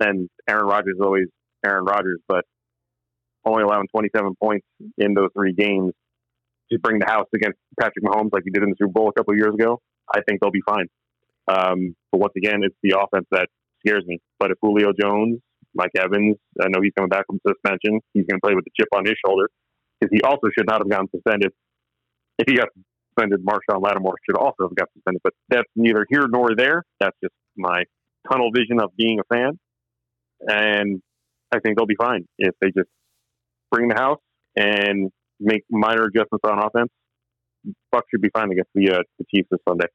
and 0.00 0.28
Aaron 0.48 0.66
Rodgers 0.66 0.94
is 0.96 1.00
always 1.02 1.26
Aaron 1.64 1.84
Rodgers, 1.84 2.20
but 2.26 2.44
only 3.44 3.62
allowing 3.62 3.88
27 3.88 4.34
points 4.42 4.66
in 4.96 5.12
those 5.12 5.28
three 5.36 5.52
games 5.52 5.92
to 6.72 6.78
bring 6.78 6.98
the 6.98 7.06
house 7.06 7.28
against 7.34 7.58
Patrick 7.78 8.04
Mahomes 8.04 8.30
like 8.32 8.42
he 8.44 8.50
did 8.50 8.62
in 8.62 8.70
the 8.70 8.76
Super 8.78 8.90
Bowl 8.90 9.10
a 9.10 9.12
couple 9.12 9.34
of 9.34 9.38
years 9.38 9.54
ago, 9.54 9.80
I 10.14 10.20
think 10.26 10.40
they'll 10.40 10.50
be 10.50 10.62
fine. 10.66 10.86
Um, 11.46 11.94
but 12.10 12.18
once 12.18 12.32
again, 12.38 12.60
it's 12.62 12.76
the 12.82 12.98
offense 12.98 13.26
that 13.30 13.48
scares 13.84 14.04
me. 14.06 14.18
But 14.38 14.50
if 14.50 14.56
Julio 14.62 14.92
Jones, 14.98 15.40
Mike 15.74 15.92
Evans, 15.94 16.36
I 16.58 16.68
know 16.68 16.80
he's 16.82 16.92
coming 16.96 17.10
back 17.10 17.26
from 17.26 17.38
suspension, 17.46 18.00
he's 18.14 18.24
going 18.24 18.40
to 18.40 18.46
play 18.46 18.54
with 18.54 18.64
the 18.64 18.70
chip 18.78 18.88
on 18.96 19.04
his 19.04 19.14
shoulder 19.24 19.50
because 20.00 20.10
he 20.10 20.22
also 20.22 20.48
should 20.56 20.66
not 20.66 20.80
have 20.80 20.88
gotten 20.88 21.08
suspended. 21.14 21.52
If 22.38 22.48
he 22.48 22.56
got 22.56 22.68
suspended, 23.14 23.44
Marshon 23.44 23.82
Lattimore 23.82 24.16
should 24.24 24.36
also 24.36 24.68
have 24.68 24.74
got 24.74 24.88
suspended. 24.94 25.20
But 25.22 25.34
that's 25.48 25.68
neither 25.76 26.06
here 26.08 26.26
nor 26.28 26.54
there. 26.56 26.84
That's 27.00 27.16
just 27.22 27.34
my 27.56 27.84
tunnel 28.30 28.50
vision 28.54 28.80
of 28.80 28.90
being 28.96 29.20
a 29.20 29.34
fan. 29.34 29.58
And 30.46 31.02
I 31.52 31.60
think 31.60 31.76
they'll 31.76 31.86
be 31.86 31.96
fine 31.96 32.26
if 32.38 32.54
they 32.60 32.68
just 32.68 32.88
bring 33.70 33.88
the 33.88 33.94
house 33.94 34.20
and 34.56 35.10
make 35.40 35.62
minor 35.70 36.04
adjustments 36.04 36.44
on 36.44 36.58
offense. 36.58 36.90
Bucs 37.94 38.02
should 38.10 38.20
be 38.20 38.30
fine 38.30 38.50
against 38.52 38.70
the 38.74 38.90
uh, 38.90 39.02
the 39.18 39.24
Chiefs 39.34 39.48
this 39.50 39.60
Sunday. 39.66 39.86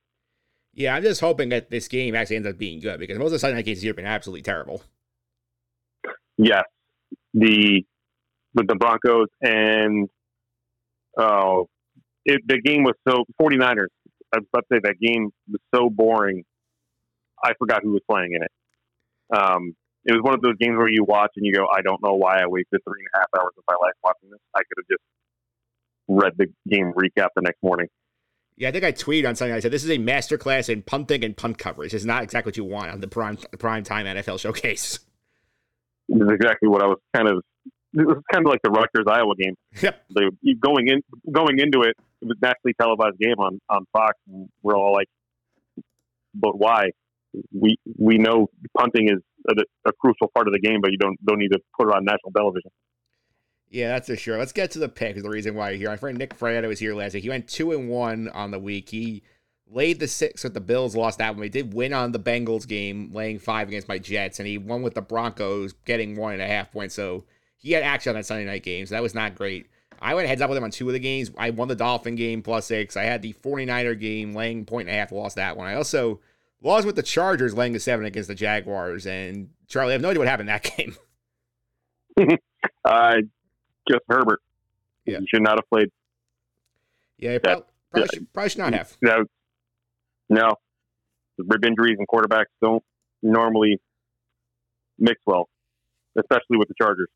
Yeah, 0.74 0.96
I'm 0.96 1.04
just 1.04 1.22
hoping 1.22 1.50
that 1.50 1.70
this 1.70 1.88
game 1.88 2.16
actually 2.16 2.38
ends 2.38 2.48
up 2.48 2.58
being 2.58 2.80
good 2.80 3.00
because 3.00 3.18
most 3.18 3.28
of 3.28 3.32
the 3.34 3.40
Sunday 3.40 3.58
night 3.58 3.66
games 3.66 3.82
here 3.82 3.90
have 3.90 3.96
been 3.96 4.06
absolutely 4.06 4.42
terrible. 4.42 4.82
Yes, 6.38 6.64
the 7.34 7.84
with 8.56 8.68
the 8.68 8.76
Broncos 8.76 9.28
and 9.42 10.10
oh, 11.18 11.68
it, 12.30 12.42
the 12.48 12.62
game 12.62 12.84
was 12.84 12.94
so 13.08 13.24
49ers. 13.42 13.88
I 14.34 14.38
was 14.38 14.46
about 14.54 14.66
to 14.72 14.76
say 14.76 14.80
that 14.84 15.00
game 15.02 15.32
was 15.50 15.62
so 15.74 15.90
boring. 15.90 16.44
I 17.44 17.54
forgot 17.58 17.82
who 17.84 17.92
was 17.92 18.02
playing 18.10 18.34
in 18.34 18.44
it. 18.44 18.52
Um, 19.36 19.76
it 20.06 20.14
was 20.14 20.22
one 20.22 20.34
of 20.34 20.42
those 20.42 20.56
games 20.60 20.78
where 20.78 20.90
you 20.90 21.04
watch 21.04 21.32
and 21.36 21.46
you 21.46 21.54
go, 21.54 21.66
I 21.72 21.82
don't 21.82 22.02
know 22.04 22.14
why 22.14 22.40
I 22.42 22.48
wasted 22.48 22.82
three 22.84 23.02
and 23.02 23.08
a 23.16 23.20
half 23.20 23.28
hours 23.38 23.54
of 23.58 23.64
my 23.68 23.76
life 23.82 23.94
watching 24.04 24.30
this. 24.30 24.40
I 24.56 24.60
could 24.60 24.84
have 24.84 24.88
just 24.90 25.04
read 26.08 26.34
the 26.38 26.48
game 26.70 26.94
recap 26.94 27.30
the 27.36 27.42
next 27.42 27.62
morning. 27.64 27.88
Yeah, 28.56 28.70
I 28.70 28.72
think 28.72 28.84
I 28.84 28.92
tweeted 28.92 29.28
on 29.28 29.36
something. 29.36 29.54
I 29.54 29.60
said 29.60 29.72
this 29.72 29.84
is 29.84 29.90
a 29.90 29.98
masterclass 29.98 30.70
in 30.70 30.82
punting 30.82 31.24
and 31.24 31.36
punt 31.36 31.58
coverage. 31.58 31.94
It's 31.94 32.06
not 32.06 32.24
exactly 32.24 32.50
what 32.50 32.58
you 32.58 32.66
want 32.66 32.92
on 32.92 33.00
the 33.00 33.08
prime 33.08 33.38
prime 33.58 33.84
time 33.84 34.06
NFL 34.06 34.40
showcase. 34.40 35.00
This 36.10 36.22
is 36.22 36.30
exactly 36.30 36.68
what 36.68 36.82
I 36.82 36.88
was 36.88 36.98
kind 37.16 37.30
of. 37.30 37.42
It 37.94 38.06
was 38.06 38.18
kind 38.32 38.46
of 38.46 38.52
like 38.52 38.62
the 38.64 38.70
Rutgers 38.70 39.06
Iowa 39.08 39.34
game. 39.36 39.56
Yep. 39.82 40.04
They, 40.14 40.54
going 40.54 40.88
in, 40.88 41.02
going 41.32 41.58
into 41.58 41.82
it, 41.82 41.96
it 42.22 42.28
was 42.28 42.38
nationally 42.42 42.74
televised 42.80 43.18
game 43.20 43.40
on 43.40 43.60
on 43.70 43.86
Fox, 43.94 44.14
and 44.28 44.50
we're 44.62 44.76
all 44.76 44.94
like, 44.94 45.08
"But 46.34 46.58
why? 46.58 46.92
We 47.52 47.78
we 47.98 48.18
know 48.18 48.48
punting 48.78 49.10
is 49.10 49.20
a, 49.48 49.90
a 49.90 49.94
crucial 49.94 50.30
part 50.34 50.48
of 50.48 50.54
the 50.54 50.60
game, 50.60 50.82
but 50.82 50.92
you 50.92 50.98
don't 50.98 51.24
don't 51.26 51.40
need 51.40 51.52
to 51.52 51.60
put 51.78 51.88
it 51.88 51.96
on 51.96 52.06
national 52.06 52.32
television." 52.36 52.72
Yeah, 53.70 53.90
that's 53.90 54.08
for 54.08 54.16
sure. 54.16 54.38
Let's 54.38 54.52
get 54.52 54.72
to 54.72 54.80
the 54.80 54.90
pick. 54.90 55.22
The 55.22 55.30
reason 55.30 55.54
why 55.54 55.70
you're 55.70 55.78
here. 55.78 55.90
My 55.90 55.98
friend 55.98 56.18
Nick 56.18 56.38
Fredo 56.38 56.68
was 56.68 56.80
here 56.80 56.96
last 56.96 57.14
week. 57.14 57.24
He 57.24 57.30
went 57.30 57.48
two 57.48 57.72
and 57.72 57.88
one 57.88 58.28
on 58.30 58.50
the 58.50 58.58
week. 58.58 58.90
He 58.90 59.22
laid 59.68 60.00
the 60.00 60.08
six 60.08 60.44
with 60.44 60.56
the 60.56 60.62
Bills, 60.62 60.96
lost 60.96 61.20
that 61.20 61.36
one. 61.36 61.44
He 61.44 61.50
did 61.50 61.74
win 61.74 61.94
on 61.94 62.12
the 62.12 62.20
Bengals 62.20 62.68
game, 62.68 63.12
laying 63.14 63.38
five 63.38 63.68
against 63.68 63.88
my 63.88 64.00
Jets, 64.00 64.40
and 64.40 64.48
he 64.48 64.58
won 64.58 64.82
with 64.82 64.96
the 64.96 65.02
Broncos, 65.02 65.74
getting 65.86 66.16
one 66.16 66.34
and 66.34 66.42
a 66.42 66.48
half 66.48 66.72
points. 66.72 66.96
So 66.96 67.26
he 67.58 67.74
had 67.74 67.84
action 67.84 68.10
on 68.10 68.16
that 68.16 68.26
Sunday 68.26 68.46
night 68.46 68.64
game. 68.64 68.88
So 68.88 68.96
that 68.96 69.04
was 69.04 69.14
not 69.14 69.36
great. 69.36 69.68
I 70.02 70.16
went 70.16 70.28
heads 70.28 70.42
up 70.42 70.50
with 70.50 70.58
him 70.58 70.64
on 70.64 70.72
two 70.72 70.88
of 70.88 70.94
the 70.94 71.00
games. 71.00 71.32
I 71.38 71.50
won 71.50 71.68
the 71.68 71.76
Dolphin 71.76 72.16
game 72.16 72.42
plus 72.42 72.66
six. 72.66 72.96
I 72.96 73.04
had 73.04 73.22
the 73.22 73.34
49er 73.34 74.00
game, 74.00 74.34
laying 74.34 74.66
point 74.66 74.88
and 74.88 74.96
a 74.96 75.00
half, 75.00 75.12
lost 75.12 75.36
that 75.36 75.58
one. 75.58 75.68
I 75.68 75.76
also 75.76 76.20
lost 76.62 76.86
with 76.86 76.96
the 76.96 77.04
Chargers, 77.04 77.54
laying 77.54 77.74
the 77.74 77.80
seven 77.80 78.06
against 78.06 78.30
the 78.30 78.36
Jaguars. 78.36 79.06
And 79.06 79.50
Charlie, 79.68 79.92
I 79.92 79.94
have 79.94 80.02
no 80.02 80.10
idea 80.10 80.20
what 80.20 80.28
happened 80.28 80.50
in 80.50 80.54
that 80.54 80.64
game. 80.78 80.96
uh, 82.86 83.16
just 83.90 84.02
Herbert. 84.10 84.42
Yeah. 85.06 85.20
He 85.20 85.28
should 85.28 85.44
not 85.44 85.58
have 85.58 85.70
played. 85.70 85.90
Yeah, 87.18 87.34
he 87.34 87.40
probably, 87.40 87.64
probably, 87.92 88.10
should, 88.14 88.34
probably 88.34 88.50
should 88.50 88.60
not 88.60 88.74
have. 88.74 88.98
No, 89.02 89.26
no. 90.30 90.54
Rib 91.38 91.66
injuries 91.66 91.98
and 91.98 92.08
quarterbacks 92.08 92.46
don't 92.62 92.84
normally 93.22 93.80
mix 94.98 95.22
well, 95.26 95.50
especially 96.18 96.58
with 96.58 96.68
the 96.68 96.74
Chargers. 96.80 97.10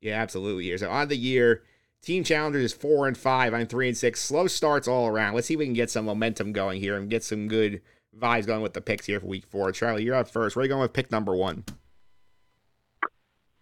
Yeah, 0.00 0.20
absolutely. 0.20 0.64
Here, 0.64 0.78
so 0.78 0.90
on 0.90 1.08
the 1.08 1.16
year, 1.16 1.62
team 2.04 2.24
challengers 2.24 2.64
is 2.64 2.72
four 2.72 3.06
and 3.06 3.16
five. 3.16 3.54
I'm 3.54 3.66
three 3.66 3.88
and 3.88 3.96
six. 3.96 4.20
Slow 4.20 4.46
starts 4.46 4.86
all 4.86 5.06
around. 5.06 5.34
Let's 5.34 5.46
see 5.46 5.54
if 5.54 5.58
we 5.58 5.66
can 5.66 5.74
get 5.74 5.90
some 5.90 6.04
momentum 6.04 6.52
going 6.52 6.80
here 6.80 6.96
and 6.96 7.10
get 7.10 7.24
some 7.24 7.48
good 7.48 7.80
vibes 8.18 8.46
going 8.46 8.62
with 8.62 8.74
the 8.74 8.80
picks 8.80 9.06
here 9.06 9.20
for 9.20 9.26
week 9.26 9.44
four. 9.48 9.72
Charlie, 9.72 10.04
you're 10.04 10.14
up 10.14 10.28
first. 10.28 10.56
Where 10.56 10.62
are 10.62 10.66
you 10.66 10.68
going 10.68 10.82
with 10.82 10.92
pick 10.92 11.10
number 11.10 11.34
one? 11.34 11.64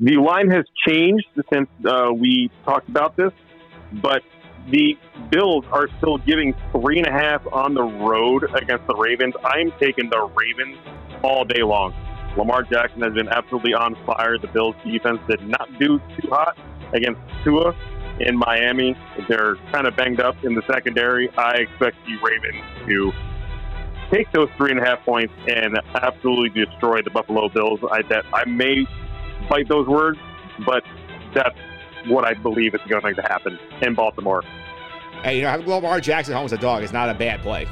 The 0.00 0.16
line 0.16 0.50
has 0.50 0.64
changed 0.86 1.26
since 1.52 1.68
uh, 1.86 2.12
we 2.12 2.50
talked 2.64 2.88
about 2.88 3.16
this, 3.16 3.32
but 4.02 4.22
the 4.70 4.96
Bills 5.30 5.64
are 5.70 5.86
still 5.98 6.18
giving 6.18 6.54
three 6.72 6.98
and 6.98 7.06
a 7.06 7.12
half 7.12 7.46
on 7.52 7.74
the 7.74 7.82
road 7.82 8.44
against 8.54 8.86
the 8.86 8.94
Ravens. 8.94 9.34
I'm 9.44 9.72
taking 9.80 10.10
the 10.10 10.28
Ravens 10.34 10.76
all 11.22 11.44
day 11.44 11.62
long. 11.62 11.94
Lamar 12.36 12.62
Jackson 12.62 13.02
has 13.02 13.12
been 13.12 13.28
absolutely 13.28 13.74
on 13.74 13.94
fire. 14.06 14.38
The 14.38 14.48
Bills 14.48 14.74
defense 14.84 15.20
did 15.28 15.46
not 15.46 15.68
do 15.78 16.00
too 16.20 16.28
hot 16.28 16.56
against 16.92 17.20
Tua 17.44 17.74
in 18.22 18.36
Miami. 18.36 18.96
They're 19.28 19.56
kind 19.72 19.86
of 19.86 19.96
banged 19.96 20.20
up 20.20 20.36
in 20.44 20.54
the 20.54 20.62
secondary. 20.72 21.30
I 21.36 21.56
expect 21.56 21.96
the 22.06 22.16
Ravens 22.22 22.62
to 22.86 23.12
take 24.12 24.30
those 24.32 24.48
three 24.56 24.70
and 24.70 24.80
a 24.80 24.84
half 24.84 25.04
points 25.04 25.32
and 25.48 25.78
absolutely 25.94 26.64
destroy 26.64 27.02
the 27.02 27.10
Buffalo 27.10 27.48
Bills. 27.48 27.80
I 27.90 28.02
that 28.02 28.24
I 28.32 28.44
may 28.44 28.86
bite 29.48 29.68
those 29.68 29.86
words, 29.86 30.18
but 30.66 30.82
that's 31.34 31.56
what 32.08 32.26
I 32.26 32.34
believe 32.34 32.74
is 32.74 32.80
going 32.88 33.14
to 33.14 33.22
happen 33.22 33.58
in 33.80 33.94
Baltimore. 33.94 34.42
Hey, 35.22 35.36
you 35.36 35.42
know, 35.42 35.50
having 35.50 35.66
Lamar 35.66 36.00
Jackson 36.00 36.34
home 36.34 36.44
as 36.44 36.52
a 36.52 36.58
dog 36.58 36.82
is 36.82 36.92
not 36.92 37.08
a 37.08 37.14
bad 37.14 37.40
play. 37.42 37.66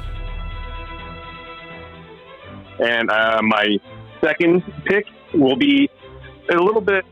And 2.79 3.11
uh, 3.11 3.41
my 3.43 3.77
second 4.23 4.63
pick 4.85 5.05
will 5.33 5.57
be 5.57 5.89
a 6.49 6.55
little 6.55 6.81
bit 6.81 7.05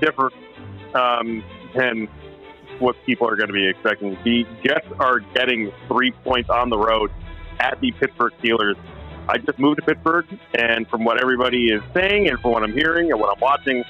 different 0.00 0.34
um, 0.94 1.44
than 1.74 2.08
what 2.78 2.96
people 3.06 3.28
are 3.28 3.36
going 3.36 3.48
to 3.48 3.52
be 3.52 3.66
expecting. 3.68 4.16
The 4.24 4.46
Jets 4.64 4.86
are 4.98 5.20
getting 5.34 5.72
three 5.88 6.12
points 6.24 6.50
on 6.50 6.70
the 6.70 6.78
road 6.78 7.10
at 7.60 7.80
the 7.80 7.92
Pittsburgh 7.92 8.32
Steelers. 8.42 8.76
I 9.28 9.38
just 9.38 9.58
moved 9.58 9.80
to 9.80 9.86
Pittsburgh, 9.86 10.26
and 10.58 10.88
from 10.88 11.04
what 11.04 11.20
everybody 11.22 11.70
is 11.70 11.80
saying, 11.94 12.28
and 12.28 12.38
from 12.40 12.50
what 12.52 12.62
I'm 12.64 12.72
hearing 12.72 13.10
and 13.12 13.20
what 13.20 13.34
I'm 13.34 13.40
watching, 13.40 13.84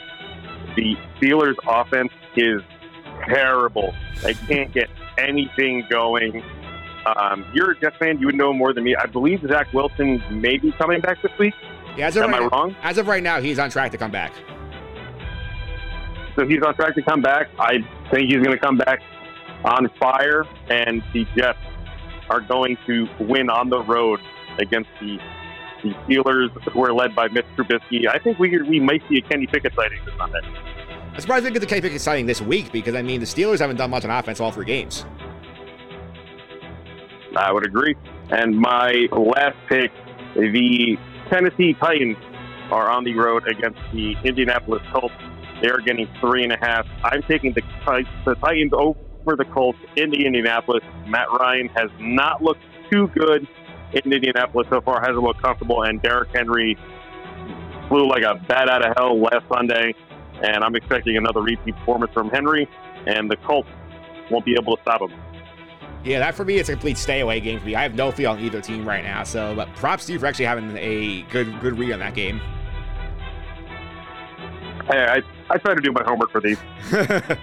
the 0.77 0.95
Steelers' 1.19 1.55
offense 1.67 2.13
is 2.37 2.61
terrible. 3.27 3.95
They 4.23 4.35
can't 4.35 4.73
get 4.73 4.91
anything 5.19 5.87
going. 5.89 6.43
Um, 7.17 7.45
you're 7.55 7.73
a 7.73 7.81
Jets 7.81 7.97
fan. 7.97 8.19
You 8.19 8.27
would 8.27 8.35
know 8.37 8.53
more 8.53 8.73
than 8.75 8.85
me. 8.85 8.95
I 8.95 9.07
believe 9.07 9.41
Zach 9.49 9.73
Wilson 9.73 10.23
may 10.31 10.59
be 10.59 10.71
coming 10.73 11.01
back 11.01 11.21
this 11.23 11.33
week. 11.39 11.55
Yeah, 11.97 12.07
as 12.09 12.17
of 12.17 12.25
Am 12.25 12.31
right 12.31 12.41
I 12.43 12.45
now- 12.45 12.49
wrong? 12.51 12.77
As 12.83 12.99
of 12.99 13.07
right 13.09 13.23
now, 13.23 13.41
he's 13.41 13.59
on 13.59 13.71
track 13.71 13.91
to 13.93 13.99
come 13.99 14.11
back. 14.11 14.33
So 16.37 16.47
he's 16.47 16.63
on 16.63 16.75
track 16.75 16.95
to 16.95 17.03
come 17.03 17.21
back. 17.21 17.49
I 17.59 17.79
think 18.13 18.31
he's 18.31 18.43
going 18.43 18.57
to 18.57 18.59
come 18.59 18.77
back 18.77 19.01
on 19.65 19.89
fire, 19.99 20.45
and 20.71 21.03
the 21.13 21.25
Jets 21.37 21.59
are 22.31 22.41
going 22.41 22.77
to 22.87 23.09
win 23.21 23.51
on 23.51 23.71
the 23.71 23.83
road 23.83 24.21
against 24.59 24.91
the 25.01 25.19
the 25.83 25.91
Steelers, 26.07 26.51
who 26.71 26.85
are 26.85 26.93
led 26.93 27.13
by 27.17 27.27
Mitch 27.27 27.45
Trubisky. 27.57 28.07
I 28.09 28.19
think 28.21 28.39
we 28.39 28.57
we 28.63 28.79
might 28.79 29.03
see 29.09 29.19
a 29.19 29.23
Kenny 29.23 29.49
Pickett 29.49 29.75
sighting 29.75 29.99
this 30.05 30.15
Sunday. 30.17 30.39
I'm 31.13 31.21
surprised 31.21 31.43
we 31.43 31.51
didn't 31.51 31.55
get 31.55 31.61
the 31.61 31.67
Kenny 31.67 31.81
Pickett 31.81 32.01
signing 32.01 32.27
this 32.27 32.41
week 32.41 32.71
because, 32.73 32.95
I 32.95 33.03
mean, 33.03 33.21
the 33.21 33.27
Steelers 33.27 33.59
haven't 33.59 33.77
done 33.77 33.91
much 33.91 34.05
on 34.05 34.11
offense 34.11 34.41
all 34.41 34.53
three 34.53 34.65
games. 34.65 35.05
I 37.37 37.53
would 37.53 37.67
agree. 37.67 37.97
And 38.31 38.57
my 38.57 39.09
last 39.11 39.57
pick, 39.69 39.91
the 40.35 40.97
Tennessee 41.31 41.75
Titans 41.75 42.17
are 42.71 42.89
on 42.89 43.05
the 43.05 43.15
road 43.15 43.47
against 43.49 43.79
the 43.93 44.15
Indianapolis 44.25 44.83
Colts. 44.93 45.15
They 45.63 45.69
are 45.69 45.81
getting 45.81 46.09
three 46.21 46.43
and 46.43 46.53
a 46.53 46.59
half. 46.61 46.87
I'm 47.05 47.23
taking 47.23 47.53
the, 47.53 47.63
the 48.25 48.35
Titans 48.35 48.73
over 48.73 49.37
the 49.37 49.45
Colts 49.45 49.79
in 49.97 50.11
the 50.11 50.27
Indianapolis. 50.27 50.83
Matt 51.07 51.29
Ryan 51.31 51.69
has 51.69 51.89
not 52.01 52.43
looked 52.43 52.63
too 52.91 53.07
good 53.09 53.47
in 53.93 54.13
Indianapolis 54.13 54.67
so 54.71 54.81
far, 54.81 55.01
hasn't 55.01 55.23
looked 55.23 55.41
comfortable, 55.41 55.83
and 55.85 56.03
Derrick 56.03 56.31
Henry 56.35 56.77
flew 57.89 58.09
like 58.09 58.25
a 58.25 58.35
bat 58.49 58.69
out 58.69 58.85
of 58.85 58.95
hell 58.97 59.21
last 59.21 59.45
Sunday. 59.55 59.95
And 60.43 60.65
I'm 60.65 60.75
expecting 60.75 61.17
another 61.17 61.41
repeat 61.41 61.77
performance 61.77 62.13
from 62.13 62.29
Henry, 62.31 62.69
and 63.07 63.31
the 63.31 63.37
Colts 63.37 63.69
won't 64.31 64.45
be 64.45 64.57
able 64.61 64.77
to 64.77 64.83
stop 64.83 65.03
him. 65.03 65.13
Yeah, 66.05 66.19
that 66.19 66.35
for 66.35 66.45
me, 66.45 66.57
it's 66.57 66.69
a 66.69 66.73
complete 66.73 66.99
stay 66.99 67.21
away 67.21 67.39
game 67.39 67.61
for 67.61 67.67
me. 67.67 67.77
I 67.77 67.83
have 67.83 67.95
no 67.95 68.11
feel 68.11 68.33
on 68.33 68.41
either 68.41 68.61
team 68.61 68.89
right 68.89 69.05
now. 69.05 69.23
So, 69.23 69.55
but 69.55 69.73
props 69.77 70.07
to 70.07 70.13
you 70.15 70.19
for 70.19 70.27
actually 70.27 70.47
having 70.47 70.77
a 70.77 71.23
good 71.31 71.61
good 71.61 71.79
read 71.79 71.93
on 71.93 72.01
that 72.01 72.15
game. 72.15 72.41
I, 74.89 75.23
I 75.51 75.59
try 75.59 75.75
to 75.75 75.81
do 75.81 75.93
my 75.93 76.03
homework 76.05 76.31
for 76.31 76.41
these. 76.41 76.59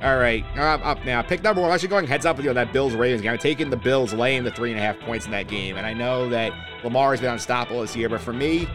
All 0.00 0.16
right, 0.16 0.44
um, 0.56 0.80
up 0.82 1.04
now. 1.04 1.22
Pick 1.22 1.42
number 1.42 1.60
one. 1.60 1.70
I'm 1.70 1.74
actually 1.74 1.88
going 1.88 2.06
heads 2.06 2.24
up 2.24 2.36
with 2.36 2.44
you 2.44 2.50
on 2.50 2.56
that 2.56 2.72
Bills 2.72 2.94
Ravens 2.94 3.20
game. 3.20 3.32
I'm 3.32 3.38
taking 3.38 3.68
the 3.68 3.76
Bills 3.76 4.14
laying 4.14 4.44
the 4.44 4.50
three 4.52 4.70
and 4.70 4.78
a 4.78 4.82
half 4.82 4.98
points 5.00 5.26
in 5.26 5.32
that 5.32 5.48
game. 5.48 5.76
And 5.76 5.84
I 5.84 5.92
know 5.92 6.28
that 6.28 6.52
Lamar 6.84 7.10
has 7.10 7.20
been 7.20 7.32
unstoppable 7.32 7.80
this 7.80 7.96
year, 7.96 8.08
but 8.08 8.20
for 8.20 8.32
me, 8.32 8.68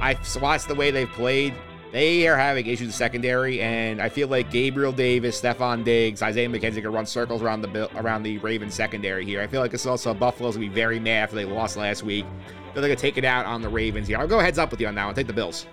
I've 0.00 0.18
watched 0.40 0.68
the 0.68 0.74
way 0.74 0.90
they've 0.90 1.10
played. 1.10 1.54
They 1.92 2.26
are 2.26 2.38
having 2.38 2.64
issues 2.64 2.86
in 2.86 2.92
secondary, 2.92 3.60
and 3.60 4.00
I 4.00 4.08
feel 4.08 4.28
like 4.28 4.50
Gabriel 4.50 4.92
Davis, 4.92 5.38
Stefon 5.38 5.84
Diggs, 5.84 6.22
Isaiah 6.22 6.48
McKenzie 6.48 6.80
can 6.80 6.90
run 6.90 7.04
circles 7.04 7.42
around 7.42 7.60
the 7.60 7.94
around 7.98 8.22
the 8.22 8.38
Ravens 8.38 8.72
secondary 8.72 9.26
here. 9.26 9.42
I 9.42 9.46
feel 9.46 9.60
like 9.60 9.74
it's 9.74 9.84
also 9.84 10.14
Buffalo's 10.14 10.56
gonna 10.56 10.68
be 10.68 10.74
very 10.74 10.98
mad 10.98 11.24
after 11.24 11.36
they 11.36 11.44
lost 11.44 11.76
last 11.76 12.02
week. 12.02 12.24
They're 12.72 12.82
gonna 12.82 12.96
take 12.96 13.18
it 13.18 13.26
out 13.26 13.44
on 13.44 13.60
the 13.60 13.68
Ravens 13.68 14.08
here. 14.08 14.16
I'll 14.16 14.26
go 14.26 14.38
heads 14.38 14.58
up 14.58 14.70
with 14.70 14.80
you 14.80 14.86
on 14.86 14.94
that 14.94 15.04
one. 15.04 15.14
Take 15.14 15.26
the 15.26 15.34
Bills. 15.34 15.66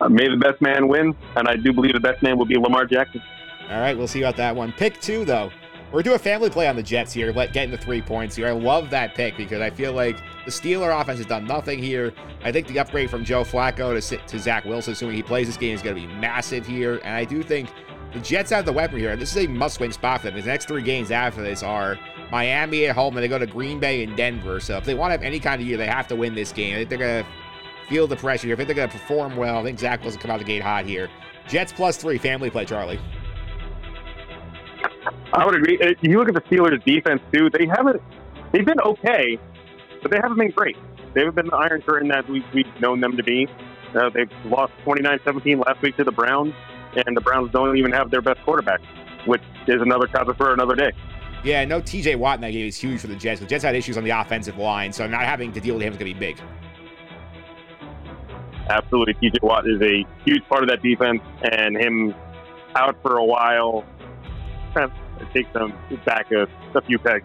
Uh, 0.00 0.08
may 0.08 0.28
the 0.28 0.36
best 0.36 0.60
man 0.60 0.88
win, 0.88 1.14
and 1.36 1.48
I 1.48 1.56
do 1.56 1.72
believe 1.72 1.92
the 1.92 2.00
best 2.00 2.22
man 2.22 2.38
will 2.38 2.46
be 2.46 2.56
Lamar 2.56 2.86
Jackson. 2.86 3.22
All 3.70 3.80
right, 3.80 3.96
we'll 3.96 4.08
see 4.08 4.22
about 4.22 4.36
that 4.36 4.54
one. 4.54 4.72
Pick 4.72 5.00
two, 5.00 5.24
though. 5.24 5.50
We're 5.90 6.02
doing 6.02 6.16
a 6.16 6.18
family 6.18 6.50
play 6.50 6.68
on 6.68 6.76
the 6.76 6.82
Jets 6.82 7.14
here, 7.14 7.32
getting 7.32 7.70
the 7.70 7.78
three 7.78 8.02
points 8.02 8.36
here. 8.36 8.46
I 8.46 8.50
love 8.50 8.90
that 8.90 9.14
pick 9.14 9.38
because 9.38 9.62
I 9.62 9.70
feel 9.70 9.94
like 9.94 10.18
the 10.44 10.50
Steeler 10.50 10.98
offense 11.00 11.18
has 11.18 11.26
done 11.26 11.46
nothing 11.46 11.82
here. 11.82 12.12
I 12.44 12.52
think 12.52 12.66
the 12.66 12.78
upgrade 12.78 13.08
from 13.08 13.24
Joe 13.24 13.42
Flacco 13.42 13.98
to, 13.98 14.16
to 14.18 14.38
Zach 14.38 14.66
Wilson, 14.66 14.92
assuming 14.92 15.16
he 15.16 15.22
plays 15.22 15.46
this 15.46 15.56
game, 15.56 15.74
is 15.74 15.80
going 15.80 15.96
to 15.96 16.02
be 16.02 16.06
massive 16.06 16.66
here. 16.66 16.96
And 17.04 17.14
I 17.14 17.24
do 17.24 17.42
think 17.42 17.70
the 18.12 18.20
Jets 18.20 18.50
have 18.50 18.66
the 18.66 18.72
weapon 18.72 18.98
here. 18.98 19.16
This 19.16 19.34
is 19.34 19.46
a 19.46 19.48
must-win 19.48 19.92
spot 19.92 20.20
for 20.20 20.26
them. 20.30 20.38
The 20.38 20.46
next 20.46 20.68
three 20.68 20.82
games 20.82 21.10
after 21.10 21.42
this 21.42 21.62
are 21.62 21.98
Miami 22.30 22.84
at 22.84 22.94
home, 22.94 23.16
and 23.16 23.24
they 23.24 23.28
go 23.28 23.38
to 23.38 23.46
Green 23.46 23.80
Bay 23.80 24.04
and 24.04 24.14
Denver. 24.14 24.60
So 24.60 24.76
if 24.76 24.84
they 24.84 24.94
want 24.94 25.08
to 25.08 25.12
have 25.12 25.22
any 25.22 25.40
kind 25.40 25.58
of 25.60 25.66
year, 25.66 25.78
they 25.78 25.86
have 25.86 26.06
to 26.08 26.16
win 26.16 26.34
this 26.34 26.52
game. 26.52 26.74
I 26.74 26.78
think 26.80 26.90
they're 26.90 26.98
going 26.98 27.24
to 27.24 27.30
feel 27.88 28.06
the 28.06 28.16
pressure 28.16 28.46
here. 28.46 28.54
I 28.54 28.56
think 28.56 28.68
they're 28.68 28.76
going 28.76 28.88
to 28.90 28.98
perform 28.98 29.36
well. 29.36 29.58
I 29.58 29.62
think 29.62 29.78
Zach 29.78 30.02
Wilson 30.02 30.20
come 30.20 30.30
out 30.30 30.38
the 30.38 30.44
gate 30.44 30.62
hot 30.62 30.84
here. 30.84 31.08
Jets 31.48 31.72
plus 31.72 31.96
three, 31.96 32.18
family 32.18 32.50
play, 32.50 32.64
Charlie. 32.64 33.00
I 35.32 35.44
would 35.44 35.54
agree. 35.54 35.78
Uh, 35.80 35.94
You 36.02 36.18
look 36.18 36.28
at 36.28 36.34
the 36.34 36.40
Steelers' 36.42 36.84
defense 36.84 37.20
too; 37.32 37.50
they 37.50 37.66
haven't. 37.66 38.02
They've 38.52 38.64
been 38.64 38.80
okay, 38.80 39.38
but 40.02 40.10
they 40.10 40.18
haven't 40.22 40.38
been 40.38 40.50
great. 40.50 40.76
They 41.14 41.20
haven't 41.20 41.36
been 41.36 41.46
the 41.46 41.56
Iron 41.56 41.82
Curtain 41.82 42.08
that 42.08 42.28
we, 42.28 42.44
we've 42.54 42.66
known 42.80 43.00
them 43.00 43.16
to 43.16 43.22
be. 43.22 43.46
Uh, 43.94 44.10
they've 44.10 44.30
lost 44.46 44.72
29-17 44.84 45.64
last 45.66 45.80
week 45.82 45.96
to 45.96 46.04
the 46.04 46.12
Browns, 46.12 46.54
and 47.06 47.16
the 47.16 47.20
Browns 47.20 47.50
don't 47.52 47.76
even 47.76 47.92
have 47.92 48.10
their 48.10 48.20
best 48.20 48.40
quarterback, 48.42 48.80
which 49.26 49.42
is 49.66 49.80
another 49.80 50.06
topic 50.06 50.36
for 50.36 50.52
another 50.52 50.74
day. 50.74 50.92
Yeah, 51.44 51.64
no 51.64 51.80
TJ 51.80 52.16
Watt 52.16 52.36
in 52.36 52.40
that 52.42 52.50
game 52.50 52.66
is 52.66 52.76
huge 52.76 53.00
for 53.00 53.06
the 53.06 53.16
Jets. 53.16 53.40
The 53.40 53.46
Jets 53.46 53.64
had 53.64 53.74
issues 53.74 53.96
on 53.96 54.04
the 54.04 54.10
offensive 54.10 54.58
line, 54.58 54.92
so 54.92 55.06
not 55.06 55.22
having 55.22 55.52
to 55.52 55.60
deal 55.60 55.74
with 55.74 55.82
him 55.82 55.92
is 55.92 55.98
going 55.98 56.12
to 56.12 56.18
be 56.18 56.26
big. 56.26 56.38
Absolutely, 58.68 59.14
TJ 59.14 59.42
Watt 59.42 59.68
is 59.68 59.80
a 59.80 60.06
huge 60.24 60.44
part 60.48 60.62
of 60.62 60.68
that 60.68 60.82
defense, 60.82 61.22
and 61.42 61.76
him 61.76 62.14
out 62.74 63.00
for 63.02 63.16
a 63.16 63.24
while 63.24 63.84
kind 64.74 64.90
of 65.20 65.32
takes 65.32 65.52
them 65.52 65.72
back 66.04 66.30
a, 66.32 66.46
a 66.74 66.82
few 66.82 66.98
pegs. 66.98 67.24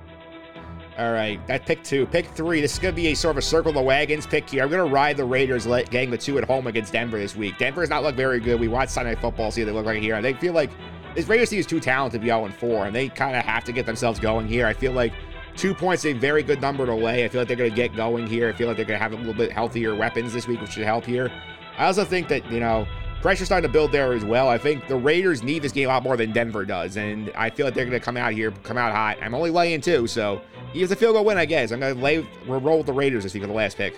All 0.98 1.12
right, 1.12 1.46
that 1.48 1.66
pick 1.66 1.84
two. 1.84 2.06
Pick 2.06 2.28
three. 2.28 2.62
This 2.62 2.74
is 2.74 2.80
going 2.80 2.94
to 2.94 2.96
be 2.96 3.08
a 3.08 3.16
sort 3.16 3.34
of 3.34 3.40
a 3.40 3.42
circle 3.42 3.74
the 3.74 3.82
wagons 3.82 4.28
pick 4.28 4.48
here. 4.50 4.64
I'm 4.64 4.70
going 4.70 4.88
to 4.88 4.94
ride 4.94 5.18
the 5.18 5.26
Raiders, 5.26 5.66
getting 5.66 6.12
the 6.12 6.18
two 6.18 6.38
at 6.38 6.44
home 6.44 6.68
against 6.68 6.94
Denver 6.94 7.18
this 7.18 7.36
week. 7.36 7.58
Denver 7.58 7.82
has 7.82 7.90
not 7.90 8.04
looked 8.04 8.18
very 8.18 8.40
good. 8.40 8.60
We 8.60 8.68
watched 8.68 8.92
Sunday 8.92 9.16
Football, 9.16 9.50
see 9.50 9.62
what 9.62 9.66
they 9.66 9.72
look 9.72 9.86
like 9.86 10.02
here. 10.02 10.16
And 10.16 10.24
they 10.24 10.34
feel 10.34 10.54
like 10.54 10.70
this 11.16 11.28
Raiders 11.28 11.50
team 11.50 11.60
is 11.60 11.66
too 11.66 11.80
talented 11.80 12.22
to 12.22 12.24
be 12.24 12.28
0 12.28 12.48
4, 12.50 12.86
and 12.86 12.96
they 12.96 13.10
kind 13.10 13.36
of 13.36 13.44
have 13.44 13.64
to 13.64 13.72
get 13.72 13.88
themselves 13.88 14.20
going 14.20 14.48
here. 14.48 14.68
I 14.68 14.74
feel 14.74 14.92
like 14.92 15.14
two 15.56 15.74
points 15.74 16.06
a 16.06 16.14
very 16.14 16.44
good 16.44 16.62
number 16.62 16.86
to 16.86 16.96
lay. 16.96 17.26
I 17.26 17.28
feel 17.28 17.42
like 17.42 17.48
they're 17.48 17.58
going 17.58 17.70
to 17.70 17.76
get 17.76 17.96
going 17.96 18.28
here. 18.28 18.50
I 18.50 18.54
feel 18.54 18.68
like 18.68 18.78
they're 18.78 18.86
going 18.86 19.00
to 19.00 19.04
have 19.04 19.14
a 19.14 19.18
little 19.18 19.34
bit 19.34 19.52
healthier 19.52 19.96
weapons 19.96 20.34
this 20.34 20.48
week, 20.48 20.62
which 20.62 20.72
should 20.72 20.84
help 20.84 21.06
here. 21.06 21.32
I 21.78 21.86
also 21.86 22.06
think 22.06 22.28
that, 22.28 22.50
you 22.52 22.60
know, 22.60 22.88
pressure's 23.22 23.48
starting 23.48 23.68
to 23.68 23.72
build 23.72 23.92
there 23.92 24.14
as 24.14 24.26
well. 24.26 24.50
I 24.50 24.58
think 24.58 24.88
the 24.88 24.98
Raiders 24.98 25.44
need 25.44 25.62
this 25.62 25.72
game 25.72 25.90
a 25.90 25.94
lot 25.94 26.04
more 26.04 26.18
than 26.18 26.32
Denver 26.32 26.66
does, 26.66 26.98
and 26.98 27.32
I 27.36 27.50
feel 27.50 27.66
like 27.66 27.74
they're 27.74 27.86
going 27.86 27.98
to 27.98 28.04
come 28.04 28.18
out 28.18 28.34
here, 28.34 28.52
come 28.64 28.78
out 28.78 28.94
hot. 28.94 29.18
I'm 29.22 29.34
only 29.34 29.50
laying 29.50 29.82
two, 29.82 30.08
so 30.08 30.42
he 30.74 30.82
has 30.82 30.92
a 30.92 30.96
field 30.96 31.16
goal 31.16 31.26
win, 31.26 31.38
I 31.38 31.46
guess. 31.46 31.72
I'm 31.72 31.80
going 31.80 31.96
to 31.96 32.02
lay, 32.02 32.28
roll 32.48 32.78
with 32.78 32.88
the 32.88 32.94
Raiders 32.94 33.24
this 33.24 33.34
week 33.34 33.44
for 33.44 33.48
the 33.48 33.54
last 33.54 33.78
pick. 33.78 33.98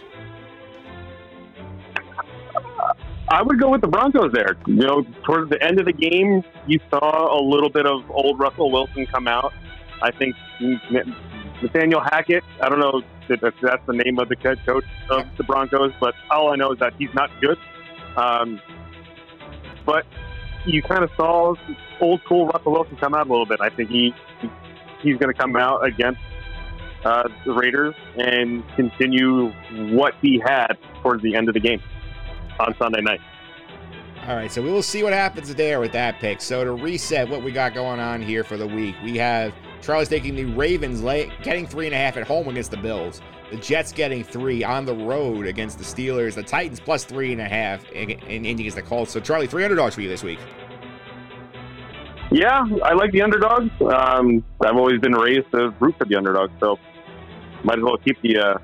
I 3.27 3.41
would 3.41 3.59
go 3.59 3.71
with 3.71 3.81
the 3.81 3.87
Broncos 3.87 4.31
there. 4.33 4.55
You 4.67 4.75
know, 4.75 5.03
towards 5.23 5.49
the 5.49 5.61
end 5.61 5.79
of 5.79 5.87
the 5.87 5.93
game, 5.93 6.43
you 6.67 6.79
saw 6.91 7.37
a 7.37 7.41
little 7.41 7.69
bit 7.69 7.87
of 7.87 8.09
old 8.11 8.39
Russell 8.39 8.71
Wilson 8.71 9.07
come 9.07 9.27
out. 9.27 9.51
I 10.01 10.11
think 10.11 10.35
Nathaniel 11.61 12.01
Hackett, 12.01 12.43
I 12.61 12.69
don't 12.69 12.79
know 12.79 13.01
if 13.29 13.39
that's, 13.39 13.85
the 13.85 13.93
name 13.93 14.19
of 14.19 14.29
the 14.29 14.35
head 14.41 14.59
coach 14.65 14.85
of 15.09 15.25
the 15.37 15.43
Broncos, 15.43 15.93
but 15.99 16.13
all 16.29 16.51
I 16.51 16.55
know 16.55 16.73
is 16.73 16.79
that 16.79 16.93
he's 16.97 17.13
not 17.13 17.29
good. 17.41 17.57
Um, 18.17 18.61
but 19.85 20.05
you 20.65 20.81
kind 20.81 21.03
of 21.03 21.11
saw 21.15 21.55
old 21.99 22.21
school 22.21 22.47
Russell 22.47 22.71
Wilson 22.71 22.97
come 22.97 23.13
out 23.13 23.27
a 23.27 23.29
little 23.29 23.45
bit. 23.45 23.61
I 23.61 23.69
think 23.69 23.89
he 23.89 24.13
he's 25.01 25.17
going 25.17 25.33
to 25.33 25.39
come 25.39 25.55
out 25.55 25.85
against 25.85 26.19
uh, 27.03 27.29
the 27.45 27.53
Raiders 27.53 27.93
and 28.17 28.67
continue 28.75 29.51
what 29.95 30.15
he 30.21 30.41
had 30.43 30.77
towards 31.01 31.21
the 31.21 31.35
end 31.35 31.47
of 31.47 31.53
the 31.53 31.59
game 31.59 31.81
on 32.59 32.75
Sunday 32.77 33.01
night. 33.01 33.21
All 34.27 34.35
right, 34.35 34.51
so 34.51 34.61
we 34.61 34.71
will 34.71 34.81
see 34.81 35.03
what 35.03 35.13
happens 35.13 35.53
there 35.53 35.79
with 35.79 35.91
that 35.91 36.19
pick. 36.19 36.41
So 36.41 36.63
to 36.63 36.71
reset 36.71 37.29
what 37.29 37.43
we 37.43 37.51
got 37.51 37.75
going 37.75 37.99
on 37.99 38.23
here 38.23 38.43
for 38.43 38.57
the 38.57 38.65
week, 38.65 38.95
we 39.03 39.17
have 39.17 39.53
Charlie's 39.85 40.09
taking 40.09 40.35
the 40.35 40.45
Ravens, 40.45 41.03
lay, 41.03 41.31
getting 41.43 41.67
three 41.67 41.85
and 41.85 41.93
a 41.93 41.97
half 41.97 42.17
at 42.17 42.25
home 42.25 42.47
against 42.47 42.71
the 42.71 42.77
Bills. 42.77 43.21
The 43.51 43.57
Jets 43.57 43.91
getting 43.91 44.23
three 44.23 44.63
on 44.63 44.83
the 44.83 44.95
road 44.95 45.45
against 45.45 45.77
the 45.77 45.83
Steelers. 45.83 46.33
The 46.33 46.41
Titans 46.41 46.79
plus 46.79 47.03
three 47.03 47.31
and 47.31 47.39
a 47.39 47.47
half 47.47 47.87
in, 47.91 48.09
in 48.09 48.45
Indy 48.45 48.63
against 48.63 48.77
the 48.77 48.81
Colts. 48.81 49.11
So 49.11 49.19
Charlie, 49.19 49.45
three 49.45 49.63
underdogs 49.63 49.93
for 49.93 50.01
you 50.01 50.09
this 50.09 50.23
week. 50.23 50.39
Yeah, 52.31 52.65
I 52.83 52.93
like 52.93 53.11
the 53.11 53.21
underdogs. 53.21 53.69
Um, 53.81 54.43
I've 54.65 54.75
always 54.75 54.99
been 54.99 55.13
raised 55.13 55.51
to 55.51 55.69
root 55.79 55.95
for 55.99 56.05
the 56.05 56.15
underdogs, 56.15 56.51
so 56.59 56.79
might 57.63 57.77
as 57.77 57.83
well 57.83 57.97
keep 57.97 58.19
the 58.23 58.37
uh, 58.39 58.57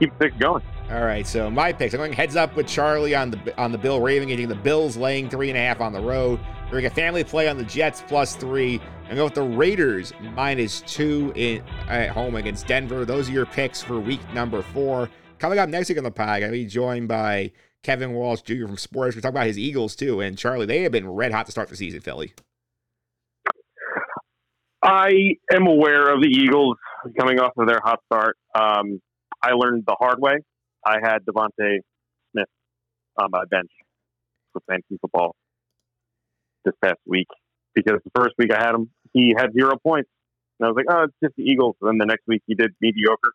keep 0.00 0.10
the 0.18 0.28
pick 0.28 0.38
going. 0.40 0.64
All 0.90 1.04
right, 1.04 1.26
so 1.26 1.48
my 1.48 1.72
picks. 1.72 1.94
I'm 1.94 1.98
going 1.98 2.12
heads 2.12 2.34
up 2.34 2.56
with 2.56 2.66
Charlie 2.66 3.14
on 3.14 3.30
the 3.30 3.56
on 3.56 3.70
the 3.70 3.78
Bill 3.78 4.00
Raven 4.00 4.28
getting 4.28 4.48
the 4.48 4.56
Bills 4.56 4.96
laying 4.96 5.30
three 5.30 5.48
and 5.50 5.56
a 5.56 5.60
half 5.60 5.80
on 5.80 5.92
the 5.92 6.02
road. 6.02 6.40
We're 6.70 6.80
get 6.80 6.94
family 6.94 7.22
play 7.22 7.48
on 7.48 7.58
the 7.58 7.64
Jets 7.64 8.02
plus 8.08 8.34
three, 8.34 8.80
and 9.08 9.16
go 9.16 9.24
with 9.24 9.34
the 9.34 9.42
Raiders 9.42 10.12
minus 10.34 10.80
two 10.80 11.32
in 11.36 11.62
at 11.88 12.08
home 12.08 12.34
against 12.34 12.66
Denver. 12.66 13.04
Those 13.04 13.28
are 13.28 13.32
your 13.32 13.46
picks 13.46 13.80
for 13.82 14.00
week 14.00 14.20
number 14.34 14.62
four. 14.62 15.08
Coming 15.38 15.60
up 15.60 15.68
next 15.68 15.88
week 15.88 15.98
on 15.98 16.04
the 16.04 16.10
pod, 16.10 16.40
gonna 16.40 16.50
be 16.50 16.66
joined 16.66 17.06
by 17.06 17.52
Kevin 17.84 18.14
Walsh 18.14 18.40
Jr. 18.40 18.66
from 18.66 18.78
Sports. 18.78 19.14
We're 19.14 19.20
talking 19.20 19.36
about 19.36 19.46
his 19.46 19.58
Eagles 19.58 19.94
too, 19.94 20.20
and 20.20 20.36
Charlie. 20.36 20.66
They 20.66 20.82
have 20.82 20.90
been 20.90 21.08
red 21.08 21.30
hot 21.30 21.46
to 21.46 21.52
start 21.52 21.68
the 21.68 21.76
season, 21.76 22.00
Philly. 22.00 22.34
I 24.82 25.36
am 25.52 25.68
aware 25.68 26.12
of 26.12 26.20
the 26.20 26.28
Eagles 26.28 26.76
coming 27.18 27.38
off 27.38 27.52
of 27.56 27.68
their 27.68 27.80
hot 27.82 28.00
start. 28.12 28.36
Um, 28.56 29.00
I 29.40 29.52
learned 29.52 29.84
the 29.86 29.96
hard 29.98 30.20
way. 30.20 30.38
I 30.84 30.96
had 31.00 31.18
DeVonta 31.24 31.78
Smith 32.32 32.48
on 33.20 33.30
my 33.30 33.44
bench 33.44 33.70
for 34.52 34.62
fantasy 34.68 34.98
football 35.00 35.36
this 36.66 36.74
past 36.84 36.98
week 37.06 37.28
because 37.74 38.00
the 38.04 38.10
first 38.14 38.34
week 38.38 38.52
I 38.52 38.62
had 38.62 38.74
him, 38.74 38.90
he 39.12 39.34
had 39.36 39.52
zero 39.52 39.76
points. 39.78 40.10
And 40.58 40.66
I 40.66 40.70
was 40.70 40.76
like, 40.76 40.86
oh, 40.90 41.04
it's 41.04 41.14
just 41.22 41.36
the 41.36 41.44
Eagles. 41.44 41.76
And 41.80 41.88
then 41.88 41.98
the 41.98 42.06
next 42.06 42.26
week 42.26 42.42
he 42.46 42.54
did 42.54 42.72
mediocre. 42.80 43.32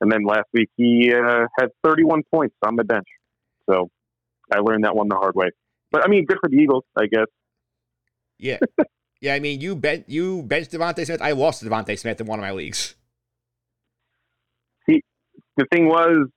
And 0.00 0.10
then 0.10 0.24
last 0.24 0.46
week 0.52 0.68
he 0.76 1.12
uh, 1.12 1.46
had 1.58 1.68
31 1.84 2.22
points 2.32 2.54
on 2.66 2.76
my 2.76 2.82
bench. 2.82 3.06
So 3.68 3.90
I 4.52 4.58
learned 4.58 4.84
that 4.84 4.96
one 4.96 5.08
the 5.08 5.16
hard 5.16 5.34
way. 5.34 5.50
But 5.90 6.04
I 6.04 6.08
mean, 6.08 6.24
good 6.24 6.38
for 6.40 6.48
the 6.48 6.56
Eagles, 6.56 6.84
I 6.96 7.06
guess. 7.06 7.26
Yeah. 8.38 8.58
yeah, 9.20 9.34
I 9.34 9.40
mean, 9.40 9.60
you 9.60 9.76
bet 9.76 10.08
you 10.08 10.42
benched 10.42 10.72
DeVonta 10.72 11.04
Smith. 11.04 11.22
I 11.22 11.32
lost 11.32 11.64
DeVonta 11.64 11.98
Smith 11.98 12.20
in 12.20 12.26
one 12.26 12.38
of 12.38 12.42
my 12.42 12.52
leagues. 12.52 12.94
He, 14.86 15.02
the 15.56 15.66
thing 15.72 15.86
was, 15.86 16.28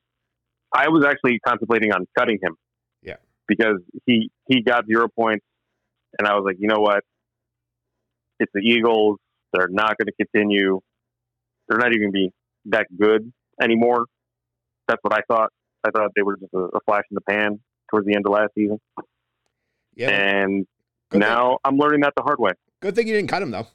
I 0.74 0.90
was 0.90 1.06
actually 1.06 1.40
contemplating 1.46 1.92
on 1.92 2.08
cutting 2.18 2.40
him. 2.42 2.56
Yeah. 3.02 3.18
Because 3.48 3.80
he 4.06 4.32
he 4.48 4.64
got 4.64 4.86
zero 4.88 5.08
points, 5.08 5.46
and 6.18 6.28
I 6.28 6.36
was 6.36 6.44
like, 6.46 6.58
you 6.60 6.68
know 6.68 6.80
what? 6.80 7.04
It's 8.40 8.52
the 8.54 8.62
Eagles. 8.62 9.18
They're 9.54 9.68
not 9.70 9.98
going 9.98 10.08
to 10.08 10.26
continue. 10.26 10.80
They're 11.68 11.78
not 11.78 11.94
even 11.94 12.12
going 12.12 12.12
to 12.12 12.30
be 12.30 12.32
that 12.66 12.88
good 12.98 13.32
anymore. 13.62 14.06
That's 14.88 15.02
what 15.04 15.14
I 15.14 15.22
thought. 15.28 15.52
I 15.84 15.92
thought 15.92 16.12
they 16.16 16.22
were 16.22 16.38
just 16.38 16.54
a, 16.54 16.60
a 16.60 16.80
flash 16.86 17.04
in 17.10 17.16
the 17.16 17.22
pan 17.22 17.60
towards 17.90 18.06
the 18.06 18.16
end 18.16 18.26
of 18.26 18.32
last 18.32 18.54
season. 18.56 18.80
Yeah. 19.96 20.10
And 20.10 20.68
now 21.12 21.58
I'm 21.64 21.78
learning 21.78 22.02
that 22.02 22.14
the 22.16 22.24
hard 22.24 22.40
way. 22.40 22.52
Good 22.82 22.96
thing 22.96 23.08
you 23.08 23.14
didn't 23.14 23.30
cut 23.30 23.42
him 23.42 23.52
though. 23.52 23.68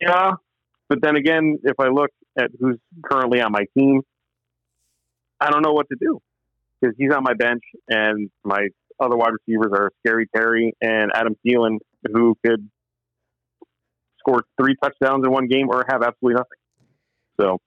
Yeah, 0.00 0.32
but 0.88 1.00
then 1.00 1.16
again, 1.16 1.58
if 1.62 1.78
I 1.78 1.88
look 1.88 2.10
at 2.38 2.50
who's 2.60 2.78
currently 3.04 3.40
on 3.40 3.52
my 3.52 3.64
team, 3.78 4.02
I 5.40 5.50
don't 5.50 5.62
know 5.62 5.72
what 5.72 5.88
to 5.88 5.96
do 5.98 6.20
because 6.80 6.94
he's 6.98 7.12
on 7.12 7.22
my 7.22 7.34
bench, 7.34 7.62
and 7.88 8.30
my 8.44 8.68
other 9.00 9.16
wide 9.16 9.32
receivers 9.32 9.72
are 9.72 9.90
Scary 10.00 10.28
Terry 10.34 10.74
and 10.80 11.10
Adam 11.14 11.36
Thielen, 11.46 11.78
who 12.12 12.36
could 12.44 12.68
score 14.18 14.44
three 14.60 14.76
touchdowns 14.82 15.24
in 15.24 15.30
one 15.30 15.48
game 15.48 15.68
or 15.68 15.84
have 15.88 16.02
absolutely 16.02 16.34
nothing. 16.34 16.58
So, 17.40 17.60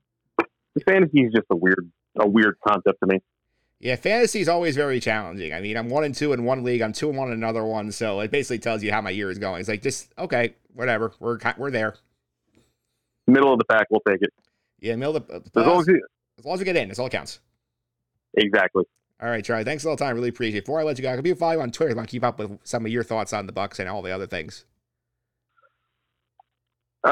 fantasy 0.88 1.22
is 1.22 1.34
just 1.34 1.48
a 1.50 1.56
weird, 1.56 1.92
a 2.20 2.28
weird 2.28 2.56
concept 2.66 3.00
to 3.02 3.08
me. 3.08 3.20
Yeah, 3.80 3.96
fantasy 3.96 4.40
is 4.40 4.50
always 4.50 4.76
very 4.76 5.00
challenging. 5.00 5.54
I 5.54 5.62
mean, 5.62 5.78
I'm 5.78 5.90
one 5.90 6.04
and 6.04 6.16
two 6.16 6.34
in 6.34 6.44
one 6.44 6.64
league. 6.64 6.82
I'm 6.82 6.94
two 6.94 7.10
and 7.10 7.18
one 7.18 7.28
in 7.28 7.36
another 7.36 7.64
one. 7.64 7.92
So 7.92 8.22
it 8.22 8.32
basically 8.32 8.58
tells 8.58 8.82
you 8.82 8.92
how 8.92 9.02
my 9.02 9.12
year 9.12 9.30
is 9.30 9.38
going. 9.38 9.60
It's 9.60 9.70
like 9.70 9.84
just 9.84 10.12
okay, 10.18 10.56
whatever. 10.74 11.14
We're 11.20 11.38
we're 11.58 11.70
there. 11.70 11.96
Middle 13.28 13.54
of 13.54 13.60
the 13.60 13.66
pack, 13.66 13.88
we'll 13.92 14.02
take 14.08 14.22
it. 14.22 14.34
Yeah, 14.80 14.96
middle 14.96 15.18
of 15.18 15.28
the 15.28 15.36
as 15.36 15.68
long 15.68 15.82
as, 15.82 15.88
you, 15.88 16.02
as 16.40 16.46
long 16.46 16.56
as 16.56 16.60
we 16.60 16.66
get 16.66 16.76
in, 16.76 16.88
that's 16.88 16.98
all 16.98 17.06
that 17.06 17.12
counts. 17.12 17.40
Exactly. 18.36 18.84
All 19.20 19.30
right, 19.30 19.44
Charlie. 19.44 19.64
Thanks 19.64 19.84
a 19.84 19.90
lot, 19.90 19.98
time. 19.98 20.16
Really 20.16 20.30
appreciate 20.30 20.60
it. 20.60 20.66
Before 20.66 20.80
I 20.80 20.84
let 20.84 20.98
you 21.00 21.02
go, 21.02 21.12
I 21.12 21.16
could 21.16 21.24
be 21.24 21.34
follow 21.34 21.54
you 21.54 21.62
on 21.62 21.72
Twitter. 21.72 21.92
I 21.92 21.96
want 21.96 22.08
to 22.08 22.12
keep 22.12 22.24
up 22.24 22.38
with 22.38 22.60
some 22.64 22.86
of 22.86 22.92
your 22.92 23.04
thoughts 23.04 23.34
on 23.34 23.48
the 23.48 23.54
Bucs 23.54 23.80
and 23.80 23.90
all 23.90 24.04
the 24.04 24.12
other 24.12 24.28
things. 24.28 24.66
Uh, 27.04 27.10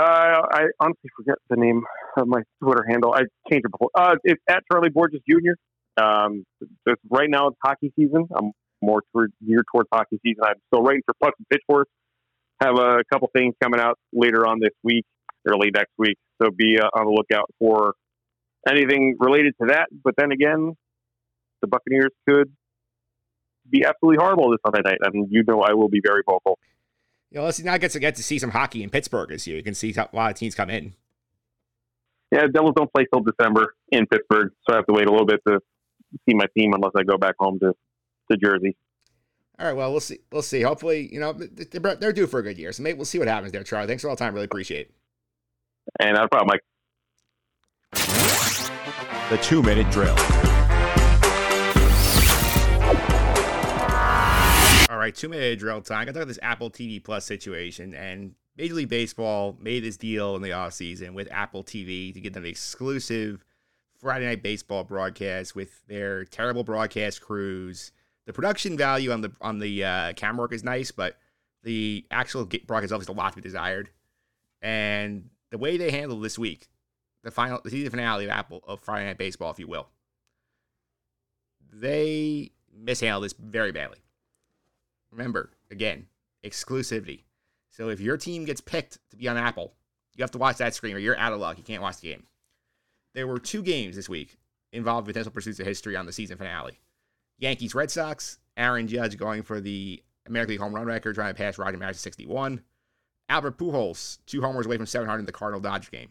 I 0.52 0.66
honestly 0.80 1.10
forget 1.16 1.36
the 1.50 1.56
name 1.56 1.84
of 2.18 2.28
my 2.28 2.42
Twitter 2.62 2.86
handle. 2.88 3.14
I 3.14 3.22
changed 3.50 3.66
it 3.66 3.72
before. 3.72 3.90
Uh, 3.96 4.16
it's 4.24 4.42
at 4.48 4.64
Charlie 4.72 4.90
Borges 4.90 5.22
Jr. 5.28 5.54
Um, 5.98 6.44
right 7.10 7.30
now 7.30 7.48
it's 7.48 7.58
hockey 7.64 7.92
season. 7.96 8.28
I'm 8.36 8.52
more 8.82 9.02
toward, 9.12 9.32
geared 9.46 9.66
towards 9.74 9.88
hockey 9.92 10.20
season. 10.24 10.44
I'm 10.44 10.56
still 10.68 10.84
writing 10.84 11.02
for 11.06 11.16
pucks 11.22 11.38
and 11.40 11.48
pitchforks. 11.50 11.92
Have 12.62 12.78
a 12.78 13.04
couple 13.12 13.30
things 13.36 13.56
coming 13.62 13.80
out 13.80 13.98
later 14.14 14.46
on 14.46 14.60
this 14.60 14.74
week, 14.84 15.06
early 15.48 15.72
next 15.74 15.92
week. 15.98 16.18
So 16.42 16.50
be 16.52 16.78
uh, 16.78 16.88
on 16.94 17.06
the 17.06 17.12
lookout 17.12 17.50
for 17.58 17.94
anything 18.70 19.16
related 19.20 19.56
to 19.62 19.68
that. 19.70 19.88
But 20.04 20.16
then 20.18 20.32
again, 20.32 20.76
the 21.66 21.70
Buccaneers 21.70 22.12
could 22.28 22.52
be 23.70 23.84
absolutely 23.86 24.24
horrible 24.24 24.52
this 24.52 24.60
Sunday 24.66 24.88
night, 24.88 25.00
and 25.02 25.28
you 25.32 25.44
know 25.48 25.62
I 25.62 25.74
will 25.74 25.90
be 25.90 26.02
very 26.04 26.22
vocal. 26.26 26.60
You 27.32 27.40
know, 27.40 27.46
let's 27.46 27.60
not 27.62 27.82
get 27.82 27.92
to 27.92 28.00
get 28.00 28.16
to 28.16 28.24
see 28.24 28.40
some 28.40 28.52
hockey 28.52 28.84
in 28.84 28.90
Pittsburgh 28.90 29.30
this 29.30 29.48
year. 29.48 29.58
You 29.58 29.64
can 29.64 29.74
see 29.74 29.94
a 29.98 30.08
lot 30.14 30.32
of 30.32 30.38
teams 30.38 30.56
come 30.56 30.70
in. 30.70 30.94
Yeah, 32.32 32.48
Devils 32.48 32.74
don't 32.76 32.92
play 32.94 33.06
till 33.12 33.22
December 33.22 33.76
in 33.92 34.06
Pittsburgh, 34.08 34.52
so 34.68 34.74
I 34.74 34.78
have 34.78 34.86
to 34.88 34.94
wait 34.94 35.08
a 35.08 35.12
little 35.12 35.26
bit 35.26 35.42
to 35.48 35.60
see 36.28 36.36
my 36.36 36.46
team 36.58 36.74
unless 36.74 36.92
I 36.96 37.04
go 37.04 37.18
back 37.18 37.36
home 37.40 37.60
to, 37.60 37.74
to 38.32 38.38
Jersey. 38.38 38.76
All 39.58 39.68
right, 39.68 39.76
well, 39.76 39.92
we'll 39.92 40.02
see. 40.02 40.20
We'll 40.32 40.42
see. 40.42 40.62
Hopefully, 40.62 41.10
you 41.12 41.20
know, 41.20 41.34
they're, 41.34 41.96
they're 41.96 42.14
due 42.14 42.28
for 42.28 42.40
a 42.40 42.44
good 42.44 42.58
year. 42.58 42.74
So 42.74 42.84
maybe 42.84 42.98
we'll 42.98 43.06
see 43.06 43.20
what 43.20 43.28
happens 43.28 43.52
there, 43.54 43.64
Charlie. 43.64 43.88
Thanks 43.88 44.02
for 44.02 44.10
all 44.10 44.16
the 44.16 44.20
time. 44.20 44.34
Really 44.34 44.46
appreciate 44.46 44.88
it. 44.88 44.92
And 46.00 46.16
no 46.16 46.28
problem, 46.28 46.50
Mike. 46.50 46.62
The 49.30 49.38
two 49.38 49.64
minute 49.64 49.90
drill. 49.92 50.16
Right, 55.06 55.16
two 55.16 55.30
minute 55.30 55.60
drill 55.60 55.82
time. 55.82 56.02
I 56.02 56.06
talk 56.06 56.16
about 56.16 56.28
this 56.28 56.40
Apple 56.42 56.72
TV 56.72 57.04
Plus 57.04 57.26
situation, 57.26 57.94
and 57.94 58.34
Major 58.58 58.74
League 58.74 58.90
Baseball 58.90 59.56
made 59.62 59.84
this 59.84 59.98
deal 59.98 60.36
in 60.36 60.42
the 60.42 60.50
offseason 60.50 61.14
with 61.14 61.28
Apple 61.32 61.64
TV 61.64 62.14
to 62.14 62.20
get 62.20 62.34
them 62.34 62.46
exclusive 62.46 63.46
Friday 64.00 64.26
Night 64.26 64.42
Baseball 64.42 64.84
broadcast 64.84 65.56
with 65.56 65.86
their 65.88 66.26
terrible 66.26 66.64
broadcast 66.64 67.22
crews. 67.22 67.92
The 68.26 68.34
production 68.34 68.78
value 68.78 69.12
on 69.12 69.22
the 69.22 69.32
on 69.42 69.60
the 69.60 69.84
uh, 69.84 70.14
camera 70.14 70.42
work 70.42 70.54
is 70.54 70.64
nice, 70.64 70.90
but 70.90 71.18
the 71.62 72.06
actual 72.10 72.50
broadcast 72.66 72.92
is 72.92 73.08
a 73.08 73.12
lot 73.12 73.30
to 73.34 73.36
be 73.36 73.42
desired. 73.42 73.92
And 74.62 75.30
the 75.52 75.60
way 75.60 75.78
they 75.78 75.92
handled 75.92 76.24
this 76.24 76.40
week, 76.40 76.68
the 77.24 77.30
final, 77.30 77.62
the 77.64 77.70
season 77.70 77.92
finale 77.92 78.26
of 78.26 78.32
Apple 78.32 78.64
of 78.68 78.80
Friday 78.80 79.06
Night 79.06 79.20
Baseball, 79.20 79.52
if 79.52 79.60
you 79.60 79.68
will, 79.68 79.88
they 81.72 82.54
mishandled 82.74 83.26
this 83.26 83.34
very 83.34 83.72
badly. 83.72 84.00
Remember, 85.16 85.52
again, 85.72 86.08
exclusivity. 86.44 87.24
So 87.70 87.90
if 87.90 88.00
your 88.00 88.18
team 88.18 88.46
gets 88.46 88.62
picked 88.62 89.00
to 89.12 89.18
be 89.18 89.28
on 89.28 89.38
Apple, 89.38 89.74
you 90.16 90.24
have 90.24 90.32
to 90.32 90.38
watch 90.38 90.58
that 90.58 90.74
screen 90.74 90.96
or 90.96 91.00
you're 91.00 91.18
out 91.18 91.34
of 91.34 91.40
luck. 91.40 91.58
You 91.58 91.64
can't 91.64 91.82
watch 91.82 91.98
the 91.98 92.10
game. 92.10 92.24
There 93.14 93.28
were 93.28 93.40
two 93.40 93.64
games 93.64 93.96
this 93.96 94.10
week 94.10 94.38
involved 94.72 95.08
with 95.08 95.14
potential 95.14 95.32
pursuits 95.32 95.60
of 95.60 95.66
history 95.66 95.96
on 95.96 96.06
the 96.06 96.12
season 96.12 96.38
finale. 96.38 96.80
Yankees 97.38 97.76
Red 97.76 97.92
Sox, 97.92 98.40
Aaron 98.58 98.88
Judge 98.88 99.18
going 99.18 99.44
for 99.44 99.62
the 99.62 100.04
American 100.28 100.54
League 100.54 100.62
home 100.62 100.76
run 100.76 100.86
record, 100.86 101.16
trying 101.16 101.34
to 101.34 101.38
pass 101.38 101.58
Roger 101.58 101.78
Maris 101.78 101.98
to 101.98 102.04
61. 102.04 102.62
Albert 103.30 103.58
Pujols, 103.58 104.20
two 104.26 104.42
homers 104.42 104.66
away 104.66 104.78
from 104.78 104.86
700 104.86 105.20
in 105.20 105.26
the 105.26 105.32
Cardinal 105.32 105.62
Dodge 105.62 105.92
game. 105.92 106.10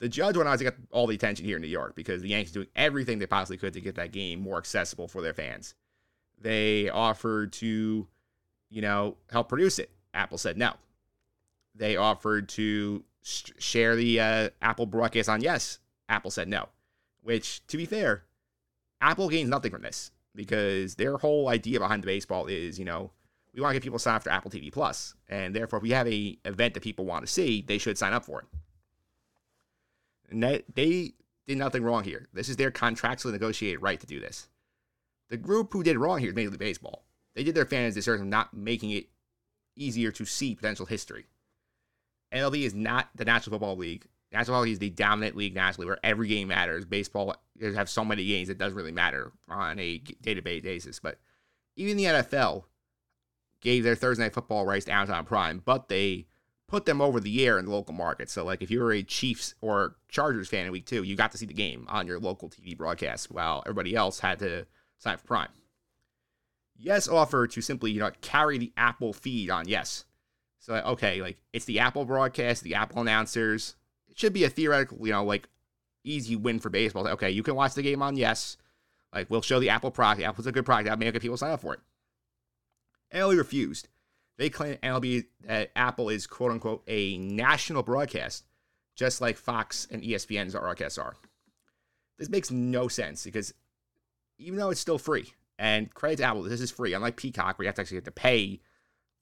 The 0.00 0.08
Judge 0.08 0.36
went 0.36 0.48
on 0.48 0.58
to 0.58 0.64
get 0.64 0.76
all 0.90 1.06
the 1.06 1.14
attention 1.14 1.46
here 1.46 1.56
in 1.56 1.62
New 1.62 1.68
York 1.68 1.94
because 1.94 2.20
the 2.20 2.28
Yankees 2.28 2.52
doing 2.52 2.66
everything 2.74 3.18
they 3.18 3.26
possibly 3.26 3.56
could 3.56 3.72
to 3.74 3.80
get 3.80 3.94
that 3.94 4.12
game 4.12 4.40
more 4.40 4.58
accessible 4.58 5.08
for 5.08 5.22
their 5.22 5.34
fans. 5.34 5.74
They 6.40 6.90
offered 6.90 7.52
to, 7.54 8.08
you 8.74 8.82
know, 8.82 9.16
help 9.30 9.48
produce 9.48 9.78
it. 9.78 9.90
Apple 10.12 10.36
said 10.36 10.58
no. 10.58 10.72
They 11.76 11.96
offered 11.96 12.48
to 12.50 13.04
sh- 13.22 13.52
share 13.56 13.94
the 13.94 14.20
uh, 14.20 14.50
Apple 14.60 14.86
broadcast 14.86 15.28
on 15.28 15.40
Yes. 15.40 15.78
Apple 16.08 16.32
said 16.32 16.48
no. 16.48 16.68
Which, 17.22 17.64
to 17.68 17.76
be 17.76 17.86
fair, 17.86 18.24
Apple 19.00 19.28
gains 19.28 19.48
nothing 19.48 19.70
from 19.70 19.82
this 19.82 20.10
because 20.34 20.96
their 20.96 21.16
whole 21.18 21.48
idea 21.48 21.78
behind 21.78 22.02
the 22.02 22.06
baseball 22.06 22.46
is, 22.46 22.76
you 22.76 22.84
know, 22.84 23.12
we 23.54 23.60
want 23.60 23.70
to 23.70 23.74
get 23.74 23.84
people 23.84 24.00
signed 24.00 24.16
up 24.16 24.24
for 24.24 24.30
Apple 24.30 24.50
TV 24.50 24.72
Plus, 24.72 25.14
and 25.28 25.54
therefore, 25.54 25.76
if 25.76 25.84
we 25.84 25.90
have 25.90 26.08
a 26.08 26.36
event 26.44 26.74
that 26.74 26.82
people 26.82 27.04
want 27.04 27.24
to 27.24 27.32
see, 27.32 27.62
they 27.62 27.78
should 27.78 27.96
sign 27.96 28.12
up 28.12 28.24
for 28.24 28.40
it. 28.40 28.46
And 30.30 30.42
they, 30.42 30.64
they 30.74 31.12
did 31.46 31.58
nothing 31.58 31.84
wrong 31.84 32.02
here. 32.02 32.26
This 32.32 32.48
is 32.48 32.56
their 32.56 32.72
contractually 32.72 33.30
negotiated 33.30 33.80
right 33.80 34.00
to 34.00 34.06
do 34.06 34.18
this. 34.18 34.48
The 35.28 35.36
group 35.36 35.72
who 35.72 35.84
did 35.84 35.96
wrong 35.96 36.18
here 36.18 36.30
is 36.30 36.34
Major 36.34 36.50
League 36.50 36.58
Baseball. 36.58 37.04
They 37.34 37.44
did 37.44 37.54
their 37.54 37.66
fans 37.66 37.94
disservice 37.94 38.20
of 38.20 38.26
not 38.26 38.54
making 38.54 38.90
it 38.90 39.06
easier 39.76 40.12
to 40.12 40.24
see 40.24 40.54
potential 40.54 40.86
history. 40.86 41.26
MLB 42.32 42.62
is 42.62 42.74
not 42.74 43.10
the 43.14 43.24
National 43.24 43.54
Football 43.54 43.76
League. 43.76 44.06
National 44.32 44.54
Football 44.54 44.62
League 44.62 44.72
is 44.72 44.78
the 44.78 44.90
dominant 44.90 45.36
league 45.36 45.54
nationally 45.54 45.86
where 45.86 45.98
every 46.02 46.28
game 46.28 46.48
matters. 46.48 46.84
Baseball 46.84 47.34
have 47.60 47.88
so 47.88 48.04
many 48.04 48.26
games 48.26 48.48
it 48.48 48.58
doesn't 48.58 48.76
really 48.76 48.92
matter 48.92 49.32
on 49.48 49.78
a 49.78 49.98
day-to-day 49.98 50.60
basis. 50.60 50.98
But 51.00 51.18
even 51.76 51.96
the 51.96 52.04
NFL 52.04 52.64
gave 53.60 53.84
their 53.84 53.94
Thursday 53.94 54.24
Night 54.24 54.34
Football 54.34 54.66
rights 54.66 54.84
to 54.86 54.92
Amazon 54.92 55.24
Prime, 55.24 55.62
but 55.64 55.88
they 55.88 56.26
put 56.66 56.86
them 56.86 57.00
over 57.00 57.20
the 57.20 57.46
air 57.46 57.58
in 57.58 57.66
the 57.66 57.70
local 57.70 57.94
market. 57.94 58.28
So, 58.30 58.44
like, 58.44 58.62
if 58.62 58.70
you 58.70 58.80
were 58.80 58.92
a 58.92 59.02
Chiefs 59.02 59.54
or 59.60 59.96
Chargers 60.08 60.48
fan 60.48 60.66
in 60.66 60.72
week 60.72 60.86
two, 60.86 61.02
you 61.02 61.14
got 61.14 61.30
to 61.32 61.38
see 61.38 61.46
the 61.46 61.54
game 61.54 61.86
on 61.88 62.06
your 62.06 62.18
local 62.18 62.48
TV 62.48 62.76
broadcast, 62.76 63.30
while 63.30 63.62
everybody 63.66 63.94
else 63.94 64.20
had 64.20 64.38
to 64.40 64.66
sign 64.98 65.16
for 65.18 65.26
Prime. 65.26 65.48
Yes 66.76 67.08
offer 67.08 67.46
to 67.46 67.60
simply, 67.60 67.92
you 67.92 68.00
know, 68.00 68.10
carry 68.20 68.58
the 68.58 68.72
Apple 68.76 69.12
feed 69.12 69.50
on 69.50 69.68
Yes. 69.68 70.04
So 70.58 70.74
okay, 70.74 71.20
like 71.20 71.38
it's 71.52 71.66
the 71.66 71.80
Apple 71.80 72.04
broadcast, 72.04 72.62
the 72.62 72.74
Apple 72.74 73.02
announcers. 73.02 73.76
It 74.08 74.18
should 74.18 74.32
be 74.32 74.44
a 74.44 74.50
theoretical, 74.50 74.98
you 75.06 75.12
know, 75.12 75.24
like 75.24 75.48
easy 76.04 76.36
win 76.36 76.58
for 76.58 76.70
baseball. 76.70 77.06
Okay, 77.06 77.30
you 77.30 77.42
can 77.42 77.54
watch 77.54 77.74
the 77.74 77.82
game 77.82 78.02
on 78.02 78.16
Yes. 78.16 78.56
Like 79.12 79.30
we'll 79.30 79.42
show 79.42 79.60
the 79.60 79.70
Apple 79.70 79.90
product. 79.90 80.26
Apple's 80.26 80.46
a 80.46 80.52
good 80.52 80.64
product. 80.64 80.88
That 80.88 80.98
may 80.98 81.10
get 81.10 81.22
people 81.22 81.36
sign 81.36 81.52
up 81.52 81.60
for 81.60 81.74
it. 81.74 81.80
MLB 83.12 83.38
refused. 83.38 83.88
They 84.36 84.50
claim 84.50 84.76
MLB 84.76 85.26
that 85.46 85.70
Apple 85.76 86.08
is 86.08 86.26
quote 86.26 86.50
unquote 86.50 86.82
a 86.88 87.16
national 87.18 87.82
broadcast, 87.82 88.44
just 88.96 89.20
like 89.20 89.36
Fox 89.36 89.86
and 89.90 90.02
ESPN's 90.02 90.54
broadcasts 90.54 90.98
are. 90.98 91.14
This 92.18 92.28
makes 92.28 92.50
no 92.50 92.88
sense 92.88 93.24
because 93.24 93.54
even 94.38 94.58
though 94.58 94.70
it's 94.70 94.80
still 94.80 94.98
free, 94.98 95.32
and 95.58 95.92
credit 95.94 96.16
to 96.16 96.24
Apple, 96.24 96.42
this 96.42 96.60
is 96.60 96.70
free. 96.70 96.94
Unlike 96.94 97.16
Peacock, 97.16 97.58
where 97.58 97.64
you 97.64 97.68
have 97.68 97.76
to 97.76 97.82
actually 97.82 97.96
have 97.96 98.04
to 98.04 98.10
pay 98.10 98.60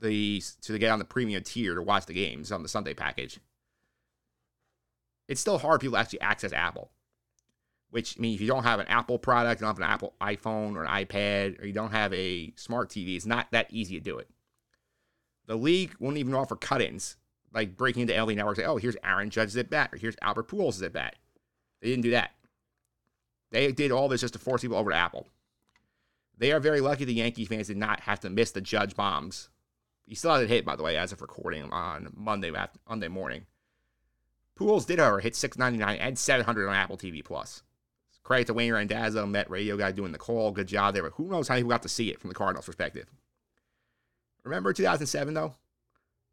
the 0.00 0.42
to 0.62 0.78
get 0.78 0.90
on 0.90 0.98
the 0.98 1.04
premium 1.04 1.42
tier 1.42 1.74
to 1.74 1.82
watch 1.82 2.06
the 2.06 2.12
games 2.12 2.50
on 2.52 2.62
the 2.62 2.68
Sunday 2.68 2.94
package. 2.94 3.38
It's 5.28 5.40
still 5.40 5.58
hard 5.58 5.80
for 5.80 5.84
people 5.84 5.94
to 5.94 6.00
actually 6.00 6.20
access 6.20 6.52
Apple. 6.52 6.90
Which 7.90 8.16
I 8.18 8.20
mean, 8.22 8.34
if 8.34 8.40
you 8.40 8.46
don't 8.46 8.64
have 8.64 8.80
an 8.80 8.88
Apple 8.88 9.18
product, 9.18 9.60
you 9.60 9.66
don't 9.66 9.76
have 9.76 9.84
an 9.84 9.92
Apple 9.92 10.14
iPhone 10.20 10.76
or 10.76 10.84
an 10.84 11.04
iPad, 11.04 11.62
or 11.62 11.66
you 11.66 11.74
don't 11.74 11.92
have 11.92 12.12
a 12.14 12.52
smart 12.56 12.88
TV, 12.88 13.16
it's 13.16 13.26
not 13.26 13.48
that 13.52 13.66
easy 13.70 13.98
to 13.98 14.04
do 14.04 14.18
it. 14.18 14.28
The 15.46 15.56
league 15.56 15.94
won't 15.98 16.16
even 16.16 16.34
offer 16.34 16.56
cut-ins, 16.56 17.16
like 17.52 17.76
breaking 17.76 18.02
into 18.02 18.14
LV 18.14 18.34
networks. 18.34 18.58
Say, 18.58 18.64
oh, 18.64 18.76
here's 18.76 18.96
Aaron 19.04 19.28
Judge's 19.28 19.58
at 19.58 19.68
bat, 19.68 19.90
or 19.92 19.98
here's 19.98 20.16
Albert 20.22 20.48
Pujols 20.48 20.82
at 20.82 20.94
bat. 20.94 21.16
They 21.82 21.88
didn't 21.88 22.04
do 22.04 22.12
that. 22.12 22.30
They 23.50 23.70
did 23.72 23.92
all 23.92 24.08
this 24.08 24.22
just 24.22 24.32
to 24.32 24.38
force 24.38 24.62
people 24.62 24.78
over 24.78 24.90
to 24.90 24.96
Apple. 24.96 25.26
They 26.42 26.50
are 26.50 26.58
very 26.58 26.80
lucky 26.80 27.04
the 27.04 27.14
Yankee 27.14 27.44
fans 27.44 27.68
did 27.68 27.76
not 27.76 28.00
have 28.00 28.18
to 28.18 28.28
miss 28.28 28.50
the 28.50 28.60
Judge 28.60 28.96
bombs. 28.96 29.48
He 30.06 30.16
still 30.16 30.32
hasn't 30.32 30.50
hit, 30.50 30.64
by 30.64 30.74
the 30.74 30.82
way, 30.82 30.96
as 30.96 31.12
of 31.12 31.20
recording 31.22 31.70
on 31.70 32.12
Monday 32.16 32.50
Monday 32.88 33.06
morning. 33.06 33.46
Pujols 34.58 34.84
did, 34.84 34.98
however, 34.98 35.20
hit 35.20 35.36
699 35.36 36.04
and 36.04 36.18
700 36.18 36.68
on 36.68 36.74
Apple 36.74 36.96
TV 36.96 37.24
Plus. 37.24 37.62
Credit 38.24 38.48
to 38.48 38.54
Wayne 38.54 38.72
Randazzo, 38.72 39.24
Met 39.24 39.50
Radio 39.50 39.76
guy 39.76 39.92
doing 39.92 40.10
the 40.10 40.18
call. 40.18 40.50
Good 40.50 40.66
job 40.66 40.94
there. 40.94 41.04
But 41.04 41.12
who 41.12 41.28
knows 41.28 41.46
how 41.46 41.54
people 41.54 41.70
got 41.70 41.82
to 41.82 41.88
see 41.88 42.10
it 42.10 42.18
from 42.18 42.26
the 42.26 42.34
Cardinals' 42.34 42.66
perspective. 42.66 43.06
Remember 44.42 44.72
2007, 44.72 45.34
though? 45.34 45.54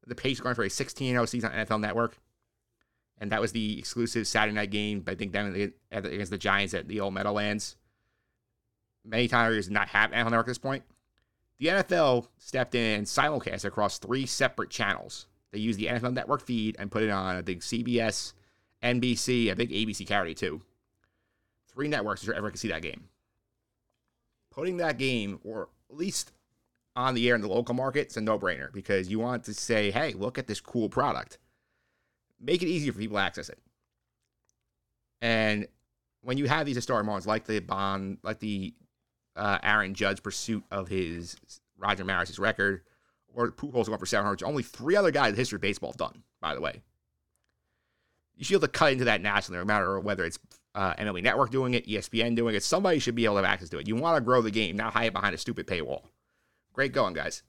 The 0.07 0.15
Patriots 0.15 0.41
going 0.41 0.56
for 0.56 0.64
a 0.64 0.72
16 0.72 1.14
0 1.14 1.26
season 1.26 1.52
on 1.52 1.68
NFL 1.68 1.81
Network. 1.81 2.18
And 3.19 3.31
that 3.31 3.41
was 3.41 3.52
the 3.52 3.77
exclusive 3.77 4.26
Saturday 4.26 4.56
night 4.56 4.72
game, 4.72 5.03
I 5.06 5.14
think, 5.14 5.34
down 5.34 5.53
against 5.91 6.31
the 6.31 6.38
Giants 6.40 6.73
at 6.73 6.88
the 6.88 6.99
old 6.99 7.14
Meadowlands. 7.14 7.76
Many 9.06 9.28
times 9.28 9.70
not 9.70 9.88
have 9.90 10.12
NFL 10.12 10.32
Network 10.32 10.46
at 10.46 10.48
this 10.48 10.58
point. 10.58 10.84
The 11.60 11.68
NFL 11.68 12.28
stepped 12.38 12.76
in 12.76 13.00
and 13.00 13.08
simulcast 13.08 13.66
across 13.66 14.00
three 14.00 14.26
separate 14.26 14.70
channels. 14.70 15.28
They 15.52 15.60
used 15.60 15.80
the 15.80 15.88
NFL 15.88 16.14
Network 16.14 16.46
feed 16.46 16.76
and 16.80 16.92
put 16.92 17.04
it 17.04 17.10
on, 17.10 17.36
I 17.36 17.42
think, 17.42 17.62
CBS, 17.62 18.34
NBC, 18.84 19.52
I 19.52 19.56
think 19.56 19.72
ABC 19.72 20.08
carried 20.08 20.38
too. 20.38 20.62
Three 21.68 21.88
networks 21.88 22.22
that 22.22 22.34
everyone 22.34 22.52
could 22.52 22.60
see 22.60 22.70
that 22.70 22.82
game. 22.82 23.06
Putting 24.52 24.78
that 24.78 24.98
game, 24.98 25.40
or 25.44 25.70
at 25.90 25.98
least 25.98 26.32
on 26.96 27.14
the 27.14 27.28
air 27.28 27.36
in 27.36 27.42
the 27.42 27.48
local 27.48 27.76
market, 27.76 28.02
it's 28.02 28.18
a 28.18 28.22
no 28.22 28.40
brainer 28.40 28.72
because 28.72 29.10
you 29.10 29.20
want 29.20 29.44
to 29.46 29.54
say, 29.54 29.92
hey, 29.92 30.14
look 30.14 30.38
at 30.38 30.48
this 30.48 30.62
cool 30.62 30.90
product. 30.90 31.38
Make 32.40 32.62
it 32.62 32.68
easier 32.68 32.94
for 32.94 33.00
people 33.00 33.18
to 33.18 33.24
access 33.24 33.50
it. 33.50 33.60
And 35.22 35.68
when 36.22 36.38
you 36.38 36.48
have 36.48 36.66
these 36.66 36.76
historic 36.76 37.06
moments 37.06 37.28
like 37.28 37.46
the 37.46 37.60
Bond, 37.60 38.18
like 38.24 38.40
the 38.40 38.74
uh, 39.40 39.57
Aaron 39.64 39.94
Judge 39.94 40.22
pursuit 40.22 40.64
of 40.70 40.88
his 40.88 41.38
Roger 41.78 42.03
Maris' 42.03 42.38
record, 42.38 42.82
or 43.34 43.52
Pujols 43.52 43.86
going 43.88 43.98
for 43.98 44.06
700, 44.06 44.44
only 44.44 44.64
three 44.64 44.95
other 44.95 45.11
guys 45.11 45.30
in 45.30 45.36
the 45.36 45.41
history 45.41 45.56
of 45.57 45.61
baseball 45.61 45.94
done, 45.94 46.24
by 46.41 46.53
the 46.53 46.61
way. 46.61 46.82
You 48.36 48.44
should 48.45 48.52
be 48.52 48.56
able 48.56 48.68
to 48.68 48.80
cut 48.80 48.91
into 48.91 49.06
that 49.06 49.22
nationally, 49.22 49.60
no 49.60 49.66
matter 49.66 49.99
whether 49.99 50.26
it's 50.26 50.40
uh, 50.76 50.94
MLB 50.95 51.24
Network 51.24 51.52
doing 51.52 51.74
it, 51.74 51.88
ESPN 51.88 52.36
doing 52.36 52.56
it. 52.56 52.64
Somebody 52.64 52.99
should 52.99 53.16
be 53.16 53.26
able 53.26 53.36
to 53.36 53.44
have 53.44 53.52
access 53.52 53.70
to 53.70 53.80
it. 53.80 53.88
You 53.88 53.95
want 53.95 54.18
to 54.18 54.22
grow 54.22 54.41
the 54.41 54.52
game, 54.52 54.76
not 54.76 54.94
hide 54.94 55.06
it 55.06 55.14
behind 55.14 55.34
a 55.34 55.38
stupid 55.38 55.68
paywall. 55.68 56.03
Great 56.74 56.94
going, 56.94 57.14
guys. 57.14 57.44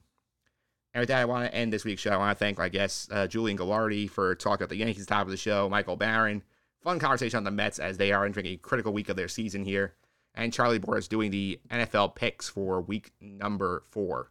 And 0.92 1.00
with 1.00 1.08
that, 1.08 1.20
I 1.20 1.24
want 1.24 1.44
to 1.44 1.54
end 1.54 1.72
this 1.72 1.84
week's 1.84 2.02
show. 2.02 2.10
I 2.10 2.16
want 2.16 2.36
to 2.36 2.44
thank, 2.44 2.58
I 2.58 2.68
guess, 2.68 3.08
uh, 3.12 3.26
Julian 3.26 3.56
Gallardi 3.56 4.10
for 4.10 4.34
talking 4.34 4.64
about 4.64 4.70
the 4.70 4.76
Yankees 4.76 5.06
top 5.06 5.26
of 5.26 5.30
the 5.30 5.36
show, 5.36 5.68
Michael 5.68 5.96
Baron. 5.96 6.42
Fun 6.82 6.98
conversation 6.98 7.36
on 7.36 7.44
the 7.44 7.50
Mets 7.50 7.78
as 7.78 7.98
they 7.98 8.10
are 8.10 8.24
entering 8.24 8.46
a 8.46 8.56
critical 8.56 8.92
week 8.92 9.08
of 9.08 9.16
their 9.16 9.28
season 9.28 9.64
here. 9.64 9.94
And 10.34 10.52
Charlie 10.52 10.78
Boris 10.78 11.08
doing 11.08 11.30
the 11.30 11.60
NFL 11.70 12.14
picks 12.14 12.48
for 12.48 12.80
week 12.80 13.12
number 13.20 13.82
four. 13.90 14.30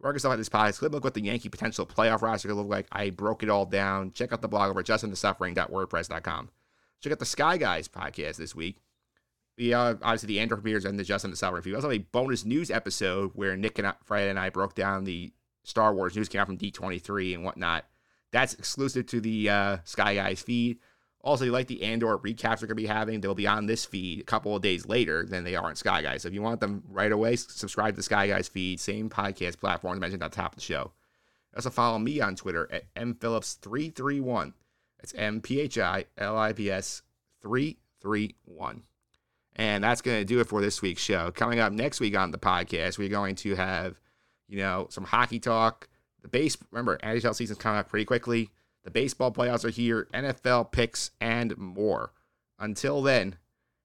Work 0.00 0.14
yourself 0.14 0.32
at 0.32 0.36
this 0.36 0.48
podcast. 0.48 0.82
Look 0.82 1.04
what 1.04 1.14
the 1.14 1.22
Yankee 1.22 1.48
potential 1.48 1.86
playoff 1.86 2.22
roster 2.22 2.48
could 2.48 2.56
look 2.56 2.68
like. 2.68 2.86
I 2.92 3.10
broke 3.10 3.42
it 3.42 3.48
all 3.48 3.64
down. 3.64 4.12
Check 4.12 4.32
out 4.32 4.42
the 4.42 4.48
blog 4.48 4.70
over 4.70 4.80
at 4.80 4.86
justendthesuffering.wordpress.com. 4.86 6.50
Check 7.00 7.12
out 7.12 7.18
the 7.18 7.24
Sky 7.24 7.56
Guys 7.56 7.88
podcast 7.88 8.36
this 8.36 8.54
week. 8.54 8.78
Uh, 9.58 9.94
obviously 10.02 10.26
the 10.26 10.40
Andrew 10.40 10.60
Beers 10.60 10.84
and 10.84 10.98
the 10.98 11.04
Just 11.04 11.24
End 11.24 11.32
the 11.32 11.36
Suffering. 11.36 11.62
We 11.64 11.74
also 11.74 11.88
have 11.88 11.98
a 11.98 12.04
bonus 12.04 12.44
news 12.44 12.70
episode 12.70 13.30
where 13.34 13.56
Nick 13.56 13.78
and 13.78 13.88
I, 13.88 13.94
Fred 14.04 14.28
and 14.28 14.38
I 14.38 14.50
broke 14.50 14.74
down 14.74 15.04
the 15.04 15.32
Star 15.64 15.94
Wars 15.94 16.14
news 16.14 16.28
came 16.28 16.42
out 16.42 16.46
from 16.46 16.58
D23 16.58 17.34
and 17.34 17.44
whatnot. 17.44 17.86
That's 18.32 18.54
exclusive 18.54 19.06
to 19.06 19.20
the 19.20 19.48
uh, 19.48 19.76
Sky 19.84 20.14
Guys 20.14 20.42
feed. 20.42 20.78
Also, 21.26 21.44
you 21.44 21.50
like 21.50 21.66
the 21.66 21.82
Andor 21.82 22.18
recaps 22.18 22.62
we're 22.62 22.68
going 22.68 22.68
to 22.68 22.74
be 22.76 22.86
having, 22.86 23.20
they'll 23.20 23.34
be 23.34 23.48
on 23.48 23.66
this 23.66 23.84
feed 23.84 24.20
a 24.20 24.22
couple 24.22 24.54
of 24.54 24.62
days 24.62 24.86
later 24.86 25.26
than 25.26 25.42
they 25.42 25.56
are 25.56 25.64
on 25.64 25.74
Sky 25.74 26.00
Guys. 26.00 26.22
So 26.22 26.28
if 26.28 26.34
you 26.34 26.40
want 26.40 26.60
them 26.60 26.84
right 26.88 27.10
away, 27.10 27.34
subscribe 27.34 27.94
to 27.94 27.96
the 27.96 28.04
Sky 28.04 28.28
Guys 28.28 28.46
feed, 28.46 28.78
same 28.78 29.10
podcast 29.10 29.58
platform 29.58 29.98
mentioned 29.98 30.22
the 30.22 30.28
top 30.28 30.52
of 30.52 30.56
the 30.56 30.62
show. 30.62 30.92
Also, 31.56 31.68
follow 31.68 31.98
me 31.98 32.20
on 32.20 32.36
Twitter 32.36 32.68
at 32.70 32.94
mphillips331. 32.94 34.52
That's 35.00 35.14
M 35.14 35.40
P 35.40 35.60
H 35.60 35.78
I 35.78 36.04
L 36.16 36.38
I 36.38 36.52
P 36.52 36.70
S 36.70 37.02
331. 37.42 38.84
And 39.56 39.82
that's 39.82 40.02
going 40.02 40.20
to 40.20 40.24
do 40.24 40.38
it 40.38 40.46
for 40.46 40.60
this 40.60 40.80
week's 40.80 41.02
show. 41.02 41.32
Coming 41.32 41.58
up 41.58 41.72
next 41.72 41.98
week 41.98 42.16
on 42.16 42.30
the 42.30 42.38
podcast, 42.38 42.98
we're 42.98 43.08
going 43.08 43.34
to 43.36 43.56
have, 43.56 43.98
you 44.46 44.58
know, 44.58 44.86
some 44.90 45.02
hockey 45.02 45.40
talk. 45.40 45.88
The 46.22 46.28
base, 46.28 46.56
remember, 46.70 46.98
NHL 46.98 47.34
season's 47.34 47.58
coming 47.58 47.80
up 47.80 47.88
pretty 47.88 48.04
quickly. 48.04 48.50
The 48.86 48.92
baseball 48.92 49.32
playoffs 49.32 49.64
are 49.64 49.70
here, 49.70 50.06
NFL 50.14 50.70
picks, 50.70 51.10
and 51.20 51.58
more. 51.58 52.12
Until 52.56 53.02
then, 53.02 53.34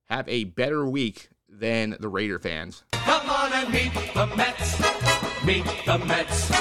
have 0.09 0.29
a 0.29 0.43
better 0.43 0.85
week 0.85 1.29
than 1.49 1.97
the 1.99 2.07
Raider 2.07 2.37
fans. 2.37 2.83
Come 2.91 3.27
on 3.27 3.51
and 3.51 3.73
meet 3.73 3.91
the 4.13 4.27
Mets. 4.37 4.79
Meet 5.43 5.65
the 5.87 5.97
Mets. 6.05 6.53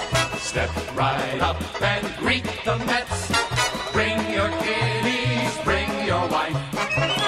Step 0.43 0.71
right 0.97 1.39
up 1.43 1.61
and 1.83 2.17
greet 2.17 2.45
the 2.65 2.79
Mets. 2.87 3.31
Bring 3.93 4.17
your 4.33 4.49
kiddies, 4.63 5.59
bring 5.63 5.91
your 6.07 6.27
wife. 6.29 6.57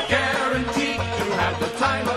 Guaranteed 0.09 0.97
to 0.97 1.25
have 1.37 1.61
the 1.61 1.69
time. 1.79 2.12